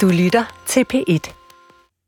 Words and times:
Du 0.00 0.08
lytter 0.08 0.44
til 0.66 0.84
P1. 0.94 1.32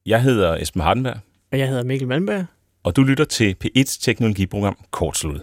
Jeg 0.06 0.22
hedder 0.22 0.56
Esben 0.56 0.82
Hardenberg. 0.82 1.16
Og 1.52 1.58
jeg 1.58 1.68
hedder 1.68 1.82
Mikkel 1.82 2.08
Malmberg. 2.08 2.44
Og 2.84 2.96
du 2.96 3.02
lytter 3.02 3.24
til 3.24 3.56
P1's 3.64 3.98
teknologiprogram 4.02 4.76
Kortsluttet. 4.90 5.42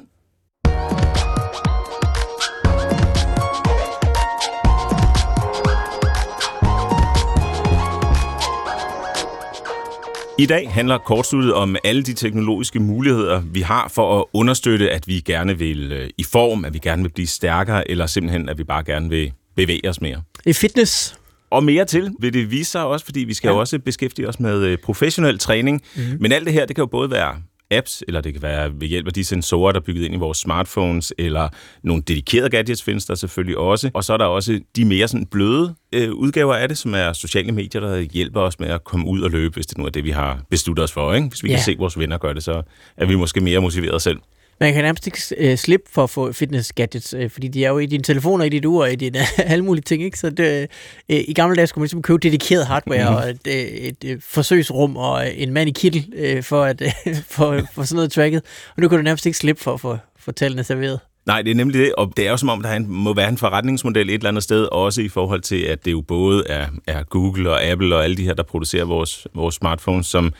I 10.39 10.45
dag 10.45 10.71
handler 10.71 10.97
kortsluttet 10.97 11.53
om 11.53 11.75
alle 11.83 12.03
de 12.03 12.13
teknologiske 12.13 12.79
muligheder, 12.79 13.41
vi 13.41 13.61
har 13.61 13.87
for 13.87 14.19
at 14.19 14.25
understøtte, 14.33 14.91
at 14.91 15.07
vi 15.07 15.19
gerne 15.19 15.57
vil 15.57 15.91
øh, 15.91 16.09
i 16.17 16.23
form, 16.23 16.65
at 16.65 16.73
vi 16.73 16.79
gerne 16.79 17.01
vil 17.03 17.09
blive 17.09 17.27
stærkere, 17.27 17.91
eller 17.91 18.05
simpelthen, 18.05 18.49
at 18.49 18.57
vi 18.57 18.63
bare 18.63 18.83
gerne 18.83 19.09
vil 19.09 19.33
bevæge 19.55 19.89
os 19.89 20.01
mere. 20.01 20.21
I 20.45 20.53
fitness. 20.53 21.15
Og 21.53 21.63
mere 21.63 21.85
til 21.85 22.11
vil 22.19 22.33
det 22.33 22.51
vise 22.51 22.71
sig 22.71 22.85
også, 22.85 23.05
fordi 23.05 23.19
vi 23.19 23.33
skal 23.33 23.47
ja. 23.47 23.53
jo 23.53 23.59
også 23.59 23.79
beskæftige 23.79 24.29
os 24.29 24.39
med 24.39 24.63
øh, 24.63 24.77
professionel 24.77 25.39
træning. 25.39 25.81
Mm-hmm. 25.95 26.17
Men 26.19 26.31
alt 26.31 26.45
det 26.45 26.53
her, 26.53 26.65
det 26.65 26.75
kan 26.75 26.81
jo 26.81 26.85
både 26.85 27.11
være 27.11 27.35
apps, 27.71 28.03
eller 28.07 28.21
det 28.21 28.33
kan 28.33 28.41
være 28.41 28.71
ved 28.79 28.87
hjælp 28.87 29.07
af 29.07 29.13
de 29.13 29.23
sensorer, 29.23 29.71
der 29.71 29.79
er 29.79 29.83
bygget 29.83 30.05
ind 30.05 30.13
i 30.13 30.17
vores 30.17 30.37
smartphones, 30.37 31.13
eller 31.17 31.49
nogle 31.83 32.03
dedikerede 32.07 32.49
gadgets 32.49 32.83
findes 32.83 33.05
der 33.05 33.15
selvfølgelig 33.15 33.57
også. 33.57 33.89
Og 33.93 34.03
så 34.03 34.13
er 34.13 34.17
der 34.17 34.25
også 34.25 34.59
de 34.75 34.85
mere 34.85 35.07
sådan 35.07 35.25
bløde 35.25 35.75
øh, 35.93 36.11
udgaver 36.11 36.55
af 36.55 36.67
det, 36.67 36.77
som 36.77 36.93
er 36.93 37.13
sociale 37.13 37.51
medier, 37.51 37.81
der 37.81 37.99
hjælper 37.99 38.41
os 38.41 38.59
med 38.59 38.67
at 38.67 38.83
komme 38.83 39.07
ud 39.07 39.21
og 39.21 39.31
løbe, 39.31 39.53
hvis 39.53 39.67
det 39.67 39.77
nu 39.77 39.85
er 39.85 39.89
det, 39.89 40.03
vi 40.03 40.11
har 40.11 40.41
besluttet 40.49 40.83
os 40.83 40.91
for. 40.91 41.13
Ikke? 41.13 41.27
Hvis 41.27 41.43
vi 41.43 41.49
ja. 41.49 41.55
kan 41.55 41.63
se 41.63 41.75
vores 41.79 41.99
venner 41.99 42.17
gøre 42.17 42.33
det, 42.33 42.43
så 42.43 42.61
er 42.97 43.05
vi 43.05 43.15
måske 43.15 43.41
mere 43.41 43.59
motiveret 43.59 44.01
selv. 44.01 44.17
Man 44.59 44.73
kan 44.73 44.83
nærmest 44.83 45.07
ikke 45.07 45.51
uh, 45.51 45.57
slippe 45.57 45.89
for 45.91 46.03
at 46.03 46.09
få 46.09 46.31
fitness 46.31 46.73
gadgets, 46.73 47.13
uh, 47.13 47.29
fordi 47.29 47.47
de 47.47 47.65
er 47.65 47.69
jo 47.69 47.77
i 47.77 47.85
dine 47.85 48.03
telefoner, 48.03 48.45
i 48.45 48.49
dit 48.49 48.65
ur, 48.65 48.85
i 48.85 48.95
dine 48.95 49.19
alle 49.51 49.65
mulige 49.65 49.83
ting. 49.83 50.03
Ikke? 50.03 50.19
Så 50.19 50.29
det, 50.29 50.67
uh, 51.09 51.15
i 51.15 51.33
gamle 51.33 51.55
dage 51.55 51.67
skulle 51.67 51.81
man 51.81 51.85
ligesom 51.85 52.01
købe 52.01 52.19
dedikeret 52.19 52.65
hardware 52.65 53.09
mm-hmm. 53.09 53.15
og 53.15 53.29
et, 53.29 53.87
et, 53.87 54.03
et 54.03 54.23
forsøgsrum 54.23 54.97
og 54.97 55.33
en 55.35 55.53
mand 55.53 55.69
i 55.69 55.73
kittel 55.73 56.43
for, 56.43 56.63
at, 56.63 56.81
for, 57.35 57.61
for 57.73 57.83
sådan 57.83 57.95
noget 57.95 58.11
tracket. 58.11 58.41
Og 58.75 58.81
nu 58.81 58.87
kan 58.87 58.97
du 58.97 59.03
nærmest 59.03 59.25
ikke 59.25 59.37
slippe 59.37 59.61
for 59.61 59.73
at 59.73 59.79
få 59.79 59.97
for 60.23 60.31
tallene 60.31 60.63
serveret. 60.63 60.99
Nej, 61.25 61.41
det 61.41 61.51
er 61.51 61.55
nemlig 61.55 61.79
det, 61.79 61.95
og 61.95 62.13
det 62.17 62.27
er 62.27 62.31
jo 62.31 62.37
som 62.37 62.49
om, 62.49 62.61
der 62.61 62.79
må 62.79 63.13
være 63.13 63.29
en 63.29 63.37
forretningsmodel 63.37 64.09
et 64.09 64.13
eller 64.13 64.27
andet 64.27 64.43
sted, 64.43 64.63
også 64.63 65.01
i 65.01 65.09
forhold 65.09 65.41
til, 65.41 65.61
at 65.61 65.85
det 65.85 65.91
jo 65.91 66.01
både 66.01 66.43
er, 66.49 66.67
er 66.87 67.03
Google 67.03 67.51
og 67.51 67.63
Apple 67.63 67.95
og 67.95 68.03
alle 68.03 68.17
de 68.17 68.23
her, 68.23 68.33
der 68.33 68.43
producerer 68.43 68.85
vores, 68.85 69.27
vores 69.33 69.55
smartphones, 69.55 70.07
som 70.07 70.33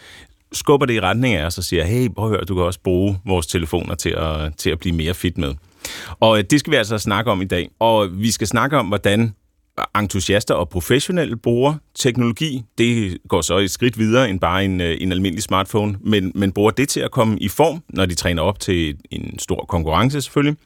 skubber 0.54 0.86
det 0.86 0.94
i 0.94 1.00
retning 1.00 1.36
af 1.36 1.46
os 1.46 1.58
og 1.58 1.64
siger, 1.64 1.84
hey, 1.84 2.10
prøv 2.16 2.26
at 2.26 2.32
høre, 2.32 2.46
du 2.46 2.56
kan 2.56 2.64
også 2.64 2.80
bruge 2.84 3.20
vores 3.26 3.48
telefoner 3.48 3.96
til 3.96 4.10
at, 4.10 4.58
til 4.58 4.70
at 4.70 4.80
blive 4.80 4.96
mere 4.96 5.14
fit 5.14 5.38
med. 5.38 5.54
Og 6.20 6.38
øh, 6.38 6.44
det 6.50 6.60
skal 6.60 6.72
vi 6.72 6.78
altså 6.78 6.98
snakke 6.98 7.32
om 7.32 7.42
i 7.42 7.46
dag. 7.46 7.70
Og 7.80 8.06
øh, 8.06 8.20
vi 8.20 8.32
skal 8.32 8.48
snakke 8.48 8.78
om, 8.78 8.88
hvordan 8.88 9.34
entusiaster 9.96 10.54
og 10.54 10.70
professionelle 10.70 11.38
bruger 11.38 11.74
teknologi. 11.96 12.64
Det 12.78 13.18
går 13.30 13.42
så 13.42 13.58
et 13.58 13.72
skridt 13.72 13.98
videre 13.98 14.30
end 14.30 14.40
bare 14.40 14.66
en, 14.66 14.82
øh, 14.82 14.98
en 15.02 15.12
almindelig 15.12 15.44
smartphone, 15.44 15.98
men, 16.02 16.32
men 16.36 16.52
bruger 16.52 16.72
det 16.72 16.90
til 16.90 17.00
at 17.00 17.12
komme 17.12 17.40
i 17.40 17.48
form, 17.48 17.84
når 17.90 18.06
de 18.06 18.16
træner 18.16 18.42
op 18.42 18.60
til 18.60 18.98
en 19.12 19.40
stor 19.40 19.66
konkurrence 19.70 20.22
selvfølgelig. 20.22 20.58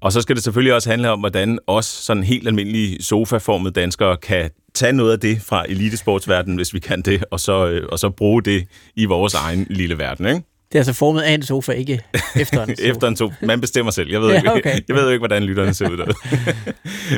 Og 0.00 0.12
så 0.12 0.20
skal 0.20 0.36
det 0.36 0.44
selvfølgelig 0.44 0.74
også 0.74 0.90
handle 0.90 1.10
om, 1.10 1.20
hvordan 1.20 1.58
os 1.66 1.86
sådan 1.86 2.22
helt 2.22 2.48
almindelige 2.48 3.02
sofaformede 3.02 3.72
danskere 3.72 4.16
kan 4.16 4.50
tage 4.74 4.92
noget 4.92 5.12
af 5.12 5.20
det 5.20 5.42
fra 5.42 5.64
elitesportsverdenen, 5.68 6.56
hvis 6.56 6.74
vi 6.74 6.78
kan 6.78 7.02
det, 7.02 7.24
og 7.30 7.40
så, 7.40 7.66
øh, 7.66 7.88
og 7.92 7.98
så 7.98 8.10
bruge 8.10 8.42
det 8.42 8.66
i 8.96 9.04
vores 9.04 9.34
egen 9.34 9.66
lille 9.70 9.98
verden, 9.98 10.26
ikke? 10.26 10.40
Det 10.72 10.78
er 10.78 10.80
altså 10.80 10.92
formet 10.92 11.20
af 11.22 11.34
en 11.34 11.42
sofa, 11.42 11.72
ikke 11.72 12.00
efter 12.36 12.62
en 12.64 12.68
sofa. 12.76 12.88
efter 12.88 13.08
en 13.08 13.16
sofa. 13.16 13.34
Man 13.42 13.60
bestemmer 13.60 13.92
selv. 13.92 14.10
Jeg 14.10 14.20
ved, 14.20 14.30
ja, 14.32 14.38
okay. 14.50 14.56
ikke, 14.56 14.84
jeg 14.88 14.96
ved 14.96 15.02
jo 15.04 15.10
ikke, 15.10 15.20
hvordan 15.20 15.42
lytterne 15.42 15.74
ser 15.74 15.88
ud 15.90 15.96
der. 15.96 16.12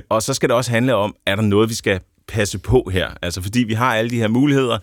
og 0.08 0.22
så 0.22 0.34
skal 0.34 0.48
det 0.48 0.56
også 0.56 0.70
handle 0.70 0.94
om, 0.94 1.14
er 1.26 1.36
der 1.36 1.42
noget, 1.42 1.68
vi 1.68 1.74
skal 1.74 2.00
passe 2.28 2.58
på 2.58 2.90
her? 2.92 3.08
Altså, 3.22 3.42
fordi 3.42 3.64
vi 3.64 3.74
har 3.74 3.94
alle 3.94 4.10
de 4.10 4.18
her 4.18 4.28
muligheder, 4.28 4.78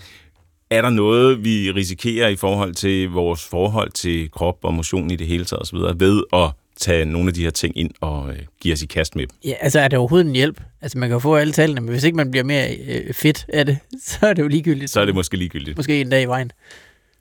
er 0.69 0.81
der 0.81 0.89
noget, 0.89 1.43
vi 1.43 1.71
risikerer 1.71 2.27
i 2.27 2.35
forhold 2.35 2.73
til 2.73 3.09
vores 3.09 3.47
forhold 3.47 3.91
til 3.91 4.31
krop 4.31 4.57
og 4.63 4.73
motion 4.73 5.11
i 5.11 5.15
det 5.15 5.27
hele 5.27 5.45
taget 5.45 5.61
osv., 5.61 5.77
ved 5.77 6.23
at 6.33 6.49
tage 6.81 7.05
nogle 7.05 7.27
af 7.27 7.33
de 7.33 7.43
her 7.43 7.49
ting 7.49 7.77
ind 7.77 7.91
og 8.01 8.29
øh, 8.29 8.39
give 8.61 8.73
os 8.73 8.81
i 8.81 8.85
kast 8.85 9.15
med 9.15 9.27
dem. 9.27 9.37
Ja, 9.45 9.53
altså 9.61 9.79
er 9.79 9.87
det 9.87 9.99
overhovedet 9.99 10.27
en 10.27 10.35
hjælp? 10.35 10.61
Altså 10.81 10.97
man 10.97 11.09
kan 11.09 11.13
jo 11.13 11.19
få 11.19 11.35
alle 11.35 11.53
tallene, 11.53 11.81
men 11.81 11.89
hvis 11.89 12.03
ikke 12.03 12.17
man 12.17 12.31
bliver 12.31 12.43
mere 12.43 12.75
øh, 12.87 13.13
fedt 13.13 13.45
af 13.53 13.65
det, 13.65 13.77
så 14.07 14.17
er 14.21 14.33
det 14.33 14.41
jo 14.41 14.47
ligegyldigt. 14.47 14.91
Så 14.91 15.01
er 15.01 15.05
det 15.05 15.15
måske 15.15 15.37
ligegyldigt. 15.37 15.77
Måske 15.77 16.01
en 16.01 16.09
dag 16.09 16.23
i 16.23 16.25
vejen. 16.25 16.51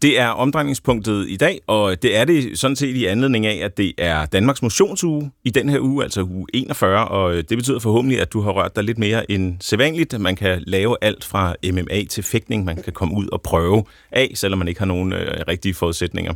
Det 0.02 0.20
er 0.20 0.28
omdrejningspunktet 0.28 1.26
i 1.28 1.36
dag, 1.36 1.60
og 1.66 2.02
det 2.02 2.16
er 2.16 2.24
det 2.24 2.58
sådan 2.58 2.76
set 2.76 2.96
i 2.96 3.04
anledning 3.04 3.46
af, 3.46 3.64
at 3.64 3.76
det 3.76 3.92
er 3.98 4.26
Danmarks 4.26 4.62
motionsuge 4.62 5.30
i 5.44 5.50
den 5.50 5.68
her 5.68 5.80
uge, 5.80 6.04
altså 6.04 6.22
uge 6.22 6.46
41, 6.54 7.08
og 7.08 7.34
det 7.34 7.58
betyder 7.58 7.78
forhåbentlig, 7.78 8.20
at 8.20 8.32
du 8.32 8.40
har 8.40 8.50
rørt 8.50 8.76
dig 8.76 8.84
lidt 8.84 8.98
mere 8.98 9.30
end 9.30 9.56
sædvanligt. 9.60 10.20
Man 10.20 10.36
kan 10.36 10.62
lave 10.66 10.96
alt 11.00 11.24
fra 11.24 11.54
MMA 11.72 12.04
til 12.04 12.22
fægtning, 12.22 12.64
man 12.64 12.82
kan 12.82 12.92
komme 12.92 13.16
ud 13.16 13.28
og 13.32 13.42
prøve 13.42 13.84
af, 14.12 14.32
selvom 14.34 14.58
man 14.58 14.68
ikke 14.68 14.80
har 14.80 14.86
nogen 14.86 15.12
øh, 15.12 15.44
rigtige 15.48 15.74
forudsætninger. 15.74 16.34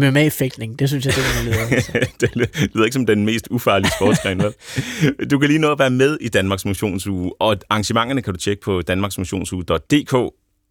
MMA-fægtning, 0.00 0.78
det 0.78 0.88
synes 0.88 1.06
jeg, 1.06 1.14
det 1.14 1.44
lyder. 1.44 1.66
Altså. 1.74 1.92
det 2.20 2.30
lyder 2.74 2.84
ikke 2.84 2.94
som 2.94 3.06
den 3.06 3.24
mest 3.24 3.48
ufarlige 3.50 3.92
sportsgren. 3.98 4.42
du 5.30 5.38
kan 5.38 5.48
lige 5.48 5.58
nå 5.58 5.72
at 5.72 5.78
være 5.78 5.90
med 5.90 6.18
i 6.20 6.28
Danmarks 6.28 6.64
Motionsuge, 6.64 7.32
og 7.40 7.56
arrangementerne 7.70 8.22
kan 8.22 8.34
du 8.34 8.38
tjekke 8.38 8.62
på 8.62 8.82
danmarksmotionsuge.dk, 8.82 10.14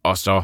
og 0.04 0.18
så 0.18 0.44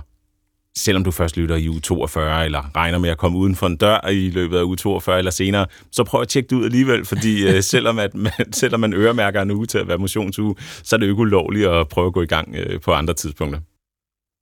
selvom 0.78 1.04
du 1.04 1.12
først 1.12 1.38
lytter 1.38 1.56
i 1.56 1.70
uge 1.70 1.80
42, 1.80 2.46
eller 2.46 2.76
regner 2.76 2.98
med 2.98 3.10
at 3.10 3.18
komme 3.18 3.38
uden 3.38 3.56
for 3.56 3.68
en 3.68 3.76
dør 3.76 4.08
i 4.10 4.30
løbet 4.30 4.58
af 4.58 4.64
uge 4.64 4.78
42 4.78 5.18
eller 5.18 5.32
senere, 5.32 5.66
så 5.92 6.04
prøv 6.04 6.22
at 6.22 6.28
tjekke 6.28 6.50
det 6.50 6.56
ud 6.56 6.66
alligevel, 6.66 7.06
fordi 7.06 7.48
øh, 7.48 7.64
selvom, 7.74 8.00
at 8.00 8.16
man, 8.16 8.32
selvom 8.54 8.80
man 8.80 8.94
øremærker 8.94 9.42
en 9.42 9.52
uge 9.52 9.66
til 9.66 9.78
at 9.78 9.88
være 9.88 9.98
motionsuge, 9.98 10.56
så 10.84 10.96
er 10.96 10.98
det 10.98 11.06
jo 11.08 11.12
ikke 11.12 11.22
ulovligt 11.22 11.68
at 11.68 11.88
prøve 11.88 12.08
at 12.08 12.14
gå 12.14 12.22
i 12.22 12.26
gang 12.26 12.56
øh, 12.56 12.82
på 12.82 12.94
andre 12.94 13.14
tidspunkter. 13.14 13.60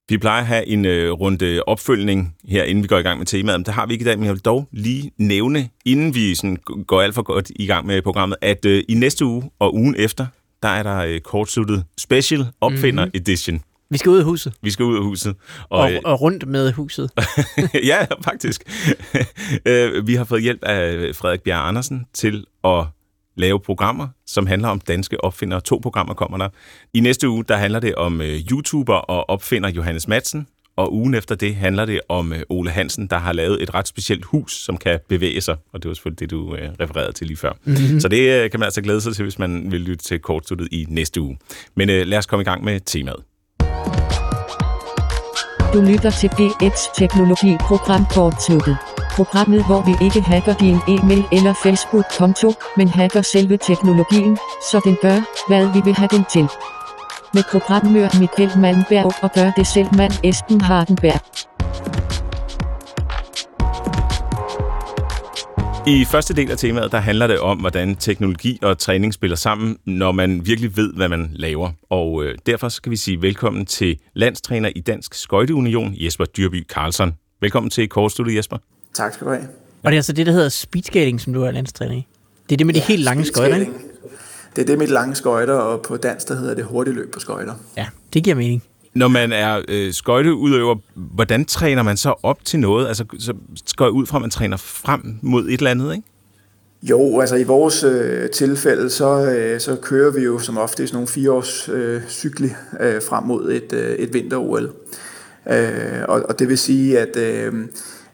Vi 0.09 0.18
plejer 0.18 0.41
at 0.41 0.47
have 0.47 0.68
en 0.68 0.85
øh, 0.85 1.12
runde 1.12 1.63
opfølgning 1.68 2.35
her, 2.45 2.63
inden 2.63 2.84
vi 2.84 2.88
går 2.88 2.97
i 2.97 3.01
gang 3.01 3.18
med 3.18 3.25
temaet. 3.25 3.59
Men 3.59 3.66
det 3.66 3.73
har 3.73 3.85
vi 3.85 3.94
ikke 3.94 4.03
i 4.03 4.06
dag, 4.06 4.18
men 4.18 4.25
jeg 4.25 4.34
vil 4.34 4.41
dog 4.41 4.68
lige 4.72 5.12
nævne, 5.18 5.69
inden 5.85 6.16
vi 6.16 6.35
sådan 6.35 6.57
går 6.88 7.01
alt 7.01 7.16
for 7.16 7.22
godt 7.22 7.51
i 7.56 7.66
gang 7.66 7.85
med 7.85 8.01
programmet, 8.01 8.38
at 8.41 8.66
øh, 8.66 8.84
i 8.90 8.94
næste 8.94 9.25
uge 9.25 9.51
og 9.59 9.75
ugen 9.75 9.96
efter, 9.97 10.25
der 10.63 10.69
er 10.69 10.84
der 10.84 10.97
øh, 10.97 11.19
kortsluttet 11.19 11.84
Special 11.97 12.46
Opfinder 12.62 13.06
mm-hmm. 13.06 13.22
Edition. 13.22 13.62
Vi 13.90 13.97
skal 13.97 14.09
ud 14.09 14.17
af 14.17 14.23
huset. 14.23 14.53
Vi 14.62 14.72
skal 14.72 14.85
ud 14.85 14.96
af 14.96 15.03
huset. 15.03 15.35
Og, 15.69 15.79
og, 15.79 15.91
og 16.06 16.22
rundt 16.22 16.47
med 16.47 16.72
huset. 16.72 17.12
ja, 17.91 18.06
faktisk. 18.23 18.63
Øh, 19.66 20.07
vi 20.07 20.16
har 20.16 20.23
fået 20.23 20.41
hjælp 20.41 20.63
af 20.63 21.16
Frederik 21.16 21.41
Bjerg 21.41 21.67
Andersen 21.67 22.06
til 22.13 22.46
at 22.63 22.85
lave 23.37 23.59
programmer, 23.59 24.07
som 24.25 24.47
handler 24.47 24.67
om 24.67 24.79
danske 24.79 25.23
opfindere. 25.23 25.61
To 25.61 25.79
programmer 25.83 26.13
kommer 26.13 26.37
der. 26.37 26.49
I 26.93 26.99
næste 26.99 27.29
uge, 27.29 27.43
der 27.47 27.57
handler 27.57 27.79
det 27.79 27.95
om 27.95 28.19
uh, 28.19 28.25
YouTuber 28.25 28.93
og 28.93 29.29
opfinder 29.29 29.69
Johannes 29.69 30.07
Madsen, 30.07 30.47
og 30.75 30.93
ugen 30.93 31.13
efter 31.13 31.35
det 31.35 31.55
handler 31.55 31.85
det 31.85 32.01
om 32.09 32.31
uh, 32.31 32.37
Ole 32.49 32.69
Hansen, 32.69 33.07
der 33.07 33.17
har 33.17 33.33
lavet 33.33 33.63
et 33.63 33.73
ret 33.73 33.87
specielt 33.87 34.25
hus, 34.25 34.63
som 34.63 34.77
kan 34.77 34.99
bevæge 35.09 35.41
sig, 35.41 35.55
og 35.73 35.83
det 35.83 35.89
var 35.89 35.95
selvfølgelig 35.95 36.19
det, 36.19 36.31
du 36.31 36.51
uh, 36.51 36.57
refererede 36.79 37.11
til 37.11 37.27
lige 37.27 37.37
før. 37.37 37.51
Mm-hmm. 37.63 37.99
Så 37.99 38.07
det 38.07 38.45
uh, 38.45 38.51
kan 38.51 38.59
man 38.59 38.67
altså 38.67 38.81
glæde 38.81 39.01
sig 39.01 39.15
til, 39.15 39.23
hvis 39.23 39.39
man 39.39 39.71
vil 39.71 39.81
lytte 39.81 40.03
til 40.03 40.19
kortstuttet 40.19 40.67
i 40.71 40.85
næste 40.89 41.21
uge. 41.21 41.37
Men 41.75 41.89
uh, 41.89 41.95
lad 41.95 42.17
os 42.17 42.25
komme 42.25 42.41
i 42.41 42.45
gang 42.45 42.63
med 42.63 42.79
temaet. 42.79 43.23
Du 45.77 45.81
lytter 45.81 46.09
til 46.09 46.27
P1's 46.27 46.93
Teknologi-program 46.99 48.05
Kortsluttet. 48.05 48.77
Programmet, 49.11 49.65
hvor 49.65 49.81
vi 49.81 50.05
ikke 50.05 50.21
hacker 50.21 50.53
din 50.53 50.79
e-mail 50.88 51.23
eller 51.31 51.53
Facebook-konto, 51.63 52.53
men 52.77 52.88
hacker 52.88 53.21
selve 53.21 53.57
teknologien, 53.57 54.37
så 54.71 54.81
den 54.83 54.97
gør, 55.01 55.19
hvad 55.47 55.73
vi 55.73 55.81
vil 55.85 55.95
have 55.95 56.07
den 56.11 56.25
til. 56.33 56.47
Med 57.33 57.43
programmør 57.51 58.19
Michael 58.19 58.59
Malmberg 58.59 59.23
og 59.23 59.31
gør 59.33 59.51
det 59.57 59.67
selv 59.67 59.87
mand 59.97 60.13
Esben 60.23 60.61
Hardenberg. 60.61 61.21
I 65.87 66.05
første 66.05 66.33
del 66.33 66.51
af 66.51 66.57
temaet, 66.57 66.91
der 66.91 66.97
handler 66.97 67.27
det 67.27 67.39
om, 67.39 67.57
hvordan 67.57 67.95
teknologi 67.95 68.59
og 68.61 68.77
træning 68.77 69.13
spiller 69.13 69.37
sammen, 69.37 69.77
når 69.85 70.11
man 70.11 70.45
virkelig 70.45 70.77
ved, 70.77 70.93
hvad 70.93 71.09
man 71.09 71.29
laver. 71.33 71.71
Og 71.89 72.23
øh, 72.23 72.37
derfor 72.45 72.69
skal 72.69 72.91
vi 72.91 72.95
sige 72.95 73.22
velkommen 73.22 73.66
til 73.66 73.99
landstræner 74.13 74.69
i 74.75 74.81
Dansk 74.81 75.13
Skøjteunion, 75.13 75.93
Jesper 75.95 76.25
Dyrby 76.25 76.67
Carlson. 76.67 77.13
Velkommen 77.41 77.69
til 77.69 77.89
Kortstudiet, 77.89 78.37
Jesper. 78.37 78.57
Tak 78.93 79.13
skal 79.13 79.28
du 79.28 79.31
have. 79.31 79.47
Og 79.84 79.91
det 79.91 79.95
er 79.95 79.97
altså 79.97 80.13
det, 80.13 80.25
der 80.25 80.31
hedder 80.31 80.49
speedskating, 80.49 81.22
som 81.22 81.34
du 81.34 81.43
er 81.43 81.51
landstræner 81.51 81.95
i? 81.95 82.07
Det 82.49 82.55
er 82.55 82.57
det 82.57 82.66
med 82.67 82.73
ja, 82.73 82.79
de 82.79 82.85
helt 82.85 83.03
lange 83.03 83.25
skøjter, 83.25 83.55
ikke? 83.55 83.72
Det 84.55 84.61
er 84.61 84.66
det 84.66 84.78
med 84.78 84.87
de 84.87 84.93
lange 84.93 85.16
skøjter, 85.16 85.53
og 85.53 85.81
på 85.81 85.97
dansk, 85.97 86.28
der 86.28 86.35
hedder 86.35 86.55
det 86.55 86.66
hurtigt 86.66 86.95
løb 86.95 87.13
på 87.13 87.19
skøjter. 87.19 87.53
Ja, 87.78 87.87
det 88.13 88.23
giver 88.23 88.35
mening. 88.35 88.63
Når 88.97 89.08
man 89.08 89.32
er 89.32 89.61
øh, 89.67 89.94
skøjteudøver, 89.94 90.76
hvordan 90.96 91.46
træner 91.46 91.84
man 91.84 91.97
så 91.97 92.14
op 92.23 92.46
til 92.46 92.59
noget? 92.59 92.88
Altså, 92.88 93.05
så 93.20 93.34
går 93.76 93.85
jeg 93.85 93.91
ud 93.91 94.05
fra, 94.05 94.17
at 94.17 94.22
man 94.22 94.29
træner 94.29 94.58
frem 94.58 95.02
mod 95.22 95.46
et 95.46 95.53
eller 95.53 95.72
andet, 95.72 95.96
ikke? 95.96 96.08
Jo, 96.84 97.20
altså 97.20 97.35
i 97.35 97.44
vores 97.44 97.84
øh, 97.84 98.29
tilfælde, 98.29 98.90
så, 98.90 99.32
øh, 99.32 99.59
så 99.59 99.76
kører 99.82 100.11
vi 100.11 100.22
jo 100.22 100.40
som 100.40 100.58
ofte 100.58 100.88
sådan 100.88 100.96
nogle 100.96 101.08
fireårs 101.08 101.70
øh, 101.70 102.02
cykli 102.09 102.49
øh, 102.79 103.02
frem 103.02 103.23
mod 103.23 103.52
et, 103.52 103.73
øh, 103.73 103.96
et 103.96 104.14
vinter-OL. 104.14 104.72
Øh, 105.50 106.03
og, 106.08 106.23
og 106.29 106.40
det 106.40 106.50
vil 106.50 106.58
sige, 106.58 107.00
at, 107.00 107.17
øh, 107.17 107.53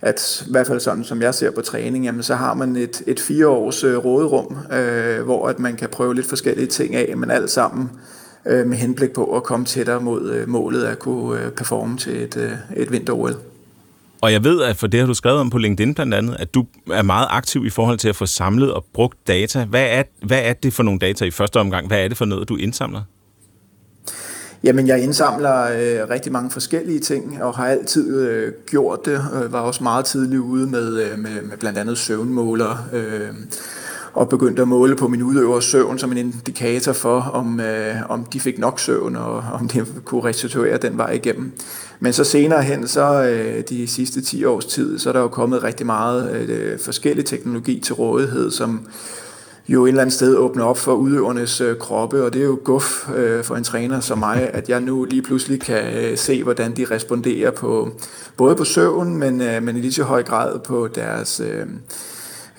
at 0.01 0.44
i 0.47 0.51
hvert 0.51 0.68
fald 0.68 0.79
sådan, 0.79 1.03
som 1.03 1.21
jeg 1.21 1.33
ser 1.33 1.51
på 1.51 1.62
træning, 1.62 2.06
jamen, 2.06 2.24
så 2.24 2.36
har 2.36 2.53
man 2.53 2.75
et, 2.75 3.01
et 3.07 3.19
fire 3.19 3.47
års 3.47 3.83
øh, 3.83 3.97
råderum, 3.97 4.57
øh, 4.74 5.24
hvor 5.24 5.47
at 5.47 5.59
man 5.59 5.75
kan 5.75 5.89
prøve 5.89 6.15
lidt 6.15 6.29
forskellige 6.29 6.68
ting 6.68 6.95
af, 6.95 7.18
men 7.18 7.31
alt 7.31 7.50
sammen 7.50 7.89
øh, 7.94 8.22
med 8.45 8.77
henblik 8.77 9.11
på 9.11 9.35
at 9.35 9.43
komme 9.43 9.65
tættere 9.65 10.01
mod 10.01 10.31
øh, 10.31 10.49
målet 10.49 10.83
at 10.83 10.99
kunne 10.99 11.41
øh, 11.41 11.51
performe 11.51 11.97
til 11.97 12.23
et, 12.23 12.37
øh, 12.37 12.51
et 12.77 12.91
vinter-OL. 12.91 13.35
Og 14.21 14.31
jeg 14.31 14.43
ved, 14.43 14.61
at 14.61 14.77
for 14.77 14.87
det 14.87 14.99
har 14.99 15.07
du 15.07 15.13
skrevet 15.13 15.39
om 15.39 15.49
på 15.49 15.57
LinkedIn 15.57 15.93
blandt 15.93 16.13
andet, 16.13 16.35
at 16.39 16.53
du 16.53 16.65
er 16.91 17.01
meget 17.01 17.27
aktiv 17.29 17.65
i 17.65 17.69
forhold 17.69 17.97
til 17.97 18.09
at 18.09 18.15
få 18.15 18.25
samlet 18.25 18.73
og 18.73 18.85
brugt 18.93 19.27
data. 19.27 19.65
Hvad 19.65 19.85
er, 19.89 20.03
hvad 20.25 20.41
er 20.43 20.53
det 20.53 20.73
for 20.73 20.83
nogle 20.83 20.99
data 20.99 21.25
i 21.25 21.31
første 21.31 21.59
omgang? 21.59 21.87
Hvad 21.87 22.03
er 22.03 22.07
det 22.07 22.17
for 22.17 22.25
noget, 22.25 22.49
du 22.49 22.55
indsamler? 22.55 23.01
Jamen, 24.63 24.87
jeg 24.87 25.03
indsamler 25.03 25.63
øh, 25.63 26.09
rigtig 26.09 26.31
mange 26.31 26.51
forskellige 26.51 26.99
ting, 26.99 27.43
og 27.43 27.53
har 27.53 27.67
altid 27.67 28.19
øh, 28.27 28.53
gjort 28.67 29.05
det. 29.05 29.21
Øh, 29.43 29.53
var 29.53 29.59
også 29.59 29.83
meget 29.83 30.05
tidlig 30.05 30.39
ude 30.39 30.67
med, 30.67 31.03
øh, 31.03 31.19
med, 31.19 31.41
med 31.41 31.57
blandt 31.57 31.77
andet 31.77 31.97
søvnmåler, 31.97 32.89
øh, 32.93 33.29
og 34.13 34.30
begyndte 34.30 34.62
at 34.62 34.68
måle 34.68 34.95
på 34.95 35.07
min 35.07 35.24
udøvers 35.24 35.65
søvn 35.65 36.00
som 36.00 36.12
en 36.12 36.18
indikator 36.18 36.94
for, 36.94 37.21
om, 37.21 37.60
øh, 37.60 37.95
om 38.10 38.25
de 38.25 38.39
fik 38.39 38.60
nok 38.60 38.80
søvn, 38.80 39.15
og 39.15 39.44
om 39.54 39.68
de 39.68 39.86
kunne 40.06 40.24
restituere 40.24 40.77
den 40.77 40.98
vej 40.98 41.12
igennem. 41.12 41.51
Men 42.00 42.13
så 42.13 42.24
senere 42.24 42.63
hen, 42.63 42.88
så 42.88 43.24
øh, 43.24 43.63
de 43.69 43.88
sidste 43.88 44.21
10 44.21 44.45
års 44.45 44.65
tid, 44.65 45.00
så 45.00 45.10
er 45.10 45.13
der 45.13 45.19
jo 45.19 45.27
kommet 45.27 45.63
rigtig 45.63 45.86
meget 45.86 46.50
øh, 46.50 46.80
forskellig 46.80 47.25
teknologi 47.25 47.80
til 47.80 47.95
rådighed, 47.95 48.51
som 48.51 48.88
jo 49.68 49.86
et 49.86 49.89
eller 49.89 50.01
andet 50.01 50.13
sted 50.13 50.36
åbner 50.36 50.63
op 50.63 50.77
for 50.77 50.94
udøvernes 50.94 51.62
øh, 51.62 51.77
kroppe, 51.77 52.24
og 52.24 52.33
det 52.33 52.42
er 52.42 52.45
jo 52.45 52.60
guf 52.63 53.10
øh, 53.15 53.44
for 53.44 53.56
en 53.56 53.63
træner 53.63 54.00
som 54.00 54.18
mig, 54.18 54.50
at 54.54 54.69
jeg 54.69 54.81
nu 54.81 55.04
lige 55.04 55.21
pludselig 55.21 55.62
kan 55.62 55.94
øh, 56.04 56.18
se, 56.18 56.44
hvordan 56.44 56.77
de 56.77 56.86
responderer 56.92 57.51
på 57.51 57.89
både 58.38 58.56
på 58.56 58.63
søvn, 58.63 59.18
men, 59.18 59.42
øh, 59.42 59.63
men 59.63 59.77
i 59.77 59.81
lige 59.81 59.94
så 59.94 60.04
høj 60.04 60.24
grad 60.24 60.60
på 60.60 60.88
deres 60.95 61.42
øh, 61.45 61.65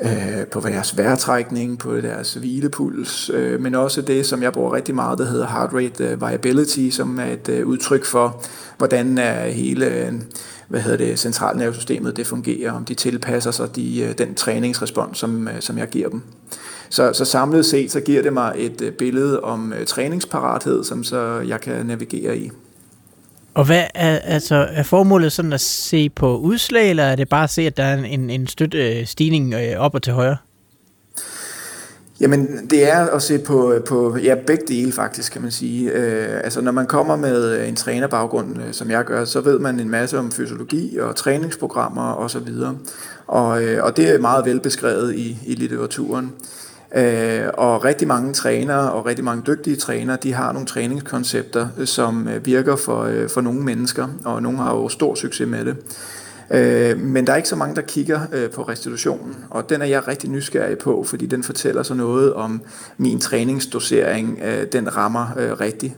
øh, 0.04 0.46
på 0.46 0.60
deres 0.60 0.98
vejrtrækning, 0.98 1.78
på 1.78 1.96
deres 1.96 2.34
hvilepuls, 2.34 3.30
øh, 3.34 3.60
men 3.60 3.74
også 3.74 4.02
det, 4.02 4.26
som 4.26 4.42
jeg 4.42 4.52
bruger 4.52 4.72
rigtig 4.72 4.94
meget, 4.94 5.18
der 5.18 5.24
hedder 5.24 5.46
heart 5.46 5.74
rate 5.74 6.04
øh, 6.04 6.20
variability, 6.20 6.90
som 6.90 7.18
er 7.18 7.26
et 7.26 7.48
øh, 7.48 7.66
udtryk 7.66 8.04
for, 8.04 8.42
hvordan 8.78 9.18
er 9.18 9.48
hele 9.48 9.86
øh, 9.86 10.12
hvad 10.68 10.80
hedder 10.80 10.96
det, 10.96 11.18
centralnervesystemet 11.18 12.16
det 12.16 12.26
fungerer, 12.26 12.72
om 12.72 12.84
de 12.84 12.94
tilpasser 12.94 13.50
sig 13.50 13.76
de, 13.76 14.02
øh, 14.02 14.18
den 14.18 14.34
træningsrespons, 14.34 15.18
som, 15.18 15.48
øh, 15.48 15.54
som 15.60 15.78
jeg 15.78 15.88
giver 15.88 16.08
dem. 16.08 16.22
Så, 16.88 17.12
så 17.12 17.24
samlet 17.24 17.66
set, 17.66 17.92
så 17.92 18.00
giver 18.00 18.22
det 18.22 18.32
mig 18.32 18.54
et 18.56 18.80
øh, 18.80 18.92
billede 18.92 19.40
om 19.40 19.72
øh, 19.72 19.86
træningsparathed, 19.86 20.84
som 20.84 21.04
så 21.04 21.44
jeg 21.46 21.60
kan 21.60 21.86
navigere 21.86 22.38
i. 22.38 22.50
Og 23.54 23.64
hvad 23.64 23.84
er, 23.94 24.18
altså, 24.18 24.68
er 24.72 24.82
formålet 24.82 25.32
sådan 25.32 25.52
at 25.52 25.60
se 25.60 26.10
på 26.10 26.38
udslag, 26.38 26.90
eller 26.90 27.04
er 27.04 27.16
det 27.16 27.28
bare 27.28 27.44
at 27.44 27.50
se, 27.50 27.62
at 27.62 27.76
der 27.76 27.84
er 27.84 27.96
en, 27.96 28.30
en 28.30 28.46
støt 28.46 28.74
øh, 28.74 29.06
stigning 29.06 29.54
øh, 29.54 29.76
op 29.78 29.94
og 29.94 30.02
til 30.02 30.12
højre? 30.12 30.36
Jamen, 32.20 32.70
det 32.70 32.92
er 32.92 33.06
at 33.06 33.22
se 33.22 33.38
på, 33.38 33.74
på 33.88 34.16
ja, 34.16 34.34
begge 34.46 34.64
dele 34.68 34.92
faktisk, 34.92 35.32
kan 35.32 35.42
man 35.42 35.50
sige. 35.50 35.90
Øh, 35.90 36.40
altså, 36.44 36.60
når 36.60 36.72
man 36.72 36.86
kommer 36.86 37.16
med 37.16 37.68
en 37.68 37.76
trænerbaggrund, 37.76 38.62
øh, 38.62 38.72
som 38.72 38.90
jeg 38.90 39.04
gør, 39.04 39.24
så 39.24 39.40
ved 39.40 39.58
man 39.58 39.80
en 39.80 39.90
masse 39.90 40.18
om 40.18 40.32
fysiologi 40.32 40.98
og 40.98 41.16
træningsprogrammer 41.16 42.14
osv. 42.14 42.36
Og, 42.38 42.76
og, 43.26 43.62
øh, 43.62 43.84
og 43.84 43.96
det 43.96 44.14
er 44.14 44.18
meget 44.18 44.44
velbeskrevet 44.44 45.14
i, 45.14 45.38
i 45.46 45.54
litteraturen. 45.54 46.24
Øh, 46.24 46.63
Øh, 46.96 47.46
og 47.54 47.84
rigtig 47.84 48.08
mange 48.08 48.32
trænere 48.32 48.92
og 48.92 49.06
rigtig 49.06 49.24
mange 49.24 49.42
dygtige 49.46 49.76
trænere, 49.76 50.18
de 50.22 50.32
har 50.32 50.52
nogle 50.52 50.66
træningskoncepter, 50.66 51.68
øh, 51.78 51.86
som 51.86 52.28
øh, 52.28 52.46
virker 52.46 52.76
for, 52.76 53.10
for 53.28 53.40
nogle 53.40 53.60
mennesker, 53.60 54.08
og 54.24 54.42
nogle 54.42 54.58
har 54.58 54.74
jo 54.74 54.88
stor 54.88 55.14
succes 55.14 55.48
med 55.48 55.64
det. 55.64 55.76
Men 56.98 57.26
der 57.26 57.32
er 57.32 57.36
ikke 57.36 57.48
så 57.48 57.56
mange, 57.56 57.76
der 57.76 57.82
kigger 57.82 58.20
på 58.54 58.62
restitutionen, 58.62 59.36
og 59.50 59.68
den 59.70 59.82
er 59.82 59.86
jeg 59.86 60.08
rigtig 60.08 60.30
nysgerrig 60.30 60.78
på, 60.78 61.04
fordi 61.04 61.26
den 61.26 61.42
fortæller 61.42 61.82
så 61.82 61.94
noget 61.94 62.34
om 62.34 62.62
min 62.98 63.20
træningsdosering, 63.20 64.40
den 64.72 64.96
rammer 64.96 65.26
rigtigt. 65.60 65.94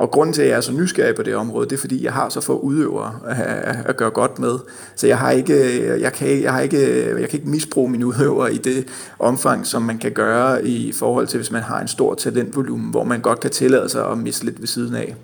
Og 0.00 0.10
grunden 0.10 0.32
til, 0.32 0.42
at 0.42 0.48
jeg 0.48 0.56
er 0.56 0.60
så 0.60 0.72
nysgerrig 0.72 1.14
på 1.14 1.22
det 1.22 1.36
område, 1.36 1.68
det 1.68 1.76
er, 1.76 1.80
fordi 1.80 2.04
jeg 2.04 2.12
har 2.12 2.28
så 2.28 2.40
få 2.40 2.58
udøvere 2.58 3.14
at, 3.26 3.76
at 3.86 3.96
gøre 3.96 4.10
godt 4.10 4.38
med. 4.38 4.58
Så 4.96 5.06
jeg 5.06 5.18
har 5.18 5.30
ikke, 5.30 5.54
jeg 6.00 6.12
kan, 6.12 6.42
jeg 6.42 6.52
har 6.52 6.60
ikke, 6.60 7.06
jeg 7.20 7.28
kan 7.28 7.38
ikke 7.38 7.50
misbruge 7.50 7.90
mine 7.90 8.06
udøvere 8.06 8.54
i 8.54 8.58
det 8.58 8.86
omfang, 9.18 9.66
som 9.66 9.82
man 9.82 9.98
kan 9.98 10.12
gøre 10.12 10.66
i 10.66 10.92
forhold 10.92 11.26
til, 11.26 11.38
hvis 11.38 11.50
man 11.50 11.62
har 11.62 11.80
en 11.80 11.88
stor 11.88 12.14
talentvolumen, 12.14 12.90
hvor 12.90 13.04
man 13.04 13.20
godt 13.20 13.40
kan 13.40 13.50
tillade 13.50 13.88
sig 13.88 14.06
at 14.10 14.18
miste 14.18 14.44
lidt 14.44 14.60
ved 14.60 14.66
siden 14.66 14.94
af. 14.94 15.14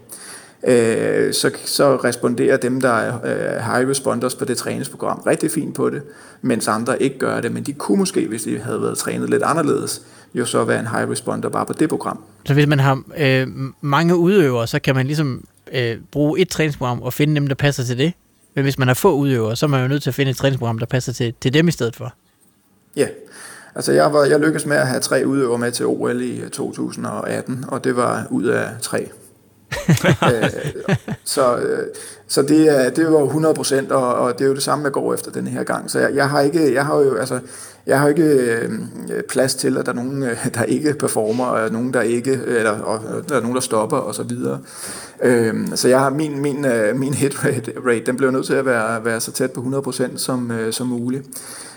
Øh, 0.65 1.35
så, 1.35 1.51
så 1.65 1.97
responderer 1.97 2.57
dem, 2.57 2.81
der 2.81 2.93
er 2.93 3.15
øh, 3.25 3.75
high 3.75 3.91
responders 3.91 4.35
på 4.35 4.45
det 4.45 4.57
træningsprogram, 4.57 5.23
rigtig 5.27 5.51
fint 5.51 5.75
på 5.75 5.91
det, 5.91 6.03
mens 6.43 6.69
andre 6.69 7.03
ikke 7.03 7.19
gør 7.19 7.41
det. 7.41 7.53
Men 7.53 7.63
de 7.63 7.73
kunne 7.73 7.99
måske, 7.99 8.27
hvis 8.27 8.43
de 8.43 8.59
havde 8.59 8.83
været 8.83 8.99
trænet 8.99 9.31
lidt 9.31 9.43
anderledes, 9.43 10.03
jo 10.35 10.45
så 10.45 10.65
være 10.65 10.81
en 10.81 10.87
high 10.87 11.11
responder 11.11 11.49
bare 11.49 11.67
på 11.67 11.73
det 11.73 11.89
program. 11.89 12.23
Så 12.47 12.55
hvis 12.55 12.67
man 12.67 12.81
har 12.81 13.03
øh, 13.19 13.47
mange 13.81 14.17
udøvere, 14.17 14.67
så 14.67 14.79
kan 14.79 14.95
man 14.95 15.07
ligesom 15.07 15.45
øh, 15.73 15.97
bruge 16.13 16.41
et 16.41 16.49
træningsprogram 16.49 17.03
og 17.03 17.13
finde 17.13 17.35
dem, 17.35 17.47
der 17.47 17.55
passer 17.55 17.85
til 17.85 17.99
det. 17.99 18.13
Men 18.55 18.63
hvis 18.63 18.79
man 18.79 18.89
har 18.89 18.95
få 18.95 19.15
udøvere, 19.15 19.57
så 19.57 19.67
er 19.67 19.71
man 19.71 19.83
jo 19.83 19.89
nødt 19.89 20.03
til 20.03 20.11
at 20.11 20.15
finde 20.15 20.31
et 20.31 20.37
træningsprogram, 20.37 20.79
der 20.79 20.87
passer 20.87 21.13
til, 21.13 21.35
til 21.41 21.55
dem 21.55 21.69
i 21.69 21.71
stedet 21.71 21.97
for. 21.97 22.15
Ja, 22.97 23.07
altså 23.75 23.93
jeg, 23.93 24.13
var, 24.13 24.25
jeg 24.25 24.41
lykkedes 24.41 24.67
med 24.67 24.77
at 24.77 24.87
have 24.87 25.01
tre 25.01 25.23
udøvere 25.27 25.59
med 25.59 25.73
til 25.73 25.87
OL 25.87 26.23
i 26.23 26.43
2018, 26.53 27.65
og 27.69 27.85
det 27.85 27.97
var 27.97 28.27
ud 28.31 28.45
af 28.45 28.69
tre. 28.81 29.09
Øh, 30.33 30.51
så 31.25 31.57
øh, 31.57 31.87
så 32.29 32.43
det, 32.43 32.69
er, 32.69 32.91
det 32.91 33.13
var 33.13 33.23
100 33.25 33.55
procent, 33.55 33.93
og, 33.93 34.15
og 34.15 34.39
det 34.39 34.45
er 34.45 34.49
jo 34.49 34.55
det 34.55 34.63
samme, 34.63 34.85
jeg 34.85 34.93
går 34.93 35.15
efter 35.15 35.31
den 35.31 35.47
her 35.47 35.65
gang. 35.65 35.91
Så 35.91 35.99
jeg, 35.99 36.15
jeg 36.15 36.31
har 36.31 36.41
ikke, 36.41 36.75
jeg 36.75 36.87
har 36.87 36.97
jo, 36.97 37.17
altså, 37.17 37.41
jeg 37.87 38.01
har 38.01 38.09
ikke 38.09 38.23
øh, 38.23 38.71
plads 39.29 39.55
til, 39.55 39.79
at 39.79 39.87
der 39.87 39.93
er 39.93 39.97
nogen, 39.97 40.23
øh, 40.23 40.47
der 40.55 40.63
ikke 40.63 40.95
performer, 40.95 41.45
og 41.45 41.71
nogen, 41.71 41.95
der 41.95 42.03
ikke, 42.03 42.33
eller 42.47 42.71
og, 42.71 43.01
der 43.29 43.37
er 43.37 43.41
nogen, 43.41 43.55
der 43.55 43.61
stopper, 43.61 43.97
og 43.97 44.15
så 44.15 44.23
videre. 44.23 44.59
Øh, 45.23 45.55
så 45.75 45.89
jeg 45.89 46.01
har 46.01 46.11
min, 46.11 46.41
min, 46.41 46.65
øh, 46.65 46.97
min 46.97 47.15
hit 47.15 47.45
rate, 47.45 47.73
rate, 47.87 48.07
den 48.07 48.17
bliver 48.17 48.31
nødt 48.31 48.47
til 48.47 48.55
at 48.55 48.67
være, 48.67 49.05
være 49.05 49.21
så 49.21 49.33
tæt 49.33 49.51
på 49.51 49.61
100 49.61 49.83
procent 49.83 50.21
som, 50.21 50.51
øh, 50.51 50.73
som 50.73 50.87
muligt. 50.87 51.27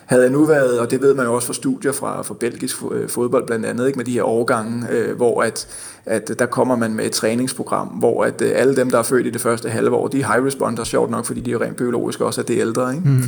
Havde 0.09 0.23
jeg 0.23 0.31
nu 0.31 0.45
været, 0.45 0.79
og 0.79 0.91
det 0.91 1.01
ved 1.01 1.13
man 1.13 1.25
jo 1.25 1.33
også 1.35 1.47
fra 1.47 1.53
studier 1.53 1.91
fra, 1.91 2.21
fra 2.21 2.33
belgisk 2.39 2.77
fodbold 3.07 3.47
blandt 3.47 3.65
andet, 3.65 3.87
ikke, 3.87 3.97
med 3.97 4.05
de 4.05 4.11
her 4.11 4.23
årgange, 4.23 4.87
øh, 4.91 5.15
hvor 5.15 5.41
at, 5.43 5.67
at 6.05 6.39
der 6.39 6.45
kommer 6.45 6.75
man 6.75 6.93
med 6.93 7.05
et 7.05 7.11
træningsprogram, 7.11 7.87
hvor 7.87 8.23
at 8.23 8.41
øh, 8.41 8.51
alle 8.55 8.75
dem, 8.75 8.89
der 8.89 8.97
er 8.97 9.03
født 9.03 9.27
i 9.27 9.29
det 9.29 9.41
første 9.41 9.69
halve 9.69 9.95
år, 9.95 10.07
de 10.07 10.21
er 10.21 10.33
high 10.33 10.45
responders, 10.45 10.87
sjovt 10.87 11.11
nok, 11.11 11.25
fordi 11.25 11.39
de 11.39 11.51
er 11.51 11.61
rent 11.61 11.75
biologisk 11.75 12.21
også 12.21 12.41
er 12.41 12.45
det 12.45 12.59
ældre. 12.59 12.93
Ikke? 12.95 13.09
Mm. 13.09 13.23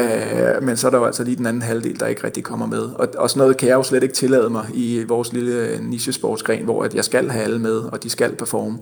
Øh, 0.00 0.62
men 0.62 0.76
så 0.76 0.86
er 0.86 0.90
der 0.90 0.98
jo 0.98 1.04
altså 1.04 1.24
lige 1.24 1.36
den 1.36 1.46
anden 1.46 1.62
halvdel, 1.62 2.00
der 2.00 2.06
ikke 2.06 2.24
rigtig 2.24 2.44
kommer 2.44 2.66
med. 2.66 2.82
Og, 2.82 3.08
og 3.18 3.30
sådan 3.30 3.40
noget 3.40 3.56
kan 3.56 3.68
jeg 3.68 3.74
jo 3.74 3.82
slet 3.82 4.02
ikke 4.02 4.14
tillade 4.14 4.50
mig 4.50 4.66
i 4.74 5.04
vores 5.08 5.32
lille 5.32 5.78
nichesportsgren, 5.82 6.64
hvor 6.64 6.84
at 6.84 6.94
jeg 6.94 7.04
skal 7.04 7.30
have 7.30 7.44
alle 7.44 7.58
med, 7.58 7.76
og 7.76 8.02
de 8.02 8.10
skal 8.10 8.34
performe. 8.34 8.78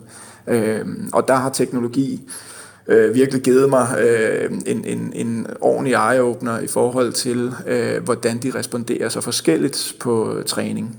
Øh, 0.46 0.86
og 1.12 1.28
der 1.28 1.34
har 1.34 1.50
teknologi 1.50 2.20
øh, 2.88 3.14
virkelig 3.14 3.42
givet 3.42 3.70
mig 3.70 3.98
øh, 4.00 4.50
en, 4.66 4.84
en, 4.84 5.12
en 5.14 5.46
ordentlig 5.60 5.94
eye-opener 5.94 6.58
i 6.58 6.66
forhold 6.66 7.12
til, 7.12 7.52
øh, 7.66 8.02
hvordan 8.02 8.38
de 8.38 8.52
responderer 8.54 9.08
så 9.08 9.20
forskelligt 9.20 9.94
på 10.00 10.42
træning. 10.46 10.96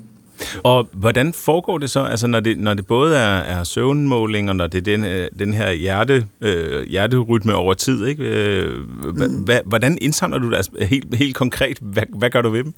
Og 0.64 0.88
hvordan 0.92 1.34
foregår 1.34 1.78
det 1.78 1.90
så, 1.90 2.04
altså 2.04 2.28
når 2.28 2.40
det, 2.40 2.60
når 2.60 2.74
det 2.74 2.88
både 2.88 3.18
er, 3.18 3.38
er 3.38 3.64
søvnmåling, 3.64 4.50
og 4.50 4.56
når 4.56 4.68
det 4.68 4.78
er 4.78 4.82
den, 4.82 5.06
øh, 5.06 5.30
den 5.40 5.54
her 5.54 5.72
hjerte, 5.72 6.28
øh, 6.42 6.88
hjerterytme 6.88 7.56
over 7.56 7.74
tid, 7.74 8.06
ikke? 8.06 8.24
Øh, 8.24 8.78
mm. 9.16 9.48
hvordan 9.66 9.98
indsamler 10.02 10.38
du 10.38 10.50
det 10.50 10.56
altså, 10.56 10.72
helt, 10.82 11.16
helt 11.16 11.36
konkret? 11.36 11.78
Hvad, 11.82 12.04
hvad 12.10 12.30
gør 12.30 12.42
du 12.42 12.50
ved 12.50 12.64
dem? 12.64 12.74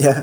Ja, 0.00 0.14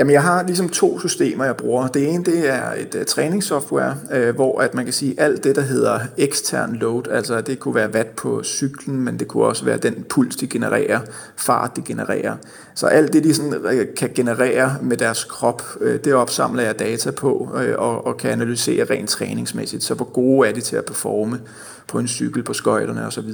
Jamen, 0.00 0.12
jeg 0.12 0.22
har 0.22 0.42
ligesom 0.42 0.68
to 0.68 0.98
systemer, 1.00 1.44
jeg 1.44 1.56
bruger. 1.56 1.86
Det 1.88 2.08
ene, 2.08 2.24
det 2.24 2.48
er 2.48 2.72
et 2.72 2.94
uh, 2.94 3.04
træningssoftware, 3.04 3.96
uh, 4.14 4.34
hvor 4.34 4.60
at 4.60 4.74
man 4.74 4.84
kan 4.84 4.92
sige 4.92 5.20
alt 5.20 5.44
det, 5.44 5.56
der 5.56 5.62
hedder 5.62 6.00
ekstern 6.18 6.76
load, 6.76 7.08
altså 7.10 7.40
det 7.40 7.58
kunne 7.58 7.74
være 7.74 7.90
watt 7.90 8.16
på 8.16 8.42
cyklen, 8.42 9.00
men 9.00 9.18
det 9.18 9.28
kunne 9.28 9.44
også 9.44 9.64
være 9.64 9.76
den 9.76 10.04
puls, 10.08 10.36
de 10.36 10.46
genererer, 10.46 11.00
fart, 11.36 11.76
de 11.76 11.82
genererer. 11.82 12.36
Så 12.74 12.86
alt 12.86 13.12
det, 13.12 13.24
de 13.24 13.34
sådan, 13.34 13.54
uh, 13.54 13.94
kan 13.96 14.10
generere 14.14 14.76
med 14.82 14.96
deres 14.96 15.24
krop, 15.24 15.62
uh, 15.80 15.94
det 16.04 16.14
opsamler 16.14 16.62
jeg 16.62 16.78
data 16.78 17.10
på 17.10 17.50
uh, 17.54 17.60
og, 17.76 18.06
og 18.06 18.16
kan 18.16 18.30
analysere 18.30 18.84
rent 18.84 19.08
træningsmæssigt. 19.08 19.82
Så 19.82 19.94
hvor 19.94 20.12
gode 20.12 20.48
er 20.48 20.52
de 20.52 20.60
til 20.60 20.76
at 20.76 20.84
performe 20.84 21.40
på 21.88 21.98
en 21.98 22.08
cykel, 22.08 22.42
på 22.42 22.52
skøjterne 22.52 23.06
osv. 23.06 23.32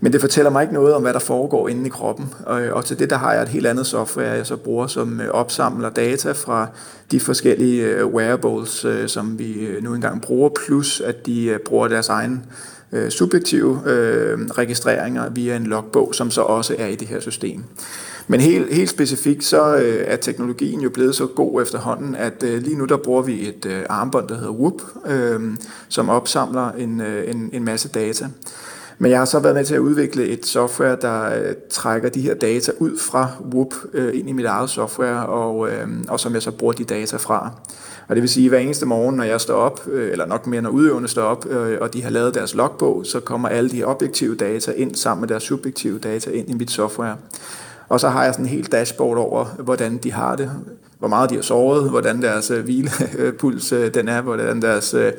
Men 0.00 0.12
det 0.12 0.20
fortæller 0.20 0.50
mig 0.50 0.62
ikke 0.62 0.74
noget 0.74 0.94
om, 0.94 1.02
hvad 1.02 1.12
der 1.12 1.18
foregår 1.18 1.68
inde 1.68 1.86
i 1.86 1.88
kroppen. 1.88 2.34
Og, 2.46 2.62
øh, 2.62 2.74
og 2.74 2.84
til 2.84 2.98
det 2.98 3.10
der 3.10 3.16
har 3.16 3.32
jeg 3.32 3.42
et 3.42 3.48
helt 3.48 3.66
andet 3.66 3.86
software, 3.86 4.30
jeg 4.30 4.46
så 4.46 4.56
bruger, 4.56 4.86
som 4.86 5.20
øh, 5.20 5.28
opsamler 5.30 5.90
data 5.90 6.32
fra 6.32 6.66
de 7.10 7.20
forskellige 7.20 7.84
øh, 7.84 8.06
wearables, 8.06 8.86
som 9.06 9.38
vi 9.38 9.68
nu 9.82 9.94
engang 9.94 10.22
bruger, 10.22 10.50
plus 10.64 11.00
at 11.00 11.26
de 11.26 11.58
bruger 11.64 11.88
deres 11.88 12.08
egen 12.08 12.44
subjektive 13.08 13.80
øh, 13.86 14.38
registreringer 14.38 15.30
via 15.30 15.56
en 15.56 15.66
logbog, 15.66 16.14
som 16.14 16.30
så 16.30 16.40
også 16.40 16.76
er 16.78 16.86
i 16.86 16.94
det 16.94 17.08
her 17.08 17.20
system. 17.20 17.64
Men 18.30 18.40
helt, 18.40 18.74
helt 18.74 18.90
specifikt, 18.90 19.44
så 19.44 19.76
øh, 19.76 20.04
er 20.06 20.16
teknologien 20.16 20.80
jo 20.80 20.90
blevet 20.90 21.14
så 21.14 21.26
god 21.26 21.62
efterhånden, 21.62 22.14
at 22.14 22.42
øh, 22.42 22.62
lige 22.62 22.76
nu 22.76 22.84
der 22.84 22.96
bruger 22.96 23.22
vi 23.22 23.48
et 23.48 23.66
øh, 23.66 23.82
armbånd, 23.88 24.28
der 24.28 24.34
hedder 24.34 24.52
Whoop, 24.52 24.82
øh, 25.06 25.40
som 25.88 26.08
opsamler 26.08 26.72
en, 26.72 27.00
øh, 27.00 27.30
en, 27.30 27.50
en 27.52 27.64
masse 27.64 27.88
data. 27.88 28.28
Men 29.02 29.10
jeg 29.10 29.18
har 29.18 29.24
så 29.24 29.38
været 29.38 29.54
med 29.54 29.64
til 29.64 29.74
at 29.74 29.78
udvikle 29.78 30.24
et 30.24 30.46
software, 30.46 30.96
der 31.00 31.24
øh, 31.24 31.54
trækker 31.70 32.08
de 32.08 32.20
her 32.20 32.34
data 32.34 32.72
ud 32.78 32.98
fra 32.98 33.28
Whoop 33.52 33.74
øh, 33.92 34.18
ind 34.18 34.28
i 34.28 34.32
mit 34.32 34.46
eget 34.46 34.70
software, 34.70 35.26
og, 35.26 35.68
øh, 35.68 35.88
og 36.08 36.20
som 36.20 36.34
jeg 36.34 36.42
så 36.42 36.50
bruger 36.50 36.72
de 36.72 36.84
data 36.84 37.16
fra. 37.16 37.50
Og 38.08 38.16
det 38.16 38.22
vil 38.22 38.30
sige, 38.30 38.44
at 38.44 38.50
hver 38.50 38.58
eneste 38.58 38.86
morgen, 38.86 39.16
når 39.16 39.24
jeg 39.24 39.40
står 39.40 39.54
op, 39.54 39.80
øh, 39.92 40.12
eller 40.12 40.26
nok 40.26 40.46
mere 40.46 40.62
når 40.62 40.70
udøvende 40.70 41.08
står 41.08 41.22
op, 41.22 41.46
øh, 41.46 41.78
og 41.80 41.94
de 41.94 42.02
har 42.02 42.10
lavet 42.10 42.34
deres 42.34 42.54
logbog, 42.54 43.06
så 43.06 43.20
kommer 43.20 43.48
alle 43.48 43.70
de 43.70 43.84
objektive 43.84 44.36
data 44.36 44.72
ind 44.76 44.94
sammen 44.94 45.20
med 45.20 45.28
deres 45.28 45.42
subjektive 45.42 45.98
data 45.98 46.30
ind 46.30 46.50
i 46.50 46.54
mit 46.54 46.70
software. 46.70 47.16
Og 47.88 48.00
så 48.00 48.08
har 48.08 48.24
jeg 48.24 48.34
sådan 48.34 48.46
en 48.46 48.50
helt 48.50 48.72
dashboard 48.72 49.18
over, 49.18 49.44
hvordan 49.44 49.96
de 49.96 50.12
har 50.12 50.36
det, 50.36 50.50
hvor 50.98 51.08
meget 51.08 51.30
de 51.30 51.34
har 51.34 51.42
sovet, 51.42 51.90
hvordan 51.90 52.22
deres 52.22 52.50
øh, 52.50 52.64
hvilepuls 52.64 53.72
øh, 53.72 53.94
den 53.94 54.08
er, 54.08 54.20
hvordan 54.20 54.62
deres 54.62 54.94
øh, 54.94 55.12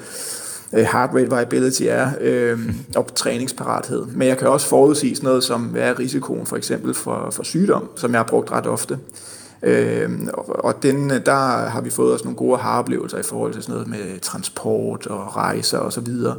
Øh, 0.74 0.80
heart 0.80 1.10
rate 1.14 1.32
variability 1.32 1.84
er, 1.88 2.12
øh, 2.22 2.60
og 2.96 3.16
træningsparathed. 3.16 4.06
Men 4.06 4.28
jeg 4.28 4.38
kan 4.38 4.48
også 4.48 4.68
forudsige 4.68 5.16
sådan 5.16 5.28
noget 5.28 5.44
som, 5.44 5.62
hvad 5.62 5.82
er 5.82 6.00
risikoen 6.00 6.46
for 6.46 6.58
eksempel 6.58 6.94
for, 6.94 7.30
for 7.32 7.44
sygdom, 7.44 7.90
som 7.96 8.12
jeg 8.12 8.20
har 8.20 8.28
brugt 8.28 8.52
ret 8.52 8.68
ofte. 8.68 8.98
Øh, 9.64 10.10
og, 10.34 10.66
og 10.66 10.84
den, 10.84 11.10
der 11.10 11.70
har 11.70 11.82
vi 11.82 11.90
fået 11.90 12.14
os 12.16 12.24
nogle 12.24 12.38
gode 12.38 12.58
haroplevelser 12.58 13.18
i 13.18 13.24
forhold 13.24 13.54
til 13.54 13.64
sådan 13.64 13.74
noget 13.74 13.88
med 13.88 14.20
transport 14.20 15.08
og 15.08 15.36
rejser 15.36 15.78
og 15.78 15.94
så 15.94 16.02
videre. 16.02 16.36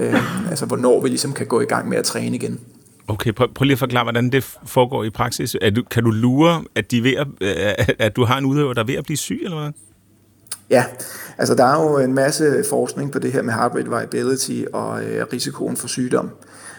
Øh, 0.00 0.50
altså 0.50 0.66
hvornår 0.66 1.02
vi 1.02 1.08
ligesom 1.08 1.32
kan 1.32 1.46
gå 1.46 1.60
i 1.60 1.64
gang 1.64 1.88
med 1.88 1.98
at 1.98 2.04
træne 2.04 2.36
igen. 2.36 2.60
Okay, 3.08 3.32
prøv, 3.32 3.48
prøv 3.54 3.64
lige 3.64 3.72
at 3.72 3.78
forklare, 3.78 4.04
hvordan 4.04 4.30
det 4.30 4.56
foregår 4.66 5.04
i 5.04 5.10
praksis. 5.10 5.56
Er 5.60 5.70
du, 5.70 5.82
kan 5.90 6.04
du 6.04 6.10
lure, 6.10 6.64
at, 6.74 6.90
de 6.90 7.02
ved 7.02 7.14
at, 7.14 7.26
øh, 7.40 7.86
at 7.98 8.16
du 8.16 8.24
har 8.24 8.38
en 8.38 8.44
udøver, 8.44 8.72
der 8.72 8.82
er 8.82 8.86
ved 8.86 8.94
at 8.94 9.04
blive 9.04 9.16
syg, 9.16 9.40
eller 9.44 9.60
hvad? 9.60 9.72
Ja, 10.70 10.84
altså 11.38 11.54
der 11.54 11.64
er 11.64 11.82
jo 11.82 11.98
en 11.98 12.14
masse 12.14 12.64
forskning 12.70 13.12
på 13.12 13.18
det 13.18 13.32
her 13.32 13.42
med 13.42 13.54
heart 13.54 13.74
rate 13.74 13.90
variability 13.90 14.62
og 14.72 15.04
øh, 15.04 15.26
risikoen 15.32 15.76
for 15.76 15.88
sygdom. 15.88 16.30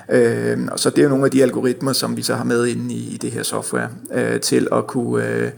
Øh, 0.09 0.67
og 0.71 0.79
så 0.79 0.89
det 0.89 0.97
er 0.97 1.03
jo 1.03 1.09
nogle 1.09 1.25
af 1.25 1.31
de 1.31 1.43
algoritmer, 1.43 1.93
som 1.93 2.17
vi 2.17 2.21
så 2.21 2.35
har 2.35 2.43
med 2.43 2.65
inde 2.67 2.93
i, 2.93 3.13
i 3.13 3.17
det 3.17 3.31
her 3.31 3.43
software, 3.43 3.89
øh, 4.13 4.39
til 4.39 4.67
at 4.71 4.87
kunne, 4.87 5.27
øh, 5.27 5.51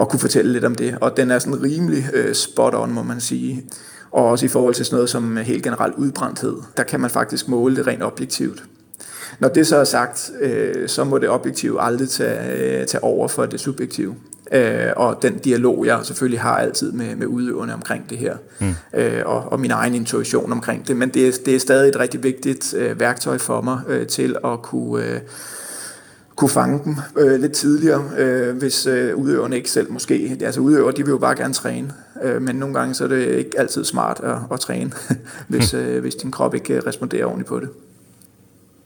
at 0.00 0.08
kunne 0.08 0.20
fortælle 0.20 0.52
lidt 0.52 0.64
om 0.64 0.74
det. 0.74 0.98
Og 1.00 1.16
den 1.16 1.30
er 1.30 1.38
sådan 1.38 1.62
rimelig 1.62 2.10
øh, 2.12 2.34
spot 2.34 2.74
on, 2.74 2.92
må 2.92 3.02
man 3.02 3.20
sige. 3.20 3.64
Og 4.10 4.24
også 4.26 4.46
i 4.46 4.48
forhold 4.48 4.74
til 4.74 4.84
sådan 4.84 4.96
noget 4.96 5.10
som 5.10 5.38
øh, 5.38 5.44
helt 5.44 5.62
generelt 5.62 5.94
udbrændthed, 5.94 6.56
der 6.76 6.82
kan 6.82 7.00
man 7.00 7.10
faktisk 7.10 7.48
måle 7.48 7.76
det 7.76 7.86
rent 7.86 8.02
objektivt. 8.02 8.64
Når 9.38 9.48
det 9.48 9.66
så 9.66 9.76
er 9.76 9.84
sagt, 9.84 10.30
øh, 10.40 10.88
så 10.88 11.04
må 11.04 11.18
det 11.18 11.28
objektive 11.28 11.80
aldrig 11.80 12.08
tage, 12.08 12.80
øh, 12.80 12.86
tage 12.86 13.04
over 13.04 13.28
for 13.28 13.46
det 13.46 13.60
subjektive 13.60 14.14
øh, 14.52 14.92
og 14.96 15.18
den 15.22 15.38
dialog, 15.38 15.86
jeg 15.86 16.00
selvfølgelig 16.02 16.40
har 16.40 16.56
altid 16.56 16.92
med, 16.92 17.16
med 17.16 17.26
udøverne 17.26 17.74
omkring 17.74 18.10
det 18.10 18.18
her, 18.18 18.36
mm. 18.60 18.74
øh, 18.94 19.22
og, 19.26 19.52
og 19.52 19.60
min 19.60 19.70
egen 19.70 19.94
intuition 19.94 20.52
omkring 20.52 20.88
det. 20.88 20.96
Men 20.96 21.08
det 21.08 21.28
er, 21.28 21.32
det 21.44 21.54
er 21.54 21.58
stadig 21.58 21.88
et 21.88 21.98
rigtig 21.98 22.22
vigtigt 22.22 22.74
øh, 22.74 23.00
værktøj 23.00 23.38
for 23.38 23.60
mig 23.60 23.80
øh, 23.88 24.06
til 24.06 24.36
at 24.44 24.62
kunne... 24.62 25.04
Øh, 25.04 25.20
kunne 26.36 26.50
fange 26.50 26.80
dem 26.84 26.96
øh, 27.18 27.40
lidt 27.40 27.52
tidligere, 27.52 28.10
øh, 28.18 28.56
hvis 28.56 28.86
øh, 28.86 29.16
udøverne 29.16 29.56
ikke 29.56 29.70
selv 29.70 29.92
måske, 29.92 30.38
altså 30.40 30.60
udøver, 30.60 30.90
de 30.90 31.04
vil 31.04 31.10
jo 31.10 31.18
bare 31.18 31.36
gerne 31.36 31.54
træne, 31.54 31.92
øh, 32.22 32.42
men 32.42 32.56
nogle 32.56 32.74
gange 32.74 32.94
så 32.94 33.04
er 33.04 33.08
det 33.08 33.26
ikke 33.26 33.50
altid 33.58 33.84
smart 33.84 34.20
at, 34.22 34.36
at 34.52 34.60
træne, 34.60 34.92
hvis, 35.48 35.74
øh, 35.74 36.00
hvis 36.00 36.14
din 36.14 36.30
krop 36.30 36.54
ikke 36.54 36.80
responderer 36.80 37.24
ordentligt 37.24 37.48
på 37.48 37.60
det. 37.60 37.68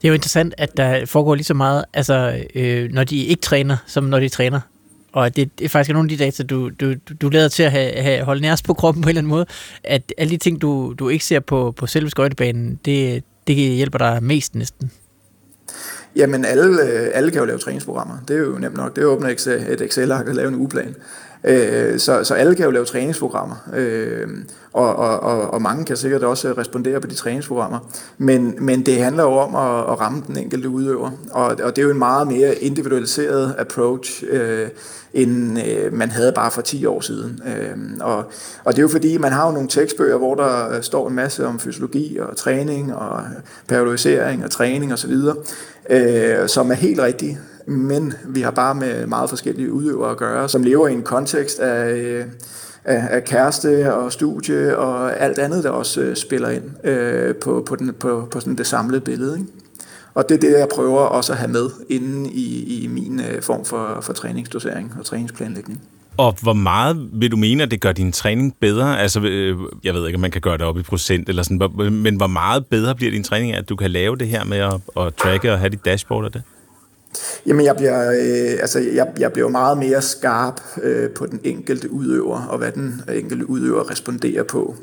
Det 0.01 0.07
er 0.07 0.09
jo 0.09 0.13
interessant, 0.13 0.53
at 0.57 0.77
der 0.77 1.05
foregår 1.05 1.35
lige 1.35 1.45
så 1.45 1.53
meget, 1.53 1.85
altså 1.93 2.45
øh, 2.55 2.89
når 2.91 3.03
de 3.03 3.25
ikke 3.25 3.41
træner, 3.41 3.77
som 3.87 4.03
når 4.03 4.19
de 4.19 4.29
træner 4.29 4.59
og 5.11 5.35
det, 5.35 5.59
det 5.59 5.65
er 5.65 5.69
faktisk 5.69 5.93
nogle 5.93 6.11
af 6.11 6.17
de 6.17 6.23
data, 6.23 6.43
du, 6.43 6.69
du, 6.69 6.93
du 7.21 7.29
lader 7.29 7.47
til 7.47 7.63
at 7.63 7.71
have, 7.71 7.91
have 8.01 8.23
holde 8.23 8.41
nærmest 8.41 8.65
på 8.65 8.73
kroppen 8.73 9.03
på 9.03 9.07
en 9.07 9.09
eller 9.09 9.19
anden 9.19 9.29
måde, 9.29 9.45
at 9.83 10.13
alle 10.17 10.31
de 10.31 10.37
ting, 10.37 10.61
du, 10.61 10.95
du 10.99 11.09
ikke 11.09 11.25
ser 11.25 11.39
på, 11.39 11.73
på 11.77 11.87
selve 11.87 12.09
skøjtebanen, 12.09 12.79
det, 12.85 13.23
det 13.47 13.55
hjælper 13.55 13.97
dig 13.97 14.23
mest 14.23 14.55
næsten. 14.55 14.91
Jamen, 16.15 16.45
alle, 16.45 16.81
øh, 16.81 17.11
alle 17.13 17.31
kan 17.31 17.39
jo 17.39 17.45
lave 17.45 17.59
træningsprogrammer. 17.59 18.17
Det 18.27 18.35
er 18.35 18.39
jo 18.39 18.57
nemt 18.59 18.77
nok. 18.77 18.95
Det 18.95 19.01
er 19.01 19.05
jo 19.05 19.11
åbne 19.11 19.31
et 19.31 19.81
Excel-ark 19.81 20.27
og 20.27 20.35
lave 20.35 20.47
en 20.47 20.55
ugeplan. 20.55 20.95
Øh, 21.43 21.99
så, 21.99 22.23
så 22.23 22.33
alle 22.33 22.55
kan 22.55 22.65
jo 22.65 22.71
lave 22.71 22.85
træningsprogrammer, 22.85 23.55
øh, 23.75 24.27
og, 24.73 24.95
og, 24.95 25.19
og, 25.19 25.53
og 25.53 25.61
mange 25.61 25.85
kan 25.85 25.97
sikkert 25.97 26.23
også 26.23 26.53
respondere 26.57 27.01
på 27.01 27.07
de 27.07 27.15
træningsprogrammer. 27.15 27.79
Men, 28.17 28.55
men 28.59 28.85
det 28.85 29.03
handler 29.03 29.23
jo 29.23 29.31
om 29.31 29.55
at, 29.55 29.93
at 29.93 29.99
ramme 29.99 30.23
den 30.27 30.37
enkelte 30.37 30.69
udøver, 30.69 31.11
og, 31.31 31.45
og 31.45 31.75
det 31.75 31.77
er 31.77 31.83
jo 31.83 31.91
en 31.91 31.97
meget 31.97 32.27
mere 32.27 32.55
individualiseret 32.55 33.55
approach, 33.57 34.23
øh, 34.29 34.67
end 35.13 35.59
øh, 35.67 35.93
man 35.93 36.11
havde 36.11 36.31
bare 36.31 36.51
for 36.51 36.61
10 36.61 36.85
år 36.85 37.01
siden. 37.01 37.41
Øh, 37.47 37.77
og, 37.99 38.31
og 38.63 38.73
det 38.73 38.77
er 38.77 38.83
jo 38.83 38.87
fordi, 38.87 39.17
man 39.17 39.31
har 39.31 39.47
jo 39.47 39.53
nogle 39.53 39.69
tekstbøger, 39.69 40.17
hvor 40.17 40.35
der 40.35 40.69
øh, 40.69 40.83
står 40.83 41.07
en 41.07 41.15
masse 41.15 41.47
om 41.47 41.59
fysiologi 41.59 42.17
og 42.17 42.37
træning 42.37 42.95
og 42.95 43.23
periodisering 43.67 44.43
og 44.43 44.51
træning 44.51 44.93
osv., 44.93 45.13
øh, 45.89 46.47
som 46.47 46.71
er 46.71 46.75
helt 46.75 46.99
rigtige 46.99 47.39
men 47.69 48.13
vi 48.27 48.41
har 48.41 48.51
bare 48.51 48.75
med 48.75 49.07
meget 49.07 49.29
forskellige 49.29 49.71
udøvere 49.71 50.11
at 50.11 50.17
gøre, 50.17 50.49
som 50.49 50.63
lever 50.63 50.87
i 50.87 50.93
en 50.93 51.03
kontekst 51.03 51.59
af, 51.59 51.93
øh, 51.93 52.25
af, 52.83 53.07
af 53.09 53.23
kæreste 53.23 53.93
og 53.93 54.11
studie 54.11 54.77
og 54.77 55.21
alt 55.21 55.39
andet, 55.39 55.63
der 55.63 55.69
også 55.69 56.01
øh, 56.01 56.15
spiller 56.15 56.49
ind 56.49 56.87
øh, 56.87 57.35
på, 57.35 57.63
på, 57.67 57.75
den, 57.75 57.93
på, 57.99 58.27
på 58.31 58.39
sådan 58.39 58.55
det 58.55 58.67
samlede 58.67 59.01
billede. 59.01 59.39
Ikke? 59.39 59.51
Og 60.13 60.29
det 60.29 60.35
er 60.35 60.39
det, 60.39 60.59
jeg 60.59 60.67
prøver 60.75 60.99
også 60.99 61.31
at 61.31 61.37
have 61.37 61.51
med 61.51 61.69
inde 61.89 62.31
i, 62.31 62.83
i 62.83 62.87
min 62.87 63.19
øh, 63.19 63.41
form 63.41 63.65
for, 63.65 63.97
for 64.01 64.13
træningsdosering 64.13 64.93
og 64.99 65.05
træningsplanlægning. 65.05 65.81
Og 66.17 66.35
hvor 66.41 66.53
meget 66.53 67.09
vil 67.13 67.31
du 67.31 67.37
mene, 67.37 67.63
at 67.63 67.71
det 67.71 67.81
gør 67.81 67.91
din 67.91 68.11
træning 68.11 68.55
bedre? 68.59 68.99
Altså, 68.99 69.19
øh, 69.21 69.57
jeg 69.83 69.93
ved 69.93 70.07
ikke, 70.07 70.17
om 70.17 70.21
man 70.21 70.31
kan 70.31 70.41
gøre 70.41 70.57
det 70.57 70.65
op 70.65 70.77
i 70.77 70.81
procent 70.81 71.29
eller 71.29 71.43
sådan, 71.43 71.93
men 71.93 72.15
hvor 72.15 72.27
meget 72.27 72.65
bedre 72.65 72.95
bliver 72.95 73.11
din 73.11 73.23
træning, 73.23 73.53
at 73.53 73.69
du 73.69 73.75
kan 73.75 73.91
lave 73.91 74.15
det 74.15 74.27
her 74.27 74.43
med 74.43 74.57
at, 74.57 74.73
at 74.97 75.15
tracke 75.15 75.51
og 75.53 75.59
have 75.59 75.69
dit 75.69 75.85
dashboard 75.85 76.25
af 76.25 76.31
det? 76.31 76.41
Jamen, 77.45 77.65
jeg 77.65 77.75
bliver, 77.75 78.11
øh, 78.11 78.59
altså, 78.61 78.79
jeg, 78.79 79.07
jeg 79.19 79.33
bliver 79.33 79.49
meget 79.49 79.77
mere 79.77 80.01
skarp 80.01 80.61
øh, 80.83 81.09
på 81.09 81.25
den 81.25 81.39
enkelte 81.43 81.91
udøver, 81.91 82.47
og 82.49 82.57
hvad 82.57 82.71
den 82.71 83.01
enkelte 83.13 83.49
udøver 83.49 83.91
responderer 83.91 84.43
på. 84.43 84.75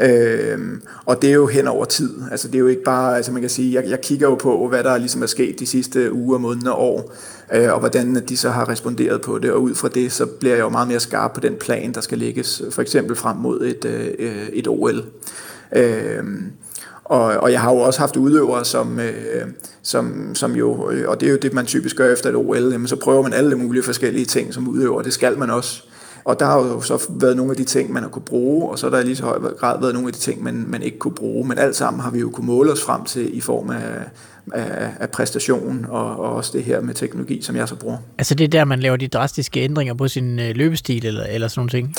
Øh, 0.00 0.58
og 1.04 1.22
det 1.22 1.30
er 1.30 1.34
jo 1.34 1.46
hen 1.46 1.68
over 1.68 1.84
tid. 1.84 2.14
Altså, 2.30 2.48
det 2.48 2.54
er 2.54 2.58
jo 2.58 2.66
ikke 2.66 2.82
bare, 2.82 3.16
altså 3.16 3.32
man 3.32 3.40
kan 3.40 3.50
sige, 3.50 3.74
jeg, 3.74 3.90
jeg 3.90 4.00
kigger 4.00 4.28
jo 4.28 4.34
på, 4.34 4.68
hvad 4.68 4.84
der 4.84 4.98
ligesom 4.98 5.22
er 5.22 5.26
sket 5.26 5.58
de 5.58 5.66
sidste 5.66 6.12
uger, 6.12 6.38
måneder 6.38 6.70
og 6.70 6.94
år, 6.94 7.14
øh, 7.52 7.72
og 7.72 7.78
hvordan 7.80 8.14
de 8.28 8.36
så 8.36 8.50
har 8.50 8.68
responderet 8.68 9.20
på 9.20 9.38
det, 9.38 9.52
og 9.52 9.62
ud 9.62 9.74
fra 9.74 9.88
det, 9.88 10.12
så 10.12 10.26
bliver 10.26 10.54
jeg 10.54 10.62
jo 10.62 10.68
meget 10.68 10.88
mere 10.88 11.00
skarp 11.00 11.32
på 11.32 11.40
den 11.40 11.54
plan, 11.54 11.94
der 11.94 12.00
skal 12.00 12.18
lægges, 12.18 12.62
for 12.70 12.82
eksempel 12.82 13.16
frem 13.16 13.36
mod 13.36 13.60
et, 13.62 13.84
øh, 13.84 14.08
øh 14.18 14.48
et 14.52 14.68
OL. 14.68 15.04
Øh, 15.76 16.24
og, 17.10 17.24
og 17.24 17.52
jeg 17.52 17.60
har 17.60 17.72
jo 17.72 17.78
også 17.78 18.00
haft 18.00 18.16
udøvere, 18.16 18.64
som, 18.64 19.00
øh, 19.00 19.46
som, 19.82 20.34
som 20.34 20.56
jo, 20.56 20.90
øh, 20.90 21.08
og 21.08 21.20
det 21.20 21.26
er 21.26 21.30
jo 21.30 21.38
det, 21.42 21.52
man 21.52 21.66
typisk 21.66 21.96
gør 21.96 22.12
efter 22.12 22.28
et 22.30 22.36
OL, 22.36 22.72
jamen, 22.72 22.88
så 22.88 22.96
prøver 22.96 23.22
man 23.22 23.32
alle 23.32 23.56
mulige 23.56 23.82
forskellige 23.82 24.24
ting 24.24 24.54
som 24.54 24.68
udøver, 24.68 25.02
det 25.02 25.12
skal 25.12 25.38
man 25.38 25.50
også. 25.50 25.82
Og 26.24 26.40
der 26.40 26.46
har 26.46 26.58
jo 26.58 26.80
så 26.80 27.06
været 27.08 27.36
nogle 27.36 27.50
af 27.52 27.56
de 27.56 27.64
ting, 27.64 27.92
man 27.92 28.02
har 28.02 28.10
kunne 28.10 28.22
bruge, 28.22 28.70
og 28.70 28.78
så 28.78 28.90
har 28.90 28.96
der 28.96 29.04
lige 29.04 29.16
så 29.16 29.24
høj 29.24 29.38
grad 29.38 29.80
været 29.80 29.94
nogle 29.94 30.08
af 30.08 30.12
de 30.12 30.18
ting, 30.18 30.42
man, 30.42 30.64
man 30.68 30.82
ikke 30.82 30.98
kunne 30.98 31.14
bruge. 31.14 31.48
Men 31.48 31.58
alt 31.58 31.76
sammen 31.76 32.00
har 32.00 32.10
vi 32.10 32.18
jo 32.18 32.30
kunne 32.30 32.46
måle 32.46 32.72
os 32.72 32.82
frem 32.82 33.04
til 33.04 33.36
i 33.36 33.40
form 33.40 33.70
af, 33.70 34.00
af, 34.52 34.90
af 35.00 35.10
præstation, 35.10 35.86
og, 35.88 36.16
og 36.16 36.34
også 36.34 36.50
det 36.54 36.64
her 36.64 36.80
med 36.80 36.94
teknologi, 36.94 37.42
som 37.42 37.56
jeg 37.56 37.68
så 37.68 37.74
bruger. 37.74 37.98
Altså 38.18 38.34
det 38.34 38.44
er 38.44 38.48
der, 38.48 38.64
man 38.64 38.80
laver 38.80 38.96
de 38.96 39.08
drastiske 39.08 39.60
ændringer 39.60 39.94
på 39.94 40.08
sin 40.08 40.38
øh, 40.38 40.56
løbestil, 40.56 41.06
eller, 41.06 41.24
eller 41.24 41.48
sådan 41.48 41.60
nogle 41.60 41.70
ting? 41.70 41.94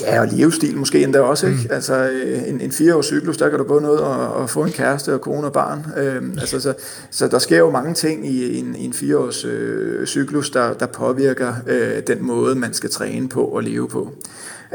Ja, 0.00 0.20
og 0.20 0.28
livsstil 0.32 0.76
måske 0.76 1.02
endda 1.02 1.20
også. 1.20 1.46
Ikke? 1.46 1.60
Mm. 1.64 1.74
Altså 1.74 2.10
øh, 2.10 2.48
en, 2.48 2.60
en 2.60 2.72
fireårs 2.72 3.06
cyklus, 3.06 3.36
der 3.36 3.48
kan 3.48 3.58
du 3.58 3.64
både 3.64 3.82
noget 3.82 3.98
at, 3.98 4.42
at 4.42 4.50
få 4.50 4.64
en 4.64 4.72
kæreste 4.72 5.14
og 5.14 5.20
kone 5.20 5.46
og 5.46 5.52
barn. 5.52 5.86
Øhm, 5.96 6.38
altså, 6.40 6.60
så, 6.60 6.74
så 7.10 7.28
der 7.28 7.38
sker 7.38 7.58
jo 7.58 7.70
mange 7.70 7.94
ting 7.94 8.28
i 8.28 8.58
en, 8.58 8.76
i 8.76 8.84
en 8.84 8.92
fireårs 8.92 9.44
øh, 9.44 10.06
cyklus, 10.06 10.50
der, 10.50 10.72
der 10.72 10.86
påvirker 10.86 11.54
øh, 11.66 12.02
den 12.06 12.26
måde, 12.26 12.54
man 12.54 12.74
skal 12.74 12.90
træne 12.90 13.28
på 13.28 13.44
og 13.44 13.62
leve 13.62 13.88
på. 13.88 14.12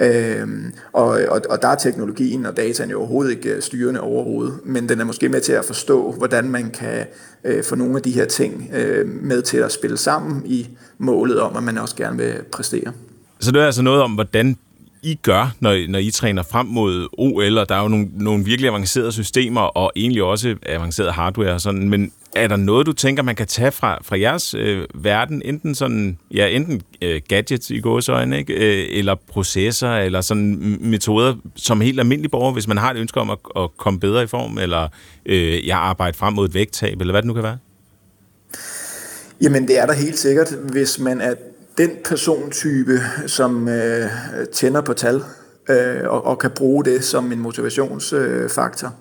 Øhm, 0.02 0.74
og, 0.94 1.08
og, 1.08 1.42
og 1.50 1.62
der 1.62 1.68
er 1.68 1.76
teknologien 1.76 2.46
og 2.46 2.58
dataen 2.58 2.90
jo 2.90 3.00
overhovedet 3.00 3.32
ikke 3.32 3.50
øh, 3.50 3.62
styrende 3.62 4.02
overhovedet, 4.02 4.54
men 4.66 4.90
den 4.90 5.00
er 5.00 5.04
måske 5.04 5.30
med 5.30 5.42
til 5.42 5.54
at 5.54 5.66
forstå, 5.66 6.12
hvordan 6.12 6.50
man 6.50 6.70
kan 6.70 7.06
øh, 7.44 7.64
få 7.64 7.76
nogle 7.76 7.96
af 7.96 8.02
de 8.02 8.12
her 8.12 8.26
ting 8.26 8.70
øh, 8.74 9.08
med 9.08 9.42
til 9.42 9.58
at 9.58 9.72
spille 9.72 9.98
sammen 9.98 10.42
i 10.46 10.70
målet 10.98 11.40
om, 11.40 11.58
at 11.58 11.64
man 11.64 11.78
også 11.78 11.96
gerne 11.96 12.18
vil 12.18 12.34
præstere. 12.52 12.92
Så 13.40 13.52
det 13.52 13.62
er 13.62 13.66
altså 13.66 13.82
noget 13.82 14.02
om, 14.02 14.12
hvordan 14.12 14.58
i 15.04 15.20
gør, 15.24 15.56
når, 15.60 15.90
når 15.90 16.00
I 16.00 16.12
træner 16.12 16.44
frem 16.44 16.66
mod 16.66 17.08
OL, 17.18 17.58
og 17.58 17.70
der 17.70 17.76
er 17.76 17.82
jo 17.82 17.88
nogle, 17.88 18.08
nogle 18.14 18.46
virkelig 18.46 18.70
avancerede 18.70 19.12
systemer, 19.12 19.62
og 19.62 19.92
egentlig 19.96 20.24
også 20.24 20.56
avanceret 20.66 21.14
hardware 21.14 21.54
og 21.54 21.62
sådan, 21.62 21.90
men 21.90 22.12
er 22.36 22.48
der 22.48 22.56
noget, 22.56 22.86
du 22.86 22.94
tænker, 22.94 23.24
man 23.24 23.36
kan 23.36 23.48
tage 23.48 23.72
fra, 23.72 24.00
fra 24.04 24.20
jeres 24.20 24.54
øh, 24.54 24.86
verden, 24.96 25.42
enten 25.46 25.76
sådan, 25.76 26.18
ja, 26.34 26.48
enten 26.48 26.82
øh, 27.02 27.22
gadgets 27.28 27.70
i 27.70 27.80
gåsøjne, 27.80 28.38
ikke? 28.38 28.54
Øh, 28.54 28.98
eller 28.98 29.16
processer, 29.32 29.96
eller 29.96 30.22
sådan 30.22 30.78
metoder, 30.82 31.36
som 31.56 31.82
helt 31.82 32.00
almindelig 32.00 32.32
borger, 32.32 32.54
hvis 32.54 32.68
man 32.68 32.78
har 32.78 32.92
et 32.92 32.98
ønske 32.98 33.20
om 33.20 33.30
at, 33.30 33.38
at 33.58 33.70
komme 33.78 34.00
bedre 34.00 34.24
i 34.24 34.28
form, 34.28 34.58
eller 34.58 34.88
øh, 35.26 35.68
jeg 35.68 35.78
arbejder 35.78 36.18
frem 36.18 36.34
mod 36.34 36.48
et 36.48 36.54
vægttab, 36.54 37.02
eller 37.02 37.14
hvad 37.14 37.22
det 37.22 37.28
nu 37.28 37.34
kan 37.34 37.44
være? 37.44 37.58
Jamen, 39.42 39.68
det 39.68 39.80
er 39.80 39.86
der 39.86 39.94
helt 39.94 40.20
sikkert, 40.20 40.54
hvis 40.72 41.00
man 41.00 41.22
er 41.22 41.34
den 41.78 41.90
persontype, 42.06 43.00
som 43.28 43.68
øh, 43.68 44.10
tænder 44.54 44.82
på 44.82 44.94
tal 44.94 45.24
øh, 45.70 46.04
og, 46.10 46.26
og 46.26 46.40
kan 46.40 46.52
bruge 46.52 46.86
det 46.86 47.04
som 47.04 47.32
en 47.32 47.40
motivationsfaktor. 47.40 48.94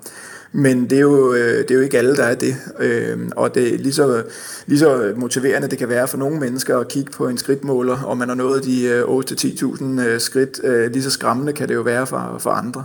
Men 0.53 0.91
det 0.91 0.97
er, 0.97 1.00
jo, 1.00 1.35
øh, 1.35 1.59
det 1.59 1.71
er 1.71 1.75
jo 1.75 1.81
ikke 1.81 1.99
alle, 1.99 2.17
der 2.17 2.25
er 2.25 2.35
det. 2.35 2.57
Øh, 2.79 3.19
og 3.37 3.55
det 3.55 3.75
er 3.75 3.79
lige 3.79 3.93
så, 3.93 4.23
lige 4.67 4.79
så 4.79 5.12
motiverende 5.17 5.69
det 5.69 5.79
kan 5.79 5.89
være 5.89 6.09
for 6.09 6.19
nogle 6.19 6.41
mennesker 6.41 6.79
at 6.79 6.89
kigge 6.89 7.12
på 7.12 7.29
en 7.29 7.39
skridtmåler, 7.39 8.03
og 8.03 8.19
man 8.19 8.29
har 8.29 8.37
nået 8.37 8.65
de 8.65 8.85
øh, 8.85 9.03
8-10.000 9.03 9.85
øh, 9.85 10.21
skridt. 10.21 10.61
Øh, 10.65 10.93
lige 10.93 11.03
så 11.03 11.11
skræmmende 11.11 11.53
kan 11.53 11.69
det 11.69 11.75
jo 11.75 11.81
være 11.81 12.07
for, 12.07 12.37
for 12.39 12.50
andre. 12.50 12.85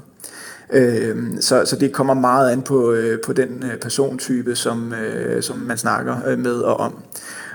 Øh, 0.73 1.17
så, 1.39 1.65
så 1.65 1.75
det 1.75 1.93
kommer 1.93 2.13
meget 2.13 2.51
an 2.51 2.61
på, 2.61 2.95
på 3.25 3.33
den 3.33 3.63
persontype, 3.81 4.55
som, 4.55 4.93
som 5.41 5.57
man 5.57 5.77
snakker 5.77 6.35
med 6.37 6.53
og 6.53 6.79
om. 6.79 7.03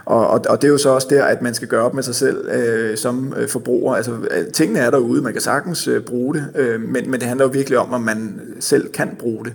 Og, 0.04 0.26
og, 0.26 0.40
og 0.48 0.62
det 0.62 0.68
er 0.68 0.72
jo 0.72 0.78
så 0.78 0.88
også 0.88 1.06
der, 1.10 1.24
at 1.24 1.42
man 1.42 1.54
skal 1.54 1.68
gøre 1.68 1.82
op 1.82 1.94
med 1.94 2.02
sig 2.02 2.14
selv 2.14 2.48
øh, 2.48 2.96
som 2.96 3.34
øh, 3.36 3.48
forbruger. 3.48 3.94
Altså, 3.94 4.12
tingene 4.52 4.78
er 4.78 4.90
derude, 4.90 5.22
man 5.22 5.32
kan 5.32 5.42
sagtens 5.42 5.88
øh, 5.88 6.02
bruge 6.02 6.34
det, 6.34 6.46
øh, 6.54 6.80
men, 6.80 7.10
men 7.10 7.20
det 7.20 7.28
handler 7.28 7.44
jo 7.44 7.50
virkelig 7.50 7.78
om, 7.78 7.92
om 7.92 8.00
man 8.00 8.40
selv 8.60 8.92
kan 8.92 9.16
bruge 9.18 9.44
det. 9.44 9.52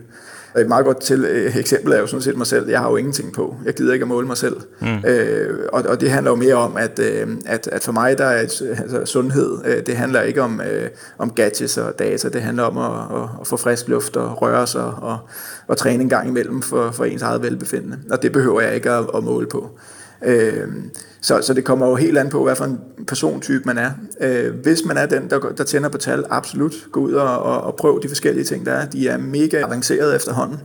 Et 0.59 0.67
meget 0.67 0.85
godt 0.85 1.01
til, 1.01 1.25
øh, 1.25 1.57
eksempel 1.57 1.93
er 1.93 1.99
jo 1.99 2.07
sådan 2.07 2.21
set 2.21 2.37
mig 2.37 2.47
selv. 2.47 2.69
Jeg 2.69 2.79
har 2.79 2.89
jo 2.89 2.95
ingenting 2.95 3.33
på. 3.33 3.55
Jeg 3.65 3.73
gider 3.73 3.93
ikke 3.93 4.03
at 4.03 4.07
måle 4.07 4.27
mig 4.27 4.37
selv. 4.37 4.55
Mm. 4.81 4.87
Øh, 5.07 5.59
og, 5.73 5.83
og 5.87 6.01
det 6.01 6.11
handler 6.11 6.31
jo 6.31 6.35
mere 6.35 6.55
om, 6.55 6.77
at, 6.77 6.99
øh, 6.99 7.27
at, 7.45 7.67
at 7.71 7.83
for 7.83 7.91
mig 7.91 8.17
der 8.17 8.25
er 8.25 8.41
et, 8.41 8.61
altså, 8.77 9.01
sundhed. 9.05 9.57
Øh, 9.65 9.85
det 9.85 9.95
handler 9.95 10.21
ikke 10.21 10.41
om, 10.41 10.61
øh, 10.61 10.89
om 11.17 11.31
gadgets 11.31 11.77
og 11.77 11.99
data. 11.99 12.29
Det 12.29 12.41
handler 12.41 12.63
om 12.63 12.77
at, 12.77 13.21
at, 13.21 13.29
at 13.41 13.47
få 13.47 13.57
frisk 13.57 13.87
luft 13.87 14.17
og 14.17 14.41
røre 14.41 14.67
sig 14.67 14.85
og, 14.85 15.17
og 15.67 15.77
træne 15.77 16.03
en 16.03 16.09
gang 16.09 16.27
imellem 16.27 16.61
for, 16.61 16.91
for 16.91 17.05
ens 17.05 17.21
eget 17.21 17.43
velbefindende. 17.43 17.97
Og 18.11 18.21
det 18.21 18.31
behøver 18.31 18.61
jeg 18.61 18.75
ikke 18.75 18.91
at, 18.91 19.05
at 19.15 19.23
måle 19.23 19.47
på. 19.47 19.69
Øh, 20.23 20.67
så, 21.21 21.41
så 21.41 21.53
det 21.53 21.63
kommer 21.63 21.87
jo 21.87 21.95
helt 21.95 22.17
an 22.17 22.29
på, 22.29 22.43
hvad 22.43 22.55
for 22.55 22.65
en 22.65 22.79
persontype 23.07 23.63
man 23.65 23.77
er. 23.77 23.91
Øh, 24.21 24.55
hvis 24.63 24.85
man 24.85 24.97
er 24.97 25.05
den, 25.05 25.29
der, 25.29 25.39
der 25.39 25.63
tænder 25.63 25.89
på 25.89 25.97
tal, 25.97 26.25
absolut, 26.29 26.73
gå 26.91 26.99
ud 26.99 27.13
og, 27.13 27.39
og, 27.39 27.61
og 27.61 27.75
prøv 27.75 28.03
de 28.03 28.07
forskellige 28.07 28.43
ting, 28.43 28.65
der 28.65 28.71
er. 28.71 28.85
De 28.85 29.07
er 29.07 29.17
mega 29.17 29.61
avancerede 29.61 30.15
efterhånden. 30.15 30.59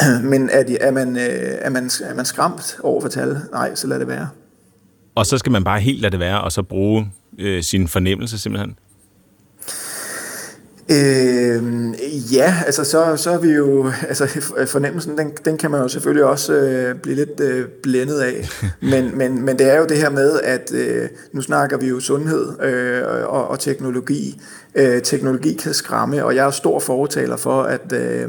Men 0.30 0.50
er, 0.52 0.62
de, 0.62 0.78
er, 0.78 0.90
man, 0.90 1.16
øh, 1.16 1.22
er, 1.58 1.70
man, 1.70 1.90
er 2.04 2.14
man 2.14 2.24
skræmt 2.24 2.78
over 2.82 3.00
for 3.00 3.08
tal? 3.08 3.40
Nej, 3.52 3.74
så 3.74 3.86
lad 3.86 3.98
det 3.98 4.08
være. 4.08 4.28
Og 5.14 5.26
så 5.26 5.38
skal 5.38 5.52
man 5.52 5.64
bare 5.64 5.80
helt 5.80 6.00
lade 6.00 6.12
det 6.12 6.20
være, 6.20 6.40
og 6.40 6.52
så 6.52 6.62
bruge 6.62 7.12
øh, 7.38 7.62
sin 7.62 7.88
fornemmelse 7.88 8.38
simpelthen? 8.38 8.76
Øh, 10.90 11.62
ja, 12.34 12.54
altså 12.66 12.84
så, 12.84 13.16
så 13.16 13.30
er 13.30 13.38
vi 13.38 13.48
jo, 13.48 13.90
altså 14.08 14.26
fornemmelsen, 14.66 15.18
den, 15.18 15.32
den 15.44 15.58
kan 15.58 15.70
man 15.70 15.80
jo 15.82 15.88
selvfølgelig 15.88 16.24
også 16.24 16.52
øh, 16.52 16.94
blive 16.94 17.16
lidt 17.16 17.40
øh, 17.40 17.68
blændet 17.82 18.20
af, 18.20 18.48
men, 18.92 19.18
men, 19.18 19.42
men 19.42 19.58
det 19.58 19.72
er 19.72 19.78
jo 19.78 19.86
det 19.86 19.96
her 19.96 20.10
med, 20.10 20.40
at 20.40 20.72
øh, 20.74 21.08
nu 21.32 21.40
snakker 21.40 21.76
vi 21.76 21.86
jo 21.86 22.00
sundhed 22.00 22.62
øh, 22.62 23.02
og, 23.28 23.48
og 23.48 23.60
teknologi. 23.60 24.40
Øh, 24.74 25.02
teknologi 25.02 25.52
kan 25.52 25.74
skræmme, 25.74 26.24
og 26.24 26.34
jeg 26.34 26.46
er 26.46 26.50
stor 26.50 26.78
fortaler 26.78 27.36
for, 27.36 27.62
at, 27.62 27.92
øh, 27.92 28.28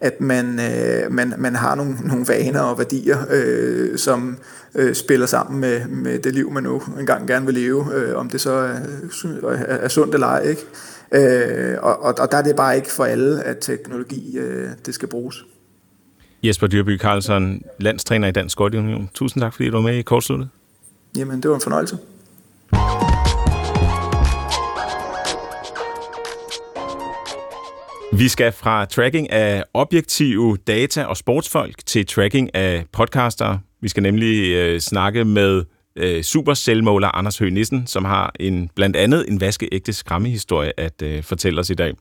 at 0.00 0.20
man, 0.20 0.60
øh, 0.60 1.12
man, 1.12 1.34
man 1.38 1.54
har 1.54 1.74
nogle, 1.74 1.96
nogle 2.04 2.24
vaner 2.28 2.60
og 2.60 2.78
værdier, 2.78 3.18
øh, 3.30 3.98
som 3.98 4.38
øh, 4.74 4.94
spiller 4.94 5.26
sammen 5.26 5.60
med, 5.60 5.80
med 5.88 6.18
det 6.18 6.34
liv, 6.34 6.50
man 6.50 6.62
nu 6.62 6.82
engang 6.98 7.26
gerne 7.26 7.46
vil 7.46 7.54
leve, 7.54 7.94
øh, 7.94 8.16
om 8.16 8.30
det 8.30 8.40
så 8.40 8.50
er, 8.50 8.74
er, 9.48 9.76
er 9.76 9.88
sundt 9.88 10.14
eller 10.14 10.26
ej, 10.26 10.42
ikke? 10.42 10.66
Øh, 11.12 11.76
og, 11.82 12.02
og, 12.02 12.14
og 12.18 12.32
der 12.32 12.38
er 12.38 12.42
det 12.42 12.56
bare 12.56 12.76
ikke 12.76 12.92
for 12.92 13.04
alle, 13.04 13.42
at 13.42 13.56
teknologi 13.60 14.38
øh, 14.38 14.68
det 14.86 14.94
skal 14.94 15.08
bruges. 15.08 15.44
Jesper 16.42 16.66
Dyrby 16.66 16.98
Carlsen, 16.98 17.62
landstræner 17.78 18.28
i 18.28 18.32
Dansk 18.32 18.60
Union. 18.60 19.10
Tusind 19.14 19.42
tak, 19.42 19.54
fordi 19.54 19.68
du 19.68 19.76
var 19.76 19.82
med 19.82 19.96
i 19.96 20.02
kortsluttet. 20.02 20.48
Jamen, 21.16 21.42
det 21.42 21.50
var 21.50 21.54
en 21.54 21.62
fornøjelse. 21.62 21.98
Vi 28.12 28.28
skal 28.28 28.52
fra 28.52 28.84
tracking 28.84 29.30
af 29.30 29.64
objektive 29.74 30.56
data 30.66 31.04
og 31.04 31.16
sportsfolk 31.16 31.86
til 31.86 32.06
tracking 32.06 32.54
af 32.54 32.84
podcaster. 32.92 33.58
Vi 33.80 33.88
skal 33.88 34.02
nemlig 34.02 34.50
øh, 34.50 34.80
snakke 34.80 35.24
med 35.24 35.64
øh, 35.96 36.22
super 36.22 36.54
selvmåler 36.54 37.08
Anders 37.08 37.38
Høgh 37.38 37.52
Nissen, 37.52 37.86
som 37.86 38.04
har 38.04 38.32
en 38.40 38.70
blandt 38.76 38.96
andet 38.96 39.24
en 39.28 39.40
vaskeægte 39.40 39.92
skræmmehistorie 39.92 40.80
at 40.80 41.02
øh, 41.02 41.22
fortælle 41.22 41.60
os 41.60 41.70
i 41.70 41.74
dag. 41.74 41.94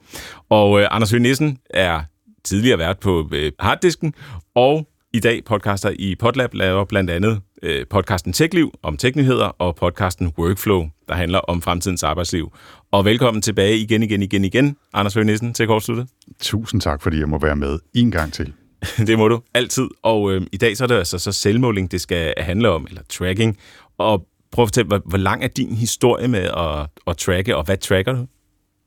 Og 0.49 0.81
øh, 0.81 0.87
Anders 0.91 1.11
Høgh 1.11 1.21
Nissen 1.21 1.57
er 1.69 2.01
tidligere 2.43 2.79
vært 2.79 2.99
på 2.99 3.29
øh, 3.33 3.51
Harddisken, 3.59 4.13
og 4.55 4.87
i 5.13 5.19
dag 5.19 5.43
podcaster 5.45 5.91
i 5.99 6.15
Podlab 6.15 6.53
laver 6.53 6.85
blandt 6.85 7.09
andet 7.09 7.41
øh, 7.63 7.85
podcasten 7.89 8.33
TechLiv 8.33 8.73
om 8.83 8.97
teknyheder 8.97 9.45
og 9.45 9.75
podcasten 9.75 10.33
Workflow, 10.37 10.89
der 11.07 11.15
handler 11.15 11.39
om 11.39 11.61
fremtidens 11.61 12.03
arbejdsliv. 12.03 12.51
Og 12.91 13.05
velkommen 13.05 13.41
tilbage 13.41 13.77
igen, 13.77 14.03
igen, 14.03 14.21
igen, 14.21 14.45
igen, 14.45 14.75
Anders 14.93 15.13
Høgh 15.13 15.25
Nissen 15.25 15.53
til 15.53 15.67
Kortsluttet. 15.67 16.07
Tusind 16.39 16.81
tak, 16.81 17.01
fordi 17.01 17.19
jeg 17.19 17.29
må 17.29 17.39
være 17.39 17.55
med 17.55 17.79
en 17.93 18.11
gang 18.11 18.33
til. 18.33 18.53
det 19.07 19.17
må 19.17 19.27
du 19.27 19.41
altid. 19.53 19.87
Og 20.03 20.31
øh, 20.31 20.41
i 20.51 20.57
dag 20.57 20.77
så 20.77 20.83
er 20.83 20.87
det 20.87 20.95
altså 20.95 21.19
så 21.19 21.31
selvmåling, 21.31 21.91
det 21.91 22.01
skal 22.01 22.33
handle 22.37 22.69
om, 22.69 22.85
eller 22.89 23.01
tracking. 23.09 23.57
Og 23.99 24.25
prøv 24.51 24.63
at 24.63 24.67
fortælle, 24.67 24.87
hvor, 24.87 25.01
hvor 25.05 25.17
lang 25.17 25.43
er 25.43 25.47
din 25.47 25.75
historie 25.75 26.27
med 26.27 26.43
at, 26.43 26.87
at 27.07 27.17
tracke, 27.17 27.55
og 27.55 27.63
hvad 27.63 27.77
tracker 27.77 28.13
du? 28.13 28.25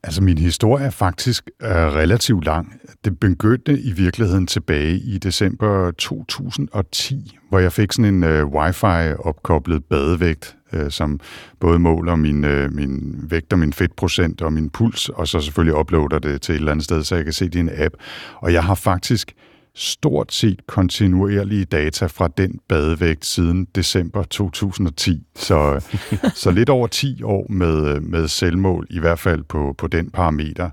Altså, 0.04 0.22
min 0.22 0.38
historie 0.38 0.84
er 0.84 0.90
faktisk 0.90 1.50
uh, 1.64 1.68
relativt 1.68 2.44
lang. 2.44 2.80
Det 3.04 3.20
begyndte 3.20 3.80
i 3.80 3.92
virkeligheden 3.92 4.46
tilbage 4.46 4.98
i 4.98 5.18
december 5.18 5.90
2010, 5.90 7.38
hvor 7.48 7.58
jeg 7.58 7.72
fik 7.72 7.92
sådan 7.92 8.14
en 8.14 8.24
øh, 8.24 8.46
uh, 8.46 8.52
wifi-opkoblet 8.52 9.84
badevægt, 9.84 10.56
uh, 10.72 10.88
som 10.88 11.20
både 11.60 11.78
måler 11.78 12.16
min, 12.16 12.44
uh, 12.44 12.72
min 12.72 13.14
vægt 13.22 13.52
og 13.52 13.58
min 13.58 13.72
fedtprocent 13.72 14.42
og 14.42 14.52
min 14.52 14.70
puls, 14.70 15.08
og 15.08 15.28
så 15.28 15.40
selvfølgelig 15.40 15.78
uploader 15.78 16.18
det 16.18 16.42
til 16.42 16.52
et 16.52 16.58
eller 16.58 16.72
andet 16.72 16.84
sted, 16.84 17.04
så 17.04 17.14
jeg 17.16 17.24
kan 17.24 17.32
se 17.32 17.44
det 17.44 17.54
i 17.54 17.58
en 17.58 17.70
app. 17.74 17.94
Og 18.36 18.52
jeg 18.52 18.64
har 18.64 18.74
faktisk 18.74 19.34
stort 19.74 20.32
set 20.32 20.66
kontinuerlige 20.66 21.64
data 21.64 22.06
fra 22.06 22.28
den 22.36 22.60
badevægt 22.68 23.26
siden 23.26 23.66
december 23.74 24.22
2010. 24.22 25.22
Så, 25.36 25.84
så 26.42 26.50
lidt 26.50 26.68
over 26.68 26.86
10 26.86 27.22
år 27.22 27.46
med, 27.48 28.00
med 28.00 28.28
selvmål, 28.28 28.86
i 28.90 28.98
hvert 28.98 29.18
fald 29.18 29.42
på, 29.42 29.74
på 29.78 29.86
den 29.86 30.10
parameter. 30.10 30.70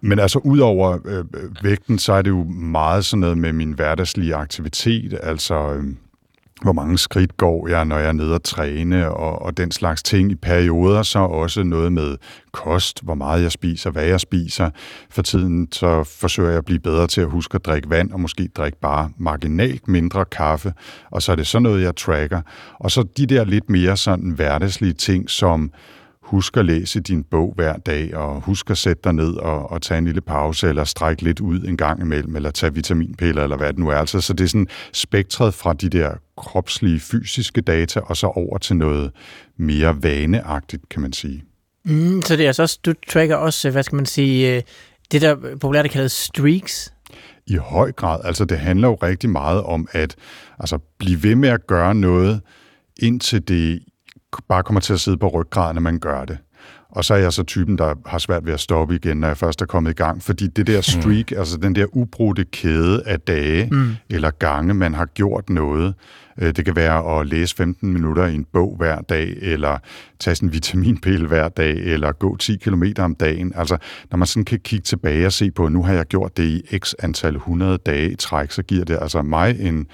Men 0.00 0.18
altså, 0.18 0.38
udover 0.38 0.98
øh, 1.04 1.24
vægten, 1.62 1.98
så 1.98 2.12
er 2.12 2.22
det 2.22 2.30
jo 2.30 2.44
meget 2.44 3.04
sådan 3.04 3.20
noget 3.20 3.38
med 3.38 3.52
min 3.52 3.72
hverdagslige 3.72 4.34
aktivitet, 4.34 5.18
altså... 5.22 5.72
Øh, 5.72 5.84
hvor 6.62 6.72
mange 6.72 6.98
skridt 6.98 7.36
går 7.36 7.68
jeg, 7.68 7.84
når 7.84 7.98
jeg 7.98 8.08
er 8.08 8.12
nede 8.12 8.34
og 8.34 8.42
træne, 8.42 9.08
og, 9.10 9.42
og 9.42 9.56
den 9.56 9.70
slags 9.70 10.02
ting. 10.02 10.30
I 10.30 10.34
perioder 10.34 11.02
så 11.02 11.18
også 11.18 11.62
noget 11.62 11.92
med 11.92 12.16
kost, 12.52 13.04
hvor 13.04 13.14
meget 13.14 13.42
jeg 13.42 13.52
spiser, 13.52 13.90
hvad 13.90 14.04
jeg 14.04 14.20
spiser. 14.20 14.70
For 15.10 15.22
tiden 15.22 15.68
så 15.72 16.04
forsøger 16.04 16.48
jeg 16.48 16.58
at 16.58 16.64
blive 16.64 16.80
bedre 16.80 17.06
til 17.06 17.20
at 17.20 17.30
huske 17.30 17.54
at 17.54 17.64
drikke 17.64 17.90
vand, 17.90 18.12
og 18.12 18.20
måske 18.20 18.48
drikke 18.56 18.80
bare 18.80 19.10
marginalt 19.18 19.88
mindre 19.88 20.24
kaffe. 20.24 20.72
Og 21.10 21.22
så 21.22 21.32
er 21.32 21.36
det 21.36 21.46
sådan 21.46 21.62
noget, 21.62 21.82
jeg 21.82 21.96
tracker. 21.96 22.40
Og 22.74 22.90
så 22.90 23.02
de 23.16 23.26
der 23.26 23.44
lidt 23.44 23.70
mere 23.70 23.96
sådan 23.96 24.30
hverdagslige 24.30 24.92
ting, 24.92 25.30
som 25.30 25.70
husk 26.28 26.56
at 26.56 26.64
læse 26.64 27.00
din 27.00 27.24
bog 27.24 27.52
hver 27.56 27.76
dag, 27.76 28.16
og 28.16 28.40
husk 28.40 28.70
at 28.70 28.78
sætte 28.78 29.00
dig 29.04 29.12
ned 29.12 29.34
og, 29.34 29.70
og 29.70 29.82
tage 29.82 29.98
en 29.98 30.04
lille 30.04 30.20
pause, 30.20 30.68
eller 30.68 30.84
strække 30.84 31.22
lidt 31.22 31.40
ud 31.40 31.60
en 31.60 31.76
gang 31.76 32.00
imellem, 32.00 32.36
eller 32.36 32.50
tage 32.50 32.74
vitaminpiller, 32.74 33.42
eller 33.42 33.56
hvad 33.56 33.68
det 33.68 33.78
nu 33.78 33.88
er. 33.88 33.96
Altså, 33.96 34.20
så 34.20 34.32
det 34.32 34.44
er 34.44 34.48
sådan 34.48 34.66
spektret 34.92 35.54
fra 35.54 35.72
de 35.72 35.88
der 35.88 36.10
kropslige, 36.36 37.00
fysiske 37.00 37.60
data, 37.60 38.00
og 38.00 38.16
så 38.16 38.26
over 38.26 38.58
til 38.58 38.76
noget 38.76 39.10
mere 39.56 40.02
vaneagtigt, 40.02 40.88
kan 40.88 41.02
man 41.02 41.12
sige. 41.12 41.44
Mm, 41.84 42.22
så 42.22 42.36
det 42.36 42.42
er 42.42 42.48
altså 42.48 42.62
også, 42.62 42.78
du 42.86 42.92
tracker 43.08 43.36
også, 43.36 43.70
hvad 43.70 43.82
skal 43.82 43.96
man 43.96 44.06
sige, 44.06 44.56
øh, 44.56 44.62
det 45.12 45.22
der 45.22 45.36
populært 45.60 45.90
kaldet 45.90 46.10
streaks? 46.10 46.92
I 47.46 47.56
høj 47.56 47.92
grad. 47.92 48.20
Altså, 48.24 48.44
det 48.44 48.58
handler 48.58 48.88
jo 48.88 48.94
rigtig 48.94 49.30
meget 49.30 49.62
om 49.62 49.88
at 49.92 50.16
altså, 50.58 50.78
blive 50.98 51.22
ved 51.22 51.34
med 51.34 51.48
at 51.48 51.66
gøre 51.66 51.94
noget, 51.94 52.40
indtil 52.96 53.48
det 53.48 53.82
bare 54.48 54.62
kommer 54.62 54.80
til 54.80 54.92
at 54.92 55.00
sidde 55.00 55.18
på 55.18 55.28
ryggraden, 55.28 55.74
når 55.74 55.80
man 55.82 55.98
gør 55.98 56.24
det. 56.24 56.38
Og 56.90 57.04
så 57.04 57.14
er 57.14 57.18
jeg 57.18 57.32
så 57.32 57.42
typen, 57.42 57.78
der 57.78 57.94
har 58.06 58.18
svært 58.18 58.46
ved 58.46 58.52
at 58.52 58.60
stoppe 58.60 58.94
igen, 58.94 59.16
når 59.16 59.28
jeg 59.28 59.36
først 59.36 59.62
er 59.62 59.66
kommet 59.66 59.90
i 59.90 59.94
gang. 59.94 60.22
Fordi 60.22 60.46
det 60.46 60.66
der 60.66 60.80
streak, 60.80 61.30
mm. 61.30 61.38
altså 61.38 61.56
den 61.56 61.74
der 61.74 61.86
ubrudte 61.96 62.44
kæde 62.44 63.02
af 63.06 63.20
dage 63.20 63.68
mm. 63.70 63.96
eller 64.10 64.30
gange, 64.30 64.74
man 64.74 64.94
har 64.94 65.04
gjort 65.04 65.50
noget. 65.50 65.94
Øh, 66.38 66.56
det 66.56 66.64
kan 66.64 66.76
være 66.76 67.20
at 67.20 67.26
læse 67.26 67.56
15 67.56 67.92
minutter 67.92 68.26
i 68.26 68.34
en 68.34 68.44
bog 68.52 68.74
hver 68.78 69.00
dag, 69.00 69.36
eller 69.40 69.78
tage 70.18 70.34
sin 70.34 70.52
vitaminpille 70.52 71.26
hver 71.26 71.48
dag, 71.48 71.72
eller 71.72 72.12
gå 72.12 72.36
10 72.36 72.56
km 72.56 72.84
om 72.98 73.14
dagen. 73.14 73.52
Altså, 73.56 73.76
når 74.10 74.16
man 74.16 74.26
sådan 74.26 74.44
kan 74.44 74.60
kigge 74.60 74.82
tilbage 74.82 75.26
og 75.26 75.32
se 75.32 75.50
på, 75.50 75.66
at 75.66 75.72
nu 75.72 75.82
har 75.82 75.92
jeg 75.92 76.06
gjort 76.06 76.36
det 76.36 76.44
i 76.44 76.78
x 76.78 76.94
antal 76.98 77.34
100 77.34 77.78
dage 77.78 78.10
i 78.10 78.16
træk, 78.16 78.50
så 78.50 78.62
giver 78.62 78.84
det 78.84 78.98
altså 79.00 79.22
mig 79.22 79.60
en 79.60 79.86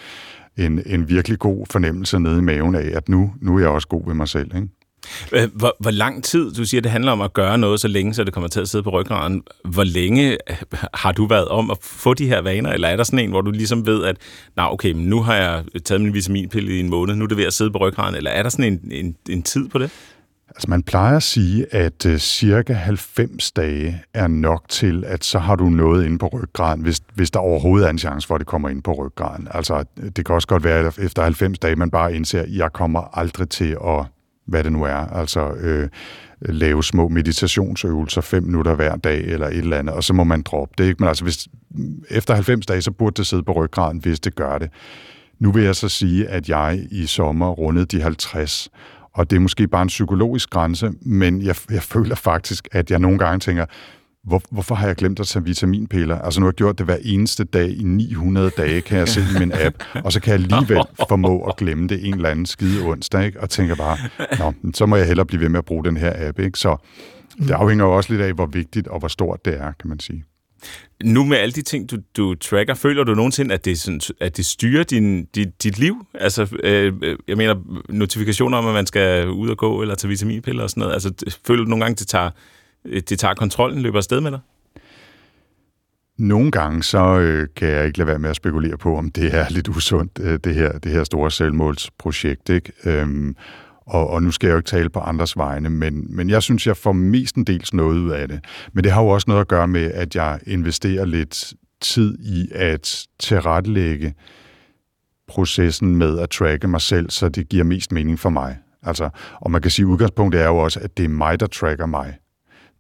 en, 0.57 0.83
en 0.87 1.09
virkelig 1.09 1.39
god 1.39 1.67
fornemmelse 1.71 2.19
nede 2.19 2.39
i 2.39 2.43
maven 2.43 2.75
af, 2.75 2.91
at 2.95 3.09
nu, 3.09 3.33
nu 3.41 3.57
er 3.57 3.61
jeg 3.61 3.69
også 3.69 3.89
god 3.89 4.07
ved 4.07 4.15
mig 4.15 4.29
selv. 4.29 4.57
Ikke? 4.57 4.69
Hvor, 5.53 5.77
hvor 5.81 5.91
lang 5.91 6.25
tid, 6.25 6.53
du 6.53 6.65
siger, 6.65 6.81
det 6.81 6.91
handler 6.91 7.13
om 7.13 7.21
at 7.21 7.33
gøre 7.33 7.59
noget 7.59 7.81
så 7.81 7.89
længe, 7.89 8.15
så 8.15 8.25
det 8.25 8.33
kommer 8.33 8.49
til 8.49 8.61
at 8.61 8.69
sidde 8.69 8.85
på 8.85 8.91
ryggraden. 8.91 9.43
Hvor 9.65 9.85
længe 9.85 10.39
har 10.95 11.13
du 11.13 11.27
været 11.27 11.49
om 11.49 11.71
at 11.71 11.79
få 11.83 12.15
de 12.15 12.27
her 12.27 12.41
vaner, 12.41 12.73
eller 12.73 12.89
er 12.89 12.97
der 12.97 13.05
sådan 13.05 13.19
en, 13.19 13.31
hvor 13.31 13.41
du 13.41 13.51
ligesom 13.51 13.87
ved, 13.87 14.05
at 14.05 14.17
nej, 14.57 14.67
okay, 14.71 14.93
nu 14.97 15.23
har 15.23 15.35
jeg 15.35 15.65
taget 15.85 16.01
min 16.01 16.15
vitaminpille 16.15 16.77
i 16.77 16.81
en 16.81 16.91
måned, 16.91 17.15
nu 17.15 17.25
er 17.25 17.29
det 17.29 17.37
ved 17.37 17.45
at 17.45 17.53
sidde 17.53 17.71
på 17.71 17.79
ryggraden, 17.79 18.15
eller 18.15 18.31
er 18.31 18.43
der 18.43 18.51
sådan 18.51 18.73
en, 18.73 18.81
en, 18.91 19.17
en 19.29 19.43
tid 19.43 19.69
på 19.69 19.79
det? 19.79 19.91
Altså 20.55 20.71
man 20.71 20.83
plejer 20.83 21.17
at 21.17 21.23
sige, 21.23 21.75
at 21.75 22.07
øh, 22.07 22.19
cirka 22.19 22.73
90 22.73 23.53
dage 23.53 24.03
er 24.15 24.27
nok 24.27 24.69
til, 24.69 25.05
at 25.07 25.25
så 25.25 25.39
har 25.39 25.57
du 25.57 25.69
noget 25.69 26.07
inde 26.07 26.19
på 26.19 26.27
ryggraden, 26.27 26.83
hvis, 26.83 27.01
hvis 27.15 27.31
der 27.31 27.39
overhovedet 27.39 27.87
er 27.87 27.91
en 27.91 27.99
chance 27.99 28.29
for, 28.29 28.35
at 28.35 28.39
det 28.39 28.47
kommer 28.47 28.69
ind 28.69 28.83
på 28.83 28.93
ryggraden. 28.93 29.49
Altså 29.51 29.85
det 30.17 30.27
kan 30.27 30.35
også 30.35 30.49
godt 30.49 30.65
være, 30.65 30.87
at 30.87 30.99
efter 30.99 31.23
90 31.23 31.59
dage, 31.59 31.77
man 31.77 31.91
bare 31.91 32.15
indser, 32.15 32.43
at 32.43 32.49
jeg 32.51 32.73
kommer 32.73 33.19
aldrig 33.19 33.49
til 33.49 33.77
at, 33.87 34.05
hvad 34.47 34.65
det 34.65 34.73
nu 34.73 34.83
er, 34.83 34.95
altså 34.95 35.51
øh, 35.51 35.89
lave 36.41 36.85
små 36.85 37.09
meditationsøvelser 37.09 38.21
fem 38.21 38.43
minutter 38.43 38.75
hver 38.75 38.97
dag 38.97 39.21
eller 39.25 39.47
et 39.47 39.59
eller 39.59 39.79
andet, 39.79 39.95
og 39.95 40.05
så 40.05 40.13
må 40.13 40.25
man 40.25 40.43
droppe 40.43 40.75
det. 40.79 40.85
Ikke? 40.85 40.97
Men 41.01 41.09
altså 41.09 41.25
hvis, 41.25 41.49
efter 42.11 42.35
90 42.35 42.67
dage, 42.67 42.83
så 42.83 42.91
burde 42.91 43.15
det 43.17 43.27
sidde 43.27 43.43
på 43.43 43.53
ryggraden, 43.53 43.99
hvis 43.99 44.21
det 44.21 44.35
gør 44.35 44.59
det. 44.59 44.71
Nu 45.39 45.53
vil 45.53 45.65
jeg 45.65 45.77
så 45.77 45.89
sige, 45.89 46.29
at 46.29 46.49
jeg 46.49 46.87
i 46.91 47.07
sommer 47.07 47.49
rundede 47.49 47.87
de 47.87 48.03
50, 48.03 48.71
og 49.15 49.31
det 49.31 49.37
er 49.37 49.41
måske 49.41 49.69
bare 49.69 49.83
en 49.83 49.89
psykologisk 49.89 50.51
grænse, 50.51 50.93
men 51.03 51.43
jeg, 51.43 51.57
jeg 51.71 51.83
føler 51.83 52.15
faktisk, 52.15 52.69
at 52.73 52.91
jeg 52.91 52.99
nogle 52.99 53.19
gange 53.19 53.41
tænker, 53.41 53.67
hvor, 54.25 54.43
hvorfor 54.51 54.75
har 54.75 54.87
jeg 54.87 54.97
glemt 54.97 55.21
at 55.21 55.27
tage 55.27 55.45
vitaminpiller? 55.45 56.19
Altså 56.19 56.41
nu 56.41 56.47
har 56.47 56.51
jeg 56.51 56.55
gjort 56.55 56.79
det 56.79 56.87
hver 56.87 56.97
eneste 57.03 57.45
dag 57.45 57.71
i 57.71 57.83
900 57.83 58.51
dage, 58.57 58.81
kan 58.81 58.99
jeg 58.99 59.09
se 59.09 59.21
i 59.21 59.39
min 59.39 59.53
app, 59.53 59.77
og 60.05 60.13
så 60.13 60.21
kan 60.21 60.33
jeg 60.33 60.41
alligevel 60.43 60.83
formå 61.09 61.45
at 61.45 61.57
glemme 61.57 61.89
det 61.89 62.07
en 62.07 62.15
eller 62.15 62.29
anden 62.29 62.47
skide 62.47 62.85
onsdag, 62.85 63.27
ikke? 63.27 63.41
og 63.41 63.51
tænker 63.51 63.75
bare, 63.75 63.99
Nå, 64.39 64.53
så 64.75 64.87
må 64.87 64.97
jeg 64.97 65.07
hellere 65.07 65.27
blive 65.27 65.41
ved 65.41 65.49
med 65.49 65.59
at 65.59 65.65
bruge 65.65 65.85
den 65.85 65.97
her 65.97 66.29
app. 66.29 66.39
Ikke? 66.39 66.59
Så 66.59 66.77
det 67.39 67.51
afhænger 67.51 67.85
jo 67.85 67.97
også 67.97 68.13
lidt 68.13 68.23
af, 68.23 68.33
hvor 68.33 68.47
vigtigt 68.47 68.89
og 68.89 68.99
hvor 68.99 69.09
stort 69.09 69.45
det 69.45 69.55
er, 69.55 69.73
kan 69.81 69.89
man 69.89 70.01
sige. 70.01 70.25
Nu 71.05 71.25
med 71.25 71.37
alle 71.37 71.53
de 71.53 71.63
ting, 71.63 71.91
du, 71.91 71.97
du 72.17 72.35
tracker, 72.35 72.75
føler 72.75 73.05
du 73.05 73.15
nogensinde, 73.15 73.55
at 73.55 73.65
det, 73.65 73.79
sådan, 73.79 74.01
at 74.21 74.37
det 74.37 74.47
styrer 74.47 74.83
din, 74.83 75.25
dit, 75.25 75.63
dit 75.63 75.79
liv? 75.79 76.07
Altså, 76.15 76.57
øh, 76.63 76.93
øh, 77.03 77.19
jeg 77.29 77.37
mener, 77.37 77.55
notifikationer 77.89 78.59
om, 78.59 78.67
at 78.67 78.75
man 78.75 78.87
skal 78.87 79.29
ud 79.29 79.51
og 79.51 79.57
gå, 79.57 79.83
eller 79.83 79.95
tage 79.95 80.09
vitaminpiller 80.09 80.63
og 80.63 80.71
sådan 80.71 80.81
noget. 80.81 80.93
Altså, 80.93 81.13
føler 81.47 81.65
du 81.65 81.71
nogle 81.71 81.85
gange, 81.85 81.97
det 81.97 82.07
tager, 82.07 82.31
øh, 82.85 83.03
det 83.09 83.19
tager 83.19 83.35
kontrollen, 83.35 83.83
løber 83.83 83.97
afsted 83.97 84.21
med 84.21 84.31
dig? 84.31 84.41
Nogle 86.19 86.51
gange 86.51 86.83
så 86.83 87.19
øh, 87.19 87.49
kan 87.57 87.69
jeg 87.69 87.87
ikke 87.87 87.99
lade 87.99 88.07
være 88.07 88.19
med 88.19 88.31
at 88.31 88.37
spekulere 88.37 88.79
på, 88.79 88.97
om 88.97 89.11
det 89.11 89.35
er 89.35 89.47
lidt 89.51 89.69
usundt, 89.69 90.19
øh, 90.23 90.39
det, 90.45 90.55
her, 90.55 90.79
det 90.79 90.93
her 90.93 91.05
store 91.05 91.31
selvmålsprojekt. 91.31 92.49
Ikke? 92.49 92.73
Øhm, 92.85 93.37
og, 93.87 94.11
og 94.11 94.23
nu 94.23 94.31
skal 94.31 94.47
jeg 94.47 94.53
jo 94.53 94.59
ikke 94.59 94.69
tale 94.69 94.91
på 94.91 95.01
andres 95.01 95.37
vegne, 95.37 95.71
men, 95.71 96.17
men 96.17 96.31
jeg 96.31 96.43
synes, 96.43 96.67
jeg 96.67 96.77
får 96.77 96.93
mestendels 96.93 97.75
noget 97.75 97.99
ud 97.99 98.11
af 98.11 98.29
det. 98.29 98.41
Men 98.73 98.85
det 98.85 98.93
har 98.93 99.03
jo 99.03 99.09
også 99.09 99.25
noget 99.29 99.41
at 99.41 99.49
gøre 99.49 99.69
med, 99.69 99.93
at 99.93 100.15
jeg 100.15 100.41
investerer 100.47 101.05
lidt 101.05 101.55
tid 101.81 102.19
i 102.19 102.49
at 102.55 103.07
tilrettelægge 103.19 104.15
processen 105.29 105.97
med 105.97 106.19
at 106.19 106.31
tracke 106.31 106.69
mig 106.69 106.81
selv, 106.81 107.11
så 107.11 107.29
det 107.29 107.49
giver 107.49 107.65
mest 107.65 107.93
mening 107.93 108.19
for 108.19 108.31
mig. 108.31 108.59
Altså, 108.83 109.09
og 109.41 109.51
man 109.51 109.63
kan 109.63 109.71
sige, 109.71 109.85
at 109.87 109.89
udgangspunktet 109.89 110.41
er 110.41 110.47
jo 110.47 110.57
også, 110.57 110.81
at 110.81 110.97
det 110.97 111.05
er 111.05 111.09
mig, 111.09 111.41
der 111.41 111.47
tracker 111.47 111.87
mig. 111.87 112.19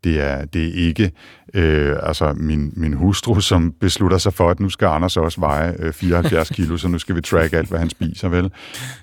Det 0.04 0.20
er, 0.20 0.44
det 0.44 0.68
er 0.68 0.86
ikke 0.86 1.12
øh, 1.54 1.96
altså 2.02 2.32
min, 2.36 2.72
min 2.76 2.92
hustru, 2.92 3.40
som 3.40 3.74
beslutter 3.80 4.18
sig 4.18 4.32
for, 4.32 4.50
at 4.50 4.60
nu 4.60 4.68
skal 4.68 4.86
Anders 4.86 5.16
også 5.16 5.40
veje 5.40 5.74
øh, 5.78 5.92
74 5.92 6.48
kilo, 6.48 6.76
så 6.76 6.88
nu 6.88 6.98
skal 6.98 7.16
vi 7.16 7.20
track 7.20 7.52
alt, 7.52 7.68
hvad 7.68 7.78
han 7.78 7.90
spiser, 7.90 8.28
vel? 8.28 8.50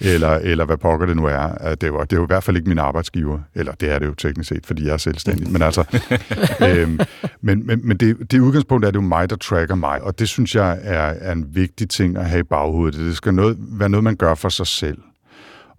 Eller, 0.01 0.29
eller 0.29 0.65
hvad 0.65 0.77
pokker 0.77 1.05
det 1.05 1.15
nu 1.15 1.25
er. 1.25 1.47
Det 1.47 1.83
er, 1.83 1.87
jo, 1.87 2.01
det 2.01 2.13
er 2.13 2.17
jo 2.17 2.23
i 2.23 2.27
hvert 2.27 2.43
fald 2.43 2.57
ikke 2.57 2.69
min 2.69 2.79
arbejdsgiver. 2.79 3.39
Eller 3.55 3.71
det 3.71 3.91
er 3.91 3.99
det 3.99 4.05
jo 4.05 4.13
teknisk 4.13 4.49
set, 4.49 4.65
fordi 4.65 4.85
jeg 4.85 4.93
er 4.93 4.97
selvstændig. 4.97 5.51
Men 5.51 5.61
altså, 5.61 5.83
øh, 6.67 6.99
men, 7.41 7.67
men, 7.67 7.87
men 7.87 7.97
det, 7.97 8.31
det 8.31 8.39
udgangspunkt 8.39 8.85
er 8.85 8.91
det 8.91 8.95
jo 8.95 9.01
mig, 9.01 9.29
der 9.29 9.35
tracker 9.35 9.75
mig, 9.75 10.01
og 10.03 10.19
det 10.19 10.29
synes 10.29 10.55
jeg 10.55 10.79
er, 10.83 11.13
er 11.21 11.31
en 11.31 11.45
vigtig 11.55 11.89
ting 11.89 12.17
at 12.17 12.25
have 12.25 12.39
i 12.39 12.43
baghovedet. 12.43 12.99
Det 12.99 13.17
skal 13.17 13.33
noget, 13.33 13.57
være 13.59 13.89
noget, 13.89 14.03
man 14.03 14.15
gør 14.15 14.35
for 14.35 14.49
sig 14.49 14.67
selv. 14.67 14.97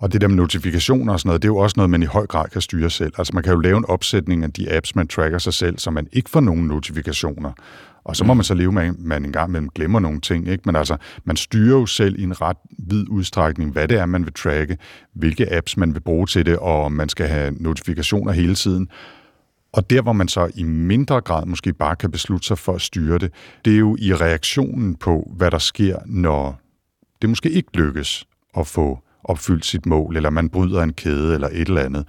Og 0.02 0.12
det 0.12 0.20
der 0.20 0.28
med 0.28 0.36
notifikationer 0.36 1.12
og 1.12 1.20
sådan 1.20 1.28
noget, 1.28 1.42
det 1.42 1.48
er 1.48 1.52
jo 1.52 1.56
også 1.56 1.74
noget, 1.76 1.90
man 1.90 2.02
i 2.02 2.06
høj 2.06 2.26
grad 2.26 2.48
kan 2.48 2.60
styre 2.60 2.90
selv. 2.90 3.12
Altså 3.18 3.30
man 3.34 3.42
kan 3.42 3.52
jo 3.52 3.58
lave 3.58 3.78
en 3.78 3.84
opsætning 3.88 4.44
af 4.44 4.52
de 4.52 4.72
apps, 4.72 4.96
man 4.96 5.08
tracker 5.08 5.38
sig 5.38 5.54
selv, 5.54 5.78
så 5.78 5.90
man 5.90 6.08
ikke 6.12 6.30
får 6.30 6.40
nogen 6.40 6.66
notifikationer. 6.66 7.52
Og 8.04 8.16
så 8.16 8.24
må 8.24 8.32
mm. 8.32 8.36
man 8.36 8.44
så 8.44 8.54
leve 8.54 8.72
med, 8.72 8.82
at 8.82 8.98
man 8.98 9.24
engang 9.24 9.50
mellem 9.50 9.70
glemmer 9.70 10.00
nogle 10.00 10.20
ting. 10.20 10.48
Ikke? 10.48 10.62
Men 10.66 10.76
altså, 10.76 10.96
man 11.24 11.36
styrer 11.36 11.78
jo 11.78 11.86
selv 11.86 12.18
i 12.18 12.22
en 12.22 12.40
ret 12.40 12.56
vid 12.78 13.08
udstrækning, 13.08 13.72
hvad 13.72 13.88
det 13.88 13.98
er, 13.98 14.06
man 14.06 14.24
vil 14.24 14.32
tracke, 14.32 14.78
hvilke 15.14 15.56
apps 15.56 15.76
man 15.76 15.94
vil 15.94 16.00
bruge 16.00 16.26
til 16.26 16.46
det, 16.46 16.56
og 16.56 16.84
om 16.84 16.92
man 16.92 17.08
skal 17.08 17.26
have 17.26 17.54
notifikationer 17.60 18.32
hele 18.32 18.54
tiden. 18.54 18.88
Og 19.72 19.90
der, 19.90 20.02
hvor 20.02 20.12
man 20.12 20.28
så 20.28 20.50
i 20.54 20.62
mindre 20.62 21.20
grad 21.20 21.46
måske 21.46 21.72
bare 21.72 21.96
kan 21.96 22.10
beslutte 22.10 22.46
sig 22.46 22.58
for 22.58 22.74
at 22.74 22.80
styre 22.80 23.18
det, 23.18 23.30
det 23.64 23.74
er 23.74 23.78
jo 23.78 23.96
i 23.98 24.14
reaktionen 24.14 24.94
på, 24.94 25.32
hvad 25.36 25.50
der 25.50 25.58
sker, 25.58 25.98
når 26.06 26.60
det 27.22 27.28
måske 27.28 27.50
ikke 27.50 27.76
lykkes 27.76 28.26
at 28.58 28.66
få 28.66 28.98
opfyldt 29.24 29.66
sit 29.66 29.86
mål, 29.86 30.16
eller 30.16 30.30
man 30.30 30.48
bryder 30.48 30.82
en 30.82 30.92
kæde, 30.92 31.34
eller 31.34 31.48
et 31.52 31.68
eller 31.68 31.82
andet. 31.82 32.04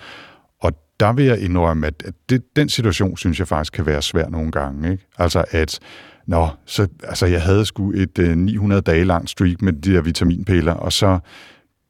Og 0.62 0.71
der 0.99 1.13
vil 1.13 1.26
jeg 1.26 1.39
indrømme, 1.39 1.88
at 1.88 2.04
det, 2.30 2.56
den 2.56 2.69
situation, 2.69 3.17
synes 3.17 3.39
jeg 3.39 3.47
faktisk 3.47 3.73
kan 3.73 3.86
være 3.86 4.02
svær 4.02 4.30
nogle 4.30 4.52
gange. 4.52 4.91
Ikke? 4.91 5.08
Altså 5.17 5.43
at, 5.52 5.80
nå, 6.28 6.47
så, 6.65 6.88
altså 7.04 7.26
jeg 7.26 7.41
havde 7.41 7.65
sgu 7.65 7.91
et 7.91 8.19
øh, 8.19 8.38
900 8.38 8.82
dage 8.82 9.04
langt 9.04 9.30
streak 9.30 9.62
med 9.62 9.73
de 9.73 9.93
der 9.93 10.02
vitaminpiller, 10.02 10.73
og 10.73 10.93
så 10.93 11.19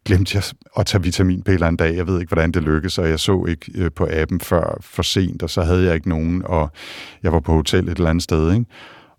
glemte 0.06 0.36
jeg 0.36 0.44
at 0.78 0.86
tage 0.86 1.04
vitaminpiller 1.04 1.68
en 1.68 1.76
dag. 1.76 1.96
Jeg 1.96 2.08
ved 2.08 2.20
ikke, 2.20 2.30
hvordan 2.30 2.52
det 2.52 2.64
lykkedes, 2.64 2.98
og 2.98 3.10
jeg 3.10 3.20
så 3.20 3.46
ikke 3.46 3.72
øh, 3.76 3.92
på 3.92 4.08
appen 4.12 4.40
før 4.40 4.78
for 4.82 5.04
sent, 5.04 5.44
og 5.44 5.50
så 5.50 5.62
havde 5.62 5.86
jeg 5.86 5.96
ikke 5.96 6.10
nogen, 6.10 6.42
og 6.46 6.72
jeg 7.24 7.34
var 7.34 7.40
på 7.40 7.54
hotel 7.54 7.90
et 7.90 7.98
eller 7.98 8.10
andet 8.10 8.24
sted. 8.24 8.54
Ikke? 8.54 8.66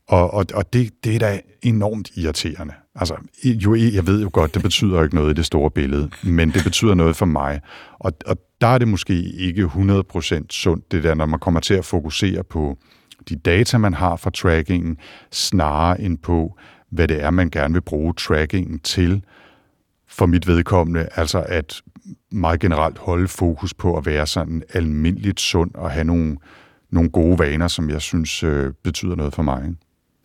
Og, 0.08 0.34
og, 0.34 0.46
og 0.54 0.72
det, 0.72 0.90
det 1.04 1.14
er 1.14 1.18
da 1.18 1.40
enormt 1.62 2.10
irriterende. 2.16 2.74
Altså, 2.94 3.14
jo, 3.44 3.74
jeg 3.74 4.06
ved 4.06 4.22
jo 4.22 4.30
godt, 4.32 4.54
det 4.54 4.62
betyder 4.62 5.02
ikke 5.02 5.14
noget 5.14 5.30
i 5.30 5.34
det 5.34 5.46
store 5.46 5.70
billede, 5.70 6.10
men 6.22 6.50
det 6.50 6.64
betyder 6.64 6.94
noget 6.94 7.16
for 7.16 7.26
mig. 7.26 7.60
Og, 7.98 8.12
og 8.26 8.36
der 8.60 8.66
er 8.66 8.78
det 8.78 8.88
måske 8.88 9.22
ikke 9.22 9.64
100% 9.64 10.46
sundt, 10.50 10.92
det 10.92 11.04
der, 11.04 11.14
når 11.14 11.26
man 11.26 11.40
kommer 11.40 11.60
til 11.60 11.74
at 11.74 11.84
fokusere 11.84 12.44
på 12.44 12.78
de 13.28 13.36
data, 13.36 13.78
man 13.78 13.94
har 13.94 14.16
fra 14.16 14.30
trackingen, 14.30 14.96
snarere 15.32 16.00
end 16.00 16.18
på, 16.18 16.58
hvad 16.90 17.08
det 17.08 17.22
er, 17.22 17.30
man 17.30 17.50
gerne 17.50 17.74
vil 17.74 17.80
bruge 17.80 18.14
trackingen 18.14 18.78
til 18.78 19.24
for 20.08 20.26
mit 20.26 20.46
vedkommende. 20.46 21.08
Altså 21.14 21.44
at 21.48 21.82
meget 22.32 22.60
generelt 22.60 22.98
holde 22.98 23.28
fokus 23.28 23.74
på 23.74 23.96
at 23.96 24.06
være 24.06 24.26
sådan 24.26 24.62
almindeligt 24.72 25.40
sund 25.40 25.70
og 25.74 25.90
have 25.90 26.04
nogle, 26.04 26.36
nogle 26.90 27.10
gode 27.10 27.38
vaner, 27.38 27.68
som 27.68 27.90
jeg 27.90 28.00
synes 28.00 28.42
øh, 28.42 28.72
betyder 28.82 29.16
noget 29.16 29.34
for 29.34 29.42
mig. 29.42 29.62
Ikke? 29.64 29.76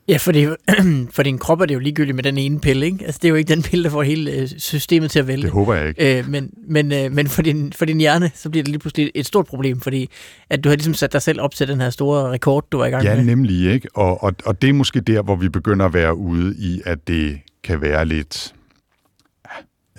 Ja, 0.10 0.18
for, 0.18 0.32
det, 0.32 0.56
for 1.16 1.24
din 1.24 1.38
krop 1.38 1.62
er 1.62 1.66
det 1.66 1.74
jo 1.74 1.80
ligegyldigt 1.80 2.16
med 2.16 2.24
den 2.24 2.38
ene 2.38 2.60
pille, 2.60 2.86
ikke? 2.86 3.06
Altså, 3.06 3.20
det 3.22 3.28
er 3.28 3.30
jo 3.30 3.36
ikke 3.36 3.56
den 3.56 3.64
pille, 3.64 3.84
der 3.84 3.90
får 3.90 4.04
hele 4.04 4.32
øh, 4.32 4.48
systemet 4.48 5.12
til 5.12 5.20
at 5.20 5.28
vælge. 5.28 5.44
Det 5.44 5.52
håber 5.52 5.74
jeg 5.74 5.88
ikke. 5.88 6.20
Øh, 6.20 6.30
men 6.30 6.50
men, 6.68 6.92
øh, 6.92 7.12
men 7.12 7.28
for, 7.28 7.42
din, 7.42 7.74
for 7.74 7.86
din 7.86 7.98
hjerne, 7.98 8.32
så 8.36 8.50
bliver 8.50 8.64
det 8.64 8.68
lige 8.72 8.80
pludselig 8.80 9.12
et 9.16 9.26
stort 9.26 9.46
problem, 9.46 9.80
fordi 9.80 10.10
at 10.50 10.64
du 10.64 10.70
har 10.70 10.76
ligesom 10.76 10.94
sat 10.94 11.14
dig 11.14 11.22
selv 11.22 11.42
op 11.42 11.56
til 11.56 11.68
den 11.68 11.82
her 11.82 11.90
store 11.90 12.32
rekord, 12.32 12.66
du 12.72 12.80
er 12.80 12.86
i 12.86 12.90
gang 12.90 13.04
ja, 13.04 13.10
med. 13.10 13.20
Ja, 13.20 13.26
nemlig, 13.26 13.72
ikke? 13.72 13.88
Og, 13.94 14.24
og, 14.24 14.36
og 14.46 14.62
det 14.62 14.70
er 14.70 14.74
måske 14.74 15.00
der, 15.02 15.22
hvor 15.22 15.36
vi 15.36 15.50
begynder 15.50 15.86
at 15.86 15.94
være 15.94 16.16
ude 16.16 16.56
i, 16.58 16.82
at 16.86 17.08
det 17.08 17.40
kan 17.64 17.82
være 17.82 18.06
lidt 18.06 18.54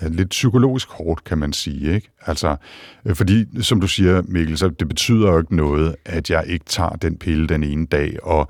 lidt 0.09 0.29
psykologisk 0.29 0.89
hårdt, 0.89 1.23
kan 1.23 1.37
man 1.37 1.53
sige. 1.53 1.95
Ikke? 1.95 2.09
Altså, 2.25 2.55
øh, 3.05 3.15
fordi, 3.15 3.45
som 3.61 3.81
du 3.81 3.87
siger, 3.87 4.21
Mikkel, 4.25 4.57
så 4.57 4.69
det 4.69 4.87
betyder 4.87 5.31
jo 5.31 5.39
ikke 5.39 5.55
noget, 5.55 5.95
at 6.05 6.29
jeg 6.29 6.43
ikke 6.47 6.65
tager 6.65 6.89
den 6.89 7.17
pille 7.17 7.47
den 7.47 7.63
ene 7.63 7.85
dag, 7.85 8.17
og 8.23 8.47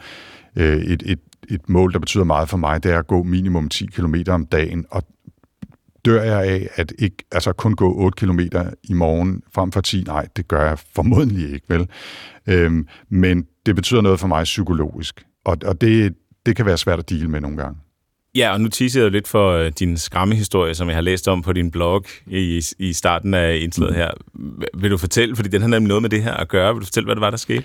øh, 0.56 0.78
et, 0.78 1.04
et, 1.06 1.20
et 1.50 1.70
mål, 1.70 1.94
der 1.94 2.00
betyder 2.00 2.24
meget 2.24 2.50
for 2.50 2.58
mig, 2.58 2.84
det 2.84 2.92
er 2.92 3.00
at 3.00 3.08
gå 3.08 3.24
minimum 3.24 3.70
10 3.70 3.86
km 3.86 4.16
om 4.28 4.46
dagen, 4.46 4.86
og 4.90 5.04
dør 6.06 6.24
jeg 6.24 6.44
af 6.44 6.70
at 6.76 6.94
ikke, 7.00 7.18
altså 7.32 7.54
kun 7.54 7.76
gå 7.76 7.94
8 7.96 8.26
km 8.26 8.40
i 8.84 8.94
morgen 8.94 9.44
frem 9.54 9.72
for 9.72 9.82
10? 9.82 10.04
Nej, 10.08 10.28
det 10.36 10.48
gør 10.48 10.66
jeg 10.66 10.80
formodentlig 10.96 11.54
ikke, 11.54 11.66
vel? 11.70 11.88
Øhm, 12.48 12.88
men 13.10 13.46
det 13.66 13.76
betyder 13.76 14.02
noget 14.02 14.20
for 14.20 14.28
mig 14.28 14.44
psykologisk, 14.44 15.24
og, 15.46 15.58
og 15.66 15.82
det, 15.82 16.16
det 16.46 16.56
kan 16.56 16.66
være 16.66 16.78
svært 16.78 17.00
at 17.00 17.10
dele 17.10 17.28
med 17.28 17.42
nogle 17.42 17.58
gange. 17.58 17.80
Ja, 18.36 18.54
og 18.54 18.62
nu 18.62 18.68
teaser 18.68 19.02
jeg 19.02 19.12
lidt 19.12 19.28
for 19.28 19.52
øh, 19.52 19.72
din 19.80 19.98
skræmmehistorie, 19.98 20.74
som 20.74 20.88
jeg 20.88 20.96
har 20.96 21.02
læst 21.02 21.28
om 21.28 21.42
på 21.42 21.54
din 21.54 21.72
blog 21.72 22.06
i, 22.28 22.62
i 22.80 22.94
starten 22.94 23.34
af 23.34 23.58
indslaget 23.62 23.96
her. 23.96 24.12
Vil 24.74 24.92
du 24.92 24.98
fortælle, 24.98 25.36
fordi 25.36 25.50
den 25.50 25.62
har 25.62 25.68
nemlig 25.68 25.88
noget 25.88 26.02
med 26.02 26.10
det 26.10 26.24
her 26.24 26.34
at 26.34 26.48
gøre, 26.48 26.74
vil 26.74 26.82
du 26.82 26.86
fortælle, 26.86 27.06
hvad 27.06 27.16
det 27.16 27.22
var, 27.22 27.30
der 27.30 27.38
skete? 27.38 27.64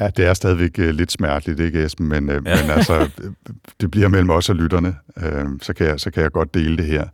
Ja, 0.00 0.08
det 0.08 0.26
er 0.26 0.34
stadigvæk 0.34 0.78
uh, 0.78 0.84
lidt 0.84 1.12
smerteligt, 1.12 1.60
ikke 1.60 1.84
Esben? 1.84 2.08
Men, 2.08 2.28
uh, 2.28 2.34
ja. 2.34 2.40
men 2.40 2.70
altså, 2.70 3.10
det 3.80 3.90
bliver 3.90 4.08
mellem 4.08 4.30
os 4.30 4.48
og 4.48 4.56
lytterne, 4.56 4.96
uh, 5.16 5.50
så, 5.62 5.72
kan 5.72 5.86
jeg, 5.86 6.00
så 6.00 6.10
kan 6.10 6.22
jeg 6.22 6.32
godt 6.32 6.54
dele 6.54 6.76
det 6.76 6.86
her. 6.86 7.04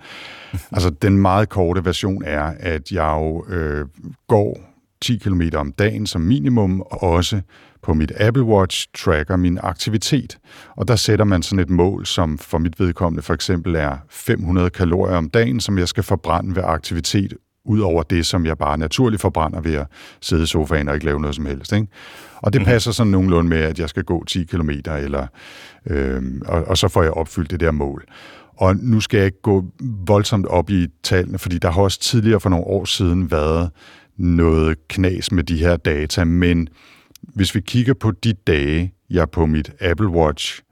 Altså, 0.72 0.90
den 0.90 1.18
meget 1.18 1.48
korte 1.48 1.84
version 1.84 2.22
er, 2.24 2.54
at 2.60 2.92
jeg 2.92 3.16
jo 3.18 3.44
uh, 3.44 3.88
går 4.28 4.70
10 5.02 5.16
km 5.16 5.42
om 5.54 5.72
dagen 5.72 6.06
som 6.06 6.20
minimum, 6.20 6.80
og 6.80 7.02
også 7.02 7.40
på 7.82 7.94
mit 7.94 8.12
Apple 8.16 8.42
Watch 8.42 8.88
tracker 8.94 9.36
min 9.36 9.58
aktivitet. 9.62 10.38
Og 10.76 10.88
der 10.88 10.96
sætter 10.96 11.24
man 11.24 11.42
sådan 11.42 11.58
et 11.58 11.70
mål, 11.70 12.06
som 12.06 12.38
for 12.38 12.58
mit 12.58 12.80
vedkommende 12.80 13.22
for 13.22 13.34
eksempel 13.34 13.74
er 13.74 13.96
500 14.08 14.70
kalorier 14.70 15.16
om 15.16 15.30
dagen, 15.30 15.60
som 15.60 15.78
jeg 15.78 15.88
skal 15.88 16.02
forbrænde 16.02 16.56
ved 16.56 16.62
aktivitet, 16.66 17.34
ud 17.64 17.80
over 17.80 18.02
det, 18.02 18.26
som 18.26 18.46
jeg 18.46 18.58
bare 18.58 18.78
naturligt 18.78 19.22
forbrænder 19.22 19.60
ved 19.60 19.74
at 19.74 19.86
sidde 20.20 20.42
i 20.42 20.46
sofaen 20.46 20.88
og 20.88 20.94
ikke 20.94 21.06
lave 21.06 21.20
noget 21.20 21.36
som 21.36 21.46
helst. 21.46 21.72
Ikke? 21.72 21.86
Og 22.36 22.52
det 22.52 22.60
mhm. 22.60 22.66
passer 22.66 22.92
sådan 22.92 23.10
nogenlunde 23.10 23.50
med, 23.50 23.58
at 23.58 23.78
jeg 23.78 23.88
skal 23.88 24.04
gå 24.04 24.24
10 24.24 24.44
km, 24.44 24.70
eller, 24.70 25.26
øh, 25.86 26.22
og, 26.46 26.64
og 26.64 26.78
så 26.78 26.88
får 26.88 27.02
jeg 27.02 27.12
opfyldt 27.12 27.50
det 27.50 27.60
der 27.60 27.70
mål. 27.70 28.04
Og 28.56 28.76
nu 28.76 29.00
skal 29.00 29.18
jeg 29.18 29.26
ikke 29.26 29.42
gå 29.42 29.64
voldsomt 30.06 30.46
op 30.46 30.70
i 30.70 30.88
tallene, 31.02 31.38
fordi 31.38 31.58
der 31.58 31.70
har 31.70 31.82
også 31.82 32.00
tidligere 32.00 32.40
for 32.40 32.50
nogle 32.50 32.66
år 32.66 32.84
siden 32.84 33.30
været 33.30 33.70
noget 34.16 34.88
knas 34.88 35.32
med 35.32 35.44
de 35.44 35.58
her 35.58 35.76
data, 35.76 36.24
men 36.24 36.68
hvis 37.22 37.54
vi 37.54 37.60
kigger 37.60 37.94
på 37.94 38.10
de 38.10 38.32
dage, 38.32 38.94
jeg 39.10 39.30
på 39.30 39.46
mit 39.46 39.72
Apple 39.80 40.08
Watch 40.08 40.62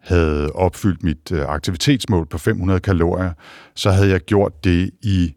havde 0.00 0.52
opfyldt 0.52 1.02
mit 1.02 1.32
øh, 1.32 1.42
aktivitetsmål 1.48 2.26
på 2.26 2.38
500 2.38 2.80
kalorier, 2.80 3.32
så 3.74 3.90
havde 3.90 4.08
jeg 4.08 4.20
gjort 4.20 4.64
det 4.64 4.90
i 5.02 5.34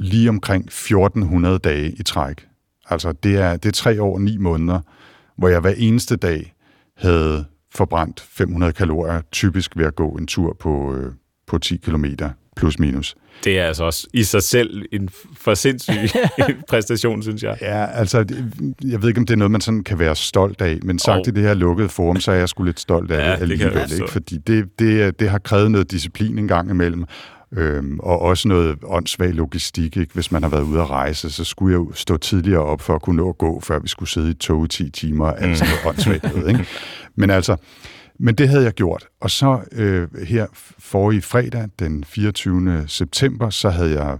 lige 0.00 0.28
omkring 0.28 0.64
1400 0.64 1.58
dage 1.58 1.90
i 1.90 2.02
træk. 2.02 2.46
Altså 2.90 3.12
det 3.12 3.36
er, 3.36 3.56
det 3.56 3.68
er 3.68 3.72
tre 3.72 4.02
år 4.02 4.14
og 4.14 4.22
ni 4.22 4.36
måneder, 4.36 4.80
hvor 5.38 5.48
jeg 5.48 5.60
hver 5.60 5.74
eneste 5.76 6.16
dag 6.16 6.54
havde 6.96 7.44
forbrændt 7.74 8.20
500 8.20 8.72
kalorier, 8.72 9.20
typisk 9.32 9.76
ved 9.76 9.86
at 9.86 9.96
gå 9.96 10.08
en 10.10 10.26
tur 10.26 10.56
på, 10.60 10.94
øh, 10.94 11.12
på 11.46 11.58
10 11.58 11.76
km 11.76 12.04
plus 12.56 12.78
minus. 12.78 13.16
Det 13.44 13.58
er 13.58 13.64
altså 13.64 13.84
også 13.84 14.06
i 14.12 14.22
sig 14.22 14.42
selv 14.42 14.84
en 14.92 15.08
for 15.36 15.54
sindssyg 15.54 16.08
præstation, 16.68 17.22
synes 17.22 17.42
jeg. 17.42 17.58
Ja, 17.60 17.86
altså, 17.86 18.18
jeg 18.84 19.02
ved 19.02 19.08
ikke, 19.08 19.18
om 19.18 19.26
det 19.26 19.34
er 19.34 19.38
noget, 19.38 19.50
man 19.50 19.60
sådan 19.60 19.84
kan 19.84 19.98
være 19.98 20.16
stolt 20.16 20.60
af, 20.60 20.78
men 20.82 20.98
sagt 20.98 21.18
oh. 21.18 21.24
i 21.26 21.30
det 21.30 21.42
her 21.42 21.54
lukkede 21.54 21.88
forum, 21.88 22.20
så 22.20 22.32
er 22.32 22.36
jeg 22.36 22.48
sgu 22.48 22.62
lidt 22.62 22.80
stolt 22.80 23.10
af 23.10 23.28
ja, 23.28 23.34
det 23.34 23.42
alligevel, 23.42 23.74
det 23.74 23.92
ikke? 23.92 24.10
fordi 24.10 24.38
det, 24.38 24.78
det, 24.78 25.20
det 25.20 25.30
har 25.30 25.38
krævet 25.38 25.70
noget 25.70 25.90
disciplin 25.90 26.38
en 26.38 26.48
gang 26.48 26.70
imellem, 26.70 27.04
Øhm, 27.56 28.00
og 28.00 28.18
også 28.18 28.48
noget 28.48 28.78
åndssvag 28.84 29.34
logistik. 29.34 29.96
Ikke? 29.96 30.14
Hvis 30.14 30.32
man 30.32 30.42
har 30.42 30.50
været 30.50 30.62
ude 30.62 30.80
at 30.80 30.90
rejse, 30.90 31.30
så 31.30 31.44
skulle 31.44 31.72
jeg 31.72 31.78
jo 31.78 31.92
stå 31.94 32.16
tidligere 32.16 32.62
op 32.62 32.80
for 32.80 32.94
at 32.94 33.02
kunne 33.02 33.16
nå 33.16 33.28
at 33.28 33.38
gå, 33.38 33.60
før 33.60 33.78
vi 33.78 33.88
skulle 33.88 34.08
sidde 34.08 34.30
i 34.30 34.34
tog 34.34 34.64
i 34.64 34.68
10 34.68 34.90
timer. 34.90 35.30
Mm. 35.30 35.44
Altså 35.44 35.64
noget 35.64 35.86
åndssvagt 35.86 36.34
noget, 36.34 36.48
ikke? 36.48 36.66
Men 37.14 37.30
altså, 37.30 37.56
men 38.18 38.34
det 38.34 38.48
havde 38.48 38.64
jeg 38.64 38.72
gjort. 38.72 39.06
Og 39.20 39.30
så 39.30 39.60
øh, 39.72 40.08
her 40.26 40.46
i 41.10 41.20
fredag, 41.20 41.68
den 41.78 42.04
24. 42.04 42.84
september, 42.86 43.50
så 43.50 43.70
havde 43.70 44.04
jeg 44.04 44.18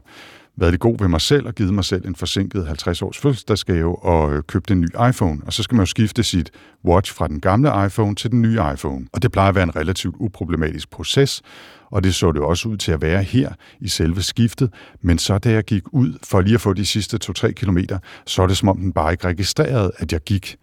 været 0.60 0.72
det 0.72 0.80
god 0.80 0.96
ved 0.98 1.08
mig 1.08 1.20
selv 1.20 1.46
og 1.46 1.54
givet 1.54 1.74
mig 1.74 1.84
selv 1.84 2.06
en 2.08 2.16
forsinket 2.16 2.66
50 2.66 3.02
års 3.02 3.18
fødselsdagsgave 3.18 4.04
og 4.04 4.32
øh, 4.32 4.42
købt 4.42 4.70
en 4.70 4.80
ny 4.80 4.88
iPhone. 5.08 5.40
Og 5.46 5.52
så 5.52 5.62
skal 5.62 5.74
man 5.74 5.82
jo 5.82 5.86
skifte 5.86 6.22
sit 6.22 6.50
watch 6.84 7.14
fra 7.14 7.28
den 7.28 7.40
gamle 7.40 7.86
iPhone 7.86 8.14
til 8.14 8.30
den 8.30 8.42
nye 8.42 8.58
iPhone. 8.74 9.06
Og 9.12 9.22
det 9.22 9.32
plejer 9.32 9.48
at 9.48 9.54
være 9.54 9.64
en 9.64 9.76
relativt 9.76 10.14
uproblematisk 10.18 10.90
proces, 10.90 11.42
og 11.90 12.04
det 12.04 12.14
så 12.14 12.32
det 12.32 12.42
også 12.42 12.68
ud 12.68 12.76
til 12.76 12.92
at 12.92 13.02
være 13.02 13.22
her 13.22 13.52
i 13.80 13.88
selve 13.88 14.22
skiftet. 14.22 14.72
Men 15.02 15.18
så 15.18 15.38
da 15.38 15.50
jeg 15.50 15.64
gik 15.64 15.82
ud 15.92 16.18
for 16.24 16.40
lige 16.40 16.54
at 16.54 16.60
få 16.60 16.72
de 16.72 16.86
sidste 16.86 17.18
2-3 17.24 17.52
kilometer, 17.52 17.98
så 18.26 18.42
er 18.42 18.46
det 18.46 18.56
som 18.56 18.68
om 18.68 18.76
den 18.76 18.92
bare 18.92 19.12
ikke 19.12 19.24
registrerede, 19.24 19.92
at 19.96 20.12
jeg 20.12 20.20
gik. 20.20 20.56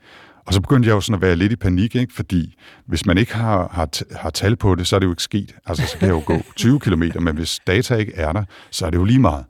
Og 0.46 0.54
så 0.54 0.62
begyndte 0.62 0.90
jeg 0.90 0.96
jo 0.96 1.02
sådan 1.02 1.16
at 1.16 1.22
være 1.22 1.36
lidt 1.36 1.52
i 1.52 1.56
panik, 1.56 1.96
ikke? 1.96 2.14
fordi 2.14 2.56
hvis 2.86 3.06
man 3.06 3.18
ikke 3.18 3.36
har, 3.36 3.70
har, 3.72 3.90
har 4.18 4.30
tal 4.30 4.56
på 4.56 4.76
det, 4.76 4.88
så 4.88 4.96
er 4.96 5.00
det 5.00 5.06
jo 5.06 5.12
ikke 5.12 5.24
sket. 5.24 5.56
Altså, 5.66 5.88
så 5.88 5.98
kan 5.98 6.08
jeg 6.08 6.14
jo 6.14 6.24
gå 6.26 6.42
20 6.56 6.80
km, 6.80 7.04
men 7.20 7.36
hvis 7.36 7.60
data 7.68 7.96
ikke 7.96 8.14
er 8.16 8.32
der, 8.32 8.44
så 8.72 8.86
er 8.86 8.90
det 8.90 8.98
jo 8.98 9.04
lige 9.04 9.20
meget 9.20 9.46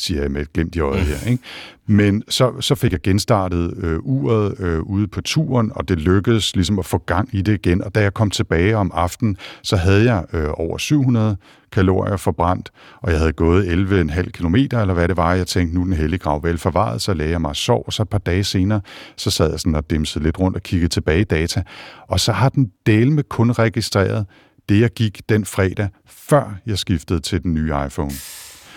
siger 0.00 0.22
jeg 0.22 0.30
med 0.30 0.40
et 0.40 0.52
glimt 0.52 0.76
i 0.76 0.80
øjet 0.80 1.02
her. 1.02 1.30
Ikke? 1.30 1.42
Men 1.86 2.22
så, 2.28 2.60
så 2.60 2.74
fik 2.74 2.92
jeg 2.92 3.00
genstartet 3.00 3.74
øh, 3.76 3.98
uret 4.02 4.60
øh, 4.60 4.80
ude 4.80 5.06
på 5.06 5.20
turen, 5.20 5.72
og 5.74 5.88
det 5.88 5.98
lykkedes 5.98 6.54
ligesom 6.54 6.78
at 6.78 6.86
få 6.86 6.98
gang 6.98 7.28
i 7.32 7.42
det 7.42 7.52
igen. 7.52 7.84
Og 7.84 7.94
da 7.94 8.00
jeg 8.00 8.14
kom 8.14 8.30
tilbage 8.30 8.76
om 8.76 8.90
aftenen, 8.94 9.36
så 9.62 9.76
havde 9.76 10.04
jeg 10.04 10.24
øh, 10.32 10.48
over 10.54 10.78
700 10.78 11.36
kalorier 11.72 12.16
forbrændt, 12.16 12.70
og 12.96 13.10
jeg 13.10 13.18
havde 13.18 13.32
gået 13.32 13.64
11,5 14.12 14.30
km, 14.30 14.54
eller 14.54 14.92
hvad 14.92 15.08
det 15.08 15.16
var. 15.16 15.34
Jeg 15.34 15.46
tænkte, 15.46 15.74
nu 15.78 15.84
den 15.84 15.92
hellige 15.92 16.18
grav 16.18 16.42
vel 16.42 16.58
forvaret, 16.58 17.02
så 17.02 17.14
lagde 17.14 17.30
jeg 17.30 17.40
mig 17.40 17.48
og 17.48 17.56
sov, 17.56 17.82
og 17.86 17.92
så 17.92 18.02
et 18.02 18.08
par 18.08 18.18
dage 18.18 18.44
senere, 18.44 18.80
så 19.16 19.30
sad 19.30 19.50
jeg 19.50 19.60
sådan 19.60 19.74
og 19.74 19.90
dimsede 19.90 20.24
lidt 20.24 20.38
rundt 20.38 20.56
og 20.56 20.62
kiggede 20.62 20.88
tilbage 20.88 21.20
i 21.20 21.24
data, 21.24 21.62
og 22.08 22.20
så 22.20 22.32
har 22.32 22.48
den 22.48 22.72
del 22.86 23.12
med 23.12 23.24
kun 23.24 23.50
registreret 23.50 24.26
det, 24.68 24.80
jeg 24.80 24.90
gik 24.90 25.28
den 25.28 25.44
fredag, 25.44 25.88
før 26.06 26.54
jeg 26.66 26.78
skiftede 26.78 27.20
til 27.20 27.42
den 27.42 27.54
nye 27.54 27.72
iPhone. 27.86 28.12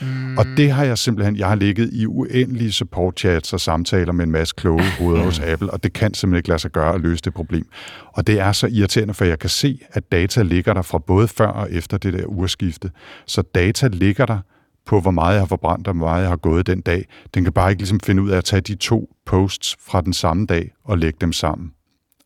Mm. 0.02 0.38
Og 0.38 0.46
det 0.58 0.72
har 0.72 0.84
jeg 0.84 0.98
simpelthen, 0.98 1.38
jeg 1.38 1.48
har 1.48 1.56
ligget 1.56 1.90
i 1.94 2.06
uendelige 2.06 2.72
support 2.72 3.20
chats 3.20 3.54
og 3.54 3.60
samtaler 3.60 4.14
med 4.14 4.26
en 4.26 4.32
masse 4.32 4.56
kloge 4.58 4.84
hoveder 5.00 5.24
hos 5.24 5.40
Apple, 5.52 5.70
og 5.70 5.84
det 5.84 5.94
kan 5.94 6.14
simpelthen 6.14 6.38
ikke 6.38 6.50
lade 6.50 6.60
sig 6.60 6.72
gøre 6.72 6.94
at 6.94 7.02
løse 7.02 7.22
det 7.22 7.34
problem. 7.34 7.68
Og 8.14 8.28
det 8.28 8.40
er 8.40 8.52
så 8.52 8.68
irriterende, 8.68 9.14
for 9.14 9.26
jeg 9.26 9.40
kan 9.40 9.50
se, 9.50 9.80
at 9.92 10.12
data 10.12 10.42
ligger 10.42 10.74
der 10.74 10.82
fra 10.82 10.98
både 10.98 11.28
før 11.28 11.48
og 11.48 11.72
efter 11.72 11.98
det 11.98 12.14
der 12.14 12.26
urskifte. 12.26 12.92
Så 13.26 13.42
data 13.42 13.88
ligger 13.88 14.26
der 14.26 14.40
på, 14.86 15.00
hvor 15.00 15.12
meget 15.12 15.34
jeg 15.34 15.42
har 15.42 15.48
forbrændt 15.48 15.88
og 15.88 15.94
hvor 15.94 16.08
meget 16.08 16.22
jeg 16.22 16.30
har 16.30 16.36
gået 16.36 16.68
den 16.68 16.82
dag. 16.82 17.06
Den 17.34 17.44
kan 17.44 17.54
bare 17.54 17.72
ikke 17.72 17.82
ligesom 17.82 18.00
finde 18.00 18.22
ud 18.22 18.30
af 18.30 18.38
at 18.38 18.46
tage 18.46 18.62
de 18.62 18.76
to 18.76 19.10
posts 19.26 19.76
fra 19.88 20.02
den 20.02 20.14
samme 20.14 20.46
dag 20.46 20.72
og 20.86 20.98
lægge 20.98 21.18
dem 21.22 21.34
sammen. 21.34 21.72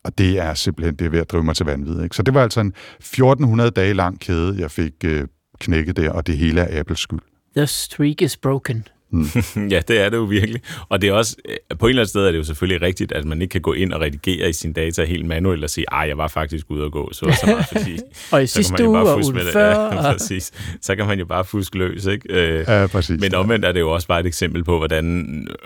Og 0.04 0.18
det 0.18 0.40
er 0.40 0.54
simpelthen 0.54 0.96
det 0.96 1.06
er 1.06 1.10
ved 1.10 1.20
at 1.20 1.32
drive 1.32 1.44
mig 1.44 1.56
til 1.56 1.66
vanvid. 1.66 2.04
Ikke? 2.04 2.16
Så 2.16 2.24
det 2.24 2.34
var 2.34 2.44
altså 2.44 2.60
en 2.60 2.74
1400 3.00 3.72
dage 3.72 3.94
lang 3.94 4.20
kæde, 4.20 4.56
jeg 4.60 4.72
fik 4.72 4.94
øh, 5.06 5.28
knækket 5.60 5.98
der, 5.98 6.12
og 6.12 6.28
det 6.28 6.38
hele 6.38 6.62
er 6.62 6.80
Apples 6.80 7.00
skyld. 7.00 7.20
The 7.58 7.68
streak 7.68 8.22
is 8.22 8.38
broken. 8.38 8.88
Mm. 9.12 9.26
ja, 9.72 9.82
det 9.88 10.02
er 10.02 10.10
det 10.10 10.18
jo 10.18 10.24
virkelig. 10.24 10.62
Og 10.90 11.02
det 11.02 11.10
er 11.10 11.14
også, 11.14 11.36
på 11.80 11.86
en 11.86 11.90
eller 11.90 12.02
anden 12.02 12.10
sted 12.10 12.22
er 12.22 12.32
det 12.32 12.38
jo 12.38 12.44
selvfølgelig 12.44 12.82
rigtigt, 12.82 13.12
at 13.12 13.26
man 13.26 13.42
ikke 13.42 13.52
kan 13.52 13.62
gå 13.62 13.74
ind 13.74 13.94
og 13.94 14.02
redigere 14.02 14.50
i 14.50 14.54
sine 14.54 14.74
data 14.74 15.04
helt 15.06 15.26
manuelt 15.26 15.64
og 15.64 15.70
sige, 15.70 15.86
ej, 15.92 16.06
jeg 16.08 16.18
var 16.18 16.28
faktisk 16.28 16.66
ude 16.70 16.84
og 16.84 16.92
gå, 16.92 17.10
så 17.14 17.20
så 17.20 17.46
meget, 17.46 17.66
fordi 17.66 18.00
og 18.32 18.44
i 18.44 18.48
sidste 18.48 18.88
uge 18.88 19.00
og 19.00 19.22
ugen 19.26 19.40
før. 19.54 19.70
Ja, 19.70 20.02
præcis. 20.14 20.52
Så 20.82 20.96
kan 20.96 21.08
man 21.08 21.20
jo 21.20 21.26
bare 21.26 21.46
fuske 21.46 21.78
løs, 21.78 22.06
ikke? 22.06 22.34
Øh, 22.34 22.66
ja, 22.68 22.88
præcis. 22.88 23.22
Men 23.22 23.36
omvendt 23.36 23.66
er 23.66 23.72
det 23.72 23.80
jo 23.80 23.92
også 23.92 24.08
bare 24.08 24.20
et 24.20 24.26
eksempel 24.26 24.64
på, 24.64 24.78
hvordan, 24.78 25.06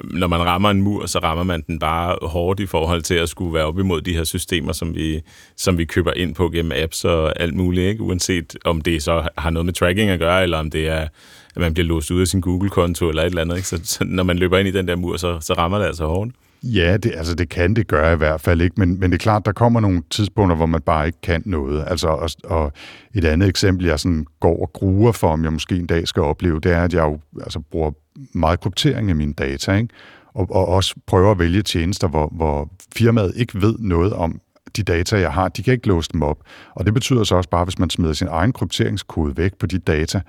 når 0.03 0.27
man 0.27 0.39
rammer 0.39 0.69
en 0.69 0.81
mur, 0.81 1.05
så 1.05 1.19
rammer 1.19 1.43
man 1.43 1.63
den 1.67 1.79
bare 1.79 2.17
hårdt 2.21 2.59
i 2.59 2.65
forhold 2.65 3.01
til 3.01 3.15
at 3.15 3.29
skulle 3.29 3.53
være 3.53 3.65
op 3.65 3.79
imod 3.79 4.01
de 4.01 4.13
her 4.13 4.23
systemer, 4.23 4.73
som 4.73 4.95
vi, 4.95 5.21
som 5.57 5.77
vi 5.77 5.85
køber 5.85 6.13
ind 6.13 6.35
på 6.35 6.49
gennem 6.49 6.71
apps 6.75 7.05
og 7.05 7.41
alt 7.41 7.55
muligt, 7.55 7.87
ikke? 7.87 8.03
Uanset 8.03 8.55
om 8.65 8.81
det 8.81 9.03
så 9.03 9.29
har 9.37 9.49
noget 9.49 9.65
med 9.65 9.73
tracking 9.73 10.09
at 10.09 10.19
gøre, 10.19 10.43
eller 10.43 10.57
om 10.57 10.71
det 10.71 10.87
er 10.87 11.07
at 11.55 11.61
man 11.61 11.73
bliver 11.73 11.87
låst 11.87 12.11
ud 12.11 12.21
af 12.21 12.27
sin 12.27 12.41
Google-konto 12.41 13.09
eller 13.09 13.21
et 13.21 13.25
eller 13.25 13.41
andet. 13.41 13.55
Ikke? 13.55 13.67
Så, 13.67 13.79
så 13.83 14.03
når 14.03 14.23
man 14.23 14.37
løber 14.37 14.57
ind 14.57 14.67
i 14.67 14.71
den 14.71 14.87
der 14.87 14.95
mur, 14.95 15.17
så, 15.17 15.39
så 15.39 15.53
rammer 15.53 15.77
det 15.77 15.85
altså 15.85 16.05
hårdt. 16.05 16.31
Ja, 16.63 16.97
det, 16.97 17.11
altså 17.15 17.35
det 17.35 17.49
kan 17.49 17.73
det 17.73 17.87
gøre 17.87 18.13
i 18.13 18.17
hvert 18.17 18.41
fald 18.41 18.61
ikke, 18.61 18.75
men, 18.77 18.99
men 18.99 19.11
det 19.11 19.17
er 19.17 19.23
klart, 19.23 19.45
der 19.45 19.51
kommer 19.51 19.79
nogle 19.79 20.03
tidspunkter, 20.09 20.55
hvor 20.55 20.65
man 20.65 20.81
bare 20.81 21.05
ikke 21.05 21.21
kan 21.21 21.43
noget. 21.45 21.83
Altså, 21.87 22.07
og, 22.07 22.29
og 22.43 22.73
et 23.13 23.25
andet 23.25 23.49
eksempel, 23.49 23.85
jeg 23.85 23.99
sådan 23.99 24.25
går 24.39 24.61
og 24.61 24.73
gruer 24.73 25.11
for, 25.11 25.27
om 25.27 25.43
jeg 25.43 25.53
måske 25.53 25.75
en 25.75 25.87
dag 25.87 26.07
skal 26.07 26.21
opleve, 26.21 26.59
det 26.59 26.71
er, 26.71 26.83
at 26.83 26.93
jeg 26.93 27.03
jo 27.03 27.19
altså, 27.43 27.59
bruger 27.59 27.91
meget 28.33 28.59
kryptering 28.59 29.09
af 29.09 29.15
mine 29.15 29.33
data, 29.33 29.73
ikke? 29.73 29.93
Og, 30.33 30.47
og 30.51 30.67
også 30.67 30.95
prøver 31.07 31.31
at 31.31 31.39
vælge 31.39 31.61
tjenester, 31.61 32.07
hvor, 32.07 32.29
hvor 32.31 32.69
firmaet 32.95 33.33
ikke 33.35 33.61
ved 33.61 33.75
noget 33.79 34.13
om 34.13 34.39
de 34.77 34.83
data, 34.83 35.19
jeg 35.19 35.31
har. 35.31 35.47
De 35.47 35.63
kan 35.63 35.73
ikke 35.73 35.87
låse 35.87 36.09
dem 36.13 36.21
op. 36.21 36.37
Og 36.75 36.85
det 36.85 36.93
betyder 36.93 37.23
så 37.23 37.35
også 37.35 37.49
bare, 37.49 37.63
hvis 37.63 37.79
man 37.79 37.89
smider 37.89 38.13
sin 38.13 38.27
egen 38.27 38.53
krypteringskode 38.53 39.37
væk 39.37 39.53
på 39.59 39.65
de 39.65 39.77
data, 39.77 40.21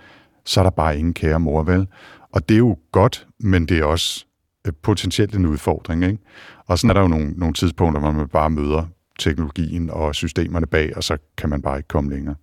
så 0.45 0.61
er 0.61 0.65
der 0.65 0.71
bare 0.71 0.99
ingen 0.99 1.15
kære 1.15 1.41
mor, 1.41 1.63
vel? 1.63 1.87
Og 2.33 2.49
det 2.49 2.55
er 2.55 2.59
jo 2.59 2.77
godt, 2.93 3.27
men 3.41 3.67
det 3.67 3.79
er 3.79 3.85
også 3.85 4.25
øh, 4.67 4.73
potentielt 4.83 5.35
en 5.35 5.47
udfordring, 5.47 6.05
ikke? 6.05 6.19
Og 6.67 6.79
sådan 6.79 6.91
er 6.91 6.95
der 6.95 7.01
jo 7.01 7.09
nogle, 7.09 7.31
nogle 7.31 7.55
tidspunkter, 7.55 8.01
hvor 8.01 8.11
man 8.11 8.29
bare 8.29 8.51
møder 8.51 8.85
teknologien 9.19 9.91
og 9.91 10.15
systemerne 10.15 10.67
bag, 10.67 10.97
og 10.97 11.05
så 11.05 11.17
kan 11.39 11.51
man 11.51 11.63
bare 11.63 11.77
ikke 11.77 11.89
komme 11.89 12.11
længere. 12.11 12.35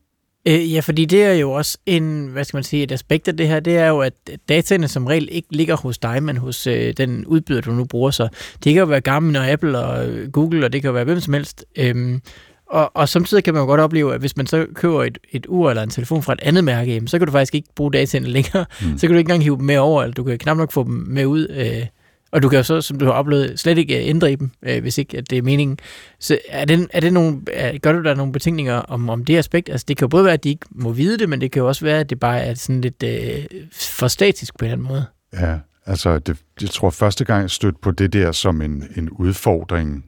Øh, 0.47 0.73
ja, 0.73 0.79
fordi 0.79 1.05
det 1.05 1.23
er 1.23 1.33
jo 1.33 1.51
også 1.51 1.77
en, 1.85 2.27
hvad 2.27 2.43
skal 2.43 2.57
man 2.57 2.63
sige, 2.63 2.83
et 2.83 2.91
aspekt 2.91 3.27
af 3.27 3.37
det 3.37 3.47
her, 3.47 3.59
det 3.59 3.77
er 3.77 3.87
jo, 3.87 3.99
at 3.99 4.13
dataene 4.49 4.87
som 4.87 5.05
regel 5.05 5.27
ikke 5.31 5.47
ligger 5.51 5.77
hos 5.77 5.97
dig, 5.97 6.23
men 6.23 6.37
hos 6.37 6.67
øh, 6.67 6.93
den 6.97 7.25
udbyder, 7.25 7.61
du 7.61 7.71
nu 7.71 7.85
bruger. 7.85 8.11
Så 8.11 8.27
det 8.63 8.73
kan 8.73 8.79
jo 8.79 8.85
være 8.85 9.01
Garmin 9.01 9.35
og 9.35 9.47
Apple 9.49 9.79
og 9.79 10.09
øh, 10.09 10.31
Google, 10.31 10.65
og 10.65 10.73
det 10.73 10.81
kan 10.81 10.87
jo 10.87 10.93
være 10.93 11.03
hvem 11.03 11.19
som 11.19 11.33
helst. 11.33 11.65
Øhm, 11.77 12.21
og, 12.69 12.91
og 12.93 13.09
samtidig 13.09 13.43
kan 13.43 13.53
man 13.53 13.61
jo 13.61 13.65
godt 13.65 13.81
opleve, 13.81 14.13
at 14.13 14.19
hvis 14.19 14.37
man 14.37 14.47
så 14.47 14.65
køber 14.73 15.03
et, 15.03 15.17
et 15.31 15.45
ur 15.49 15.69
eller 15.69 15.83
en 15.83 15.89
telefon 15.89 16.23
fra 16.23 16.33
et 16.33 16.39
andet 16.41 16.63
mærke, 16.63 16.93
jamen, 16.93 17.07
så 17.07 17.17
kan 17.17 17.27
du 17.27 17.31
faktisk 17.31 17.55
ikke 17.55 17.69
bruge 17.75 17.93
dataene 17.93 18.27
længere. 18.27 18.65
Mm. 18.81 18.97
Så 18.97 19.07
kan 19.07 19.09
du 19.09 19.17
ikke 19.17 19.27
engang 19.27 19.43
hive 19.43 19.57
dem 19.57 19.65
med 19.65 19.77
over, 19.77 20.03
eller 20.03 20.13
du 20.13 20.23
kan 20.23 20.37
knap 20.37 20.57
nok 20.57 20.71
få 20.71 20.83
dem 20.83 20.93
med 20.93 21.25
ud. 21.25 21.47
Øh, 21.49 21.85
og 22.31 22.43
du 22.43 22.49
kan 22.49 22.57
jo 22.57 22.63
så, 22.63 22.81
som 22.81 22.99
du 22.99 23.05
har 23.05 23.11
oplevet, 23.11 23.59
slet 23.59 23.77
ikke 23.77 24.03
øh, 24.03 24.09
ændre 24.09 24.31
i 24.31 24.35
dem, 24.35 24.51
øh, 24.63 24.81
hvis 24.81 24.97
ikke 24.97 25.17
at 25.17 25.29
det 25.29 25.37
er 25.37 25.41
meningen. 25.41 25.77
Så 26.19 26.39
er 26.49 26.65
det, 26.65 26.87
er 26.93 26.99
det 26.99 27.13
nogle, 27.13 27.41
er, 27.53 27.77
gør 27.77 27.91
du 27.91 28.03
der 28.03 28.15
nogle 28.15 28.33
betingninger 28.33 28.73
om, 28.73 29.09
om 29.09 29.25
det 29.25 29.37
aspekt? 29.37 29.69
Altså 29.69 29.85
det 29.87 29.97
kan 29.97 30.05
jo 30.05 30.09
både 30.09 30.23
være, 30.23 30.33
at 30.33 30.43
de 30.43 30.49
ikke 30.49 30.65
må 30.71 30.91
vide 30.91 31.17
det, 31.17 31.29
men 31.29 31.41
det 31.41 31.51
kan 31.51 31.59
jo 31.59 31.67
også 31.67 31.85
være, 31.85 31.99
at 31.99 32.09
det 32.09 32.19
bare 32.19 32.39
er 32.39 32.53
sådan 32.53 32.81
lidt 32.81 33.03
øh, 33.03 33.61
for 33.73 34.07
statisk 34.07 34.57
på 34.57 34.65
en 34.65 34.71
eller 34.71 34.77
anden 34.77 34.87
måde. 34.87 35.05
Ja, 35.47 35.57
altså 35.85 36.19
det, 36.19 36.37
jeg 36.61 36.69
tror 36.69 36.89
første 36.89 37.25
gang 37.25 37.41
jeg 37.41 37.49
stødte 37.49 37.77
på 37.81 37.91
det 37.91 38.13
der 38.13 38.31
som 38.31 38.61
en, 38.61 38.83
en 38.95 39.09
udfordring 39.09 40.05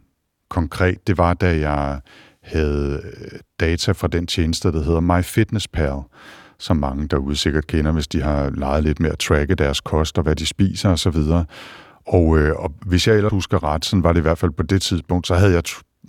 konkret, 0.50 1.08
det 1.08 1.18
var 1.18 1.34
da 1.34 1.58
jeg 1.58 2.00
havde 2.44 3.02
øh, 3.04 3.40
data 3.60 3.92
fra 3.92 4.08
den 4.08 4.28
tjeneste, 4.28 4.72
der 4.72 4.84
hedder 4.84 5.00
MyFitnessPal, 5.00 6.02
som 6.60 6.78
mange 6.78 7.08
derude 7.08 7.36
sikkert 7.36 7.68
kender, 7.68 7.92
hvis 7.92 8.08
de 8.08 8.22
har 8.22 8.50
leget 8.50 8.84
lidt 8.84 9.00
med 9.00 9.10
at 9.10 9.20
tracke 9.20 9.56
deres 9.56 9.82
kost 9.82 10.18
og 10.18 10.24
hvad 10.24 10.36
de 10.36 10.46
spiser 10.46 10.90
osv. 10.90 11.18
Og, 12.08 12.40
øh, 12.40 12.56
og 12.56 12.74
hvis 12.86 13.08
jeg 13.08 13.16
ellers 13.16 13.32
husker 13.32 13.64
ret, 13.64 13.86
så 13.86 14.00
var 14.00 14.14
det 14.14 14.20
i 14.20 14.22
hvert 14.22 14.38
fald 14.38 14.52
på 14.52 14.64
det 14.64 14.82
tidspunkt, 14.82 15.28
så 15.28 15.36
havde 15.36 15.54
jeg 15.54 15.64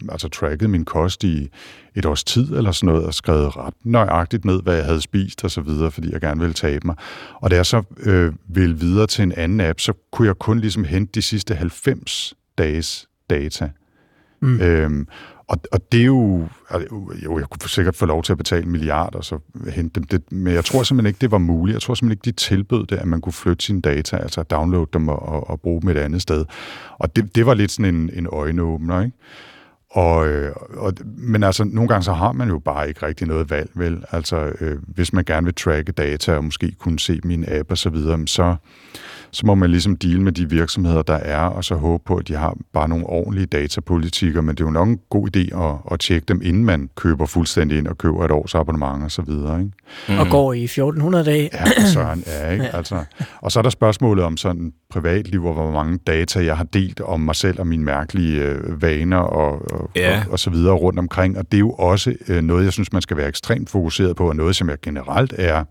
altså 0.09 0.29
tracket 0.29 0.71
min 0.71 0.85
kost 0.85 1.25
i 1.25 1.49
et 1.95 2.07
års 2.07 2.25
tid 2.25 2.55
eller 2.55 2.73
sådan 2.73 2.87
noget, 2.87 3.07
og 3.07 3.15
skrevet 3.15 3.57
ret 3.57 3.75
nøjagtigt 3.85 4.45
ned, 4.45 4.63
hvad 4.63 4.77
jeg 4.77 4.85
havde 4.85 5.01
spist 5.01 5.45
og 5.45 5.51
så 5.51 5.61
videre, 5.61 5.91
fordi 5.91 6.13
jeg 6.13 6.21
gerne 6.21 6.41
ville 6.41 6.55
tabe 6.55 6.87
mig. 6.87 6.97
Og 7.35 7.51
da 7.51 7.57
jeg 7.57 7.67
så 7.67 7.83
øh, 7.99 8.33
ville 8.49 8.79
videre 8.79 9.07
til 9.07 9.23
en 9.23 9.33
anden 9.33 9.61
app, 9.61 9.81
så 9.81 9.93
kunne 10.13 10.29
jeg 10.29 10.39
kun 10.39 10.59
ligesom 10.59 10.85
hente 10.85 11.13
de 11.15 11.23
sidste 11.23 11.55
90 11.55 12.35
dages 12.59 13.07
data. 13.31 13.71
Mm. 14.41 14.61
Øhm, 14.61 15.09
og, 15.53 15.59
og 15.73 15.93
det 15.93 16.07
er 16.07 16.49
altså, 16.71 16.89
jo, 16.91 17.13
jo, 17.25 17.39
jeg 17.39 17.47
kunne 17.47 17.69
sikkert 17.69 17.97
få 17.97 18.07
lov 18.07 18.23
til 18.23 18.33
at 18.33 18.39
betale 18.39 18.63
en 18.65 18.73
milliard 18.73 19.15
og 19.15 19.25
så 19.25 19.39
hente 19.69 20.01
dem, 20.01 20.05
det, 20.05 20.33
men 20.33 20.55
jeg 20.55 20.65
tror 20.65 20.83
simpelthen 20.83 21.09
ikke, 21.09 21.21
det 21.21 21.31
var 21.31 21.39
muligt. 21.39 21.75
Jeg 21.75 21.83
tror 21.83 21.95
simpelthen 21.95 22.19
ikke, 22.19 22.39
de 22.39 22.45
tilbød 22.45 22.87
det, 22.87 22.97
at 22.97 23.07
man 23.07 23.21
kunne 23.21 23.33
flytte 23.33 23.65
sine 23.65 23.81
data, 23.81 24.17
altså 24.17 24.43
downloade 24.43 24.87
dem 24.93 25.09
og, 25.09 25.23
og, 25.23 25.51
og 25.51 25.61
bruge 25.61 25.81
dem 25.81 25.91
et 25.91 25.97
andet 25.97 26.23
sted. 26.23 26.45
Og 26.99 27.17
det, 27.17 27.35
det 27.35 27.47
var 27.47 27.55
lidt 27.55 27.71
sådan 27.71 27.95
en, 27.95 28.11
en 28.15 28.27
øjenåbner, 28.33 29.03
ikke? 29.03 29.17
Og, 29.91 30.29
øh, 30.29 30.53
og, 30.77 30.93
men 31.05 31.43
altså, 31.43 31.65
nogle 31.65 31.89
gange 31.89 32.03
så 32.03 32.13
har 32.13 32.33
man 32.33 32.49
jo 32.49 32.59
bare 32.59 32.89
ikke 32.89 33.07
rigtig 33.07 33.27
noget 33.27 33.51
valg, 33.51 33.71
vel? 33.75 34.05
Altså, 34.11 34.53
øh, 34.61 34.79
hvis 34.87 35.13
man 35.13 35.25
gerne 35.25 35.45
vil 35.45 35.55
tracke 35.55 35.93
data 35.93 36.37
og 36.37 36.45
måske 36.45 36.73
kunne 36.79 36.99
se 36.99 37.21
min 37.25 37.45
app 37.49 37.71
og 37.71 37.79
så 37.79 37.91
videre, 37.91 38.27
så, 38.27 38.57
så 39.33 39.47
må 39.47 39.55
man 39.55 39.71
ligesom 39.71 39.97
deal 39.97 40.21
med 40.21 40.33
de 40.33 40.51
virksomheder, 40.51 41.03
der 41.03 41.15
er, 41.15 41.39
og 41.39 41.65
så 41.65 41.75
håbe 41.75 42.05
på, 42.07 42.17
at 42.17 42.29
de 42.29 42.35
har 42.35 42.57
bare 42.73 42.89
nogle 42.89 43.07
ordentlige 43.07 43.47
datapolitikker, 43.47 44.41
men 44.41 44.55
det 44.55 44.61
er 44.61 44.65
jo 44.65 44.71
nok 44.71 44.89
en 44.89 44.99
god 45.11 45.37
idé 45.37 45.63
at, 45.63 45.93
at 45.93 46.01
tjekke 46.01 46.25
dem, 46.29 46.41
inden 46.45 46.65
man 46.65 46.91
køber 46.97 47.27
fuldstændig 47.27 47.79
ind 47.79 47.87
og 47.87 47.99
køber 47.99 48.25
et 48.25 48.31
års 48.31 48.55
abonnement 48.55 49.05
og 49.05 49.11
så 49.11 49.23
videre, 49.23 49.61
ikke? 49.61 49.73
Mm. 50.09 50.19
Og 50.19 50.27
går 50.27 50.53
i 50.53 50.65
1400 50.65 51.25
dage. 51.25 51.51
Ja, 51.53 51.87
søren, 51.87 52.25
ja, 52.27 52.51
ikke? 52.51 52.69
Altså, 52.83 53.05
og 53.41 53.53
så 53.53 53.59
er 53.59 53.63
der 53.63 53.71
spørgsmålet 53.71 54.25
om 54.25 54.37
sådan 54.37 54.73
privatliv, 54.91 55.45
og 55.45 55.55
hvor 55.55 55.71
mange 55.71 55.99
data 56.07 56.45
jeg 56.45 56.57
har 56.57 56.65
delt 56.65 57.01
om 57.01 57.21
mig 57.21 57.37
selv 57.37 57.61
og 57.61 57.67
mine 57.67 57.85
mærkelige 57.85 58.43
øh, 58.43 58.83
vaner 58.83 59.17
og, 59.17 59.73
og, 59.73 59.91
ja. 59.97 60.23
og, 60.27 60.33
og 60.33 60.39
så 60.39 60.51
videre 60.51 60.75
rundt 60.75 60.99
omkring, 60.99 61.39
og 61.39 61.53
det 61.53 61.57
er 61.57 61.61
jo 61.61 61.71
også 61.71 62.15
øh, 62.29 62.43
noget, 62.43 62.65
jeg 62.65 62.73
synes, 62.73 62.93
man 62.93 63.03
skal 63.03 63.17
være 63.17 63.29
ekstremt 63.29 63.71
fokuseret 63.71 64.17
på, 64.17 64.29
og 64.29 64.37
noget, 64.37 64.57
som 64.57 64.69
jeg 64.69 64.79
generelt 64.83 65.35
er 65.39 65.65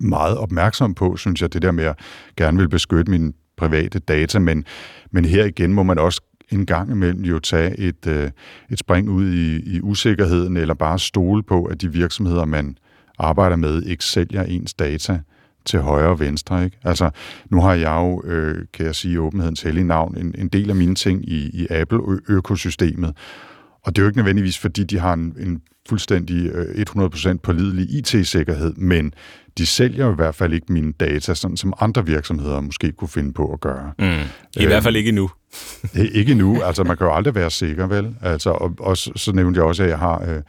meget 0.00 0.38
opmærksom 0.38 0.94
på, 0.94 1.16
synes 1.16 1.42
jeg, 1.42 1.52
det 1.52 1.62
der 1.62 1.72
med 1.72 1.84
at 1.84 1.98
gerne 2.36 2.58
vil 2.58 2.68
beskytte 2.68 3.10
mine 3.10 3.32
private 3.56 3.98
data, 3.98 4.38
men, 4.38 4.64
men 5.10 5.24
her 5.24 5.44
igen 5.44 5.72
må 5.72 5.82
man 5.82 5.98
også 5.98 6.20
en 6.52 6.66
gang 6.66 6.90
imellem 6.90 7.24
jo 7.24 7.38
tage 7.38 7.78
et, 7.78 8.06
øh, 8.06 8.30
et 8.70 8.78
spring 8.78 9.08
ud 9.08 9.32
i, 9.32 9.76
i 9.76 9.80
usikkerheden, 9.80 10.56
eller 10.56 10.74
bare 10.74 10.98
stole 10.98 11.42
på, 11.42 11.64
at 11.64 11.80
de 11.80 11.92
virksomheder, 11.92 12.44
man 12.44 12.78
arbejder 13.18 13.56
med, 13.56 13.82
ikke 13.82 14.04
sælger 14.04 14.42
ens 14.42 14.74
data 14.74 15.20
til 15.64 15.80
højre 15.80 16.08
og 16.08 16.20
venstre. 16.20 16.64
Ikke? 16.64 16.78
Altså, 16.84 17.10
nu 17.50 17.60
har 17.60 17.74
jeg 17.74 17.96
jo, 17.96 18.22
øh, 18.24 18.66
kan 18.72 18.86
jeg 18.86 18.94
sige 18.94 19.20
åbenhedens 19.20 19.62
hellige 19.62 19.84
navn, 19.84 20.18
en, 20.18 20.34
en 20.38 20.48
del 20.48 20.70
af 20.70 20.76
mine 20.76 20.94
ting 20.94 21.28
i, 21.28 21.50
i 21.62 21.66
Apple-økosystemet, 21.70 23.16
og 23.82 23.96
det 23.96 24.02
er 24.02 24.04
jo 24.04 24.08
ikke 24.08 24.18
nødvendigvis, 24.18 24.58
fordi 24.58 24.84
de 24.84 24.98
har 24.98 25.12
en, 25.12 25.36
en 25.38 25.62
fuldstændig 25.88 26.50
øh, 26.50 26.84
100% 26.90 27.36
pålidelig 27.42 27.90
IT-sikkerhed, 27.90 28.72
men 28.74 29.12
de 29.58 29.66
sælger 29.66 30.12
i 30.12 30.14
hvert 30.14 30.34
fald 30.34 30.52
ikke 30.52 30.72
mine 30.72 30.92
data, 30.92 31.34
sådan 31.34 31.56
som 31.56 31.72
andre 31.80 32.06
virksomheder 32.06 32.60
måske 32.60 32.92
kunne 32.92 33.08
finde 33.08 33.32
på 33.32 33.52
at 33.52 33.60
gøre. 33.60 33.92
Mm. 33.98 34.04
I 34.06 34.62
øh, 34.62 34.66
hvert 34.66 34.82
fald 34.82 34.96
ikke 34.96 35.08
endnu. 35.08 35.30
ikke 36.14 36.32
endnu. 36.32 36.62
Altså, 36.62 36.84
man 36.84 36.96
kan 36.96 37.06
jo 37.06 37.14
aldrig 37.14 37.34
være 37.34 37.50
sikker, 37.50 37.86
vel? 37.86 38.14
Altså, 38.22 38.50
og, 38.50 38.74
og 38.78 38.96
så, 38.96 39.12
så 39.16 39.32
nævnte 39.32 39.58
jeg 39.58 39.66
også, 39.66 39.82
at 39.82 39.88
jeg 39.88 39.98
har 39.98 40.24
øh, 40.28 40.42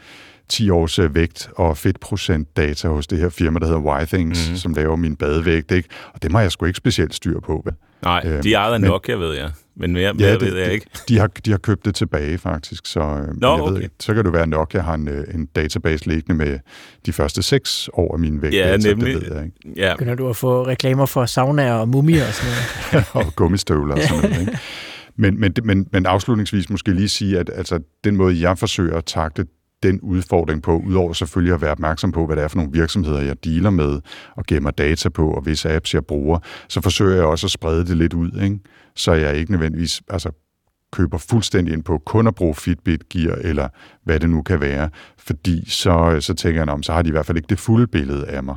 10 0.50 0.70
års 0.70 1.00
øh, 1.00 1.15
vægt 1.15 1.50
og 1.56 1.78
fedtprocent 1.78 2.58
data 2.58 2.88
hos 2.88 3.08
det 3.08 3.20
her 3.20 3.30
firma, 3.30 3.60
der 3.60 3.65
hedder 3.65 4.02
Y-Things, 4.02 4.52
mm. 4.52 4.56
som 4.56 4.74
laver 4.74 4.96
min 4.96 5.15
badevægt, 5.15 5.72
ikke? 5.72 5.89
Og 6.13 6.24
det 6.24 6.32
har 6.32 6.41
jeg 6.41 6.52
sgu 6.52 6.65
ikke 6.65 6.78
specielt 6.78 7.15
styr 7.15 7.39
på, 7.39 7.62
vel? 7.65 7.74
Nej, 8.02 8.22
øh, 8.26 8.43
de 8.43 8.54
ejer 8.54 8.78
nok, 8.78 9.10
jeg 9.10 9.20
ved 9.20 9.36
jeg. 9.36 9.52
Men 9.80 9.94
mere, 9.94 10.13
mere 10.13 10.28
ja, 10.28 10.34
det, 10.34 10.42
ved 10.42 10.58
jeg 10.58 10.74
ikke. 10.74 10.86
De 11.08 11.18
har, 11.18 11.28
de 11.28 11.52
har 11.52 11.58
købt 11.58 11.86
det 11.86 11.96
tilbage, 11.96 12.38
faktisk. 12.38 12.86
Så, 12.86 13.00
øh, 13.00 13.42
Nå, 13.42 13.54
jeg 13.54 13.62
okay. 13.62 13.74
ved 13.74 13.82
ikke, 13.82 13.96
så 14.00 14.13
kan 14.13 14.26
det 14.26 14.34
være 14.34 14.48
nok, 14.48 14.74
jeg 14.74 14.84
har 14.84 14.94
en, 14.94 15.08
øh, 15.08 15.24
en 15.34 15.46
database 15.46 16.08
liggende 16.08 16.46
med 16.46 16.60
de 17.06 17.13
første 17.13 17.44
seks 17.44 17.90
år 17.94 18.13
af 18.13 18.20
min 18.20 18.42
vægt. 18.42 18.56
Ja, 18.56 18.78
nemlig. 18.78 19.13
Det 19.13 19.22
ved 19.22 19.36
jeg 19.36 19.46
ikke. 19.46 19.82
Ja. 19.82 19.94
Begynder 19.94 20.16
du 20.16 20.30
at 20.30 20.36
få 20.36 20.68
reklamer 20.68 21.06
for 21.06 21.26
saunaer 21.26 21.74
og 21.74 21.90
mumier 21.90 22.28
og 22.28 22.34
sådan 22.34 22.54
noget? 22.92 23.06
og 23.28 23.36
gummistøvler 23.36 23.96
og 23.96 24.02
sådan 24.02 24.24
noget, 24.24 24.40
ikke? 24.40 24.60
Men, 25.20 25.40
men, 25.40 25.54
men, 25.63 25.88
men 25.92 26.06
afslutningsvis 26.06 26.70
måske 26.70 26.94
lige 26.94 27.10
sige, 27.10 27.40
at 27.40 27.50
altså, 27.54 27.80
den 28.04 28.16
måde, 28.16 28.42
jeg 28.42 28.58
forsøger 28.58 28.98
at 28.98 29.06
takte 29.06 29.46
den 29.84 30.00
udfordring 30.02 30.62
på, 30.62 30.78
udover 30.88 31.13
selvfølgelig 31.13 31.54
at 31.54 31.62
være 31.62 31.72
opmærksom 31.72 32.12
på, 32.12 32.26
hvad 32.26 32.36
det 32.36 32.44
er 32.44 32.48
for 32.48 32.58
nogle 32.58 32.72
virksomheder, 32.72 33.22
jeg 33.22 33.44
dealer 33.44 33.70
med 33.70 34.02
og 34.36 34.46
gemmer 34.46 34.72
data 34.72 35.10
på, 35.10 35.32
og 35.32 35.42
hvis 35.42 35.66
apps 35.66 35.94
jeg 35.94 36.06
bruger, 36.06 36.40
så 36.70 36.82
forsøger 36.82 37.16
jeg 37.16 37.26
også 37.26 37.48
at 37.48 37.52
sprede 37.52 37.86
det 37.86 37.98
lidt 37.98 38.13
ud, 38.13 38.42
ikke? 38.44 38.60
Så 38.98 39.14
jeg 39.14 39.38
ikke 39.38 39.52
nødvendigvis 39.52 40.02
altså, 40.10 40.32
køber 40.92 41.18
fuldstændig 41.18 41.74
ind 41.74 41.84
på 41.84 41.98
kun 41.98 42.28
at 42.28 42.36
bruge 42.36 42.56
Fitbit 42.56 43.10
Gear, 43.10 43.36
eller 43.36 43.70
hvad 44.04 44.20
det 44.20 44.30
nu 44.30 44.42
kan 44.42 44.62
være, 44.62 44.90
fordi 45.18 45.70
så, 45.70 46.18
så 46.20 46.34
tænker 46.34 46.62
jeg, 46.62 46.70
om 46.70 46.84
så 46.84 46.94
har 46.94 47.02
de 47.02 47.10
i 47.10 47.12
hvert 47.12 47.26
fald 47.26 47.38
ikke 47.38 47.50
det 47.50 47.60
fulde 47.60 47.88
billede 47.88 48.28
af 48.28 48.44
mig. 48.44 48.56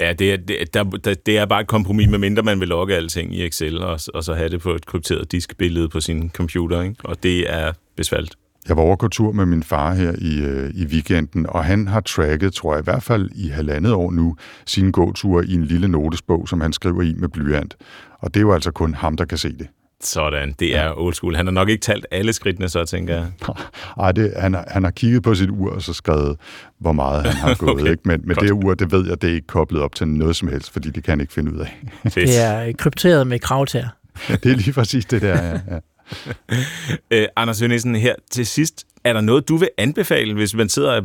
Ja, 0.00 0.12
det 0.12 0.32
er, 0.32 0.36
det, 0.36 0.74
der, 0.74 1.14
det 1.26 1.38
er 1.38 1.46
bare 1.46 1.60
et 1.60 1.66
kompromis, 1.66 2.08
medmindre 2.08 2.42
man 2.42 2.60
vil 2.60 2.68
logge 2.68 2.94
alting 2.94 3.34
i 3.34 3.46
Excel, 3.46 3.82
og, 3.82 4.00
og 4.14 4.24
så 4.24 4.34
have 4.34 4.48
det 4.48 4.60
på 4.60 4.74
et 4.74 4.86
krypteret 4.86 5.32
diskbillede 5.32 5.88
på 5.88 6.00
sin 6.00 6.30
computer, 6.30 6.82
ikke? 6.82 6.96
og 7.04 7.22
det 7.22 7.52
er 7.52 7.72
besværligt. 7.96 8.36
Jeg 8.68 8.76
var 8.76 8.82
over 8.82 8.96
på 8.96 9.08
tur 9.08 9.32
med 9.32 9.46
min 9.46 9.62
far 9.62 9.94
her 9.94 10.12
i, 10.18 10.40
øh, 10.40 10.70
i 10.74 10.86
weekenden, 10.86 11.46
og 11.48 11.64
han 11.64 11.88
har 11.88 12.00
tracket, 12.00 12.52
tror 12.52 12.74
jeg 12.74 12.80
i 12.80 12.84
hvert 12.84 13.02
fald 13.02 13.30
i 13.34 13.48
halvandet 13.48 13.92
år 13.92 14.10
nu, 14.10 14.36
sine 14.66 14.92
gåture 14.92 15.46
i 15.46 15.54
en 15.54 15.64
lille 15.64 15.88
notesbog, 15.88 16.48
som 16.48 16.60
han 16.60 16.72
skriver 16.72 17.02
i 17.02 17.14
med 17.16 17.28
blyant. 17.28 17.76
Og 18.18 18.34
det 18.34 18.40
er 18.40 18.42
jo 18.42 18.52
altså 18.52 18.70
kun 18.70 18.94
ham, 18.94 19.16
der 19.16 19.24
kan 19.24 19.38
se 19.38 19.48
det. 19.48 19.66
Sådan, 20.02 20.54
det 20.58 20.76
er 20.76 20.92
old 20.98 21.14
school. 21.14 21.36
Han 21.36 21.46
har 21.46 21.52
nok 21.52 21.68
ikke 21.68 21.80
talt 21.80 22.06
alle 22.10 22.32
skridtene 22.32 22.68
så, 22.68 22.84
tænker 22.84 23.14
jeg. 23.14 23.26
Nej, 23.98 24.12
det, 24.12 24.32
han, 24.36 24.54
har, 24.54 24.64
han 24.68 24.84
har 24.84 24.90
kigget 24.90 25.22
på 25.22 25.34
sit 25.34 25.50
ur 25.50 25.72
og 25.72 25.82
så 25.82 25.92
skrevet, 25.92 26.36
hvor 26.78 26.92
meget 26.92 27.22
han 27.26 27.34
har 27.34 27.54
gået. 27.64 27.70
okay, 27.70 27.90
ikke? 27.90 28.02
Men, 28.04 28.20
men 28.24 28.36
det 28.36 28.50
ur, 28.50 28.74
det 28.74 28.92
ved 28.92 29.08
jeg, 29.08 29.22
det 29.22 29.30
er 29.30 29.34
ikke 29.34 29.46
koblet 29.46 29.82
op 29.82 29.94
til 29.94 30.08
noget 30.08 30.36
som 30.36 30.48
helst, 30.48 30.72
fordi 30.72 30.90
det 30.90 31.04
kan 31.04 31.12
han 31.12 31.20
ikke 31.20 31.32
finde 31.32 31.54
ud 31.54 31.58
af. 31.58 31.82
det 32.04 32.40
er 32.40 32.72
krypteret 32.72 33.26
med 33.26 33.38
kravtær. 33.38 33.96
det 34.42 34.52
er 34.52 34.56
lige 34.56 34.72
præcis 34.72 35.04
det 35.04 35.22
der, 35.22 35.42
ja. 35.44 35.52
ja. 35.52 35.78
øh, 37.10 37.26
Anders 37.36 37.60
Hønesen, 37.60 37.96
her 37.96 38.14
til 38.30 38.46
sidst. 38.46 38.86
Er 39.04 39.12
der 39.12 39.20
noget, 39.20 39.48
du 39.48 39.56
vil 39.56 39.68
anbefale, 39.78 40.34
hvis 40.34 40.54
man 40.54 40.68
sidder 40.68 41.00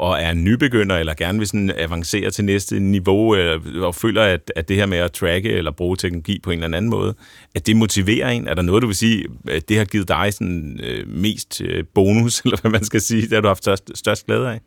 og 0.00 0.22
er 0.22 0.34
nybegynder, 0.34 0.96
eller 0.96 1.14
gerne 1.14 1.38
vil 1.38 1.46
sådan 1.46 1.72
avancere 1.76 2.30
til 2.30 2.44
næste 2.44 2.80
niveau, 2.80 3.36
og 3.82 3.94
føler, 3.94 4.22
at, 4.22 4.52
at 4.56 4.68
det 4.68 4.76
her 4.76 4.86
med 4.86 4.98
at 4.98 5.12
tracke 5.12 5.50
eller 5.50 5.70
bruge 5.70 5.96
teknologi 5.96 6.40
på 6.42 6.50
en 6.50 6.62
eller 6.62 6.76
anden 6.76 6.90
måde, 6.90 7.14
at 7.54 7.66
det 7.66 7.76
motiverer 7.76 8.28
en? 8.28 8.48
Er 8.48 8.54
der 8.54 8.62
noget, 8.62 8.82
du 8.82 8.86
vil 8.86 8.96
sige, 8.96 9.24
at 9.48 9.68
det 9.68 9.78
har 9.78 9.84
givet 9.84 10.08
dig 10.08 10.34
sådan, 10.34 10.80
øh, 10.82 11.08
mest 11.08 11.60
øh, 11.64 11.84
bonus, 11.94 12.40
eller 12.44 12.60
hvad 12.60 12.70
man 12.70 12.84
skal 12.84 13.00
sige, 13.00 13.22
det 13.22 13.32
har 13.32 13.40
du 13.40 13.48
haft 13.48 13.62
størst, 13.62 13.90
størst 13.94 14.26
glæde 14.26 14.50
af? 14.50 14.60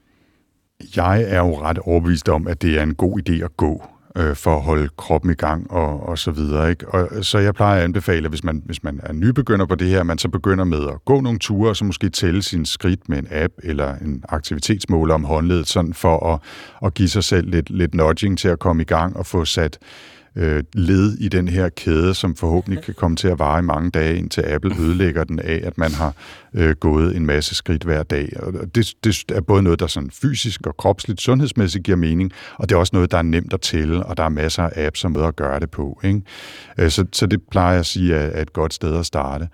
Jeg 0.95 1.23
er 1.23 1.37
jo 1.37 1.61
ret 1.61 1.79
overbevist 1.79 2.29
om, 2.29 2.47
at 2.47 2.61
det 2.61 2.77
er 2.77 2.83
en 2.83 2.95
god 2.95 3.29
idé 3.29 3.43
at 3.43 3.57
gå 3.57 3.94
øh, 4.17 4.35
for 4.35 4.55
at 4.55 4.61
holde 4.61 4.89
kroppen 4.97 5.31
i 5.31 5.33
gang 5.33 5.71
og, 5.71 6.09
og 6.09 6.17
så 6.17 6.31
videre. 6.31 6.69
Ikke? 6.69 6.89
Og, 6.89 7.25
så 7.25 7.37
jeg 7.37 7.53
plejer 7.53 7.77
at 7.77 7.83
anbefale, 7.83 8.29
hvis 8.29 8.43
man, 8.43 8.61
hvis 8.65 8.83
man 8.83 8.99
er 9.03 9.13
nybegynder 9.13 9.65
på 9.65 9.75
det 9.75 9.87
her, 9.87 10.03
man 10.03 10.17
så 10.17 10.29
begynder 10.29 10.63
med 10.63 10.87
at 10.87 11.05
gå 11.05 11.21
nogle 11.21 11.39
ture, 11.39 11.69
og 11.69 11.75
så 11.75 11.85
måske 11.85 12.09
tælle 12.09 12.41
sin 12.41 12.65
skridt 12.65 13.09
med 13.09 13.17
en 13.17 13.27
app 13.31 13.53
eller 13.63 13.95
en 13.95 14.23
aktivitetsmåler 14.29 15.13
om 15.13 15.23
håndledet, 15.23 15.67
sådan 15.67 15.93
for 15.93 16.33
at, 16.33 16.39
at 16.85 16.93
give 16.93 17.09
sig 17.09 17.23
selv 17.23 17.49
lidt, 17.49 17.69
lidt 17.69 17.95
nudging 17.95 18.37
til 18.37 18.47
at 18.47 18.59
komme 18.59 18.81
i 18.81 18.85
gang 18.85 19.17
og 19.17 19.25
få 19.25 19.45
sat 19.45 19.77
øh, 20.35 20.63
led 20.73 21.17
i 21.17 21.27
den 21.27 21.47
her 21.47 21.69
kæde, 21.69 22.13
som 22.13 22.35
forhåbentlig 22.35 22.83
kan 22.83 22.93
komme 22.93 23.17
til 23.17 23.27
at 23.27 23.39
vare 23.39 23.59
i 23.59 23.61
mange 23.61 23.91
dage, 23.91 24.17
indtil 24.17 24.41
Apple 24.41 24.75
ødelægger 24.79 25.23
den 25.23 25.39
af, 25.39 25.61
at 25.63 25.77
man 25.77 25.91
har 25.91 26.13
øh, 26.53 26.75
gået 26.75 27.15
en 27.15 27.25
masse 27.25 27.55
skridt 27.55 27.83
hver 27.83 28.03
dag. 28.03 28.29
Og 28.39 28.75
det, 28.75 28.93
det 29.03 29.23
er 29.31 29.41
både 29.41 29.63
noget, 29.63 29.79
der 29.79 29.87
sådan 29.87 30.11
fysisk 30.11 30.67
og 30.67 30.77
kropsligt, 30.77 31.21
sundhedsmæssigt 31.21 31.83
giver 31.83 31.97
mening, 31.97 32.31
og 32.55 32.69
det 32.69 32.75
er 32.75 32.79
også 32.79 32.95
noget, 32.95 33.11
der 33.11 33.17
er 33.17 33.21
nemt 33.21 33.53
at 33.53 33.61
tælle, 33.61 34.05
og 34.05 34.17
der 34.17 34.23
er 34.23 34.29
masser 34.29 34.63
af 34.63 34.85
apps 34.85 35.05
og 35.05 35.11
måder 35.11 35.27
at 35.27 35.35
gøre 35.35 35.59
det 35.59 35.71
på. 35.71 35.99
Ikke? 36.03 36.21
Øh, 36.77 36.89
så, 36.89 37.05
så 37.13 37.25
det 37.25 37.41
plejer 37.51 37.71
jeg 37.71 37.79
at 37.79 37.85
sige 37.85 38.15
er, 38.15 38.25
er 38.25 38.41
et 38.41 38.53
godt 38.53 38.73
sted 38.73 38.97
at 38.97 39.05
starte. 39.05 39.47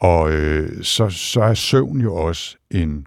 Og 0.00 0.32
øh, 0.32 0.82
så, 0.82 1.10
så 1.10 1.42
er 1.42 1.54
søvn 1.54 2.00
jo 2.00 2.14
også 2.14 2.56
en 2.70 3.06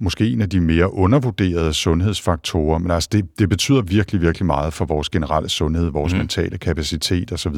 måske 0.00 0.28
en 0.28 0.40
af 0.40 0.50
de 0.50 0.60
mere 0.60 0.92
undervurderede 0.92 1.72
sundhedsfaktorer, 1.72 2.78
men 2.78 2.90
altså 2.90 3.08
det, 3.12 3.38
det 3.38 3.48
betyder 3.48 3.82
virkelig, 3.82 4.20
virkelig 4.20 4.46
meget 4.46 4.72
for 4.72 4.84
vores 4.84 5.08
generelle 5.08 5.48
sundhed, 5.48 5.90
vores 5.90 6.12
mm. 6.12 6.18
mentale 6.18 6.58
kapacitet 6.58 7.32
osv., 7.32 7.56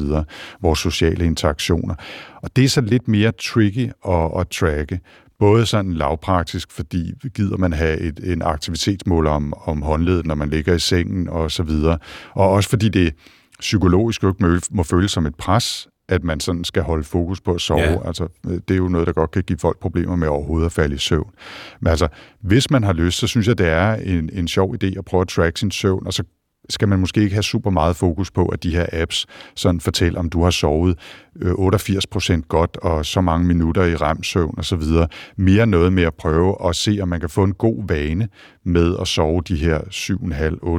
vores 0.61 0.79
sociale 0.79 1.25
interaktioner. 1.25 1.95
Og 2.41 2.55
det 2.55 2.63
er 2.63 2.69
så 2.69 2.81
lidt 2.81 3.07
mere 3.07 3.31
tricky 3.31 3.91
at, 4.07 4.39
at 4.39 4.47
tracke, 4.47 4.99
både 5.39 5.65
sådan 5.65 5.93
lavpraktisk, 5.93 6.71
fordi 6.71 7.11
gider 7.35 7.57
man 7.57 7.73
have 7.73 7.99
et, 7.99 8.19
en 8.23 8.41
aktivitetsmål 8.41 9.27
om, 9.27 9.53
om 9.65 9.81
håndledet, 9.81 10.25
når 10.25 10.35
man 10.35 10.49
ligger 10.49 10.73
i 10.73 10.79
sengen 10.79 11.29
og 11.29 11.51
så 11.51 11.63
videre, 11.63 11.97
og 12.31 12.49
også 12.49 12.69
fordi 12.69 12.89
det 12.89 13.13
psykologisk 13.59 14.23
jo 14.23 14.29
ikke 14.29 14.61
må 14.71 14.83
føles 14.83 15.11
som 15.11 15.25
et 15.25 15.35
pres, 15.35 15.87
at 16.09 16.23
man 16.23 16.39
sådan 16.39 16.63
skal 16.63 16.83
holde 16.83 17.03
fokus 17.03 17.41
på 17.41 17.53
at 17.53 17.61
sove. 17.61 17.79
Ja. 17.79 18.07
Altså, 18.07 18.27
det 18.43 18.71
er 18.71 18.77
jo 18.77 18.87
noget, 18.87 19.07
der 19.07 19.13
godt 19.13 19.31
kan 19.31 19.43
give 19.43 19.59
folk 19.59 19.79
problemer 19.79 20.15
med 20.15 20.27
overhovedet 20.27 20.65
at 20.65 20.71
falde 20.71 20.95
i 20.95 20.97
søvn. 20.97 21.31
Men 21.79 21.89
altså, 21.89 22.07
hvis 22.41 22.71
man 22.71 22.83
har 22.83 22.93
lyst, 22.93 23.17
så 23.17 23.27
synes 23.27 23.47
jeg, 23.47 23.57
det 23.57 23.67
er 23.67 23.93
en, 23.93 24.29
en 24.33 24.47
sjov 24.47 24.75
idé 24.83 24.97
at 24.97 25.05
prøve 25.05 25.21
at 25.21 25.27
track 25.27 25.57
sin 25.57 25.71
søvn, 25.71 26.07
og 26.07 26.13
så 26.13 26.23
skal 26.69 26.87
man 26.87 26.99
måske 26.99 27.21
ikke 27.21 27.33
have 27.33 27.43
super 27.43 27.69
meget 27.69 27.95
fokus 27.95 28.31
på, 28.31 28.45
at 28.45 28.63
de 28.63 28.71
her 28.71 28.85
apps 28.91 29.25
sådan 29.55 29.79
fortæller, 29.81 30.19
om 30.19 30.29
du 30.29 30.43
har 30.43 30.49
sovet 30.49 30.99
øh, 31.41 31.51
88% 31.51 32.41
godt 32.47 32.77
og 32.77 33.05
så 33.05 33.21
mange 33.21 33.47
minutter 33.47 33.83
i 33.83 33.95
remsøvn 33.95 34.55
osv. 34.57 34.83
Mere 35.35 35.67
noget 35.67 35.93
med 35.93 36.03
at 36.03 36.13
prøve 36.13 36.55
at 36.69 36.75
se, 36.75 36.99
om 37.01 37.07
man 37.07 37.19
kan 37.19 37.29
få 37.29 37.43
en 37.43 37.53
god 37.53 37.87
vane 37.87 38.29
med 38.63 38.95
at 39.01 39.07
sove 39.07 39.41
de 39.41 39.55
her 39.55 39.79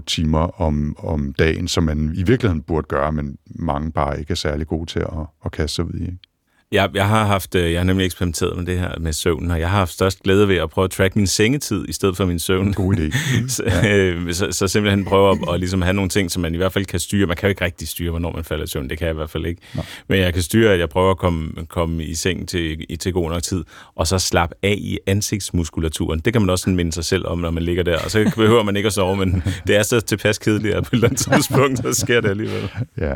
7,5-8 0.00 0.04
timer 0.06 0.60
om, 0.60 0.96
om 0.98 1.32
dagen, 1.32 1.68
som 1.68 1.84
man 1.84 2.12
i 2.14 2.22
virkeligheden 2.22 2.62
burde 2.62 2.86
gøre, 2.88 3.12
men 3.12 3.36
mange 3.46 3.92
bare 3.92 4.18
ikke 4.18 4.30
er 4.30 4.34
særlig 4.34 4.66
gode 4.66 4.86
til 4.86 5.00
at, 5.00 5.26
at 5.44 5.52
kaste 5.52 5.74
sig 5.74 5.84
ud 5.84 6.00
i. 6.00 6.27
Jeg, 6.72 6.90
jeg 6.94 7.08
har 7.08 7.24
haft, 7.24 7.54
øh, 7.54 7.72
jeg 7.72 7.80
har 7.80 7.84
nemlig 7.84 8.06
eksperimenteret 8.06 8.56
med 8.56 8.66
det 8.66 8.78
her 8.78 8.98
med 8.98 9.12
søvn, 9.12 9.50
og 9.50 9.60
jeg 9.60 9.70
har 9.70 9.78
haft 9.78 9.92
størst 9.92 10.22
glæde 10.22 10.48
ved 10.48 10.56
at 10.56 10.70
prøve 10.70 10.84
at 10.84 10.90
track 10.90 11.16
min 11.16 11.26
sengetid 11.26 11.88
i 11.88 11.92
stedet 11.92 12.16
for 12.16 12.24
min 12.24 12.38
søvn. 12.38 12.72
God 12.72 12.94
idé. 12.94 13.18
så, 13.56 13.62
øh, 13.88 14.34
så, 14.34 14.48
så 14.50 14.68
simpelthen 14.68 15.04
prøve 15.04 15.30
at, 15.30 15.54
at 15.54 15.60
ligesom 15.60 15.82
have 15.82 15.94
nogle 15.94 16.08
ting, 16.08 16.30
som 16.30 16.42
man 16.42 16.54
i 16.54 16.56
hvert 16.56 16.72
fald 16.72 16.84
kan 16.84 17.00
styre. 17.00 17.26
Man 17.26 17.36
kan 17.36 17.46
jo 17.46 17.48
ikke 17.48 17.64
rigtig 17.64 17.88
styre, 17.88 18.10
hvornår 18.10 18.32
man 18.32 18.44
falder 18.44 18.64
i 18.64 18.66
søvn. 18.66 18.90
Det 18.90 18.98
kan 18.98 19.06
jeg 19.06 19.14
i 19.14 19.16
hvert 19.16 19.30
fald 19.30 19.46
ikke. 19.46 19.62
Nej. 19.74 19.84
Men 20.08 20.20
jeg 20.20 20.34
kan 20.34 20.42
styre, 20.42 20.72
at 20.72 20.78
jeg 20.78 20.88
prøver 20.88 21.10
at 21.10 21.18
komme, 21.18 21.52
komme 21.68 22.04
i 22.04 22.14
seng 22.14 22.48
til, 22.48 22.86
i, 22.88 22.96
til 22.96 23.12
god 23.12 23.30
nok 23.30 23.42
tid, 23.42 23.64
og 23.94 24.06
så 24.06 24.18
slappe 24.18 24.54
af 24.62 24.74
i 24.78 24.98
ansigtsmuskulaturen. 25.06 26.20
Det 26.20 26.32
kan 26.32 26.42
man 26.42 26.50
også 26.50 26.62
sådan 26.62 26.76
minde 26.76 26.92
sig 26.92 27.04
selv 27.04 27.26
om, 27.26 27.38
når 27.38 27.50
man 27.50 27.62
ligger 27.62 27.82
der. 27.82 27.98
Og 27.98 28.10
så 28.10 28.32
behøver 28.36 28.62
man 28.62 28.76
ikke 28.76 28.86
at 28.86 28.92
sove, 28.92 29.16
men 29.16 29.42
det 29.66 29.76
er 29.76 29.82
så 29.82 30.00
tilpas 30.00 30.38
kedeligt, 30.38 30.74
at 30.74 30.84
på 30.84 30.88
et 30.88 30.94
eller 30.94 31.08
andet 31.08 31.26
tidspunkt, 31.32 31.78
så 31.78 32.00
sker 32.00 32.20
det 32.20 32.30
alligevel. 32.30 32.70
Ja. 32.98 33.14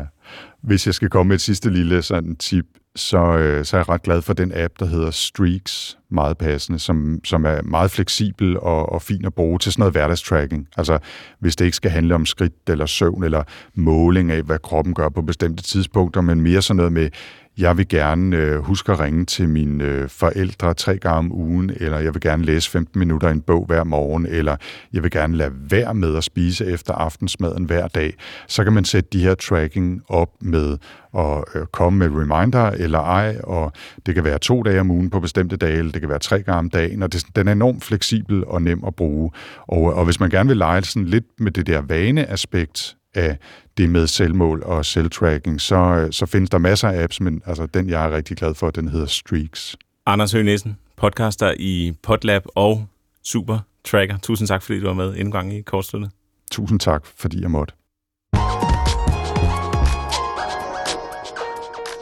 Hvis 0.61 0.85
jeg 0.85 0.93
skal 0.93 1.09
komme 1.09 1.27
med 1.27 1.35
et 1.35 1.41
sidste 1.41 1.69
lille 1.69 2.01
sådan 2.01 2.35
tip, 2.35 2.65
så, 2.95 3.37
øh, 3.37 3.65
så 3.65 3.77
er 3.77 3.79
jeg 3.79 3.89
ret 3.89 4.01
glad 4.01 4.21
for 4.21 4.33
den 4.33 4.51
app, 4.55 4.73
der 4.79 4.85
hedder 4.85 5.11
Streaks, 5.11 5.97
meget 6.09 6.37
passende, 6.37 6.79
som, 6.79 7.19
som 7.23 7.45
er 7.45 7.61
meget 7.61 7.91
fleksibel 7.91 8.57
og, 8.57 8.91
og 8.91 9.01
fin 9.01 9.25
at 9.25 9.33
bruge 9.33 9.59
til 9.59 9.71
sådan 9.71 9.81
noget 9.81 9.93
hverdagstracking. 9.93 10.67
Altså, 10.77 10.99
hvis 11.39 11.55
det 11.55 11.65
ikke 11.65 11.77
skal 11.77 11.91
handle 11.91 12.15
om 12.15 12.25
skridt 12.25 12.53
eller 12.67 12.85
søvn 12.85 13.23
eller 13.23 13.43
måling 13.75 14.31
af, 14.31 14.43
hvad 14.43 14.59
kroppen 14.59 14.93
gør 14.93 15.09
på 15.09 15.21
bestemte 15.21 15.63
tidspunkter, 15.63 16.21
men 16.21 16.41
mere 16.41 16.61
sådan 16.61 16.77
noget 16.77 16.93
med, 16.93 17.09
jeg 17.57 17.77
vil 17.77 17.87
gerne 17.87 18.37
øh, 18.37 18.59
huske 18.59 18.91
at 18.91 18.99
ringe 18.99 19.25
til 19.25 19.49
mine 19.49 19.83
øh, 19.83 20.09
forældre 20.09 20.73
tre 20.73 20.97
gange 20.97 21.17
om 21.17 21.31
ugen, 21.31 21.71
eller 21.75 21.99
jeg 21.99 22.13
vil 22.13 22.21
gerne 22.21 22.45
læse 22.45 22.69
15 22.69 22.99
minutter 22.99 23.27
i 23.27 23.31
en 23.31 23.41
bog 23.41 23.65
hver 23.65 23.83
morgen, 23.83 24.25
eller 24.25 24.55
jeg 24.93 25.03
vil 25.03 25.11
gerne 25.11 25.37
lade 25.37 25.51
være 25.55 25.93
med 25.93 26.17
at 26.17 26.23
spise 26.23 26.65
efter 26.65 26.93
aftensmaden 26.93 27.65
hver 27.65 27.87
dag, 27.87 28.13
så 28.47 28.63
kan 28.63 28.73
man 28.73 28.85
sætte 28.85 29.09
de 29.13 29.23
her 29.23 29.35
tracking 29.35 30.01
op 30.07 30.29
med 30.41 30.77
at 31.17 31.43
øh, 31.55 31.65
komme 31.71 31.99
med 31.99 32.21
reminder 32.21 32.69
eller 32.69 32.99
ej, 32.99 33.37
og 33.43 33.71
det 34.05 34.15
kan 34.15 34.23
være 34.23 34.39
to 34.39 34.63
dage 34.63 34.79
om 34.79 34.91
ugen 34.91 35.09
på 35.09 35.19
bestemte 35.19 35.55
dage, 35.55 35.77
eller 35.77 35.91
det 35.91 36.01
kan 36.01 36.09
være 36.09 36.19
tre 36.19 36.41
gange 36.43 36.59
om 36.59 36.69
dagen, 36.69 37.03
og 37.03 37.13
det, 37.13 37.25
den 37.35 37.47
er 37.47 37.51
enormt 37.51 37.83
fleksibel 37.83 38.45
og 38.45 38.61
nem 38.61 38.83
at 38.87 38.95
bruge. 38.95 39.31
Og, 39.67 39.81
og 39.81 40.05
hvis 40.05 40.19
man 40.19 40.29
gerne 40.29 40.47
vil 40.47 40.57
lege 40.57 40.83
sådan 40.83 41.07
lidt 41.07 41.25
med 41.39 41.51
det 41.51 41.67
der 41.67 41.81
vaneaspekt 41.81 42.95
af 43.15 43.37
det 43.77 43.89
med 43.89 44.07
selvmål 44.07 44.63
og 44.65 44.85
selvtracking, 44.85 45.61
så, 45.61 46.07
så 46.11 46.25
findes 46.25 46.49
der 46.49 46.57
masser 46.57 46.89
af 46.89 47.03
apps, 47.03 47.21
men 47.21 47.41
altså, 47.45 47.65
den, 47.65 47.89
jeg 47.89 48.05
er 48.05 48.15
rigtig 48.15 48.37
glad 48.37 48.53
for, 48.53 48.69
den 48.69 48.87
hedder 48.87 49.05
Streaks. 49.05 49.75
Anders 50.05 50.31
Høgh 50.31 50.45
Nissen, 50.45 50.77
podcaster 50.97 51.53
i 51.59 51.93
Podlab 52.03 52.43
og 52.55 52.85
Super 53.23 53.59
Tracker. 53.85 54.17
Tusind 54.17 54.47
tak, 54.47 54.61
fordi 54.61 54.79
du 54.79 54.85
var 54.85 54.93
med 54.93 55.15
indgang 55.15 55.53
i 55.53 55.61
Kortsluttet. 55.61 56.11
Tusind 56.51 56.79
tak, 56.79 57.05
fordi 57.17 57.41
jeg 57.41 57.51
måtte. 57.51 57.73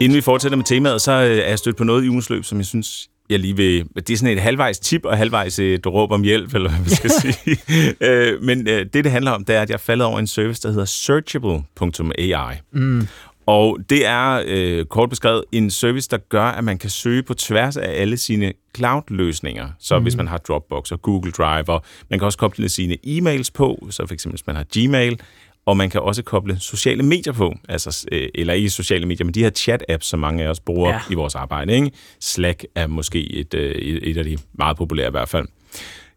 Inden 0.01 0.15
vi 0.15 0.21
fortsætter 0.21 0.55
med 0.55 0.65
temaet, 0.65 1.01
så 1.01 1.11
øh, 1.11 1.37
er 1.37 1.49
jeg 1.49 1.59
stødt 1.59 1.77
på 1.77 1.83
noget 1.83 2.05
i 2.05 2.09
ugens 2.09 2.29
løb, 2.29 2.43
som 2.43 2.57
jeg 2.57 2.65
synes, 2.65 3.09
jeg 3.31 3.39
lige 3.39 3.55
vil... 3.55 3.85
Det 3.95 4.09
er 4.09 4.17
sådan 4.17 4.37
et 4.37 4.41
halvvejs 4.41 4.79
tip 4.79 5.05
og 5.05 5.17
halvvejs 5.17 5.59
et 5.59 5.87
råb 5.87 6.11
om 6.11 6.23
hjælp, 6.23 6.55
eller 6.55 6.69
hvad 6.69 6.83
vi 6.83 6.89
skal 6.89 7.11
sige. 7.21 7.57
Øh, 8.01 8.41
men 8.41 8.67
øh, 8.67 8.85
det, 8.93 8.93
det 8.93 9.11
handler 9.11 9.31
om, 9.31 9.45
det 9.45 9.55
er, 9.55 9.61
at 9.61 9.69
jeg 9.69 9.79
faldet 9.79 10.07
over 10.07 10.19
en 10.19 10.27
service, 10.27 10.61
der 10.61 10.69
hedder 10.69 10.85
searchable.ai. 10.85 12.55
Mm. 12.71 13.07
Og 13.45 13.77
det 13.89 14.05
er 14.05 14.43
øh, 14.47 14.85
kort 14.85 15.09
beskrevet 15.09 15.43
en 15.51 15.71
service, 15.71 16.09
der 16.09 16.17
gør, 16.17 16.43
at 16.43 16.63
man 16.63 16.77
kan 16.77 16.89
søge 16.89 17.23
på 17.23 17.33
tværs 17.33 17.77
af 17.77 18.01
alle 18.01 18.17
sine 18.17 18.53
cloud-løsninger. 18.75 19.69
Så 19.79 19.97
mm. 19.97 20.03
hvis 20.03 20.15
man 20.15 20.27
har 20.27 20.37
Dropbox 20.37 20.91
og 20.91 21.01
Google 21.01 21.31
Drive, 21.31 21.69
og 21.69 21.83
man 22.09 22.19
kan 22.19 22.25
også 22.25 22.37
koble 22.37 22.69
sine 22.69 22.97
e-mails 23.07 23.49
på, 23.53 23.87
så 23.89 24.03
eksempel 24.03 24.31
hvis 24.31 24.47
man 24.47 24.55
har 24.55 24.65
Gmail, 24.77 25.19
og 25.65 25.77
man 25.77 25.89
kan 25.89 26.01
også 26.01 26.23
koble 26.23 26.59
sociale 26.59 27.03
medier 27.03 27.33
på, 27.33 27.55
altså, 27.69 28.07
øh, 28.11 28.29
eller 28.35 28.53
ikke 28.53 28.69
sociale 28.69 29.05
medier, 29.05 29.25
men 29.25 29.33
de 29.33 29.43
her 29.43 29.49
chat-apps, 29.49 30.05
som 30.05 30.19
mange 30.19 30.43
af 30.43 30.47
os 30.47 30.59
bruger 30.59 30.89
ja. 30.89 31.01
i 31.09 31.15
vores 31.15 31.35
arbejde. 31.35 31.73
Ikke? 31.73 31.91
Slack 32.19 32.65
er 32.75 32.87
måske 32.87 33.31
et, 33.33 33.53
øh, 33.53 33.75
et, 33.75 34.09
et 34.09 34.17
af 34.17 34.23
de 34.23 34.37
meget 34.53 34.77
populære 34.77 35.07
i 35.07 35.11
hvert 35.11 35.29
fald. 35.29 35.47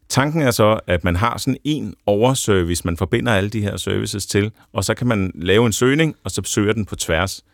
Tanken 0.09 0.43
er 0.43 0.51
så, 0.51 0.81
at 0.87 1.05
man 1.05 1.17
har 1.17 1.39
sådan 1.39 1.57
en 1.65 1.95
overservice, 2.07 2.83
man 2.85 2.97
forbinder 2.97 3.33
alle 3.33 3.51
de 3.51 3.61
her 3.61 3.77
services 3.77 4.27
til, 4.27 4.51
og 4.73 4.85
så 4.85 4.95
kan 4.95 5.07
man 5.07 5.33
lave 5.35 5.67
en 5.67 5.73
søgning, 5.73 6.17
og 6.25 6.31
så 6.31 6.43
søger 6.45 6.73
den 6.73 6.85
på 6.85 6.97
tværs. 6.97 7.45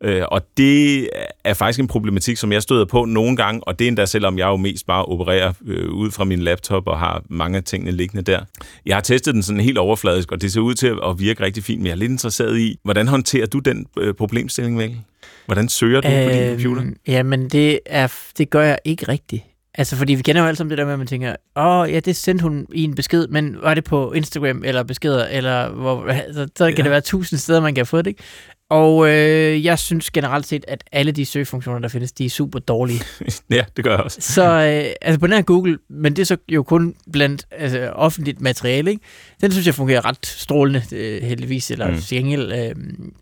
Øh, 0.00 0.22
og 0.28 0.42
det 0.56 1.08
er 1.44 1.54
faktisk 1.54 1.80
en 1.80 1.88
problematik, 1.88 2.36
som 2.36 2.52
jeg 2.52 2.62
støder 2.62 2.84
på 2.84 3.04
nogle 3.04 3.36
gange, 3.36 3.60
og 3.64 3.78
det 3.78 3.84
er 3.84 3.88
endda 3.88 4.06
selvom 4.06 4.38
jeg 4.38 4.46
jo 4.46 4.56
mest 4.56 4.86
bare 4.86 5.04
opererer 5.04 5.52
øh, 5.66 5.90
ud 5.90 6.10
fra 6.10 6.24
min 6.24 6.38
laptop 6.38 6.86
og 6.86 6.98
har 6.98 7.22
mange 7.28 7.56
af 7.56 7.64
tingene 7.64 7.90
liggende 7.90 8.32
der. 8.32 8.40
Jeg 8.86 8.96
har 8.96 9.00
testet 9.00 9.34
den 9.34 9.42
sådan 9.42 9.60
helt 9.60 9.78
overfladisk, 9.78 10.32
og 10.32 10.42
det 10.42 10.52
ser 10.52 10.60
ud 10.60 10.74
til 10.74 10.86
at 10.86 11.18
virke 11.18 11.44
rigtig 11.44 11.64
fint, 11.64 11.78
men 11.78 11.86
jeg 11.86 11.92
er 11.92 11.96
lidt 11.96 12.12
interesseret 12.12 12.58
i, 12.58 12.78
hvordan 12.84 13.08
håndterer 13.08 13.46
du 13.46 13.58
den 13.58 13.86
øh, 13.98 14.14
problemstilling, 14.14 14.76
Mikkel? 14.76 15.00
Hvordan 15.46 15.68
søger 15.68 16.00
du 16.00 16.08
øh, 16.08 16.24
på 16.24 16.30
din 16.30 16.42
øhm, 16.42 16.50
computer? 16.50 16.82
Jamen, 17.06 17.48
det, 17.48 17.80
er, 17.86 18.12
det 18.38 18.50
gør 18.50 18.62
jeg 18.62 18.78
ikke 18.84 19.08
rigtigt. 19.08 19.44
Altså, 19.74 19.96
fordi 19.96 20.14
vi 20.14 20.22
kender 20.22 20.42
jo 20.42 20.46
alle 20.46 20.56
sammen 20.56 20.70
det 20.70 20.78
der 20.78 20.84
med, 20.84 20.92
at 20.92 20.98
man 20.98 21.06
tænker, 21.06 21.36
åh, 21.56 21.64
oh, 21.66 21.92
ja, 21.92 22.00
det 22.00 22.16
sendte 22.16 22.42
hun 22.42 22.66
i 22.74 22.84
en 22.84 22.94
besked, 22.94 23.26
men 23.28 23.56
var 23.62 23.74
det 23.74 23.84
på 23.84 24.12
Instagram 24.12 24.62
eller 24.64 24.82
beskeder, 24.82 25.26
eller 25.26 25.68
hvor, 25.68 26.04
altså, 26.04 26.48
så 26.56 26.66
kan 26.66 26.76
ja. 26.76 26.82
det 26.82 26.90
være 26.90 27.00
tusind 27.00 27.38
steder, 27.38 27.60
man 27.60 27.74
kan 27.74 27.86
få 27.86 27.98
det, 27.98 28.06
ikke? 28.06 28.22
Og 28.70 29.08
øh, 29.08 29.64
jeg 29.64 29.78
synes 29.78 30.10
generelt 30.10 30.46
set, 30.46 30.64
at 30.68 30.84
alle 30.92 31.12
de 31.12 31.26
søgefunktioner, 31.26 31.78
der 31.78 31.88
findes, 31.88 32.12
de 32.12 32.24
er 32.24 32.30
super 32.30 32.58
dårlige. 32.58 33.00
ja, 33.50 33.64
det 33.76 33.84
gør 33.84 33.90
jeg 33.90 34.00
også. 34.00 34.20
Så 34.20 34.42
øh, 34.42 34.92
altså 35.00 35.20
på 35.20 35.26
den 35.26 35.34
her 35.34 35.42
Google, 35.42 35.78
men 35.88 36.16
det 36.16 36.22
er 36.22 36.26
så 36.26 36.36
jo 36.48 36.62
kun 36.62 36.94
blandt 37.12 37.46
altså, 37.50 37.90
offentligt 37.90 38.40
materiale, 38.40 38.90
ikke? 38.90 39.02
den 39.40 39.52
synes 39.52 39.66
jeg 39.66 39.74
fungerer 39.74 40.04
ret 40.04 40.26
strålende, 40.26 40.82
øh, 40.92 41.22
heldigvis, 41.22 41.70
eller 41.70 41.90
mm. 41.90 41.96
gengæld, 42.08 42.52
øh, 42.52 42.74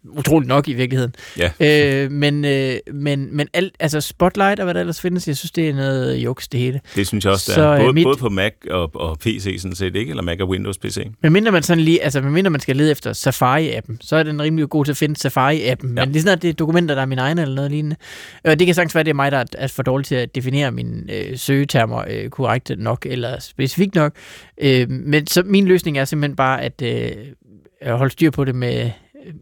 utroligt 0.05 0.49
nok 0.49 0.69
i 0.69 0.73
virkeligheden. 0.73 1.15
Ja. 1.39 1.51
Øh, 2.05 2.11
men 2.11 2.45
øh, 2.45 2.77
men, 2.93 3.37
men 3.37 3.49
alt, 3.53 3.75
altså 3.81 4.01
Spotlight 4.01 4.61
og 4.61 4.65
hvad 4.65 4.75
der 4.75 4.81
ellers 4.81 5.01
findes, 5.01 5.29
jeg 5.29 5.37
synes, 5.37 5.51
det 5.51 5.69
er 5.69 5.75
noget 5.75 6.17
juks, 6.17 6.49
det 6.49 6.61
hele. 6.61 6.81
Det 6.97 7.07
synes 7.07 7.25
jeg 7.25 7.33
også, 7.33 7.53
det 7.53 7.59
er. 7.63 7.77
Så, 7.77 7.83
både, 7.83 7.93
mit, 7.93 8.05
både 8.05 8.17
på 8.17 8.29
Mac 8.29 8.53
og, 8.71 8.91
og 8.95 9.19
PC 9.19 9.57
sådan 9.61 9.75
set, 9.75 9.97
ikke? 9.97 10.11
Eller 10.11 10.23
Mac 10.23 10.39
og 10.41 10.49
Windows 10.49 10.79
PC. 10.79 11.09
Men 11.23 11.33
mindre 11.33 11.53
man 11.53 11.63
sådan 11.63 11.85
lige, 11.85 12.03
altså 12.03 12.21
mindre 12.21 12.51
man 12.51 12.61
skal 12.61 12.77
lede 12.77 12.91
efter 12.91 13.13
Safari-appen, 13.13 13.97
så 14.01 14.17
er 14.17 14.23
den 14.23 14.43
rimelig 14.43 14.69
god 14.69 14.85
til 14.85 14.93
at 14.93 14.97
finde 14.97 15.17
Safari-appen. 15.37 15.99
Ja. 15.99 16.05
Men 16.05 16.12
lige 16.12 16.30
at 16.30 16.43
det 16.43 16.51
er 16.51 16.55
dokumenter, 16.55 16.95
der 16.95 17.03
er 17.03 17.07
mine 17.07 17.20
egne 17.20 17.43
eller 17.43 17.55
noget 17.55 17.70
lignende. 17.70 17.97
Og 18.45 18.59
det 18.59 18.66
kan 18.66 18.74
sagtens 18.74 18.95
være, 18.95 19.01
at 19.01 19.07
det 19.07 19.11
er 19.11 19.14
mig, 19.14 19.32
der 19.32 19.45
er 19.59 19.66
for 19.66 19.82
dårlig 19.82 20.07
til 20.07 20.14
at 20.14 20.34
definere 20.34 20.70
mine 20.70 21.12
øh, 21.12 21.39
søgetermer 21.39 22.05
øh, 22.11 22.30
korrekt 22.30 22.72
nok 22.78 23.07
eller 23.11 23.41
specifikt 23.41 23.95
nok. 23.95 24.12
Øh, 24.61 24.91
men 24.91 25.26
så 25.26 25.43
min 25.43 25.66
løsning 25.66 25.99
er 25.99 26.05
simpelthen 26.05 26.37
bare 26.37 26.62
at 26.62 26.82
øh, 26.82 27.11
holde 27.87 28.12
styr 28.12 28.30
på 28.30 28.45
det 28.45 28.55
med 28.55 28.91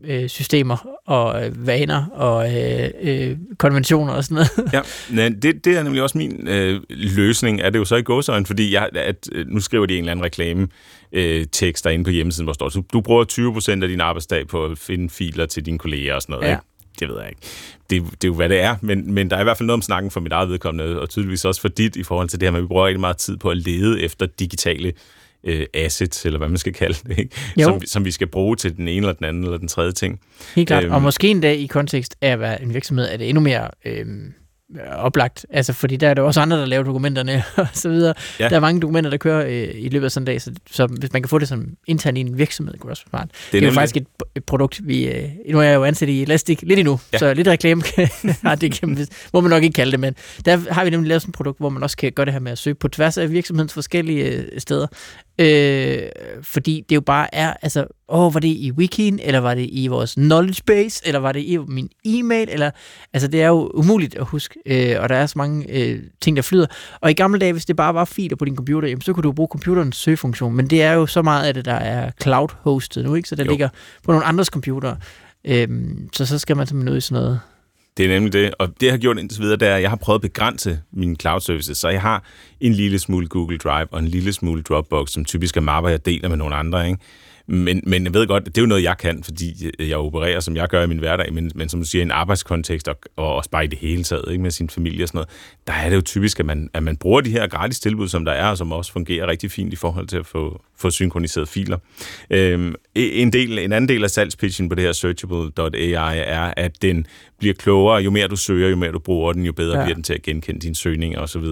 øh, 0.05 0.29
systemer 0.29 0.89
og 1.07 1.47
øh, 1.47 1.67
vaner 1.67 2.07
og 2.07 2.55
øh, 2.57 2.91
øh, 3.03 3.37
konventioner 3.59 4.13
og 4.13 4.25
sådan 4.25 4.35
noget. 4.35 4.73
ja, 4.73 4.81
men 5.23 5.43
det, 5.43 5.65
det 5.65 5.79
er 5.79 5.83
nemlig 5.83 6.03
også 6.03 6.19
min 6.19 6.49
øh, 6.49 6.81
løsning, 6.91 7.61
er 7.61 7.71
det 7.71 7.79
jo 7.79 7.85
så 7.85 7.97
i 7.97 8.03
gåsøjne, 8.03 8.47
fordi 8.47 8.75
jeg, 8.75 8.89
at, 8.95 9.29
øh, 9.33 9.47
nu 9.49 9.61
skriver 9.61 9.87
de 9.87 9.95
en 9.95 9.99
eller 9.99 10.13
anden 10.13 10.25
reklame 10.25 10.69
øh, 11.15 11.47
tekst 11.53 11.85
derinde 11.85 12.05
på 12.05 12.11
hjemmesiden, 12.11 12.45
hvor 12.45 12.53
står 12.53 12.69
du, 12.69 12.83
du 12.93 13.01
bruger 13.01 13.25
20% 13.79 13.83
af 13.83 13.89
din 13.89 14.01
arbejdsdag 14.01 14.49
på 14.49 14.65
at 14.65 14.79
finde 14.79 15.11
filer 15.11 15.47
til 15.47 15.67
dine 15.67 15.79
kolleger 15.79 16.15
og 16.15 16.23
sådan 16.23 16.33
noget, 16.33 16.47
ja. 16.47 16.53
ikke? 16.53 16.65
det 17.01 17.09
ved 17.09 17.17
jeg 17.21 17.29
ikke. 17.29 17.41
Det, 17.91 18.03
det 18.13 18.25
er 18.25 18.29
jo, 18.29 18.35
hvad 18.35 18.49
det 18.49 18.61
er, 18.61 18.77
men, 18.81 19.13
men 19.13 19.31
der 19.31 19.37
er 19.37 19.41
i 19.41 19.45
hvert 19.45 19.57
fald 19.57 19.67
noget 19.67 19.79
om 19.79 19.83
snakken 19.83 20.11
for 20.11 20.21
mit 20.21 20.33
eget 20.33 20.49
vedkommende, 20.49 21.01
og 21.01 21.09
tydeligvis 21.09 21.45
også 21.45 21.61
for 21.61 21.69
dit 21.69 21.97
i 21.97 22.03
forhold 22.03 22.29
til 22.29 22.41
det 22.41 22.47
her 22.47 22.51
med, 22.51 22.59
at 22.59 22.63
vi 22.63 22.67
bruger 22.67 22.87
rigtig 22.87 23.01
meget 23.01 23.17
tid 23.17 23.37
på 23.37 23.51
at 23.51 23.57
lede 23.57 24.03
efter 24.03 24.27
digitale 24.27 24.93
øh, 25.45 25.67
assets, 25.75 26.27
eller 26.27 26.39
hvad 26.39 26.49
man 26.49 26.59
skal 26.59 26.73
kalde 26.73 26.99
det, 27.09 27.19
ikke? 27.19 27.37
Som, 27.63 27.81
som 27.87 28.05
vi 28.05 28.11
skal 28.11 28.27
bruge 28.27 28.57
til 28.57 28.77
den 28.77 28.89
ene 28.89 28.97
eller 28.97 29.13
den 29.13 29.25
anden 29.25 29.45
eller 29.45 29.59
den 29.59 29.69
tredje 29.69 29.93
ting. 29.93 30.21
Helt 30.55 30.69
klart, 30.69 30.85
øhm, 30.85 30.95
og 30.95 31.03
måske 31.03 31.29
en 31.29 31.41
dag 31.41 31.57
i 31.59 31.67
kontekst 31.67 32.17
af 32.21 32.31
at 32.31 32.41
være 32.41 32.63
en 32.63 32.75
virksomhed, 32.75 33.09
er 33.13 33.17
det 33.17 33.29
endnu 33.29 33.41
mere... 33.41 33.71
Øh, 33.85 34.07
oplagt. 34.97 35.47
Altså, 35.51 35.73
fordi 35.73 35.97
der 35.97 36.09
er 36.09 36.15
der 36.15 36.23
også 36.23 36.41
andre, 36.41 36.59
der 36.59 36.67
laver 36.67 36.85
dokumenterne 36.85 37.43
og 37.57 37.67
så 37.73 37.89
videre. 37.89 38.15
Ja. 38.41 38.49
Der 38.49 38.57
er 38.57 38.61
mange 38.61 38.81
dokumenter, 38.81 39.11
der 39.11 39.17
kører 39.17 39.47
øh, 39.47 39.69
i 39.75 39.89
løbet 39.89 40.05
af 40.05 40.13
sådan 40.13 40.23
en 40.23 40.27
dag, 40.27 40.43
så, 40.43 40.53
så 40.71 40.87
hvis 40.87 41.13
man 41.13 41.23
kan 41.23 41.29
få 41.29 41.39
det 41.39 41.49
som 41.49 41.67
intern 41.87 42.17
i 42.17 42.21
en 42.21 42.39
virksomhed, 42.39 42.79
kunne 42.79 42.89
det 42.89 42.91
også 42.91 43.05
være 43.13 43.21
smart. 43.21 43.29
Det 43.31 43.37
er, 43.37 43.61
det 43.61 43.63
er 43.63 43.67
jo 43.67 43.75
faktisk 43.75 43.97
et, 43.97 44.07
et 44.35 44.45
produkt, 44.45 44.81
vi... 44.85 45.07
Øh, 45.09 45.29
nu 45.51 45.59
er 45.59 45.63
jeg 45.63 45.75
jo 45.75 45.85
ansat 45.85 46.09
i 46.09 46.23
Elastic 46.23 46.61
lidt 46.63 46.79
endnu, 46.79 47.01
ja. 47.13 47.19
så 47.19 47.35
lidt 47.35 47.49
reklame 47.49 47.83
nej, 48.43 48.55
det 48.61 48.73
kan, 48.73 49.07
må 49.33 49.41
man 49.41 49.51
nok 49.51 49.63
ikke 49.63 49.75
kalde 49.75 49.93
det, 49.93 50.01
men 50.01 50.15
der 50.45 50.73
har 50.73 50.85
vi 50.85 50.91
nemlig 50.91 51.09
lavet 51.09 51.23
sådan 51.23 51.31
et 51.31 51.35
produkt, 51.35 51.59
hvor 51.59 51.69
man 51.69 51.83
også 51.83 51.97
kan 51.97 52.13
gøre 52.13 52.27
det 52.27 52.33
her 52.33 52.41
med 52.41 52.53
at 52.53 52.59
søge 52.59 52.75
på 52.75 52.89
tværs 52.89 53.19
af 53.19 53.31
virksomhedens 53.31 53.73
forskellige 53.73 54.25
øh, 54.25 54.61
steder. 54.61 54.87
Øh, 55.39 55.99
fordi 56.43 56.85
det 56.89 56.95
jo 56.95 57.01
bare 57.01 57.35
er, 57.35 57.55
altså, 57.63 57.87
åh, 58.09 58.35
var 58.35 58.41
det 58.41 58.49
i 58.49 58.73
wikien, 58.73 59.21
eller 59.23 59.41
var 59.41 59.55
det 59.55 59.69
i 59.73 59.87
vores 59.87 60.15
knowledge 60.15 60.63
base, 60.67 61.03
eller 61.07 61.21
var 61.21 61.33
det 61.33 61.41
i 61.41 61.57
min 61.57 61.89
e-mail, 62.05 62.49
eller, 62.51 62.71
altså 63.13 63.29
det 63.29 63.43
er 63.43 63.49
jo 63.49 63.71
umuligt 63.75 64.15
at 64.15 64.25
huske, 64.25 64.59
øh, 64.67 65.03
og 65.03 65.09
der 65.09 65.17
er 65.17 65.27
så 65.27 65.35
mange 65.39 65.71
øh, 65.71 66.03
ting, 66.21 66.37
der 66.37 66.43
flyder. 66.43 66.67
Og 67.01 67.11
i 67.11 67.15
gamle 67.15 67.39
dage, 67.39 67.53
hvis 67.53 67.65
det 67.65 67.77
bare 67.77 67.95
var 67.95 68.05
filer 68.05 68.37
på 68.37 68.45
din 68.45 68.57
computer, 68.57 68.89
jamen, 68.89 69.03
så 69.03 69.13
kunne 69.13 69.23
du 69.23 69.33
bruge 69.33 69.49
computerens 69.51 69.97
søgefunktion, 69.97 70.55
men 70.55 70.71
det 70.71 70.83
er 70.83 70.93
jo 70.93 71.07
så 71.07 71.23
meget 71.23 71.47
af 71.47 71.55
det, 71.55 71.65
der 71.65 71.75
er 71.75 72.11
cloud-hosted 72.25 73.03
nu, 73.03 73.15
ikke? 73.15 73.29
så 73.29 73.35
det 73.35 73.47
jo. 73.47 73.51
ligger 73.51 73.69
på 74.05 74.13
nogle 74.13 74.27
andres 74.27 74.47
computer. 74.47 74.97
Øh, 75.45 75.69
så 76.13 76.27
så 76.27 76.39
skal 76.39 76.57
man 76.57 76.67
simpelthen 76.67 76.93
ud 76.93 76.99
i 76.99 77.01
sådan 77.01 77.23
noget 77.23 77.41
det 77.97 78.05
er 78.05 78.09
nemlig 78.09 78.33
det, 78.33 78.55
og 78.59 78.69
det 78.81 78.87
jeg 78.87 78.93
har 78.93 78.99
gjort 78.99 79.19
indtil 79.19 79.43
videre, 79.43 79.57
det 79.57 79.69
er, 79.69 79.77
at 79.77 79.83
jeg 79.83 79.91
har 79.91 79.97
prøvet 79.97 80.19
at 80.19 80.23
begrænse 80.23 80.81
mine 80.93 81.17
cloud 81.17 81.41
services, 81.41 81.79
så 81.79 81.89
jeg 81.89 82.03
har 82.03 82.25
en 82.61 82.73
lille 82.73 82.99
smule 82.99 83.29
Google 83.29 83.59
Drive 83.59 83.87
og 83.91 83.99
en 83.99 84.09
lille 84.09 84.33
smule 84.33 84.63
Dropbox, 84.63 85.11
som 85.11 85.25
typisk 85.25 85.57
er 85.57 85.61
mapper, 85.61 85.91
jeg 85.91 86.07
deler 86.07 86.29
med 86.29 86.37
nogle 86.37 86.55
andre. 86.55 86.87
Ikke? 86.89 86.99
Men, 87.47 87.81
men 87.87 88.05
jeg 88.05 88.15
ved 88.15 88.27
godt, 88.27 88.47
det 88.47 88.59
er 88.59 88.63
jo 88.63 88.67
noget, 88.67 88.83
jeg 88.83 88.99
kan, 88.99 89.23
fordi 89.25 89.71
jeg 89.79 89.97
opererer, 89.97 90.41
som 90.41 90.57
jeg 90.57 90.69
gør 90.69 90.83
i 90.83 90.87
min 90.87 90.99
hverdag, 90.99 91.33
men, 91.33 91.53
men 91.55 91.69
som 91.69 91.81
du 91.81 91.87
siger, 91.87 92.03
i 92.03 92.05
en 92.05 92.11
arbejdskontekst, 92.11 92.89
og, 92.89 92.97
og 93.17 93.35
også 93.35 93.51
bare 93.51 93.65
i 93.65 93.67
det 93.67 93.79
hele 93.79 94.05
taget, 94.05 94.25
ikke, 94.31 94.43
med 94.43 94.51
sin 94.51 94.71
familie 94.71 95.05
og 95.05 95.09
sådan 95.09 95.17
noget, 95.17 95.29
der 95.67 95.73
er 95.73 95.89
det 95.89 95.97
jo 95.97 96.01
typisk, 96.01 96.41
at 96.41 96.47
man, 96.47 96.71
at 96.75 96.83
man 96.83 96.97
bruger 96.97 97.21
de 97.21 97.31
her 97.31 97.47
gratis 97.47 97.81
tilbud, 97.81 98.09
som 98.09 98.25
der 98.25 98.33
er, 98.33 98.47
og 98.47 98.59
som 98.59 98.73
også 98.73 98.93
fungerer 98.93 99.27
rigtig 99.27 99.51
fint 99.51 99.73
i 99.73 99.77
forhold 99.77 100.07
til 100.07 100.17
at 100.17 100.27
få, 100.27 100.63
få 100.77 100.91
synkroniseret 100.91 101.49
filer. 101.49 101.79
Øhm, 102.31 102.75
en, 102.95 103.33
del, 103.33 103.59
en 103.59 103.73
anden 103.73 103.89
del 103.89 104.05
af 104.05 104.11
salgspitchen 104.11 104.69
på 104.69 104.75
det 104.75 104.85
her 104.85 104.93
searchable.ai 104.93 105.93
er, 106.19 106.55
at 106.57 106.83
den 106.83 107.07
bliver 107.39 107.55
klogere. 107.55 108.03
Jo 108.03 108.11
mere 108.11 108.29
du 108.29 108.37
søger, 108.37 108.69
jo 108.69 108.77
mere 108.77 108.93
du 108.93 108.99
bruger 108.99 109.33
den, 109.33 109.47
jo 109.47 109.53
bedre 109.53 109.79
ja. 109.79 109.85
bliver 109.85 109.95
den 109.95 110.05
til 110.05 110.15
at 110.15 110.23
genkende 110.23 110.61
dine 110.61 110.75
søgninger 110.75 111.21
osv. 111.21 111.45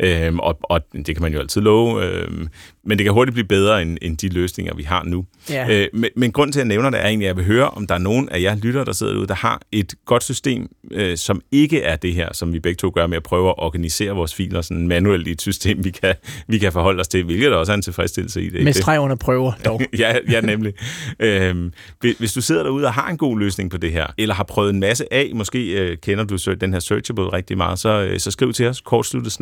Øhm, 0.00 0.40
og, 0.40 0.58
og 0.62 0.80
det 0.92 1.06
kan 1.06 1.22
man 1.22 1.32
jo 1.32 1.38
altid 1.38 1.60
love. 1.60 2.04
Øhm, 2.04 2.48
men 2.84 2.98
det 2.98 3.04
kan 3.04 3.12
hurtigt 3.12 3.34
blive 3.34 3.46
bedre 3.46 3.82
end, 3.82 3.98
end 4.02 4.16
de 4.16 4.28
løsninger, 4.28 4.74
vi 4.74 4.82
har 4.82 5.02
nu. 5.06 5.24
Ja. 5.50 5.68
Øh, 5.70 5.88
men, 5.92 6.10
men 6.16 6.32
grund 6.32 6.52
til, 6.52 6.60
at 6.60 6.64
jeg 6.64 6.68
nævner 6.68 6.90
det, 6.90 7.00
er 7.00 7.06
egentlig, 7.06 7.26
at 7.26 7.28
jeg 7.28 7.36
vil 7.36 7.44
høre, 7.44 7.70
om 7.70 7.86
der 7.86 7.94
er 7.94 7.98
nogen 7.98 8.28
af 8.28 8.40
jer 8.40 8.56
lytter, 8.56 8.84
der 8.84 8.92
sidder 8.92 9.12
derude, 9.12 9.26
der 9.26 9.34
har 9.34 9.60
et 9.72 9.94
godt 10.04 10.22
system, 10.22 10.68
øh, 10.90 11.16
som 11.16 11.40
ikke 11.52 11.82
er 11.82 11.96
det 11.96 12.14
her, 12.14 12.28
som 12.32 12.52
vi 12.52 12.60
begge 12.60 12.76
to 12.76 12.92
gør 12.94 13.06
med 13.06 13.16
at 13.16 13.22
prøve 13.22 13.48
at 13.48 13.54
organisere 13.58 14.10
vores 14.10 14.34
filer 14.34 14.60
sådan 14.60 14.88
manuelt 14.88 15.28
i 15.28 15.30
et 15.30 15.40
system, 15.40 15.84
vi 15.84 15.90
kan, 15.90 16.14
vi 16.48 16.58
kan 16.58 16.72
forholde 16.72 17.00
os 17.00 17.08
til, 17.08 17.24
hvilket 17.24 17.50
der 17.50 17.56
også 17.56 17.72
er 17.72 17.76
en 17.76 17.82
tilfredsstillelse 17.82 18.42
i 18.42 18.50
det. 18.50 18.64
Med 18.64 18.72
streg 18.72 19.00
under 19.00 19.16
prøver, 19.16 19.52
dog. 19.64 19.80
ja, 19.98 20.16
ja, 20.30 20.40
nemlig. 20.40 20.72
øhm, 21.20 21.72
hvis 22.18 22.32
du 22.32 22.40
sidder 22.40 22.62
derude 22.62 22.86
og 22.86 22.92
har 22.92 23.08
en 23.08 23.16
god 23.16 23.38
løsning 23.38 23.70
på 23.70 23.76
det 23.76 23.92
her, 23.92 24.06
eller 24.18 24.34
har 24.34 24.44
prøvet 24.44 24.70
en 24.70 24.80
masse 24.80 25.12
af, 25.12 25.30
måske 25.34 25.72
øh, 25.72 25.96
kender 25.98 26.24
du 26.24 26.36
den 26.60 26.72
her 26.72 26.80
searchable 26.80 27.32
rigtig 27.32 27.56
meget, 27.56 27.78
så, 27.78 27.88
øh, 27.88 28.20
så 28.20 28.30
skriv 28.30 28.52
til 28.52 28.66
os, 28.66 28.80
kortsluttet 28.80 29.36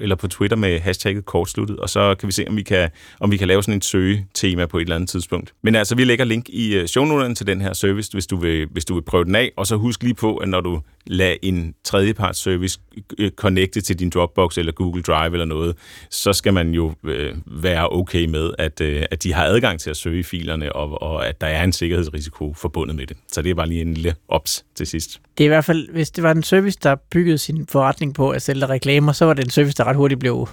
eller 0.00 0.16
på 0.16 0.28
Twitter 0.28 0.56
med 0.56 0.80
hashtagget 0.80 1.24
kortsluttet, 1.24 1.78
og 1.78 1.90
så 1.90 2.14
kan 2.14 2.26
vi 2.26 2.32
se, 2.32 2.44
om 2.48 2.56
vi 2.56 2.62
kan, 2.62 2.88
om 3.20 3.30
vi 3.30 3.36
kan 3.36 3.48
lave 3.48 3.62
sådan 3.62 3.76
et 3.76 3.84
søgetema 3.84 4.66
på 4.68 4.78
et 4.78 4.82
eller 4.82 4.94
andet 4.94 5.10
tidspunkt. 5.10 5.54
Men 5.62 5.74
altså, 5.74 5.94
vi 5.94 6.04
lægger 6.04 6.24
link 6.24 6.48
i 6.48 6.74
øh, 6.74 6.86
shownoterne 6.86 7.34
til 7.34 7.46
den 7.46 7.60
her 7.60 7.72
service, 7.72 8.12
hvis 8.12 8.26
du, 8.26 8.36
vil, 8.36 8.66
hvis 8.70 8.84
du 8.84 8.94
vil 8.94 9.02
prøve 9.02 9.24
den 9.24 9.34
af, 9.34 9.52
og 9.56 9.66
så 9.66 9.76
husk 9.76 10.02
lige 10.02 10.14
på, 10.14 10.36
at 10.36 10.48
når 10.48 10.60
du 10.60 10.80
lader 11.06 11.36
en 11.42 11.74
tredjeparts 11.84 12.38
service 12.40 12.80
øh, 13.18 13.30
connecte 13.30 13.80
til 13.80 13.98
din 13.98 14.10
Dropbox 14.10 14.58
eller 14.58 14.72
Google 14.72 15.02
Drive 15.02 15.32
eller 15.32 15.44
noget, 15.44 15.76
så 16.10 16.32
skal 16.32 16.54
man 16.54 16.70
jo 16.70 16.94
øh, 17.04 17.34
være 17.46 17.88
okay 17.88 18.24
med, 18.24 18.50
at, 18.58 18.80
øh, 18.80 19.04
at 19.10 19.22
de 19.22 19.32
har 19.32 19.44
adgang 19.44 19.80
til 19.80 19.90
at 19.90 19.96
søge 19.96 20.24
filerne, 20.24 20.72
og, 20.72 21.02
og 21.02 21.28
at 21.28 21.40
der 21.40 21.46
er 21.46 21.64
en 21.64 21.72
sikkerhedsrisiko 21.72 22.54
forbundet 22.54 22.96
med 22.96 23.06
det. 23.06 23.16
Så 23.32 23.42
det 23.42 23.50
er 23.50 23.54
bare 23.54 23.68
lige 23.68 23.80
en 23.80 23.94
lille 23.94 24.14
ops 24.28 24.64
til 24.74 24.86
sidst. 24.86 25.20
Det 25.38 25.44
er 25.44 25.48
i 25.48 25.48
hvert 25.48 25.64
fald, 25.64 25.88
hvis 25.92 26.10
det 26.10 26.24
var 26.24 26.30
en 26.30 26.42
service, 26.42 26.78
der 26.82 26.96
byggede 27.10 27.38
sin 27.38 27.66
forretning 27.66 28.14
på 28.14 28.30
at 28.30 28.42
sælge 28.42 28.66
reklamer, 28.66 29.12
så 29.12 29.24
var 29.24 29.34
det 29.34 29.44
en 29.44 29.50
service, 29.50 29.76
der 29.76 29.84
ret 29.84 29.96
hurtigt 29.96 30.20
blev 30.20 30.48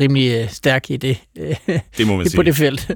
rimelig 0.00 0.42
øh, 0.42 0.50
stærk 0.50 0.90
i 0.90 0.96
det, 0.96 1.18
det 1.98 2.06
må 2.06 2.16
man 2.16 2.24
på 2.26 2.30
sige. 2.30 2.44
det 2.44 2.56
felt. 2.56 2.90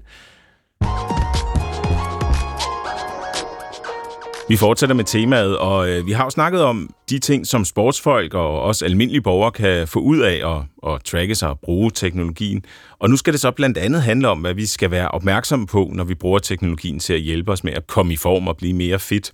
Vi 4.48 4.56
fortsætter 4.56 4.94
med 4.94 5.04
temaet, 5.04 5.58
og 5.58 5.88
øh, 5.88 6.06
vi 6.06 6.12
har 6.12 6.24
jo 6.24 6.30
snakket 6.30 6.62
om 6.62 6.90
de 7.10 7.18
ting, 7.18 7.46
som 7.46 7.64
sportsfolk 7.64 8.34
og 8.34 8.60
også 8.62 8.84
almindelige 8.84 9.22
borgere 9.22 9.50
kan 9.52 9.88
få 9.88 9.98
ud 9.98 10.18
af 10.18 10.56
at, 10.56 10.92
at 10.92 11.04
tracke 11.04 11.34
sig 11.34 11.48
og 11.48 11.60
bruge 11.60 11.90
teknologien. 11.90 12.64
Og 12.98 13.10
nu 13.10 13.16
skal 13.16 13.32
det 13.32 13.40
så 13.40 13.50
blandt 13.50 13.78
andet 13.78 14.02
handle 14.02 14.28
om, 14.28 14.38
hvad 14.38 14.54
vi 14.54 14.66
skal 14.66 14.90
være 14.90 15.08
opmærksomme 15.08 15.66
på, 15.66 15.90
når 15.92 16.04
vi 16.04 16.14
bruger 16.14 16.38
teknologien 16.38 16.98
til 16.98 17.12
at 17.12 17.20
hjælpe 17.20 17.52
os 17.52 17.64
med 17.64 17.72
at 17.72 17.86
komme 17.86 18.12
i 18.12 18.16
form 18.16 18.48
og 18.48 18.56
blive 18.56 18.72
mere 18.74 18.98
fit. 18.98 19.32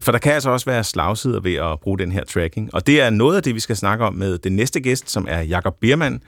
For 0.00 0.12
der 0.12 0.18
kan 0.18 0.32
altså 0.32 0.50
også 0.50 0.66
være 0.66 0.84
slagsider 0.84 1.40
ved 1.40 1.54
at 1.54 1.80
bruge 1.80 1.98
den 1.98 2.12
her 2.12 2.24
tracking. 2.24 2.74
Og 2.74 2.86
det 2.86 3.00
er 3.00 3.10
noget 3.10 3.36
af 3.36 3.42
det, 3.42 3.54
vi 3.54 3.60
skal 3.60 3.76
snakke 3.76 4.04
om 4.04 4.14
med 4.14 4.38
den 4.38 4.56
næste 4.56 4.80
gæst, 4.80 5.10
som 5.10 5.26
er 5.30 5.40
Jakob 5.40 5.74
Biermann, 5.80 6.20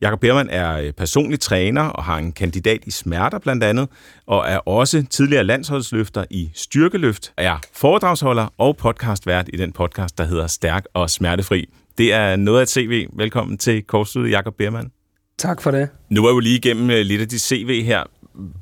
Jakob 0.00 0.20
Bermann 0.20 0.50
er 0.50 0.78
øh, 0.78 0.92
personlig 0.92 1.40
træner 1.40 1.82
og 1.82 2.04
har 2.04 2.18
en 2.18 2.32
kandidat 2.32 2.80
i 2.86 2.90
smerter 2.90 3.38
blandt 3.38 3.64
andet, 3.64 3.88
og 4.26 4.44
er 4.48 4.58
også 4.58 5.04
tidligere 5.10 5.44
landsholdsløfter 5.44 6.24
i 6.30 6.50
styrkeløft, 6.54 7.32
er 7.36 7.58
foredragsholder 7.72 8.46
og 8.58 8.76
podcastvært 8.76 9.50
i 9.52 9.56
den 9.56 9.72
podcast, 9.72 10.18
der 10.18 10.24
hedder 10.24 10.46
Stærk 10.46 10.84
og 10.94 11.10
Smertefri. 11.10 11.68
Det 11.98 12.12
er 12.12 12.36
noget 12.36 12.60
af 12.60 12.68
CV. 12.68 13.06
Velkommen 13.12 13.58
til 13.58 13.82
Kortsluttet, 13.82 14.32
Jakob 14.32 14.54
Bermann. 14.54 14.90
Tak 15.38 15.62
for 15.62 15.70
det. 15.70 15.88
Nu 16.10 16.26
er 16.26 16.34
vi 16.34 16.40
lige 16.40 16.56
igennem 16.56 16.90
øh, 16.90 17.00
lidt 17.00 17.20
af 17.20 17.28
dit 17.28 17.40
CV 17.40 17.84
her. 17.84 18.02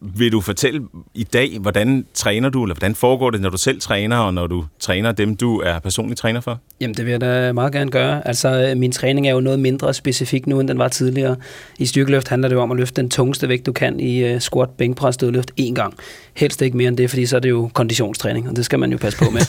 Vil 0.01 0.33
du 0.33 0.41
fortælle 0.41 0.83
i 1.15 1.25
dag, 1.25 1.59
hvordan 1.61 2.07
træner 2.15 2.49
du, 2.49 2.63
eller 2.63 2.75
hvordan 2.75 2.95
foregår 2.95 3.31
det, 3.31 3.41
når 3.41 3.51
du 3.51 3.59
selv 3.59 3.81
træner, 3.81 4.17
og 4.17 4.35
når 4.35 4.47
du 4.47 4.65
træner 4.81 5.13
dem, 5.13 5.37
du 5.37 5.61
er 5.61 5.79
personlig 5.79 6.17
træner 6.17 6.41
for? 6.41 6.61
Jamen, 6.81 6.95
det 6.95 7.05
vil 7.05 7.11
jeg 7.11 7.21
da 7.21 7.53
meget 7.53 7.73
gerne 7.73 7.91
gøre. 7.91 8.29
Altså, 8.29 8.75
min 8.77 8.93
træning 8.93 9.29
er 9.29 9.33
jo 9.33 9.41
noget 9.41 9.59
mindre 9.59 9.95
specifik 9.95 10.47
nu, 10.47 10.61
end 10.61 10.69
den 10.69 10.79
var 10.79 10.89
tidligere. 10.89 11.37
I 11.79 11.87
styrkeløft 11.87 12.29
handler 12.29 12.49
det 12.49 12.57
jo 12.57 12.61
om 12.61 12.71
at 12.71 12.77
løfte 12.77 13.03
den 13.03 13.11
tungeste 13.11 13.49
vægt, 13.49 13.67
du 13.67 13.73
kan 13.73 14.01
i 14.01 14.35
uh, 14.35 14.41
squat, 14.41 14.71
bænkpres, 14.71 15.17
dødløft 15.17 15.51
én 15.61 15.75
gang. 15.75 15.95
Helst 16.35 16.63
ikke 16.63 16.77
mere 16.77 16.89
end 16.89 16.97
det, 16.97 17.11
fordi 17.11 17.27
så 17.27 17.37
er 17.37 17.41
det 17.41 17.51
jo 17.51 17.71
konditionstræning, 17.75 18.49
og 18.49 18.57
det 18.57 18.65
skal 18.65 18.79
man 18.79 18.93
jo 18.93 18.99
passe 18.99 19.19
på 19.19 19.31
med. 19.31 19.41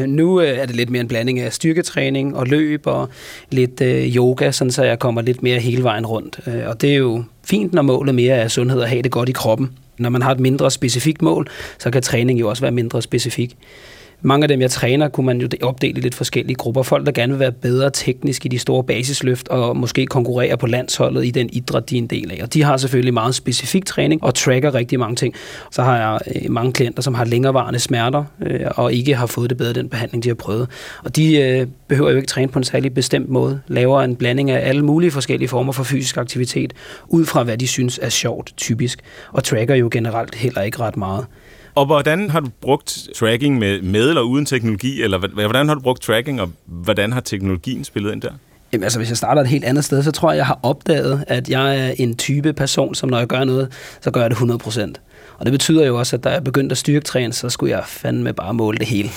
uh, 0.00 0.06
nu 0.18 0.40
uh, 0.40 0.44
er 0.44 0.66
det 0.66 0.76
lidt 0.76 0.90
mere 0.90 1.00
en 1.00 1.08
blanding 1.08 1.40
af 1.40 1.52
styrketræning 1.52 2.36
og 2.36 2.46
løb 2.46 2.86
og 2.86 3.08
lidt 3.50 3.80
uh, 3.80 4.16
yoga, 4.16 4.50
sådan 4.50 4.70
så 4.72 4.84
jeg 4.84 4.98
kommer 4.98 5.22
lidt 5.22 5.42
mere 5.42 5.58
hele 5.58 5.82
vejen 5.82 6.06
rundt. 6.06 6.40
Uh, 6.46 6.52
og 6.66 6.80
det 6.80 6.90
er 6.90 6.96
jo 6.96 7.24
fint, 7.44 7.72
når 7.72 7.82
målet 7.82 8.14
mere 8.14 8.36
er 8.36 8.48
sundhed 8.48 8.80
og 8.80 8.88
have 8.88 9.02
det 9.02 9.10
godt 9.10 9.28
i 9.28 9.32
kroppen. 9.32 9.70
Når 9.98 10.10
man 10.10 10.22
har 10.22 10.32
et 10.32 10.40
mindre 10.40 10.70
specifikt 10.70 11.22
mål, 11.22 11.48
så 11.78 11.90
kan 11.90 12.02
træning 12.02 12.40
jo 12.40 12.48
også 12.48 12.62
være 12.62 12.72
mindre 12.72 13.02
specifik. 13.02 13.56
Mange 14.24 14.44
af 14.44 14.48
dem, 14.48 14.60
jeg 14.60 14.70
træner, 14.70 15.08
kunne 15.08 15.26
man 15.26 15.40
jo 15.40 15.48
opdele 15.62 15.98
i 15.98 16.00
lidt 16.00 16.14
forskellige 16.14 16.54
grupper. 16.54 16.82
Folk, 16.82 17.06
der 17.06 17.12
gerne 17.12 17.32
vil 17.32 17.40
være 17.40 17.52
bedre 17.52 17.90
teknisk 17.90 18.44
i 18.44 18.48
de 18.48 18.58
store 18.58 18.84
basisløft, 18.84 19.48
og 19.48 19.76
måske 19.76 20.06
konkurrere 20.06 20.56
på 20.56 20.66
landsholdet 20.66 21.26
i 21.26 21.30
den 21.30 21.50
idræt, 21.52 21.90
de 21.90 21.96
er 21.96 21.98
en 21.98 22.06
del 22.06 22.32
af. 22.32 22.42
Og 22.42 22.54
de 22.54 22.62
har 22.62 22.76
selvfølgelig 22.76 23.14
meget 23.14 23.34
specifik 23.34 23.86
træning, 23.86 24.24
og 24.24 24.34
tracker 24.34 24.74
rigtig 24.74 24.98
mange 24.98 25.16
ting. 25.16 25.34
Så 25.70 25.82
har 25.82 25.96
jeg 25.96 26.20
øh, 26.34 26.50
mange 26.50 26.72
klienter, 26.72 27.02
som 27.02 27.14
har 27.14 27.24
længerevarende 27.24 27.78
smerter, 27.78 28.24
øh, 28.46 28.60
og 28.76 28.92
ikke 28.92 29.14
har 29.14 29.26
fået 29.26 29.50
det 29.50 29.58
bedre 29.58 29.72
den 29.72 29.88
behandling, 29.88 30.24
de 30.24 30.28
har 30.28 30.34
prøvet. 30.34 30.68
Og 31.04 31.16
de 31.16 31.36
øh, 31.36 31.66
behøver 31.88 32.10
jo 32.10 32.16
ikke 32.16 32.28
træne 32.28 32.48
på 32.48 32.58
en 32.58 32.64
særlig 32.64 32.94
bestemt 32.94 33.28
måde. 33.28 33.60
Laver 33.68 34.02
en 34.02 34.16
blanding 34.16 34.50
af 34.50 34.68
alle 34.68 34.84
mulige 34.84 35.10
forskellige 35.10 35.48
former 35.48 35.72
for 35.72 35.82
fysisk 35.84 36.16
aktivitet, 36.16 36.72
ud 37.08 37.26
fra 37.26 37.42
hvad 37.42 37.58
de 37.58 37.66
synes 37.66 37.98
er 38.02 38.08
sjovt, 38.08 38.52
typisk. 38.56 39.00
Og 39.32 39.44
tracker 39.44 39.74
jo 39.74 39.88
generelt 39.92 40.34
heller 40.34 40.62
ikke 40.62 40.80
ret 40.80 40.96
meget. 40.96 41.26
Og 41.74 41.86
hvordan 41.86 42.30
har 42.30 42.40
du 42.40 42.48
brugt 42.60 43.08
tracking 43.16 43.58
med, 43.58 43.82
med 43.82 44.08
eller 44.08 44.22
uden 44.22 44.46
teknologi, 44.46 45.02
eller 45.02 45.18
hvordan 45.18 45.68
har 45.68 45.74
du 45.74 45.80
brugt 45.80 46.02
tracking, 46.02 46.40
og 46.40 46.50
hvordan 46.66 47.12
har 47.12 47.20
teknologien 47.20 47.84
spillet 47.84 48.12
ind 48.12 48.22
der? 48.22 48.32
Jamen 48.72 48.84
altså, 48.84 48.98
hvis 48.98 49.08
jeg 49.08 49.16
starter 49.16 49.42
et 49.42 49.48
helt 49.48 49.64
andet 49.64 49.84
sted, 49.84 50.02
så 50.02 50.12
tror 50.12 50.30
jeg, 50.30 50.36
jeg 50.36 50.46
har 50.46 50.58
opdaget, 50.62 51.24
at 51.28 51.48
jeg 51.48 51.78
er 51.78 51.94
en 51.98 52.16
type 52.16 52.52
person, 52.52 52.94
som 52.94 53.08
når 53.08 53.18
jeg 53.18 53.26
gør 53.26 53.44
noget, 53.44 53.72
så 54.00 54.10
gør 54.10 54.20
jeg 54.20 54.30
det 54.30 54.36
100%. 54.36 54.92
Og 55.42 55.46
det 55.46 55.52
betyder 55.52 55.86
jo 55.86 55.98
også, 55.98 56.16
at 56.16 56.24
da 56.24 56.28
jeg 56.28 56.44
begyndte 56.44 56.72
at 56.72 56.78
styrketræne, 56.78 57.32
så 57.32 57.48
skulle 57.48 57.76
jeg 57.76 57.82
fandme 57.86 58.32
bare 58.32 58.54
måle 58.54 58.78
det 58.78 58.86
hele. 58.86 59.08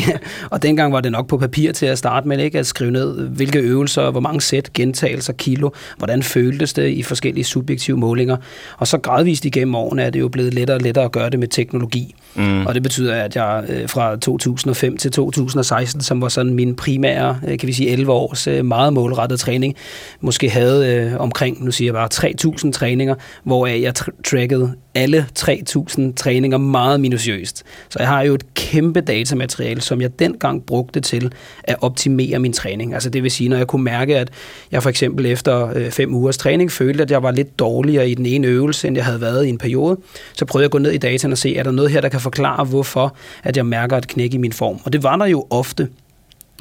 og 0.50 0.62
dengang 0.62 0.92
var 0.92 1.00
det 1.00 1.12
nok 1.12 1.26
på 1.26 1.38
papir 1.38 1.72
til 1.72 1.86
at 1.86 1.98
starte 1.98 2.28
med, 2.28 2.38
ikke? 2.38 2.58
at 2.58 2.66
skrive 2.66 2.90
ned, 2.90 3.28
hvilke 3.28 3.58
øvelser, 3.58 4.10
hvor 4.10 4.20
mange 4.20 4.40
sæt, 4.40 4.72
gentagelser, 4.72 5.32
kilo, 5.32 5.70
hvordan 5.98 6.22
føltes 6.22 6.72
det 6.72 6.88
i 6.88 7.02
forskellige 7.02 7.44
subjektive 7.44 7.96
målinger. 7.96 8.36
Og 8.78 8.86
så 8.86 8.98
gradvist 8.98 9.44
igennem 9.44 9.74
årene 9.74 10.02
er 10.02 10.10
det 10.10 10.20
jo 10.20 10.28
blevet 10.28 10.54
lettere 10.54 10.76
og 10.76 10.80
lettere 10.80 11.04
at 11.04 11.12
gøre 11.12 11.30
det 11.30 11.38
med 11.38 11.48
teknologi. 11.48 12.14
Mm. 12.34 12.66
Og 12.66 12.74
det 12.74 12.82
betyder, 12.82 13.14
at 13.14 13.36
jeg 13.36 13.64
øh, 13.68 13.88
fra 13.88 14.16
2005 14.16 14.96
til 14.96 15.10
2016, 15.10 16.00
som 16.00 16.22
var 16.22 16.28
sådan 16.28 16.54
min 16.54 16.76
primære, 16.76 17.38
øh, 17.48 17.58
kan 17.58 17.66
vi 17.66 17.72
sige 17.72 17.90
11 17.90 18.12
års 18.12 18.46
øh, 18.46 18.64
meget 18.64 18.92
målrettet 18.92 19.40
træning, 19.40 19.74
måske 20.20 20.50
havde 20.50 21.16
omkring, 21.18 21.64
nu 21.64 21.70
siger 21.70 21.86
jeg 21.86 21.94
bare 21.94 22.32
3.000 22.64 22.72
træninger, 22.72 23.14
hvor 23.44 23.66
jeg 23.66 23.94
trackede 24.24 24.72
alle 24.94 25.26
3.000 25.70 26.14
træninger 26.14 26.58
meget 26.58 27.00
minutiøst. 27.00 27.64
Så 27.88 27.98
jeg 27.98 28.08
har 28.08 28.22
jo 28.22 28.34
et 28.34 28.54
kæmpe 28.54 29.00
datamateriale, 29.00 29.80
som 29.80 30.00
jeg 30.00 30.18
dengang 30.18 30.66
brugte 30.66 31.00
til 31.00 31.32
at 31.64 31.76
optimere 31.80 32.38
min 32.38 32.52
træning. 32.52 32.94
Altså 32.94 33.10
det 33.10 33.22
vil 33.22 33.30
sige, 33.30 33.48
når 33.48 33.56
jeg 33.56 33.66
kunne 33.66 33.84
mærke, 33.84 34.18
at 34.18 34.30
jeg 34.72 34.82
for 34.82 34.90
eksempel 34.90 35.26
efter 35.26 35.90
fem 35.90 36.14
ugers 36.14 36.36
træning 36.36 36.72
følte, 36.72 37.02
at 37.02 37.10
jeg 37.10 37.22
var 37.22 37.30
lidt 37.30 37.58
dårligere 37.58 38.10
i 38.10 38.14
den 38.14 38.26
ene 38.26 38.46
øvelse, 38.46 38.88
end 38.88 38.96
jeg 38.96 39.04
havde 39.04 39.20
været 39.20 39.46
i 39.46 39.48
en 39.48 39.58
periode, 39.58 39.96
så 40.32 40.44
prøvede 40.44 40.62
jeg 40.62 40.68
at 40.68 40.72
gå 40.72 40.78
ned 40.78 40.90
i 40.90 40.98
dataen 40.98 41.32
og 41.32 41.38
se, 41.38 41.56
er 41.56 41.62
der 41.62 41.70
noget 41.70 41.90
her, 41.90 42.00
der 42.00 42.08
kan 42.08 42.20
forklare, 42.20 42.64
hvorfor 42.64 43.16
at 43.42 43.56
jeg 43.56 43.66
mærker 43.66 43.96
et 43.96 44.08
knæk 44.08 44.34
i 44.34 44.36
min 44.36 44.52
form. 44.52 44.80
Og 44.84 44.92
det 44.92 45.02
var 45.02 45.16
der 45.16 45.26
jo 45.26 45.46
ofte, 45.50 45.88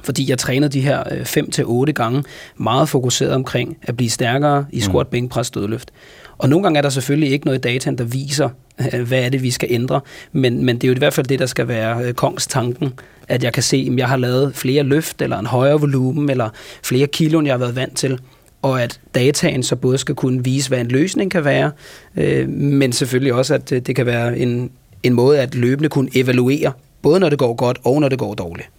fordi 0.04 0.30
jeg 0.30 0.38
trænede 0.38 0.72
de 0.72 0.82
her 0.82 1.04
5-8 1.04 1.90
øh, 1.90 1.94
gange 1.96 2.24
meget 2.58 2.90
fokuseret 2.90 3.34
omkring 3.34 3.78
at 3.82 3.98
blive 3.98 4.10
stærkere 4.10 4.66
i 4.72 4.76
mm. 4.76 4.82
squat, 4.82 5.08
bænk, 5.08 5.32
pres, 5.32 5.52
dødløft. 5.52 5.92
Og 6.38 6.50
nogle 6.50 6.64
gange 6.64 6.78
er 6.78 6.82
der 6.82 6.90
selvfølgelig 6.90 7.32
ikke 7.32 7.46
noget 7.46 7.64
data, 7.64 7.92
der 7.92 8.04
viser, 8.04 8.46
øh, 8.46 8.52
Øh, 8.94 9.02
hvad 9.08 9.24
er 9.24 9.30
det, 9.30 9.44
vi 9.44 9.52
skal 9.52 9.68
ændre. 9.72 10.02
Men, 10.32 10.66
men 10.66 10.76
det 10.76 10.84
er 10.84 10.88
jo 10.88 10.96
i 10.96 10.98
hvert 10.98 11.14
fald 11.14 11.28
det, 11.28 11.40
der 11.40 11.46
skal 11.46 11.68
være 11.68 12.06
øh, 12.06 12.14
kongstanken, 12.14 12.94
at 13.28 13.44
jeg 13.44 13.54
kan 13.54 13.64
se, 13.64 13.86
om 13.90 13.98
jeg 13.98 14.08
har 14.08 14.18
lavet 14.18 14.56
flere 14.56 14.84
løft, 14.84 15.22
eller 15.22 15.40
en 15.40 15.46
højere 15.46 15.80
volumen, 15.80 16.30
eller 16.30 16.50
flere 16.84 17.08
kilo, 17.08 17.40
end 17.40 17.48
jeg 17.48 17.54
har 17.54 17.60
været 17.60 17.76
vant 17.76 17.98
til 17.98 18.20
og 18.64 18.84
at 18.84 19.00
dataen 19.16 19.64
så 19.64 19.76
både 19.76 19.98
skal 19.98 20.16
kunne 20.16 20.44
vise, 20.44 20.70
hvad 20.70 20.80
en 20.80 20.88
løsning 20.88 21.32
kan 21.32 21.46
være, 21.46 21.72
øh, 22.16 22.50
men 22.50 22.94
selvfølgelig 22.94 23.34
også, 23.34 23.54
at 23.54 23.72
øh, 23.72 23.82
det 23.82 23.96
kan 23.96 24.06
være 24.06 24.38
en, 24.38 24.72
en 25.04 25.14
måde 25.14 25.40
at 25.40 25.56
løbende 25.56 25.90
kunne 25.90 26.10
evaluere, 26.16 26.72
både 27.02 27.20
når 27.20 27.30
det 27.30 27.40
går 27.40 27.54
godt 27.54 27.80
og 27.84 28.02
når 28.02 28.10
det 28.10 28.20
går 28.20 28.34
dårligt. 28.34 28.70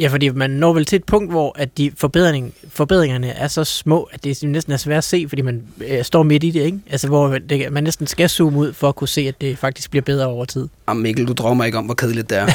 Ja, 0.00 0.08
fordi 0.08 0.28
man 0.28 0.50
når 0.50 0.72
vel 0.72 0.84
til 0.84 0.96
et 0.96 1.04
punkt, 1.04 1.30
hvor 1.30 1.56
at 1.58 1.78
de 1.78 1.90
forbedring, 1.96 2.54
forbedringerne 2.68 3.28
er 3.28 3.48
så 3.48 3.64
små, 3.64 4.08
at 4.12 4.24
det 4.24 4.42
næsten 4.42 4.72
er 4.72 4.76
svært 4.76 4.98
at 4.98 5.04
se, 5.04 5.24
fordi 5.28 5.42
man 5.42 5.62
øh, 5.88 6.04
står 6.04 6.22
midt 6.22 6.44
i 6.44 6.50
det, 6.50 6.60
ikke? 6.60 6.78
Altså, 6.90 7.08
hvor 7.08 7.38
det, 7.48 7.72
man 7.72 7.84
næsten 7.84 8.06
skal 8.06 8.28
zoome 8.28 8.58
ud 8.58 8.72
for 8.72 8.88
at 8.88 8.96
kunne 8.96 9.08
se, 9.08 9.20
at 9.20 9.40
det 9.40 9.58
faktisk 9.58 9.90
bliver 9.90 10.02
bedre 10.02 10.26
over 10.26 10.44
tid. 10.44 10.68
Jamen 10.88 11.02
Mikkel, 11.02 11.28
du 11.28 11.32
drømmer 11.32 11.64
ikke 11.64 11.78
om, 11.78 11.84
hvor 11.84 11.94
kedeligt 11.94 12.30
det 12.30 12.38
er. 12.38 12.46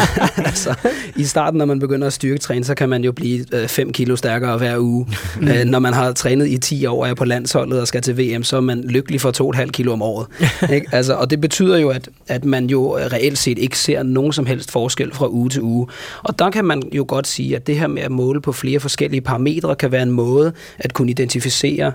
altså, 0.48 0.74
I 1.16 1.24
starten, 1.24 1.58
når 1.58 1.64
man 1.64 1.78
begynder 1.78 2.06
at 2.06 2.12
styrketræne, 2.12 2.64
så 2.64 2.74
kan 2.74 2.88
man 2.88 3.04
jo 3.04 3.12
blive 3.12 3.44
5 3.66 3.88
øh, 3.88 3.94
kilo 3.94 4.16
stærkere 4.16 4.58
hver 4.58 4.78
uge. 4.78 5.06
Mm. 5.40 5.48
Øh, 5.48 5.64
når 5.64 5.78
man 5.78 5.92
har 5.92 6.12
trænet 6.12 6.48
i 6.48 6.58
10 6.58 6.86
år 6.86 7.04
og 7.04 7.10
er 7.10 7.14
på 7.14 7.24
landsholdet 7.24 7.80
og 7.80 7.88
skal 7.88 8.02
til 8.02 8.18
VM, 8.18 8.42
så 8.42 8.56
er 8.56 8.60
man 8.60 8.84
lykkelig 8.84 9.20
for 9.20 9.52
2,5 9.54 9.70
kilo 9.70 9.92
om 9.92 10.02
året. 10.02 10.26
ikke? 10.74 10.86
Altså, 10.92 11.14
og 11.14 11.30
det 11.30 11.40
betyder 11.40 11.78
jo, 11.78 11.88
at, 11.88 12.08
at 12.28 12.44
man 12.44 12.66
jo 12.66 12.98
reelt 12.98 13.38
set 13.38 13.58
ikke 13.58 13.78
ser 13.78 14.02
nogen 14.02 14.32
som 14.32 14.46
helst 14.46 14.70
forskel 14.70 15.14
fra 15.14 15.28
uge 15.28 15.50
til 15.50 15.62
uge. 15.62 15.86
Og 16.22 16.38
der 16.38 16.50
kan 16.50 16.64
man 16.64 16.82
jo 16.96 17.04
godt 17.08 17.26
sige, 17.26 17.56
at 17.56 17.66
det 17.66 17.78
her 17.78 17.86
med 17.86 18.02
at 18.02 18.10
måle 18.10 18.40
på 18.40 18.52
flere 18.52 18.80
forskellige 18.80 19.20
parametre 19.20 19.76
kan 19.76 19.92
være 19.92 20.02
en 20.02 20.10
måde 20.10 20.52
at 20.78 20.92
kunne 20.92 21.10
identificere 21.10 21.92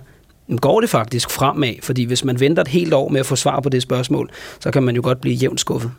går 0.57 0.81
det 0.81 0.89
faktisk 0.89 1.29
fremad? 1.29 1.73
Fordi 1.81 2.03
hvis 2.03 2.23
man 2.23 2.39
venter 2.39 2.61
et 2.61 2.67
helt 2.67 2.93
år 2.93 3.09
med 3.09 3.19
at 3.19 3.25
få 3.25 3.35
svar 3.35 3.59
på 3.59 3.69
det 3.69 3.81
spørgsmål, 3.81 4.29
så 4.59 4.71
kan 4.71 4.83
man 4.83 4.95
jo 4.95 5.01
godt 5.03 5.21
blive 5.21 5.35
jævnt 5.35 5.59
skuffet. 5.59 5.91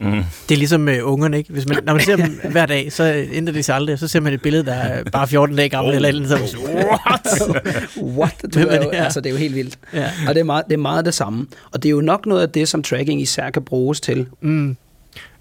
Mm. 0.00 0.22
Det 0.48 0.54
er 0.54 0.58
ligesom 0.58 0.80
med 0.80 1.02
ungerne, 1.02 1.38
ikke? 1.38 1.52
Hvis 1.52 1.68
man, 1.68 1.78
når 1.84 1.92
man 1.92 2.02
ser 2.02 2.16
dem 2.16 2.40
hver 2.52 2.66
dag, 2.66 2.92
så 2.92 3.26
ændrer 3.32 3.52
det 3.52 3.64
sig 3.64 3.74
aldrig. 3.74 3.98
Så 3.98 4.08
ser 4.08 4.20
man 4.20 4.32
et 4.32 4.42
billede, 4.42 4.64
der 4.64 4.72
er 4.72 5.04
bare 5.04 5.28
14 5.28 5.56
dage 5.56 5.68
gammel, 5.68 5.90
oh. 5.90 5.96
eller 5.96 6.08
eller 6.08 6.36
andet. 6.36 6.50
Så, 6.50 6.56
what? 6.58 7.58
What? 8.18 8.54
Du 8.54 8.58
er 8.58 8.76
jo, 8.76 8.90
altså, 8.90 9.20
det 9.20 9.26
er 9.26 9.30
jo 9.30 9.36
helt 9.36 9.54
vildt. 9.54 9.78
Ja. 9.94 10.10
Og 10.28 10.34
det 10.34 10.40
er, 10.40 10.44
meget, 10.44 10.64
det 10.68 10.72
er 10.72 10.78
meget 10.78 11.04
det 11.04 11.14
samme. 11.14 11.46
Og 11.72 11.82
det 11.82 11.88
er 11.88 11.90
jo 11.90 12.00
nok 12.00 12.26
noget 12.26 12.42
af 12.42 12.50
det, 12.50 12.68
som 12.68 12.82
tracking 12.82 13.22
især 13.22 13.50
kan 13.50 13.62
bruges 13.62 14.00
til. 14.00 14.26
Mm. 14.40 14.76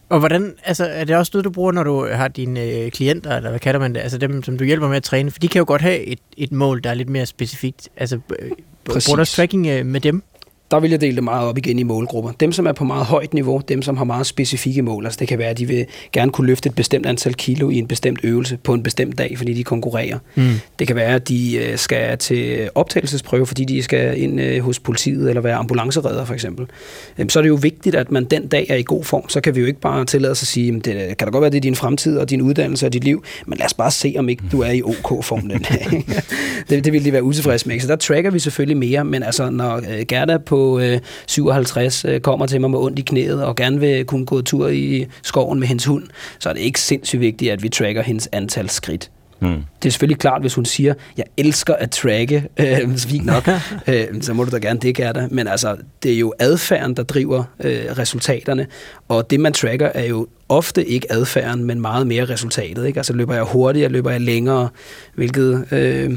Og 0.10 0.20
hvordan, 0.20 0.56
altså, 0.64 0.86
er 0.86 1.04
det 1.04 1.16
også 1.16 1.32
noget, 1.34 1.46
du 1.46 1.50
bruger, 1.50 1.72
når 1.72 1.84
du 1.84 2.08
har 2.08 2.28
dine 2.28 2.64
øh, 2.64 2.92
klienter, 2.92 3.38
eller 3.38 3.50
hvad 3.50 3.60
kalder 3.60 3.80
man 3.80 3.96
det, 3.96 4.00
altså 4.00 4.18
dem, 4.18 4.44
som 4.44 4.58
du 4.58 4.64
hjælper 4.64 4.88
med 4.88 4.98
at 4.98 5.04
træne? 5.04 5.32
For 5.32 5.40
de 5.40 5.48
kan 5.48 5.60
jo 5.60 5.66
godt 5.68 5.82
have 5.82 6.00
et, 6.00 6.20
et 6.38 6.52
mål, 6.52 6.84
der 6.84 6.90
er 6.90 6.94
lidt 6.94 7.10
mere 7.10 7.26
specifikt. 7.26 7.90
Altså, 7.98 8.20
øh, 8.40 8.52
bruger 8.86 9.16
du 9.16 9.26
tracking 9.26 9.68
øh, 9.68 9.86
med 9.86 10.02
dem? 10.02 10.24
Der 10.72 10.80
vil 10.80 10.92
jeg 10.92 11.02
dele 11.02 11.16
det 11.16 11.24
meget 11.24 11.48
op 11.48 11.58
igen 11.58 11.80
i 11.80 11.84
målgrupper. 11.84 12.32
Dem, 12.40 12.52
som 12.52 12.66
er 12.68 12.72
på 12.72 12.84
meget 12.84 13.06
højt 13.06 13.34
niveau, 13.34 13.62
dem, 13.68 13.82
som 13.82 13.98
har 13.98 14.04
meget 14.04 14.26
specifikke 14.26 14.82
mål. 14.82 15.06
Altså 15.06 15.20
det 15.20 15.28
kan 15.28 15.40
være, 15.40 15.50
at 15.50 15.58
de 15.58 15.66
vil 15.66 15.86
gerne 16.14 16.32
kunne 16.32 16.48
løfte 16.48 16.70
et 16.70 16.76
bestemt 16.76 17.06
antal 17.06 17.34
kilo 17.34 17.70
i 17.70 17.76
en 17.76 17.88
bestemt 17.88 18.20
øvelse 18.24 18.58
på 18.58 18.74
en 18.74 18.84
bestemt 18.84 19.18
dag, 19.18 19.38
fordi 19.38 19.54
de 19.54 19.64
konkurrerer. 19.64 20.18
Mm. 20.36 20.50
Det 20.80 20.88
kan 20.88 20.96
være, 20.96 21.16
at 21.16 21.28
de 21.28 21.58
øh, 21.58 21.78
skal 21.78 22.18
til 22.18 22.70
optagelsesprøve, 22.76 23.46
fordi 23.46 23.66
de 23.66 23.84
skal 23.84 24.22
ind 24.22 24.42
øh, 24.42 24.64
hos 24.64 24.80
politiet 24.80 25.30
eller 25.30 25.42
være 25.42 25.56
ambulanceredder 25.56 26.26
for 26.26 26.34
eksempel. 26.34 26.66
Så 27.30 27.40
er 27.40 27.42
det 27.42 27.50
jo 27.50 27.60
vigtigt, 27.62 27.96
at 27.96 28.12
man 28.12 28.26
den 28.26 28.48
dag 28.48 28.66
er 28.70 28.76
i 28.76 28.84
god 28.84 29.04
form. 29.04 29.30
Så 29.30 29.42
kan 29.42 29.56
vi 29.56 29.60
jo 29.60 29.66
ikke 29.66 29.80
bare 29.80 30.06
tillade 30.06 30.32
os 30.32 30.44
at 30.44 30.48
sige, 30.48 30.74
det 30.74 31.18
kan 31.18 31.28
da 31.28 31.32
godt 31.32 31.42
være, 31.42 31.52
det 31.52 31.58
er 31.58 31.62
din 31.62 31.76
fremtid 31.76 32.18
og 32.18 32.30
din 32.30 32.42
uddannelse 32.42 32.86
og 32.86 32.94
dit 32.94 33.04
liv, 33.04 33.24
men 33.46 33.58
lad 33.58 33.66
os 33.66 33.74
bare 33.74 33.92
se, 33.92 34.16
om 34.18 34.30
ikke 34.30 34.44
du 34.52 34.62
er 34.62 34.72
i 34.72 34.82
OK-form 34.82 35.42
den 35.42 35.62
dag. 35.62 36.06
det, 36.70 36.86
det 36.86 36.94
vil 36.94 37.06
de 37.06 37.14
være 37.14 37.24
utilfredse 37.24 37.68
med. 37.68 37.80
Så 37.80 37.88
der 37.88 37.96
tracker 37.96 38.32
vi 38.32 38.40
selvfølgelig 38.40 38.78
mere, 38.78 39.06
men 39.06 39.24
altså 39.24 39.50
når 39.50 39.76
øh, 39.76 40.06
Gerda 40.08 40.38
på 40.38 40.59
øh, 40.60 41.00
57 41.28 42.06
øh, 42.06 42.20
kommer 42.22 42.46
til 42.46 42.62
mig 42.62 42.72
med 42.72 42.80
ondt 42.80 43.00
i 43.00 43.02
knæet 43.02 43.44
og 43.44 43.56
gerne 43.56 43.80
vil 43.80 44.06
kunne 44.06 44.26
gå 44.26 44.42
tur 44.42 44.68
i 44.68 45.06
skoven 45.22 45.60
med 45.60 45.68
hendes 45.68 45.86
hund, 45.86 46.04
så 46.40 46.50
er 46.50 46.54
det 46.54 46.62
ikke 46.62 46.82
sindssygt 46.82 47.20
vigtigt, 47.20 47.52
at 47.52 47.64
vi 47.64 47.70
tracker 47.70 48.02
hendes 48.02 48.30
antal 48.32 48.70
skridt. 48.70 49.12
Mm. 49.42 49.64
Det 49.82 49.90
er 49.90 49.92
selvfølgelig 49.92 50.20
klart, 50.20 50.42
hvis 50.42 50.54
hun 50.54 50.66
siger, 50.66 50.94
jeg 51.18 51.26
elsker 51.38 51.74
at 51.74 51.92
tracke, 51.92 52.48
øh, 52.60 52.98
fint 53.10 53.26
nok, 53.26 53.50
øh, 53.88 54.08
så 54.22 54.34
må 54.34 54.44
du 54.44 54.52
da 54.52 54.58
gerne 54.58 54.80
det, 54.80 54.96
Gerda. 54.96 55.28
Men 55.32 55.48
altså, 55.48 55.78
det 56.04 56.14
er 56.14 56.20
jo 56.20 56.34
adfærden, 56.40 56.94
der 56.94 57.04
driver 57.04 57.44
øh, 57.64 57.86
resultaterne, 57.98 58.68
og 59.08 59.30
det, 59.30 59.40
man 59.40 59.54
tracker, 59.54 59.88
er 59.88 60.06
jo 60.06 60.28
ofte 60.50 60.86
ikke 60.86 61.12
adfærden, 61.12 61.64
men 61.64 61.82
meget 61.82 62.08
mere 62.08 62.26
resultatet. 62.26 62.88
Ikke? 62.88 63.00
Altså, 63.00 63.14
løber 63.14 63.34
jeg 63.34 63.44
hurtigere, 63.44 63.90
løber 63.90 64.12
jeg 64.12 64.22
længere, 64.22 64.70
hvilket... 65.16 65.66
Øh, 65.72 66.14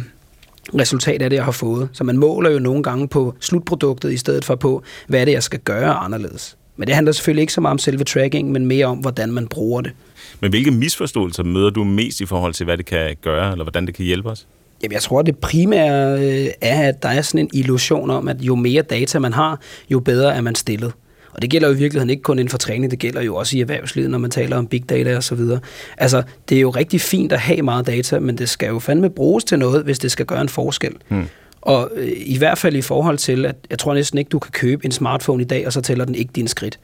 resultat 0.79 1.23
af 1.23 1.31
det, 1.31 1.37
jeg 1.37 1.45
har 1.45 1.53
fået. 1.53 1.89
Så 1.93 2.05
man 2.05 2.19
måler 2.19 2.51
jo 2.51 2.59
nogle 2.59 2.83
gange 2.83 3.09
på 3.09 3.35
slutproduktet, 3.41 4.13
i 4.13 4.17
stedet 4.17 4.45
for 4.45 4.55
på, 4.55 4.83
hvad 5.09 5.21
er 5.21 5.25
det, 5.25 5.33
jeg 5.33 5.43
skal 5.43 5.61
gøre 5.61 5.95
anderledes. 5.95 6.57
Men 6.77 6.87
det 6.87 6.95
handler 6.95 7.13
selvfølgelig 7.13 7.41
ikke 7.41 7.53
så 7.53 7.61
meget 7.61 7.73
om 7.73 7.79
selve 7.79 8.05
tracking, 8.05 8.53
men 8.53 8.67
mere 8.67 8.87
om, 8.87 8.99
hvordan 8.99 9.33
man 9.33 9.49
bruger 9.49 9.81
det. 9.81 9.93
Men 10.41 10.51
hvilke 10.51 10.71
misforståelser 10.71 11.43
møder 11.43 11.71
du 11.71 11.85
mest 11.85 12.21
i 12.21 12.27
forhold 12.27 12.55
til, 12.55 12.65
hvad 12.65 12.77
det 12.77 12.87
kan 12.87 13.17
gøre, 13.23 13.53
eller 13.53 13.65
hvordan 13.65 13.87
det 13.87 13.95
kan 13.95 14.05
hjælpe 14.05 14.31
os? 14.31 14.47
Jamen, 14.83 14.93
jeg 14.93 15.03
tror, 15.03 15.23
det 15.23 15.39
primære 15.39 16.21
øh, 16.21 16.49
er, 16.61 16.89
at 16.89 17.03
der 17.03 17.09
er 17.09 17.23
sådan 17.23 17.41
en 17.41 17.51
illusion 17.53 18.11
om, 18.11 18.29
at 18.29 18.41
jo 18.41 18.55
mere 18.55 18.83
data 18.83 19.19
man 19.19 19.33
har, 19.33 19.61
jo 19.91 20.01
bedre 20.01 20.35
er 20.35 20.41
man 20.41 20.55
stillet. 20.55 20.93
Og 21.33 21.43
det 21.43 21.51
gælder 21.51 21.69
jo 21.69 21.75
i 21.75 21.79
virkeligheden 21.79 22.11
ikke 22.11 22.23
kun 22.23 22.39
inden 22.39 22.51
for 22.51 22.59
træning, 22.59 22.91
det 22.91 22.99
gælder 22.99 23.23
jo 23.23 23.37
også 23.37 23.57
i 23.57 23.61
erhvervslivet, 23.61 24.11
når 24.11 24.19
man 24.19 24.31
taler 24.31 24.57
om 24.57 24.67
big 24.67 24.91
data 24.91 25.17
og 25.17 25.23
så 25.23 25.35
videre. 25.35 25.61
Altså, 25.99 26.23
det 26.49 26.57
er 26.57 26.61
jo 26.61 26.71
rigtig 26.71 27.01
fint 27.01 27.33
at 27.33 27.41
have 27.41 27.63
meget 27.63 27.87
data, 27.87 28.19
men 28.19 28.39
det 28.39 28.49
skal 28.49 28.69
jo 28.69 28.79
fandme 28.79 29.11
bruges 29.11 29.45
til 29.45 29.59
noget, 29.59 29.85
hvis 29.85 29.99
det 29.99 30.11
skal 30.11 30.27
gøre 30.27 30.41
en 30.41 30.49
forskel. 30.49 30.93
Hmm. 31.09 31.25
Og 31.61 31.91
øh, 31.97 32.13
i 32.17 32.39
hvert 32.39 32.59
fald 32.59 32.77
i 32.77 32.83
forhold 32.83 33.19
til, 33.19 33.47
at 33.47 33.57
jeg 33.71 33.79
tror 33.79 33.95
næsten 33.95 34.19
ikke, 34.19 34.29
du 34.29 34.39
kan 34.39 34.53
købe 34.53 34.85
en 34.85 34.93
smartphone 34.93 35.43
i 35.43 35.47
dag, 35.47 35.67
og 35.67 35.73
så 35.73 35.81
tæller 35.81 36.05
den 36.05 36.15
ikke 36.15 36.31
din 36.35 36.49
skridt. 36.49 36.79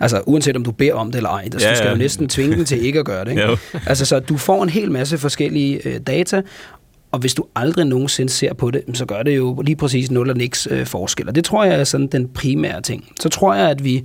Altså, 0.00 0.22
uanset 0.26 0.56
om 0.56 0.64
du 0.64 0.70
beder 0.70 0.94
om 0.94 1.10
det 1.10 1.16
eller 1.16 1.30
ej. 1.30 1.42
Altså, 1.44 1.60
ja, 1.60 1.66
ja. 1.66 1.74
Du 1.74 1.78
skal 1.78 1.90
jo 1.90 1.96
næsten 1.96 2.28
tvinge 2.28 2.56
den 2.56 2.64
til 2.64 2.84
ikke 2.84 2.98
at 2.98 3.04
gøre 3.04 3.24
det. 3.24 3.30
Ikke? 3.30 3.58
altså, 3.86 4.06
så 4.06 4.20
du 4.20 4.36
får 4.36 4.62
en 4.62 4.68
hel 4.68 4.90
masse 4.90 5.18
forskellige 5.18 5.88
øh, 5.88 6.00
data, 6.06 6.42
og 7.10 7.18
hvis 7.18 7.34
du 7.34 7.44
aldrig 7.56 7.84
nogensinde 7.86 8.32
ser 8.32 8.52
på 8.52 8.70
det, 8.70 8.82
så 8.94 9.06
gør 9.06 9.22
det 9.22 9.36
jo 9.36 9.62
lige 9.64 9.76
præcis 9.76 10.10
nul 10.10 10.30
og 10.30 10.36
niks 10.36 10.68
øh, 10.70 10.86
forskel. 10.86 11.28
Og 11.28 11.34
det 11.34 11.44
tror 11.44 11.64
jeg 11.64 11.80
er 11.80 11.84
sådan 11.84 12.06
den 12.06 12.28
primære 12.28 12.80
ting. 12.80 13.04
Så 13.20 13.28
tror 13.28 13.54
jeg, 13.54 13.70
at 13.70 13.84
vi 13.84 14.04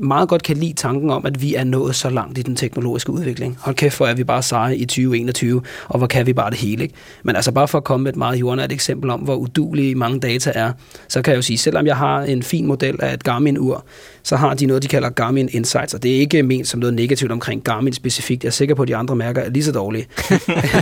meget 0.00 0.28
godt 0.28 0.42
kan 0.42 0.56
lide 0.56 0.72
tanken 0.72 1.10
om, 1.10 1.26
at 1.26 1.42
vi 1.42 1.54
er 1.54 1.64
nået 1.64 1.94
så 1.94 2.10
langt 2.10 2.38
i 2.38 2.42
den 2.42 2.56
teknologiske 2.56 3.12
udvikling. 3.12 3.56
Hold 3.60 3.76
kæft, 3.76 3.96
hvor 3.96 4.06
er 4.06 4.14
vi 4.14 4.24
bare 4.24 4.42
seje 4.42 4.76
i 4.76 4.84
2021, 4.84 5.62
og 5.88 5.98
hvor 5.98 6.06
kan 6.06 6.26
vi 6.26 6.32
bare 6.32 6.50
det 6.50 6.58
hele. 6.58 6.82
Ikke? 6.82 6.94
Men 7.22 7.36
altså 7.36 7.52
bare 7.52 7.68
for 7.68 7.78
at 7.78 7.84
komme 7.84 8.04
med 8.04 8.12
et 8.12 8.16
meget 8.16 8.40
jordnært 8.40 8.72
eksempel 8.72 9.10
om, 9.10 9.20
hvor 9.20 9.34
udulige 9.34 9.94
mange 9.94 10.20
data 10.20 10.52
er, 10.54 10.72
så 11.08 11.22
kan 11.22 11.30
jeg 11.30 11.36
jo 11.36 11.42
sige, 11.42 11.58
selvom 11.58 11.86
jeg 11.86 11.96
har 11.96 12.22
en 12.22 12.42
fin 12.42 12.66
model 12.66 12.96
af 13.02 13.14
et 13.14 13.24
Garmin-ur, 13.24 13.84
så 14.22 14.36
har 14.36 14.54
de 14.54 14.66
noget, 14.66 14.82
de 14.82 14.88
kalder 14.88 15.10
Garmin 15.10 15.48
Insights, 15.52 15.94
og 15.94 16.02
det 16.02 16.16
er 16.16 16.20
ikke 16.20 16.42
ment 16.42 16.68
som 16.68 16.80
noget 16.80 16.94
negativt 16.94 17.32
omkring 17.32 17.64
Garmin 17.64 17.92
specifikt. 17.92 18.44
Jeg 18.44 18.48
er 18.48 18.52
sikker 18.52 18.74
på, 18.74 18.82
at 18.82 18.88
de 18.88 18.96
andre 18.96 19.16
mærker 19.16 19.42
er 19.42 19.50
lige 19.50 19.64
så 19.64 19.72
dårlige. 19.72 20.06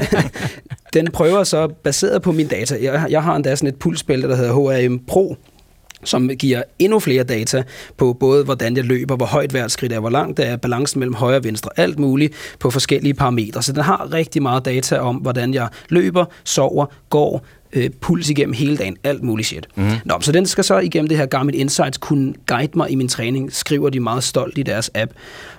den 0.94 1.08
prøver 1.12 1.44
så, 1.44 1.68
baseret 1.68 2.22
på 2.22 2.32
min 2.32 2.46
data, 2.46 2.78
jeg, 2.82 3.06
jeg 3.10 3.22
har 3.22 3.36
endda 3.36 3.56
sådan 3.56 3.68
et 3.68 3.76
pulsbælte, 3.76 4.28
der 4.28 4.36
hedder 4.36 4.52
HRM 4.52 5.00
Pro, 5.06 5.36
som 6.04 6.28
giver 6.28 6.62
endnu 6.78 6.98
flere 6.98 7.24
data 7.24 7.62
på 7.96 8.12
både, 8.12 8.44
hvordan 8.44 8.76
jeg 8.76 8.84
løber, 8.84 9.16
hvor 9.16 9.26
højt 9.26 9.50
hvert 9.50 9.70
skridt 9.70 9.92
er, 9.92 10.00
hvor 10.00 10.10
langt 10.10 10.36
det 10.36 10.46
er, 10.46 10.56
balancen 10.56 10.98
mellem 10.98 11.14
højre 11.14 11.36
og 11.36 11.44
venstre, 11.44 11.70
alt 11.76 11.98
muligt 11.98 12.34
på 12.58 12.70
forskellige 12.70 13.14
parametre. 13.14 13.62
Så 13.62 13.72
den 13.72 13.82
har 13.82 14.12
rigtig 14.12 14.42
meget 14.42 14.64
data 14.64 14.98
om, 14.98 15.16
hvordan 15.16 15.54
jeg 15.54 15.68
løber, 15.88 16.24
sover, 16.44 16.86
går, 17.10 17.44
øh, 17.72 17.90
puls 18.00 18.30
igennem 18.30 18.52
hele 18.52 18.76
dagen, 18.76 18.96
alt 19.04 19.22
muligt 19.22 19.48
shit. 19.48 19.68
Mm. 19.74 19.90
Nå, 20.04 20.14
så 20.20 20.32
den 20.32 20.46
skal 20.46 20.64
så 20.64 20.78
igennem 20.78 21.08
det 21.08 21.16
her 21.16 21.26
Garmin 21.26 21.54
Insights 21.54 21.98
kunne 21.98 22.34
guide 22.46 22.72
mig 22.74 22.90
i 22.90 22.94
min 22.94 23.08
træning, 23.08 23.52
skriver 23.52 23.90
de 23.90 24.00
meget 24.00 24.24
stolt 24.24 24.58
i 24.58 24.62
deres 24.62 24.90
app. 24.94 25.12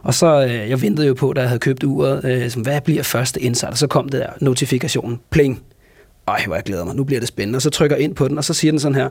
Og 0.03 0.13
så, 0.13 0.45
øh, 0.45 0.69
jeg 0.69 0.81
ventede 0.81 1.07
jo 1.07 1.13
på, 1.13 1.33
da 1.33 1.41
jeg 1.41 1.49
havde 1.49 1.59
købt 1.59 1.83
uret, 1.83 2.25
øh, 2.25 2.49
som, 2.49 2.61
hvad 2.61 2.81
bliver 2.81 3.03
første 3.03 3.41
insight? 3.41 3.71
Og 3.71 3.77
så 3.77 3.87
kom 3.87 4.09
det 4.09 4.19
der 4.19 4.29
notifikationen, 4.41 5.19
pling. 5.29 5.61
Ej, 6.27 6.43
hvor 6.45 6.55
jeg 6.55 6.63
glæder 6.63 6.85
mig, 6.85 6.95
nu 6.95 7.03
bliver 7.03 7.19
det 7.19 7.27
spændende. 7.27 7.57
Og 7.57 7.61
så 7.61 7.69
trykker 7.69 7.95
jeg 7.95 8.03
ind 8.03 8.15
på 8.15 8.27
den, 8.27 8.37
og 8.37 8.43
så 8.43 8.53
siger 8.53 8.71
den 8.71 8.79
sådan 8.79 8.95
her, 8.95 9.09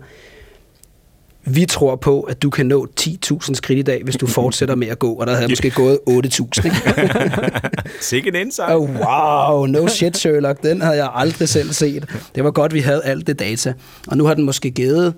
vi 1.45 1.65
tror 1.65 1.97
på, 1.97 2.21
at 2.21 2.43
du 2.43 2.51
kan 2.51 2.67
nå 2.67 2.87
10.000 3.01 3.55
skridt 3.55 3.79
i 3.79 3.83
dag, 3.83 4.03
hvis 4.05 4.17
du 4.17 4.27
fortsætter 4.27 4.75
med 4.75 4.89
at 4.89 4.99
gå, 4.99 5.13
og 5.13 5.27
der 5.27 5.35
havde 5.35 5.49
måske 5.49 5.71
gået 5.71 5.99
8.000. 6.11 6.71
Sikke 8.01 8.29
en 8.29 8.35
indsigt. 8.35 8.69
Oh, 8.71 8.91
wow, 8.91 9.67
no 9.67 9.89
shit 9.89 10.17
Sherlock, 10.17 10.63
den 10.63 10.81
havde 10.81 10.97
jeg 10.97 11.11
aldrig 11.15 11.49
selv 11.49 11.73
set. 11.73 12.05
Det 12.35 12.45
var 12.45 12.51
godt, 12.51 12.75
vi 12.75 12.81
havde 12.81 13.05
alt 13.05 13.27
det 13.27 13.39
data. 13.39 13.73
Og 14.07 14.17
nu 14.17 14.25
har 14.25 14.35
den 14.35 14.45
måske 14.45 14.71
givet 14.71 15.15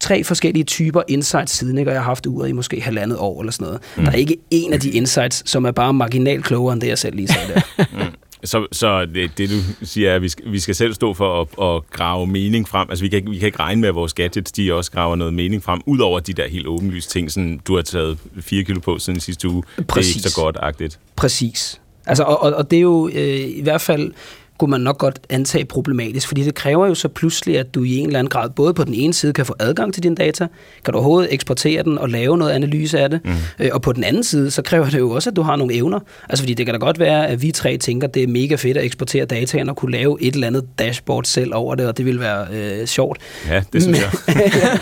tre 0.00 0.24
forskellige 0.24 0.64
typer 0.64 1.02
insights 1.08 1.52
siden, 1.52 1.78
ikke? 1.78 1.90
og 1.90 1.94
jeg 1.94 2.02
har 2.02 2.08
haft 2.08 2.26
uret 2.26 2.48
i 2.48 2.52
måske 2.52 2.80
halvandet 2.80 3.18
år 3.18 3.40
eller 3.40 3.52
sådan 3.52 3.64
noget. 3.64 3.80
Mm. 3.96 4.04
Der 4.04 4.12
er 4.12 4.16
ikke 4.16 4.36
en 4.50 4.72
af 4.72 4.80
de 4.80 4.90
insights, 4.90 5.50
som 5.50 5.64
er 5.64 5.70
bare 5.70 5.94
marginalt 5.94 6.44
klogere 6.44 6.72
end 6.72 6.80
det, 6.80 6.88
jeg 6.88 6.98
selv 6.98 7.16
lige 7.16 7.28
sagde 7.28 7.48
der. 7.54 7.84
Mm. 7.92 7.98
Så, 8.44 8.66
så 8.72 9.06
det, 9.06 9.38
det, 9.38 9.50
du 9.50 9.86
siger, 9.86 10.10
er, 10.10 10.14
at 10.14 10.22
vi 10.22 10.28
skal, 10.28 10.52
vi 10.52 10.58
skal 10.58 10.74
selv 10.74 10.94
stå 10.94 11.14
for 11.14 11.40
at, 11.40 11.74
at 11.74 11.90
grave 11.90 12.26
mening 12.26 12.68
frem. 12.68 12.86
Altså, 12.90 13.04
vi 13.04 13.08
kan, 13.08 13.30
vi 13.30 13.38
kan 13.38 13.46
ikke 13.46 13.60
regne 13.60 13.80
med, 13.80 13.88
at 13.88 13.94
vores 13.94 14.14
gadgets, 14.14 14.52
de 14.52 14.74
også 14.74 14.90
graver 14.90 15.16
noget 15.16 15.34
mening 15.34 15.62
frem, 15.62 15.80
ud 15.86 15.98
over 15.98 16.20
de 16.20 16.32
der 16.32 16.48
helt 16.48 16.66
åbenlyse 16.66 17.08
ting, 17.08 17.32
sådan, 17.32 17.60
du 17.66 17.74
har 17.74 17.82
taget 17.82 18.18
4 18.40 18.62
kilo 18.62 18.80
på 18.80 18.98
siden 18.98 19.20
sidste 19.20 19.48
uge. 19.48 19.62
Præcis. 19.88 20.14
Det 20.14 20.20
er 20.20 20.26
ikke 20.26 20.30
så 20.30 20.40
godt-agtigt. 20.40 20.98
Præcis. 21.16 21.80
Altså, 22.06 22.22
og, 22.22 22.42
og, 22.42 22.52
og 22.52 22.70
det 22.70 22.76
er 22.76 22.80
jo 22.80 23.08
øh, 23.08 23.40
i 23.40 23.62
hvert 23.62 23.80
fald 23.80 24.12
kunne 24.58 24.70
man 24.70 24.80
nok 24.80 24.98
godt 24.98 25.20
antage 25.30 25.64
problematisk, 25.64 26.28
fordi 26.28 26.42
det 26.42 26.54
kræver 26.54 26.86
jo 26.86 26.94
så 26.94 27.08
pludselig, 27.08 27.58
at 27.58 27.74
du 27.74 27.84
i 27.84 27.96
en 27.96 28.06
eller 28.06 28.18
anden 28.18 28.30
grad, 28.30 28.50
både 28.50 28.74
på 28.74 28.84
den 28.84 28.94
ene 28.94 29.14
side 29.14 29.32
kan 29.32 29.46
få 29.46 29.54
adgang 29.58 29.94
til 29.94 30.02
dine 30.02 30.14
data, 30.14 30.46
kan 30.84 30.92
du 30.92 30.98
overhovedet 30.98 31.34
eksportere 31.34 31.82
den 31.82 31.98
og 31.98 32.08
lave 32.08 32.38
noget 32.38 32.52
analyse 32.52 32.98
af 32.98 33.10
det, 33.10 33.20
mm. 33.24 33.30
øh, 33.58 33.70
og 33.72 33.82
på 33.82 33.92
den 33.92 34.04
anden 34.04 34.24
side, 34.24 34.50
så 34.50 34.62
kræver 34.62 34.90
det 34.90 34.98
jo 34.98 35.10
også, 35.10 35.30
at 35.30 35.36
du 35.36 35.42
har 35.42 35.56
nogle 35.56 35.74
evner. 35.74 36.00
Altså 36.28 36.42
fordi 36.42 36.54
det 36.54 36.66
kan 36.66 36.74
da 36.74 36.78
godt 36.78 36.98
være, 36.98 37.28
at 37.28 37.42
vi 37.42 37.52
tre 37.52 37.76
tænker, 37.76 38.06
det 38.06 38.22
er 38.22 38.26
mega 38.26 38.54
fedt 38.54 38.76
at 38.76 38.84
eksportere 38.84 39.24
dataen 39.24 39.68
og 39.68 39.76
kunne 39.76 39.92
lave 39.92 40.22
et 40.22 40.34
eller 40.34 40.46
andet 40.46 40.64
dashboard 40.78 41.24
selv 41.24 41.54
over 41.54 41.74
det, 41.74 41.86
og 41.86 41.96
det 41.96 42.06
vil 42.06 42.20
være 42.20 42.46
øh, 42.52 42.86
sjovt. 42.86 43.18
Ja, 43.48 43.62
det 43.72 43.82
synes 43.82 43.98
jeg. 44.00 44.10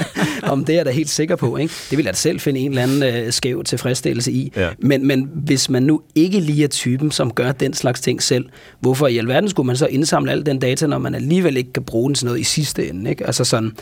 Om 0.42 0.64
det 0.64 0.72
er 0.72 0.76
jeg 0.76 0.86
da 0.86 0.90
helt 0.90 1.10
sikker 1.10 1.36
på. 1.36 1.56
Ikke? 1.56 1.74
Det 1.90 1.98
vil 1.98 2.04
jeg 2.04 2.14
da 2.14 2.18
selv 2.18 2.40
finde 2.40 2.60
en 2.60 2.70
eller 2.70 2.82
anden 2.82 3.02
øh, 3.02 3.32
skæv 3.32 3.64
tilfredsstillelse 3.64 4.32
i. 4.32 4.52
Ja. 4.56 4.68
Men, 4.78 5.06
men 5.06 5.30
hvis 5.34 5.70
man 5.70 5.82
nu 5.82 6.02
ikke 6.14 6.40
lige 6.40 6.64
er 6.64 6.68
typen, 6.68 7.10
som 7.10 7.32
gør 7.32 7.52
den 7.52 7.72
slags 7.72 8.00
ting 8.00 8.22
selv, 8.22 8.44
hvorfor 8.80 9.06
i 9.06 9.18
alverden 9.18 9.50
skulle 9.50 9.65
man 9.66 9.76
så 9.76 9.86
indsamle 9.86 10.32
al 10.32 10.46
den 10.46 10.58
data, 10.58 10.86
når 10.86 10.98
man 10.98 11.14
alligevel 11.14 11.56
ikke 11.56 11.72
kan 11.72 11.82
bruge 11.82 12.08
den 12.08 12.14
til 12.14 12.26
noget 12.26 12.40
i 12.40 12.44
sidste 12.44 12.88
ende? 12.88 13.10
Ikke? 13.10 13.26
Altså 13.26 13.44
sådan, 13.44 13.72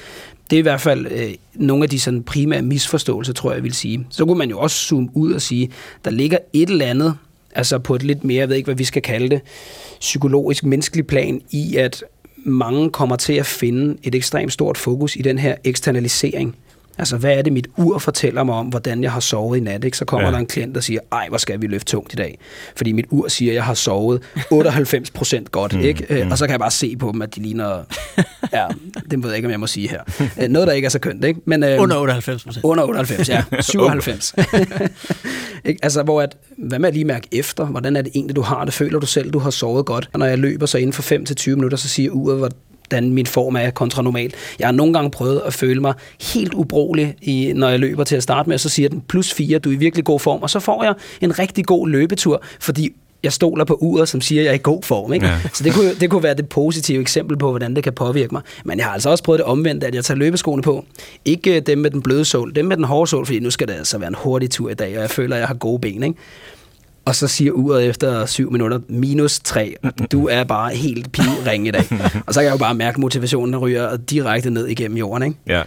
det 0.51 0.57
er 0.57 0.59
i 0.59 0.63
hvert 0.63 0.81
fald 0.81 1.07
øh, 1.07 1.35
nogle 1.55 1.85
af 1.85 1.91
de 1.91 2.01
sådan 2.01 2.23
primære 2.23 2.63
misforståelser, 2.63 3.33
tror 3.33 3.51
jeg, 3.51 3.57
jeg 3.57 3.65
vil 3.65 3.75
sige. 3.75 4.07
Så 4.11 4.25
kunne 4.25 4.39
man 4.39 4.51
jo 4.51 4.59
også 4.59 4.77
zoome 4.77 5.09
ud 5.15 5.33
og 5.33 5.43
sige, 5.43 5.71
der 6.05 6.11
ligger 6.11 6.39
et 6.53 6.71
eller 6.71 6.87
andet, 6.87 7.15
altså 7.55 7.79
på 7.79 7.95
et 7.95 8.03
lidt 8.03 8.25
mere, 8.25 8.39
jeg 8.39 8.49
ved 8.49 8.57
ikke, 8.57 8.67
hvad 8.67 8.75
vi 8.75 8.85
skal 8.85 9.03
kalde 9.03 9.29
det, 9.29 9.41
psykologisk, 10.01 10.65
menneskelig 10.65 11.07
plan 11.07 11.41
i, 11.51 11.77
at 11.77 12.05
mange 12.37 12.91
kommer 12.91 13.17
til 13.17 13.33
at 13.33 13.47
finde 13.47 13.97
et 14.03 14.15
ekstremt 14.15 14.53
stort 14.53 14.79
fokus 14.79 15.17
i 15.17 15.23
den 15.23 15.39
her 15.39 15.55
eksternalisering 15.65 16.57
Altså, 16.99 17.17
hvad 17.17 17.39
er 17.39 17.43
det, 17.43 17.53
mit 17.53 17.69
ur 17.77 17.99
fortæller 17.99 18.45
mig 18.45 18.55
om, 18.55 18.67
hvordan 18.67 19.03
jeg 19.03 19.13
har 19.13 19.21
sovet 19.21 19.59
i 19.59 19.61
nat? 19.61 19.85
Ikke? 19.85 19.97
Så 19.97 20.05
kommer 20.05 20.29
ja. 20.29 20.33
der 20.33 20.39
en 20.39 20.47
klient, 20.47 20.75
der 20.75 20.81
siger, 20.81 21.01
ej, 21.13 21.29
hvor 21.29 21.39
skal 21.39 21.63
vi 21.63 21.67
løfte 21.67 21.91
tungt 21.93 22.13
i 22.13 22.17
dag? 22.17 22.39
Fordi 22.77 22.93
mit 22.93 23.07
ur 23.11 23.29
siger, 23.29 23.53
at 23.53 23.55
jeg 23.55 23.65
har 23.65 23.75
sovet 23.75 24.23
98 24.51 25.11
procent 25.11 25.53
godt. 25.53 25.75
Mm, 25.75 25.81
ikke? 25.81 26.25
Mm. 26.25 26.31
Og 26.31 26.39
så 26.39 26.47
kan 26.47 26.53
jeg 26.53 26.61
bare 26.61 26.71
se 26.71 26.97
på 26.97 27.11
dem, 27.13 27.23
at 27.23 27.37
de 27.37 27.43
ligner... 27.43 27.85
Ja, 28.53 28.67
det 29.11 29.23
ved 29.23 29.31
jeg 29.31 29.37
ikke, 29.37 29.47
om 29.47 29.51
jeg 29.51 29.61
må 29.61 29.67
sige 29.67 29.89
her. 29.89 30.01
Øh, 30.43 30.49
noget, 30.49 30.69
der 30.69 30.75
ikke 30.75 30.87
er 30.87 30.91
så 30.91 30.99
kønt. 30.99 31.25
Ikke? 31.25 31.41
Men, 31.45 31.63
øh, 31.63 31.83
under 31.83 31.97
98 31.97 32.45
procent. 32.45 32.65
Under 32.65 32.85
98, 32.85 33.29
ja. 33.29 33.45
97. 33.61 34.35
ikke? 35.65 35.81
Altså, 35.83 36.03
hvor 36.03 36.23
at, 36.23 36.37
hvad 36.59 36.79
med 36.79 36.89
at 36.89 36.95
lige 36.95 37.05
mærke 37.05 37.29
efter? 37.33 37.65
Hvordan 37.65 37.97
er 37.97 38.03
det 38.03 38.13
egentlig, 38.15 38.37
du 38.37 38.43
har 38.43 38.65
det? 38.65 38.75
Føler 38.75 38.99
du 38.99 39.07
selv, 39.07 39.31
du 39.31 39.39
har 39.39 39.51
sovet 39.51 39.87
godt? 39.87 40.11
Og 40.13 40.19
når 40.19 40.27
jeg 40.27 40.39
løber 40.39 40.67
så 40.67 40.79
inden 40.79 40.93
for 40.93 41.03
5 41.03 41.25
til 41.25 41.37
20 41.37 41.57
minutter, 41.57 41.79
så 41.79 41.89
siger 41.89 42.11
uret, 42.11 42.53
hvordan 42.95 43.13
min 43.13 43.27
form 43.27 43.57
er 43.57 43.71
kontra 43.71 44.03
normal. 44.03 44.33
Jeg 44.59 44.67
har 44.67 44.73
nogle 44.73 44.93
gange 44.93 45.11
prøvet 45.11 45.43
at 45.47 45.55
føle 45.55 45.81
mig 45.81 45.95
helt 46.35 46.55
ubrugelig, 46.55 47.15
i, 47.23 47.53
når 47.55 47.69
jeg 47.69 47.79
løber 47.79 48.05
til 48.05 48.17
at 48.17 48.23
starte 48.23 48.49
med, 48.49 48.55
og 48.55 48.61
så 48.61 48.69
siger 48.69 48.89
den 48.89 49.03
plus 49.09 49.35
4, 49.35 49.59
du 49.59 49.71
er 49.71 49.75
i 49.75 49.77
virkelig 49.77 50.05
god 50.05 50.21
form, 50.21 50.43
og 50.43 50.51
så 50.51 50.61
får 50.61 50.85
jeg 50.85 50.95
en 51.21 51.39
rigtig 51.39 51.65
god 51.65 51.89
løbetur, 51.89 52.43
fordi 52.61 52.93
jeg 53.23 53.33
stoler 53.33 53.65
på 53.65 53.75
uret, 53.75 54.09
som 54.09 54.21
siger, 54.21 54.41
at 54.41 54.45
jeg 54.45 54.51
er 54.51 54.55
i 54.55 54.61
god 54.63 54.83
form. 54.83 55.13
Ikke? 55.13 55.27
Ja. 55.27 55.41
Så 55.53 55.65
det 55.65 55.73
kunne, 55.73 55.95
det 55.95 56.11
kunne 56.11 56.23
være 56.23 56.35
det 56.35 56.49
positive 56.49 57.01
eksempel 57.01 57.37
på, 57.39 57.51
hvordan 57.51 57.77
det 57.77 57.85
kan 57.85 57.93
påvirke 57.93 58.35
mig. 58.35 58.43
Men 58.65 58.79
jeg 58.79 58.87
har 58.87 58.93
altså 58.93 59.11
også 59.11 59.25
prøvet 59.25 59.39
det 59.39 59.47
omvendt, 59.47 59.85
at 59.85 59.95
jeg 59.95 60.05
tager 60.05 60.19
løbeskoene 60.19 60.63
på. 60.63 60.85
Ikke 61.25 61.61
dem 61.61 61.79
med 61.79 61.91
den 61.91 62.03
bløde 62.03 62.25
sål, 62.25 62.53
dem 62.55 62.65
med 62.65 62.77
den 62.77 62.85
hårde 62.85 63.11
sål, 63.11 63.27
fordi 63.27 63.39
nu 63.39 63.51
skal 63.51 63.69
det 63.69 63.75
altså 63.75 63.99
være 63.99 64.09
en 64.09 64.17
hurtig 64.19 64.51
tur 64.51 64.71
i 64.71 64.75
dag, 64.75 64.97
og 64.97 65.03
jeg 65.03 65.11
føler, 65.11 65.37
at 65.37 65.41
jeg 65.41 65.49
har 65.49 65.55
gode 65.55 65.81
ben. 65.81 66.03
Ikke? 66.03 66.19
Og 67.05 67.15
så 67.15 67.29
siger 67.29 67.53
uret 67.53 67.87
efter 67.87 68.27
syv 68.27 68.53
minutter, 68.53 68.81
minus 68.89 69.41
tre. 69.41 69.75
Du 70.13 70.29
er 70.29 70.45
bare 70.45 70.75
helt 70.75 71.13
pivring 71.13 71.69
i 71.69 71.71
dag. 71.71 71.85
og 72.27 72.35
så 72.35 72.41
kan 72.41 72.45
jeg 72.45 72.53
jo 72.53 72.59
bare 72.59 72.75
mærke, 72.75 72.95
at 72.95 73.01
motivationen 73.01 73.57
ryger 73.57 73.97
direkte 73.97 74.51
ned 74.51 74.67
igennem 74.67 74.97
jorden, 74.97 75.23
ikke? 75.23 75.39
Ja. 75.47 75.63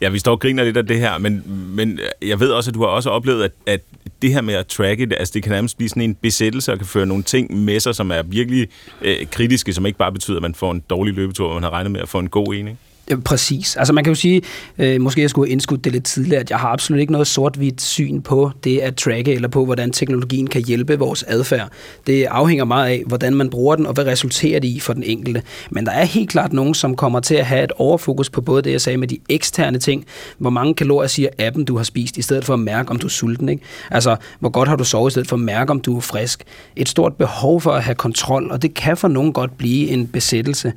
Ja, 0.00 0.08
vi 0.08 0.18
står 0.18 0.32
og 0.32 0.40
griner 0.40 0.64
lidt 0.64 0.76
af 0.76 0.86
det 0.86 0.98
her, 0.98 1.18
men, 1.18 1.42
men 1.76 1.98
jeg 2.22 2.40
ved 2.40 2.48
også, 2.48 2.70
at 2.70 2.74
du 2.74 2.80
har 2.80 2.86
også 2.86 3.10
oplevet, 3.10 3.44
at, 3.44 3.52
at 3.66 3.80
det 4.22 4.32
her 4.32 4.40
med 4.40 4.54
at 4.54 4.66
tracke 4.66 5.06
det, 5.06 5.16
altså 5.18 5.32
det 5.34 5.42
kan 5.42 5.52
nærmest 5.52 5.76
blive 5.76 5.88
sådan 5.88 6.02
en 6.02 6.14
besættelse 6.14 6.72
og 6.72 6.78
kan 6.78 6.86
føre 6.86 7.06
nogle 7.06 7.22
ting 7.22 7.64
med 7.64 7.80
sig, 7.80 7.94
som 7.94 8.10
er 8.10 8.22
virkelig 8.22 8.68
øh, 9.02 9.16
kritiske, 9.32 9.72
som 9.72 9.86
ikke 9.86 9.98
bare 9.98 10.12
betyder, 10.12 10.36
at 10.36 10.42
man 10.42 10.54
får 10.54 10.70
en 10.70 10.82
dårlig 10.90 11.14
løbetur, 11.14 11.48
men 11.48 11.54
man 11.54 11.62
har 11.62 11.70
regnet 11.70 11.92
med 11.92 12.00
at 12.00 12.08
få 12.08 12.18
en 12.18 12.28
god 12.28 12.46
en, 12.46 12.68
ikke? 12.68 12.76
Præcis. 13.16 13.76
Altså 13.76 13.92
man 13.92 14.04
kan 14.04 14.10
jo 14.10 14.14
sige, 14.14 14.42
øh, 14.78 15.00
måske 15.00 15.20
jeg 15.20 15.30
skulle 15.30 15.48
have 15.48 15.52
indskudt 15.52 15.84
det 15.84 15.92
lidt 15.92 16.04
tidligere, 16.04 16.40
at 16.40 16.50
jeg 16.50 16.58
har 16.58 16.68
absolut 16.68 17.00
ikke 17.00 17.12
noget 17.12 17.26
sort-hvidt 17.26 17.82
syn 17.82 18.20
på 18.22 18.50
det 18.64 18.78
at 18.78 18.96
tracke, 18.96 19.34
eller 19.34 19.48
på, 19.48 19.64
hvordan 19.64 19.90
teknologien 19.90 20.46
kan 20.46 20.64
hjælpe 20.64 20.98
vores 20.98 21.22
adfærd. 21.22 21.68
Det 22.06 22.24
afhænger 22.24 22.64
meget 22.64 22.90
af, 22.90 23.02
hvordan 23.06 23.34
man 23.34 23.50
bruger 23.50 23.76
den, 23.76 23.86
og 23.86 23.92
hvad 23.92 24.06
resulterer 24.06 24.60
det 24.60 24.68
i 24.68 24.80
for 24.80 24.92
den 24.92 25.02
enkelte. 25.02 25.42
Men 25.70 25.86
der 25.86 25.92
er 25.92 26.04
helt 26.04 26.30
klart 26.30 26.52
nogen, 26.52 26.74
som 26.74 26.96
kommer 26.96 27.20
til 27.20 27.34
at 27.34 27.46
have 27.46 27.64
et 27.64 27.72
overfokus 27.72 28.30
på 28.30 28.40
både 28.40 28.62
det, 28.62 28.72
jeg 28.72 28.80
sagde 28.80 28.96
med 28.96 29.08
de 29.08 29.18
eksterne 29.28 29.78
ting, 29.78 30.04
hvor 30.38 30.50
mange 30.50 30.74
kalorier 30.74 31.08
siger 31.08 31.28
appen, 31.38 31.64
du 31.64 31.76
har 31.76 31.84
spist, 31.84 32.16
i 32.16 32.22
stedet 32.22 32.44
for 32.44 32.54
at 32.54 32.60
mærke, 32.60 32.90
om 32.90 32.96
du 32.96 33.06
er 33.06 33.10
sulten. 33.10 33.48
Ikke? 33.48 33.62
Altså, 33.90 34.16
hvor 34.40 34.48
godt 34.48 34.68
har 34.68 34.76
du 34.76 34.84
sovet, 34.84 35.10
i 35.10 35.12
stedet 35.12 35.28
for 35.28 35.36
at 35.36 35.40
mærke, 35.40 35.70
om 35.70 35.80
du 35.80 35.96
er 35.96 36.00
frisk. 36.00 36.44
Et 36.76 36.88
stort 36.88 37.14
behov 37.14 37.60
for 37.60 37.72
at 37.72 37.82
have 37.82 37.94
kontrol, 37.94 38.50
og 38.50 38.62
det 38.62 38.74
kan 38.74 38.96
for 38.96 39.08
nogen 39.08 39.32
godt 39.32 39.58
blive 39.58 39.88
en 39.88 40.06
besættelse. 40.06 40.72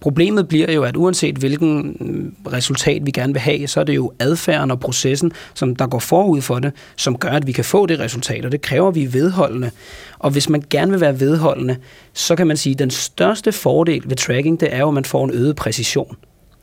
Problemet 0.00 0.48
bliver 0.48 0.72
jo, 0.72 0.82
at 0.82 0.96
uanset 0.96 1.36
hvilken 1.36 1.96
mm, 2.00 2.34
resultat 2.52 3.06
vi 3.06 3.10
gerne 3.10 3.32
vil 3.32 3.40
have, 3.40 3.66
så 3.66 3.80
er 3.80 3.84
det 3.84 3.96
jo 3.96 4.12
adfærden 4.18 4.70
og 4.70 4.80
processen, 4.80 5.32
som 5.54 5.76
der 5.76 5.86
går 5.86 5.98
forud 5.98 6.40
for 6.40 6.58
det, 6.58 6.72
som 6.96 7.18
gør, 7.18 7.28
at 7.28 7.46
vi 7.46 7.52
kan 7.52 7.64
få 7.64 7.86
det 7.86 8.00
resultat, 8.00 8.44
og 8.44 8.52
det 8.52 8.62
kræver, 8.62 8.88
at 8.88 8.94
vi 8.94 9.02
er 9.02 9.08
vedholdende. 9.08 9.70
Og 10.18 10.30
hvis 10.30 10.48
man 10.48 10.62
gerne 10.70 10.90
vil 10.90 11.00
være 11.00 11.20
vedholdende, 11.20 11.76
så 12.12 12.36
kan 12.36 12.46
man 12.46 12.56
sige, 12.56 12.72
at 12.72 12.78
den 12.78 12.90
største 12.90 13.52
fordel 13.52 14.02
ved 14.06 14.16
tracking, 14.16 14.60
det 14.60 14.74
er 14.74 14.78
jo, 14.78 14.88
at 14.88 14.94
man 14.94 15.04
får 15.04 15.24
en 15.24 15.30
øget 15.30 15.56
præcision. 15.56 16.16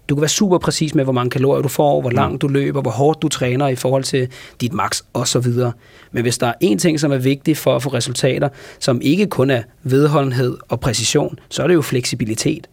Du 0.09 0.15
kan 0.15 0.21
være 0.21 0.29
super 0.29 0.57
præcis 0.57 0.95
med, 0.95 1.03
hvor 1.03 1.13
mange 1.13 1.29
kalorier 1.29 1.61
du 1.61 1.67
får, 1.67 2.01
hvor 2.01 2.09
langt 2.09 2.41
du 2.41 2.47
løber, 2.47 2.81
hvor 2.81 2.91
hårdt 2.91 3.21
du 3.21 3.27
træner 3.27 3.67
i 3.67 3.75
forhold 3.75 4.03
til 4.03 4.27
dit 4.61 4.73
max 4.73 5.01
osv. 5.13 5.47
Men 6.11 6.21
hvis 6.21 6.37
der 6.37 6.47
er 6.47 6.53
en 6.61 6.77
ting, 6.77 6.99
som 6.99 7.11
er 7.11 7.17
vigtig 7.17 7.57
for 7.57 7.75
at 7.75 7.83
få 7.83 7.89
resultater, 7.89 8.49
som 8.79 9.01
ikke 9.01 9.27
kun 9.27 9.49
er 9.49 9.63
vedholdenhed 9.83 10.57
og 10.69 10.79
præcision, 10.79 11.39
så 11.49 11.63
er 11.63 11.67
det 11.67 11.73
jo 11.73 11.81
fleksibilitet. 11.81 12.67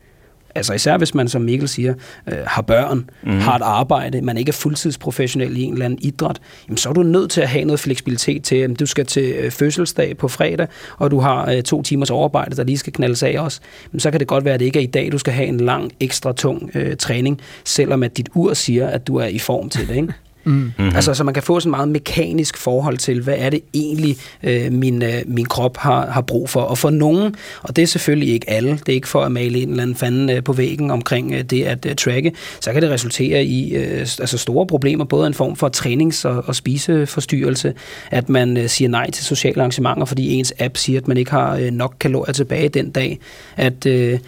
Altså 0.54 0.72
især 0.72 0.98
hvis 0.98 1.14
man, 1.14 1.28
som 1.28 1.42
Mikkel 1.42 1.68
siger, 1.68 1.94
øh, 2.26 2.38
har 2.46 2.62
børn, 2.62 3.10
mm. 3.22 3.38
har 3.38 3.56
et 3.56 3.62
arbejde, 3.62 4.22
man 4.22 4.38
ikke 4.38 4.48
er 4.48 4.52
fuldtidsprofessionel 4.52 5.56
i 5.56 5.62
en 5.62 5.72
eller 5.72 5.84
anden 5.84 5.98
idræt, 6.02 6.40
jamen, 6.68 6.76
så 6.76 6.88
er 6.88 6.92
du 6.92 7.02
nødt 7.02 7.30
til 7.30 7.40
at 7.40 7.48
have 7.48 7.64
noget 7.64 7.80
fleksibilitet 7.80 8.42
til, 8.42 8.56
at 8.56 8.80
du 8.80 8.86
skal 8.86 9.06
til 9.06 9.32
øh, 9.32 9.50
fødselsdag 9.50 10.16
på 10.16 10.28
fredag, 10.28 10.66
og 10.98 11.10
du 11.10 11.20
har 11.20 11.50
øh, 11.50 11.62
to 11.62 11.82
timers 11.82 12.10
overarbejde, 12.10 12.56
der 12.56 12.64
lige 12.64 12.78
skal 12.78 12.92
knaldes 12.92 13.22
af 13.22 13.36
også. 13.38 13.60
Men 13.92 14.00
så 14.00 14.10
kan 14.10 14.20
det 14.20 14.28
godt 14.28 14.44
være, 14.44 14.54
at 14.54 14.60
det 14.60 14.66
ikke 14.66 14.78
er 14.78 14.82
i 14.82 14.86
dag, 14.86 15.12
du 15.12 15.18
skal 15.18 15.32
have 15.32 15.48
en 15.48 15.60
lang, 15.60 15.92
ekstra 16.00 16.32
tung 16.32 16.70
øh, 16.74 16.96
træning, 16.96 17.40
selvom 17.64 18.02
at 18.02 18.16
dit 18.16 18.28
ur 18.34 18.54
siger, 18.54 18.86
at 18.86 19.06
du 19.06 19.16
er 19.16 19.26
i 19.26 19.38
form 19.38 19.68
til 19.68 19.88
det. 19.88 19.96
Ikke? 19.96 20.12
Mm. 20.44 20.52
Mm-hmm. 20.52 20.96
Altså, 20.96 21.14
så 21.14 21.24
man 21.24 21.34
kan 21.34 21.42
få 21.42 21.60
sådan 21.60 21.70
meget 21.70 21.88
mekanisk 21.88 22.56
forhold 22.56 22.98
til, 22.98 23.20
hvad 23.20 23.34
er 23.38 23.50
det 23.50 23.60
egentlig, 23.74 24.16
øh, 24.42 24.72
min, 24.72 25.02
øh, 25.02 25.22
min 25.26 25.46
krop 25.46 25.76
har, 25.76 26.06
har 26.06 26.20
brug 26.20 26.50
for. 26.50 26.60
Og 26.60 26.78
for 26.78 26.90
nogen, 26.90 27.34
og 27.62 27.76
det 27.76 27.82
er 27.82 27.86
selvfølgelig 27.86 28.34
ikke 28.34 28.50
alle, 28.50 28.70
det 28.70 28.88
er 28.88 28.92
ikke 28.92 29.08
for 29.08 29.22
at 29.22 29.32
male 29.32 29.62
en 29.62 29.70
eller 29.70 29.82
anden 29.82 29.96
fanden 29.96 30.30
øh, 30.30 30.44
på 30.44 30.52
væggen 30.52 30.90
omkring 30.90 31.32
øh, 31.32 31.42
det 31.42 31.64
at 31.64 31.86
øh, 31.86 31.94
tracke, 31.94 32.32
så 32.60 32.72
kan 32.72 32.82
det 32.82 32.90
resultere 32.90 33.44
i 33.44 33.74
øh, 33.74 34.00
altså 34.00 34.38
store 34.38 34.66
problemer, 34.66 35.04
både 35.04 35.26
en 35.26 35.34
form 35.34 35.56
for 35.56 35.70
trænings- 35.76 36.24
og, 36.24 36.44
og 36.46 36.54
spiseforstyrrelse, 36.54 37.74
at 38.10 38.28
man 38.28 38.56
øh, 38.56 38.68
siger 38.68 38.88
nej 38.88 39.10
til 39.10 39.24
sociale 39.24 39.60
arrangementer, 39.60 40.04
fordi 40.04 40.32
ens 40.32 40.52
app 40.58 40.76
siger, 40.76 41.00
at 41.00 41.08
man 41.08 41.16
ikke 41.16 41.30
har 41.30 41.56
øh, 41.56 41.70
nok 41.70 41.94
kalorier 42.00 42.32
tilbage 42.32 42.68
den 42.68 42.90
dag, 42.90 43.18
at 43.56 43.86
øh, 43.86 44.18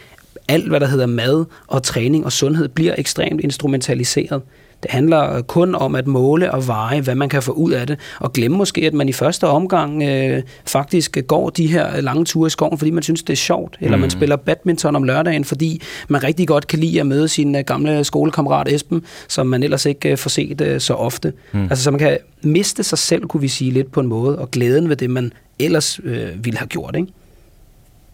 alt, 0.48 0.68
hvad 0.68 0.80
der 0.80 0.86
hedder 0.86 1.06
mad 1.06 1.44
og 1.66 1.82
træning 1.82 2.24
og 2.24 2.32
sundhed, 2.32 2.68
bliver 2.68 2.94
ekstremt 2.98 3.40
instrumentaliseret. 3.40 4.42
Det 4.84 4.92
handler 4.92 5.42
kun 5.42 5.74
om 5.74 5.94
at 5.94 6.06
måle 6.06 6.52
og 6.52 6.66
veje, 6.66 7.00
hvad 7.00 7.14
man 7.14 7.28
kan 7.28 7.42
få 7.42 7.52
ud 7.52 7.72
af 7.72 7.86
det, 7.86 7.98
og 8.20 8.32
glemme 8.32 8.56
måske, 8.56 8.86
at 8.86 8.94
man 8.94 9.08
i 9.08 9.12
første 9.12 9.46
omgang 9.46 10.02
øh, 10.02 10.42
faktisk 10.66 11.18
går 11.26 11.50
de 11.50 11.66
her 11.66 12.00
lange 12.00 12.24
ture 12.24 12.46
i 12.46 12.50
skoven, 12.50 12.78
fordi 12.78 12.90
man 12.90 13.02
synes, 13.02 13.22
det 13.22 13.32
er 13.32 13.36
sjovt, 13.36 13.76
eller 13.80 13.96
mm. 13.96 14.00
man 14.00 14.10
spiller 14.10 14.36
badminton 14.36 14.96
om 14.96 15.02
lørdagen, 15.02 15.44
fordi 15.44 15.82
man 16.08 16.24
rigtig 16.24 16.48
godt 16.48 16.66
kan 16.66 16.78
lide 16.78 17.00
at 17.00 17.06
møde 17.06 17.28
sin 17.28 17.56
øh, 17.56 17.64
gamle 17.66 18.04
skolekammerat 18.04 18.68
Esben, 18.72 19.02
som 19.28 19.46
man 19.46 19.62
ellers 19.62 19.86
ikke 19.86 20.10
øh, 20.10 20.18
får 20.18 20.28
set 20.28 20.60
øh, 20.60 20.80
så 20.80 20.94
ofte. 20.94 21.32
Mm. 21.52 21.62
Altså, 21.62 21.84
så 21.84 21.90
man 21.90 21.98
kan 21.98 22.18
miste 22.42 22.82
sig 22.82 22.98
selv, 22.98 23.26
kunne 23.26 23.40
vi 23.40 23.48
sige 23.48 23.70
lidt 23.70 23.92
på 23.92 24.00
en 24.00 24.06
måde, 24.06 24.38
og 24.38 24.50
glæden 24.50 24.88
ved 24.88 24.96
det, 24.96 25.10
man 25.10 25.32
ellers 25.58 26.00
øh, 26.04 26.44
ville 26.44 26.58
have 26.58 26.68
gjort, 26.68 26.96
ikke? 26.96 27.12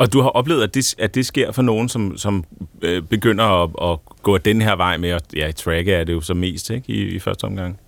Og 0.01 0.13
du 0.13 0.21
har 0.21 0.29
oplevet, 0.29 0.63
at 0.63 0.75
det, 0.75 0.95
at 0.99 1.15
det 1.15 1.27
sker 1.27 1.53
for 1.53 1.63
nogen, 1.63 1.89
som, 1.89 2.17
som 2.17 2.45
øh, 2.83 3.03
begynder 3.03 3.45
at, 3.45 3.71
at 3.91 3.99
gå 4.23 4.39
den 4.39 4.63
her 4.63 4.77
vej 4.77 4.97
med 4.97 5.09
at 5.11 5.23
ja, 5.37 5.51
tracke 5.53 5.93
er 5.93 6.05
det 6.05 6.13
jo 6.13 6.21
så 6.21 6.35
mest 6.35 6.71
ikke, 6.71 6.93
i, 6.93 7.03
i 7.03 7.19
første 7.19 7.45
omgang? 7.45 7.79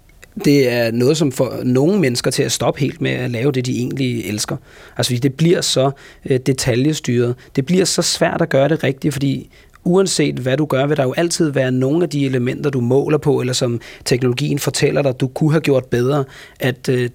Det 0.45 0.73
er 0.73 0.91
noget, 0.91 1.17
som 1.17 1.33
får 1.33 1.61
nogle 1.65 2.01
mennesker 2.01 2.31
til 2.31 2.43
at 2.43 2.53
stoppe 2.53 2.81
helt 2.81 3.01
med 3.01 3.11
at 3.11 3.31
lave 3.31 3.53
det, 3.53 3.67
de 3.67 3.79
egentlig 3.79 4.25
elsker. 4.25 4.57
Altså, 4.97 5.19
det 5.23 5.35
bliver 5.35 5.61
så 5.61 5.91
øh, 6.27 6.41
detaljestyret. 6.47 7.35
Det 7.57 7.67
bliver 7.67 7.85
så 7.85 8.03
svært 8.03 8.43
at 8.43 8.49
gøre 8.49 8.69
det 8.69 8.85
rigtigt, 8.85 9.15
fordi 9.15 9.51
uanset 9.85 10.39
hvad 10.39 10.57
du 10.57 10.67
gør, 10.67 10.87
vil 10.87 10.97
der 10.97 11.03
jo 11.03 11.15
altid 11.17 11.51
være 11.51 11.73
nogle 11.73 12.03
af 12.03 12.11
de 12.11 12.27
elementer, 12.27 12.71
du 12.71 12.81
måler 12.81 13.19
på, 13.19 13.41
eller 13.41 13.53
som 13.53 13.81
teknologien 14.05 14.59
fortæller 14.59 15.03
dig, 15.03 15.21
du 15.21 15.29
kunne 15.29 15.51
have 15.51 15.61
gjort 15.61 15.85
bedre, 15.85 16.25
at 16.61 16.89
øh, 16.89 17.11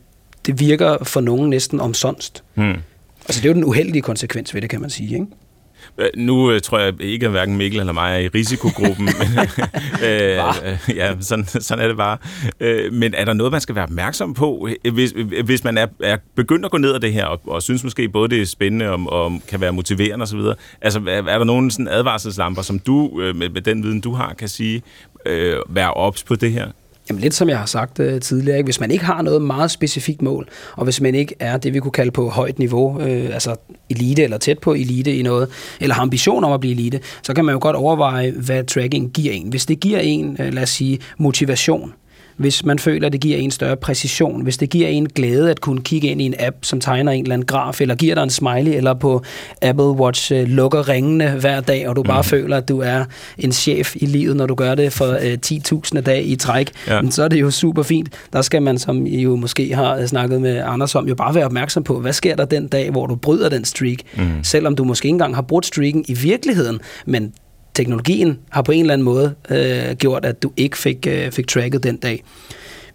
det 0.45 0.59
virker 0.59 1.03
for 1.03 1.21
nogen 1.21 1.49
næsten 1.49 1.79
omsonst. 1.79 2.43
Hmm. 2.55 2.75
Altså 3.27 3.41
det 3.41 3.45
er 3.45 3.49
jo 3.49 3.53
den 3.53 3.63
uheldige 3.63 4.01
konsekvens 4.01 4.53
ved 4.53 4.61
det, 4.61 4.69
kan 4.69 4.81
man 4.81 4.89
sige. 4.89 5.13
Ikke? 5.13 5.27
Nu 6.15 6.51
øh, 6.51 6.61
tror 6.61 6.79
jeg 6.79 7.01
ikke, 7.01 7.25
at 7.25 7.31
hverken 7.31 7.57
Mikkel 7.57 7.79
eller 7.79 7.93
mig 7.93 8.13
er 8.13 8.17
i 8.17 8.27
risikogruppen. 8.27 9.05
men, 9.19 9.39
øh, 10.03 10.37
øh, 10.65 10.95
ja, 10.95 11.13
sådan, 11.19 11.45
sådan 11.45 11.83
er 11.83 11.87
det 11.87 11.97
bare. 11.97 12.17
Øh, 12.59 12.93
men 12.93 13.13
er 13.13 13.25
der 13.25 13.33
noget, 13.33 13.51
man 13.51 13.61
skal 13.61 13.75
være 13.75 13.83
opmærksom 13.83 14.33
på, 14.33 14.69
hvis, 14.93 15.13
hvis 15.45 15.63
man 15.63 15.77
er, 15.77 15.87
er 16.03 16.17
begyndt 16.35 16.65
at 16.65 16.71
gå 16.71 16.77
ned 16.77 16.95
ad 16.95 16.99
det 16.99 17.13
her, 17.13 17.25
og, 17.25 17.41
og 17.47 17.63
synes 17.63 17.83
måske 17.83 18.09
både 18.09 18.29
det 18.29 18.41
er 18.41 18.45
spændende 18.45 18.89
og, 18.89 18.99
og 19.07 19.41
kan 19.47 19.61
være 19.61 19.73
motiverende 19.73 20.23
osv.? 20.23 20.39
Altså, 20.81 20.99
er, 21.07 21.23
er 21.23 21.37
der 21.37 21.45
nogle 21.45 21.71
sådan 21.71 21.87
advarselslamper, 21.87 22.61
som 22.61 22.79
du, 22.79 23.21
øh, 23.21 23.35
med, 23.35 23.49
med 23.49 23.61
den 23.61 23.83
viden, 23.83 24.01
du 24.01 24.13
har, 24.13 24.33
kan 24.33 24.47
sige, 24.47 24.81
øh, 25.25 25.57
være 25.69 25.93
ops 25.93 26.23
på 26.23 26.35
det 26.35 26.51
her? 26.51 26.67
Jamen 27.09 27.21
lidt 27.21 27.33
som 27.33 27.49
jeg 27.49 27.59
har 27.59 27.65
sagt 27.65 27.99
øh, 27.99 28.21
tidligere, 28.21 28.57
ikke? 28.57 28.67
hvis 28.67 28.79
man 28.79 28.91
ikke 28.91 29.05
har 29.05 29.21
noget 29.21 29.41
meget 29.41 29.71
specifikt 29.71 30.21
mål, 30.21 30.49
og 30.75 30.83
hvis 30.83 31.01
man 31.01 31.15
ikke 31.15 31.35
er 31.39 31.57
det, 31.57 31.73
vi 31.73 31.79
kunne 31.79 31.91
kalde 31.91 32.11
på 32.11 32.29
højt 32.29 32.59
niveau, 32.59 33.01
øh, 33.01 33.33
altså 33.33 33.55
elite 33.89 34.23
eller 34.23 34.37
tæt 34.37 34.59
på 34.59 34.73
elite 34.73 35.15
i 35.15 35.21
noget, 35.21 35.49
eller 35.79 35.95
har 35.95 36.01
ambition 36.01 36.43
om 36.43 36.51
at 36.51 36.59
blive 36.59 36.73
elite, 36.73 36.99
så 37.23 37.33
kan 37.33 37.45
man 37.45 37.53
jo 37.53 37.59
godt 37.61 37.75
overveje, 37.75 38.31
hvad 38.31 38.63
tracking 38.63 39.11
giver 39.13 39.33
en. 39.33 39.49
Hvis 39.49 39.65
det 39.65 39.79
giver 39.79 39.99
en, 39.99 40.37
øh, 40.39 40.53
lad 40.53 40.63
os 40.63 40.69
sige, 40.69 40.99
motivation, 41.17 41.93
hvis 42.37 42.65
man 42.65 42.79
føler, 42.79 43.07
at 43.07 43.13
det 43.13 43.21
giver 43.21 43.37
en 43.37 43.51
større 43.51 43.77
præcision, 43.77 44.41
hvis 44.41 44.57
det 44.57 44.69
giver 44.69 44.87
en 44.87 45.09
glæde 45.09 45.51
at 45.51 45.61
kunne 45.61 45.81
kigge 45.81 46.07
ind 46.07 46.21
i 46.21 46.25
en 46.25 46.35
app, 46.39 46.55
som 46.61 46.79
tegner 46.79 47.11
en 47.11 47.23
eller 47.23 47.33
anden 47.33 47.45
graf, 47.45 47.81
eller 47.81 47.95
giver 47.95 48.15
dig 48.15 48.23
en 48.23 48.29
smiley, 48.29 48.71
eller 48.71 48.93
på 48.93 49.23
Apple 49.61 49.85
Watch 49.85 50.31
uh, 50.31 50.39
lukker 50.39 50.89
ringene 50.89 51.31
hver 51.31 51.61
dag, 51.61 51.87
og 51.87 51.95
du 51.95 52.03
bare 52.03 52.21
mm. 52.21 52.23
føler, 52.23 52.57
at 52.57 52.67
du 52.67 52.79
er 52.79 53.05
en 53.37 53.51
chef 53.51 53.95
i 53.95 54.05
livet, 54.05 54.35
når 54.35 54.45
du 54.45 54.55
gør 54.55 54.75
det 54.75 54.93
for 54.93 55.07
uh, 55.07 55.33
10.000 55.45 56.01
dag 56.01 56.27
i 56.27 56.35
træk, 56.35 56.71
ja. 56.87 57.01
så 57.09 57.23
er 57.23 57.27
det 57.27 57.41
jo 57.41 57.51
super 57.51 57.83
fint. 57.83 58.09
Der 58.33 58.41
skal 58.41 58.61
man, 58.61 58.77
som 58.77 59.05
I 59.05 59.21
jo 59.21 59.35
måske 59.35 59.75
har 59.75 60.05
snakket 60.05 60.41
med 60.41 60.61
Anders 60.65 60.95
om, 60.95 61.07
jo 61.07 61.15
bare 61.15 61.35
være 61.35 61.45
opmærksom 61.45 61.83
på, 61.83 61.99
hvad 61.99 62.13
sker 62.13 62.35
der 62.35 62.45
den 62.45 62.67
dag, 62.67 62.91
hvor 62.91 63.05
du 63.05 63.15
bryder 63.15 63.49
den 63.49 63.65
streak, 63.65 63.97
mm. 64.17 64.43
selvom 64.43 64.75
du 64.75 64.83
måske 64.83 65.05
ikke 65.05 65.13
engang 65.13 65.35
har 65.35 65.41
brudt 65.41 65.65
streaken 65.65 66.05
i 66.07 66.13
virkeligheden, 66.13 66.79
men 67.05 67.33
teknologien 67.77 68.39
har 68.49 68.61
på 68.61 68.71
en 68.71 68.79
eller 68.79 68.93
anden 68.93 69.05
måde 69.05 69.35
øh, 69.49 69.95
gjort, 69.95 70.25
at 70.25 70.43
du 70.43 70.51
ikke 70.57 70.77
fik, 70.77 71.07
øh, 71.09 71.31
fik 71.31 71.47
tracket 71.47 71.83
den 71.83 71.97
dag. 71.97 72.23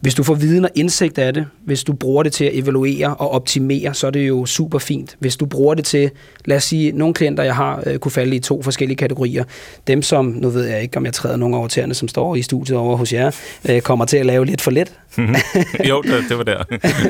Hvis 0.02 0.14
du 0.14 0.22
får 0.22 0.34
viden 0.34 0.64
og 0.64 0.70
indsigt 0.74 1.18
af 1.18 1.34
det, 1.34 1.46
hvis 1.64 1.84
du 1.84 1.92
bruger 1.92 2.22
det 2.22 2.32
til 2.32 2.44
at 2.44 2.50
evaluere 2.54 3.14
og 3.14 3.30
optimere, 3.30 3.94
så 3.94 4.06
er 4.06 4.10
det 4.10 4.28
jo 4.28 4.46
super 4.46 4.78
fint. 4.78 5.16
Hvis 5.18 5.36
du 5.36 5.46
bruger 5.46 5.74
det 5.74 5.84
til, 5.84 6.10
lad 6.44 6.56
os 6.56 6.64
sige, 6.64 6.92
nogle 6.92 7.14
klienter, 7.14 7.42
jeg 7.42 7.56
har, 7.56 7.82
øh, 7.86 7.98
kunne 7.98 8.12
falde 8.12 8.36
i 8.36 8.38
to 8.38 8.62
forskellige 8.62 8.96
kategorier. 8.96 9.44
Dem, 9.86 10.02
som, 10.02 10.26
nu 10.26 10.48
ved 10.48 10.64
jeg 10.64 10.82
ikke, 10.82 10.96
om 10.96 11.04
jeg 11.04 11.12
træder 11.12 11.36
nogle 11.36 11.56
over 11.56 11.68
tæerne, 11.68 11.94
som 11.94 12.08
står 12.08 12.36
i 12.36 12.42
studiet 12.42 12.78
over 12.78 12.96
hos 12.96 13.12
jer, 13.12 13.30
øh, 13.68 13.80
kommer 13.80 14.04
til 14.04 14.16
at 14.16 14.26
lave 14.26 14.46
lidt 14.46 14.60
for 14.60 14.70
let. 14.70 14.92
jo, 15.88 16.02
det, 16.02 16.24
det 16.28 16.38
var 16.38 16.44
der. 16.44 16.64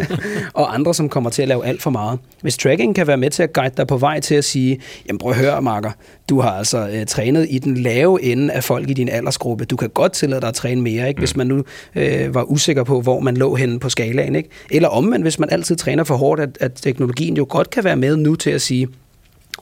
og 0.60 0.74
andre, 0.74 0.94
som 0.94 1.08
kommer 1.08 1.30
til 1.30 1.42
at 1.42 1.48
lave 1.48 1.66
alt 1.66 1.82
for 1.82 1.90
meget. 1.90 2.18
Hvis 2.42 2.56
tracking 2.56 2.94
kan 2.94 3.06
være 3.06 3.16
med 3.16 3.30
til 3.30 3.42
at 3.42 3.52
guide 3.52 3.74
dig 3.76 3.86
på 3.86 3.96
vej 3.96 4.20
til 4.20 4.34
at 4.34 4.44
sige, 4.44 4.80
jamen 5.08 5.18
prøv 5.18 5.30
at 5.30 5.38
høre, 5.38 5.62
Marker, 5.62 5.90
du 6.28 6.40
har 6.40 6.50
altså 6.50 6.88
øh, 6.88 7.06
trænet 7.06 7.46
i 7.50 7.58
den 7.58 7.76
lave 7.76 8.22
ende 8.22 8.52
af 8.52 8.64
folk 8.64 8.90
i 8.90 8.92
din 8.92 9.08
aldersgruppe. 9.08 9.64
Du 9.64 9.76
kan 9.76 9.88
godt 9.88 10.12
tillade 10.12 10.40
dig 10.40 10.48
at 10.48 10.54
træne 10.54 10.82
mere, 10.82 11.08
ikke? 11.08 11.18
hvis 11.18 11.34
mm. 11.34 11.38
man 11.38 11.46
nu 11.46 11.64
øh, 11.94 12.34
var 12.34 12.42
usikker 12.42 12.81
på, 12.84 13.00
hvor 13.00 13.20
man 13.20 13.36
lå 13.36 13.54
henne 13.54 13.80
på 13.80 13.88
skalaen. 13.88 14.34
Ikke? 14.34 14.48
Eller 14.70 14.88
omvendt, 14.88 15.24
hvis 15.24 15.38
man 15.38 15.50
altid 15.50 15.76
træner 15.76 16.04
for 16.04 16.16
hårdt, 16.16 16.40
at, 16.40 16.58
at 16.60 16.72
teknologien 16.74 17.36
jo 17.36 17.46
godt 17.48 17.70
kan 17.70 17.84
være 17.84 17.96
med 17.96 18.16
nu 18.16 18.34
til 18.34 18.50
at 18.50 18.62
sige, 18.62 18.88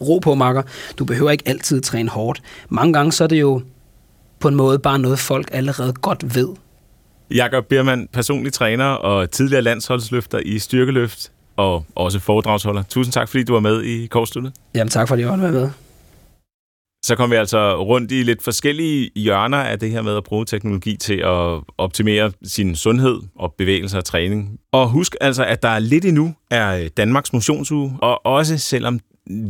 ro 0.00 0.18
på, 0.18 0.34
Marker, 0.34 0.62
du 0.98 1.04
behøver 1.04 1.30
ikke 1.30 1.44
altid 1.46 1.80
træne 1.80 2.08
hårdt. 2.08 2.42
Mange 2.68 2.92
gange 2.92 3.12
så 3.12 3.24
er 3.24 3.28
det 3.28 3.40
jo 3.40 3.62
på 4.40 4.48
en 4.48 4.54
måde 4.54 4.78
bare 4.78 4.98
noget, 4.98 5.18
folk 5.18 5.48
allerede 5.52 5.92
godt 5.92 6.34
ved. 6.34 6.48
Jakob 7.34 7.66
Biermann, 7.66 8.08
personlig 8.12 8.52
træner 8.52 8.84
og 8.84 9.30
tidligere 9.30 9.62
landsholdsløfter 9.62 10.38
i 10.44 10.58
styrkeløft 10.58 11.30
og 11.56 11.84
også 11.94 12.18
foredragsholder. 12.18 12.82
Tusind 12.82 13.12
tak, 13.12 13.28
fordi 13.28 13.42
du 13.44 13.52
var 13.52 13.60
med 13.60 13.82
i 13.82 14.06
Kortstudiet. 14.06 14.52
Jamen 14.74 14.90
tak, 14.90 15.08
fordi 15.08 15.22
jeg 15.22 15.30
var 15.30 15.36
med. 15.36 15.70
Så 17.02 17.16
kom 17.16 17.30
vi 17.30 17.36
altså 17.36 17.82
rundt 17.82 18.12
i 18.12 18.22
lidt 18.22 18.42
forskellige 18.42 19.10
hjørner 19.16 19.58
af 19.58 19.78
det 19.78 19.90
her 19.90 20.02
med 20.02 20.16
at 20.16 20.24
bruge 20.24 20.44
teknologi 20.44 20.96
til 20.96 21.14
at 21.14 21.60
optimere 21.78 22.32
sin 22.42 22.76
sundhed 22.76 23.20
og 23.36 23.54
bevægelse 23.58 23.98
og 23.98 24.04
træning. 24.04 24.58
Og 24.72 24.88
husk 24.88 25.16
altså, 25.20 25.44
at 25.44 25.62
der 25.62 25.78
lidt 25.78 26.04
endnu 26.04 26.34
er 26.50 26.76
øh, 26.76 26.88
Danmarks 26.96 27.32
motionsuge, 27.32 27.98
og 28.02 28.26
også 28.26 28.58
selvom 28.58 29.00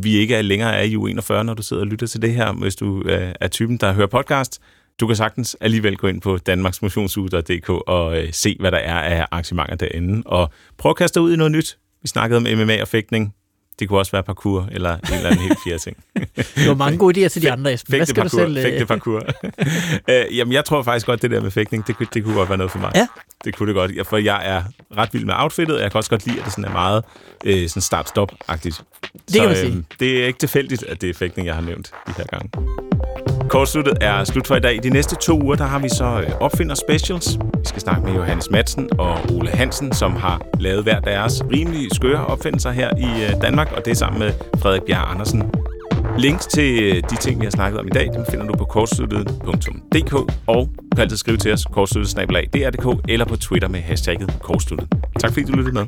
vi 0.03 0.17
ikke 0.17 0.35
er 0.35 0.41
længere 0.41 0.75
er 0.75 0.83
i 0.83 0.95
u 0.95 1.07
41, 1.07 1.43
når 1.43 1.53
du 1.53 1.63
sidder 1.63 1.83
og 1.83 1.87
lytter 1.87 2.07
til 2.07 2.21
det 2.21 2.33
her, 2.33 2.53
hvis 2.53 2.75
du 2.75 3.01
øh, 3.05 3.33
er 3.41 3.47
typen, 3.47 3.77
der 3.77 3.93
hører 3.93 4.07
podcast, 4.07 4.61
du 4.99 5.07
kan 5.07 5.15
sagtens 5.15 5.57
alligevel 5.61 5.97
gå 5.97 6.07
ind 6.07 6.21
på 6.21 6.37
danmarksmotionsuge.dk 6.37 7.69
og 7.69 8.17
øh, 8.17 8.33
se, 8.33 8.57
hvad 8.59 8.71
der 8.71 8.77
er 8.77 8.99
af 8.99 9.25
arrangementer 9.31 9.75
derinde, 9.75 10.23
og 10.25 10.49
prøv 10.77 10.89
at 10.89 10.95
kaste 10.95 11.19
dig 11.19 11.23
ud 11.23 11.33
i 11.33 11.37
noget 11.37 11.51
nyt. 11.51 11.77
Vi 12.01 12.07
snakkede 12.07 12.37
om 12.37 12.43
MMA 12.43 12.81
og 12.81 12.87
fægtning. 12.87 13.33
Det 13.79 13.89
kunne 13.89 13.99
også 13.99 14.11
være 14.11 14.23
parkour, 14.23 14.67
eller 14.71 14.93
en 14.93 15.13
eller 15.13 15.29
anden 15.29 15.41
helt 15.41 15.59
fjerde 15.65 15.79
ting. 15.79 15.97
Du 16.37 16.61
har 16.61 16.73
mange 16.73 16.97
gode 16.97 17.25
idéer 17.25 17.27
til 17.27 17.41
de 17.41 17.51
andre, 17.51 17.73
Esben. 17.73 17.95
Hvad 17.95 18.05
skal 18.05 18.23
parkour, 18.23 18.39
du 18.39 18.53
selv... 18.53 18.61
Fægte 18.61 18.85
parkour. 18.85 19.21
uh, 20.07 20.37
jamen, 20.37 20.53
jeg 20.53 20.65
tror 20.65 20.83
faktisk 20.83 21.05
godt, 21.05 21.21
det 21.21 21.31
der 21.31 21.41
med 21.41 21.51
fægtning, 21.51 21.87
det, 21.87 21.95
det 22.13 22.23
kunne 22.23 22.35
godt 22.35 22.49
være 22.49 22.57
noget 22.57 22.71
for 22.71 22.79
mig. 22.79 22.91
Ja. 22.95 23.07
Det 23.43 23.55
kunne 23.55 23.67
det 23.67 23.75
godt, 23.75 24.07
for 24.07 24.17
jeg 24.17 24.41
er 24.43 24.63
ret 24.97 25.13
vild 25.13 25.25
med 25.25 25.33
outfittet, 25.37 25.75
og 25.75 25.81
jeg 25.81 25.91
kan 25.91 25.97
også 25.97 26.09
godt 26.09 26.25
lide, 26.25 26.39
at 26.39 26.45
det 26.45 26.53
sådan 26.53 26.65
er 26.65 26.71
meget 26.71 27.03
uh, 27.45 27.67
sådan 27.67 27.81
start-stop-agtigt. 27.81 28.83
Det 29.13 29.35
kan 29.35 29.45
man 29.45 29.55
sige. 29.55 29.77
Uh, 29.77 29.83
det 29.99 30.21
er 30.21 30.27
ikke 30.27 30.39
tilfældigt, 30.39 30.83
at 30.83 31.01
det 31.01 31.09
er 31.09 31.13
fægtning, 31.13 31.47
jeg 31.47 31.55
har 31.55 31.61
nævnt 31.61 31.91
de 32.07 32.13
her 32.17 32.25
gange. 32.25 32.49
Kortsluttet 33.51 33.97
er 34.01 34.23
slut 34.23 34.47
for 34.47 34.55
i 34.55 34.59
dag. 34.59 34.79
De 34.83 34.89
næste 34.89 35.15
to 35.15 35.41
uger, 35.43 35.55
der 35.55 35.63
har 35.63 35.79
vi 35.79 35.89
så 35.89 36.23
øh, 36.27 36.31
opfinder 36.39 36.75
specials. 36.75 37.37
Vi 37.37 37.65
skal 37.65 37.81
snakke 37.81 38.01
med 38.01 38.13
Johannes 38.13 38.51
Madsen 38.51 38.89
og 38.99 39.17
Ole 39.31 39.49
Hansen, 39.49 39.93
som 39.93 40.15
har 40.15 40.41
lavet 40.59 40.83
hver 40.83 40.99
deres 40.99 41.43
rimelig 41.51 41.87
skøre 41.93 42.25
opfindelser 42.25 42.71
her 42.71 42.89
i 42.97 43.23
øh, 43.23 43.41
Danmark, 43.41 43.71
og 43.71 43.85
det 43.85 43.91
er 43.91 43.95
sammen 43.95 44.19
med 44.19 44.31
Frederik 44.61 44.81
Bjerg 44.81 45.11
Andersen. 45.11 45.51
Links 46.17 46.47
til 46.47 46.83
øh, 46.83 47.03
de 47.09 47.15
ting, 47.15 47.39
vi 47.39 47.45
har 47.45 47.51
snakket 47.51 47.79
om 47.79 47.87
i 47.87 47.89
dag, 47.89 48.09
dem 48.13 48.25
finder 48.31 48.45
du 48.45 48.53
på 48.57 48.65
kortsluttet.dk, 48.65 50.13
og 50.47 50.69
du 50.91 50.95
kan 50.95 51.01
altid 51.01 51.17
skrive 51.17 51.37
til 51.37 51.53
os 51.53 51.65
kortsluttet.dk 51.65 53.09
eller 53.09 53.25
på 53.25 53.35
Twitter 53.35 53.67
med 53.67 53.79
hashtagget 53.79 54.39
kortsluttet. 54.41 54.87
Tak 55.19 55.33
fordi 55.33 55.45
du 55.45 55.51
lyttede 55.51 55.73
med. 55.73 55.87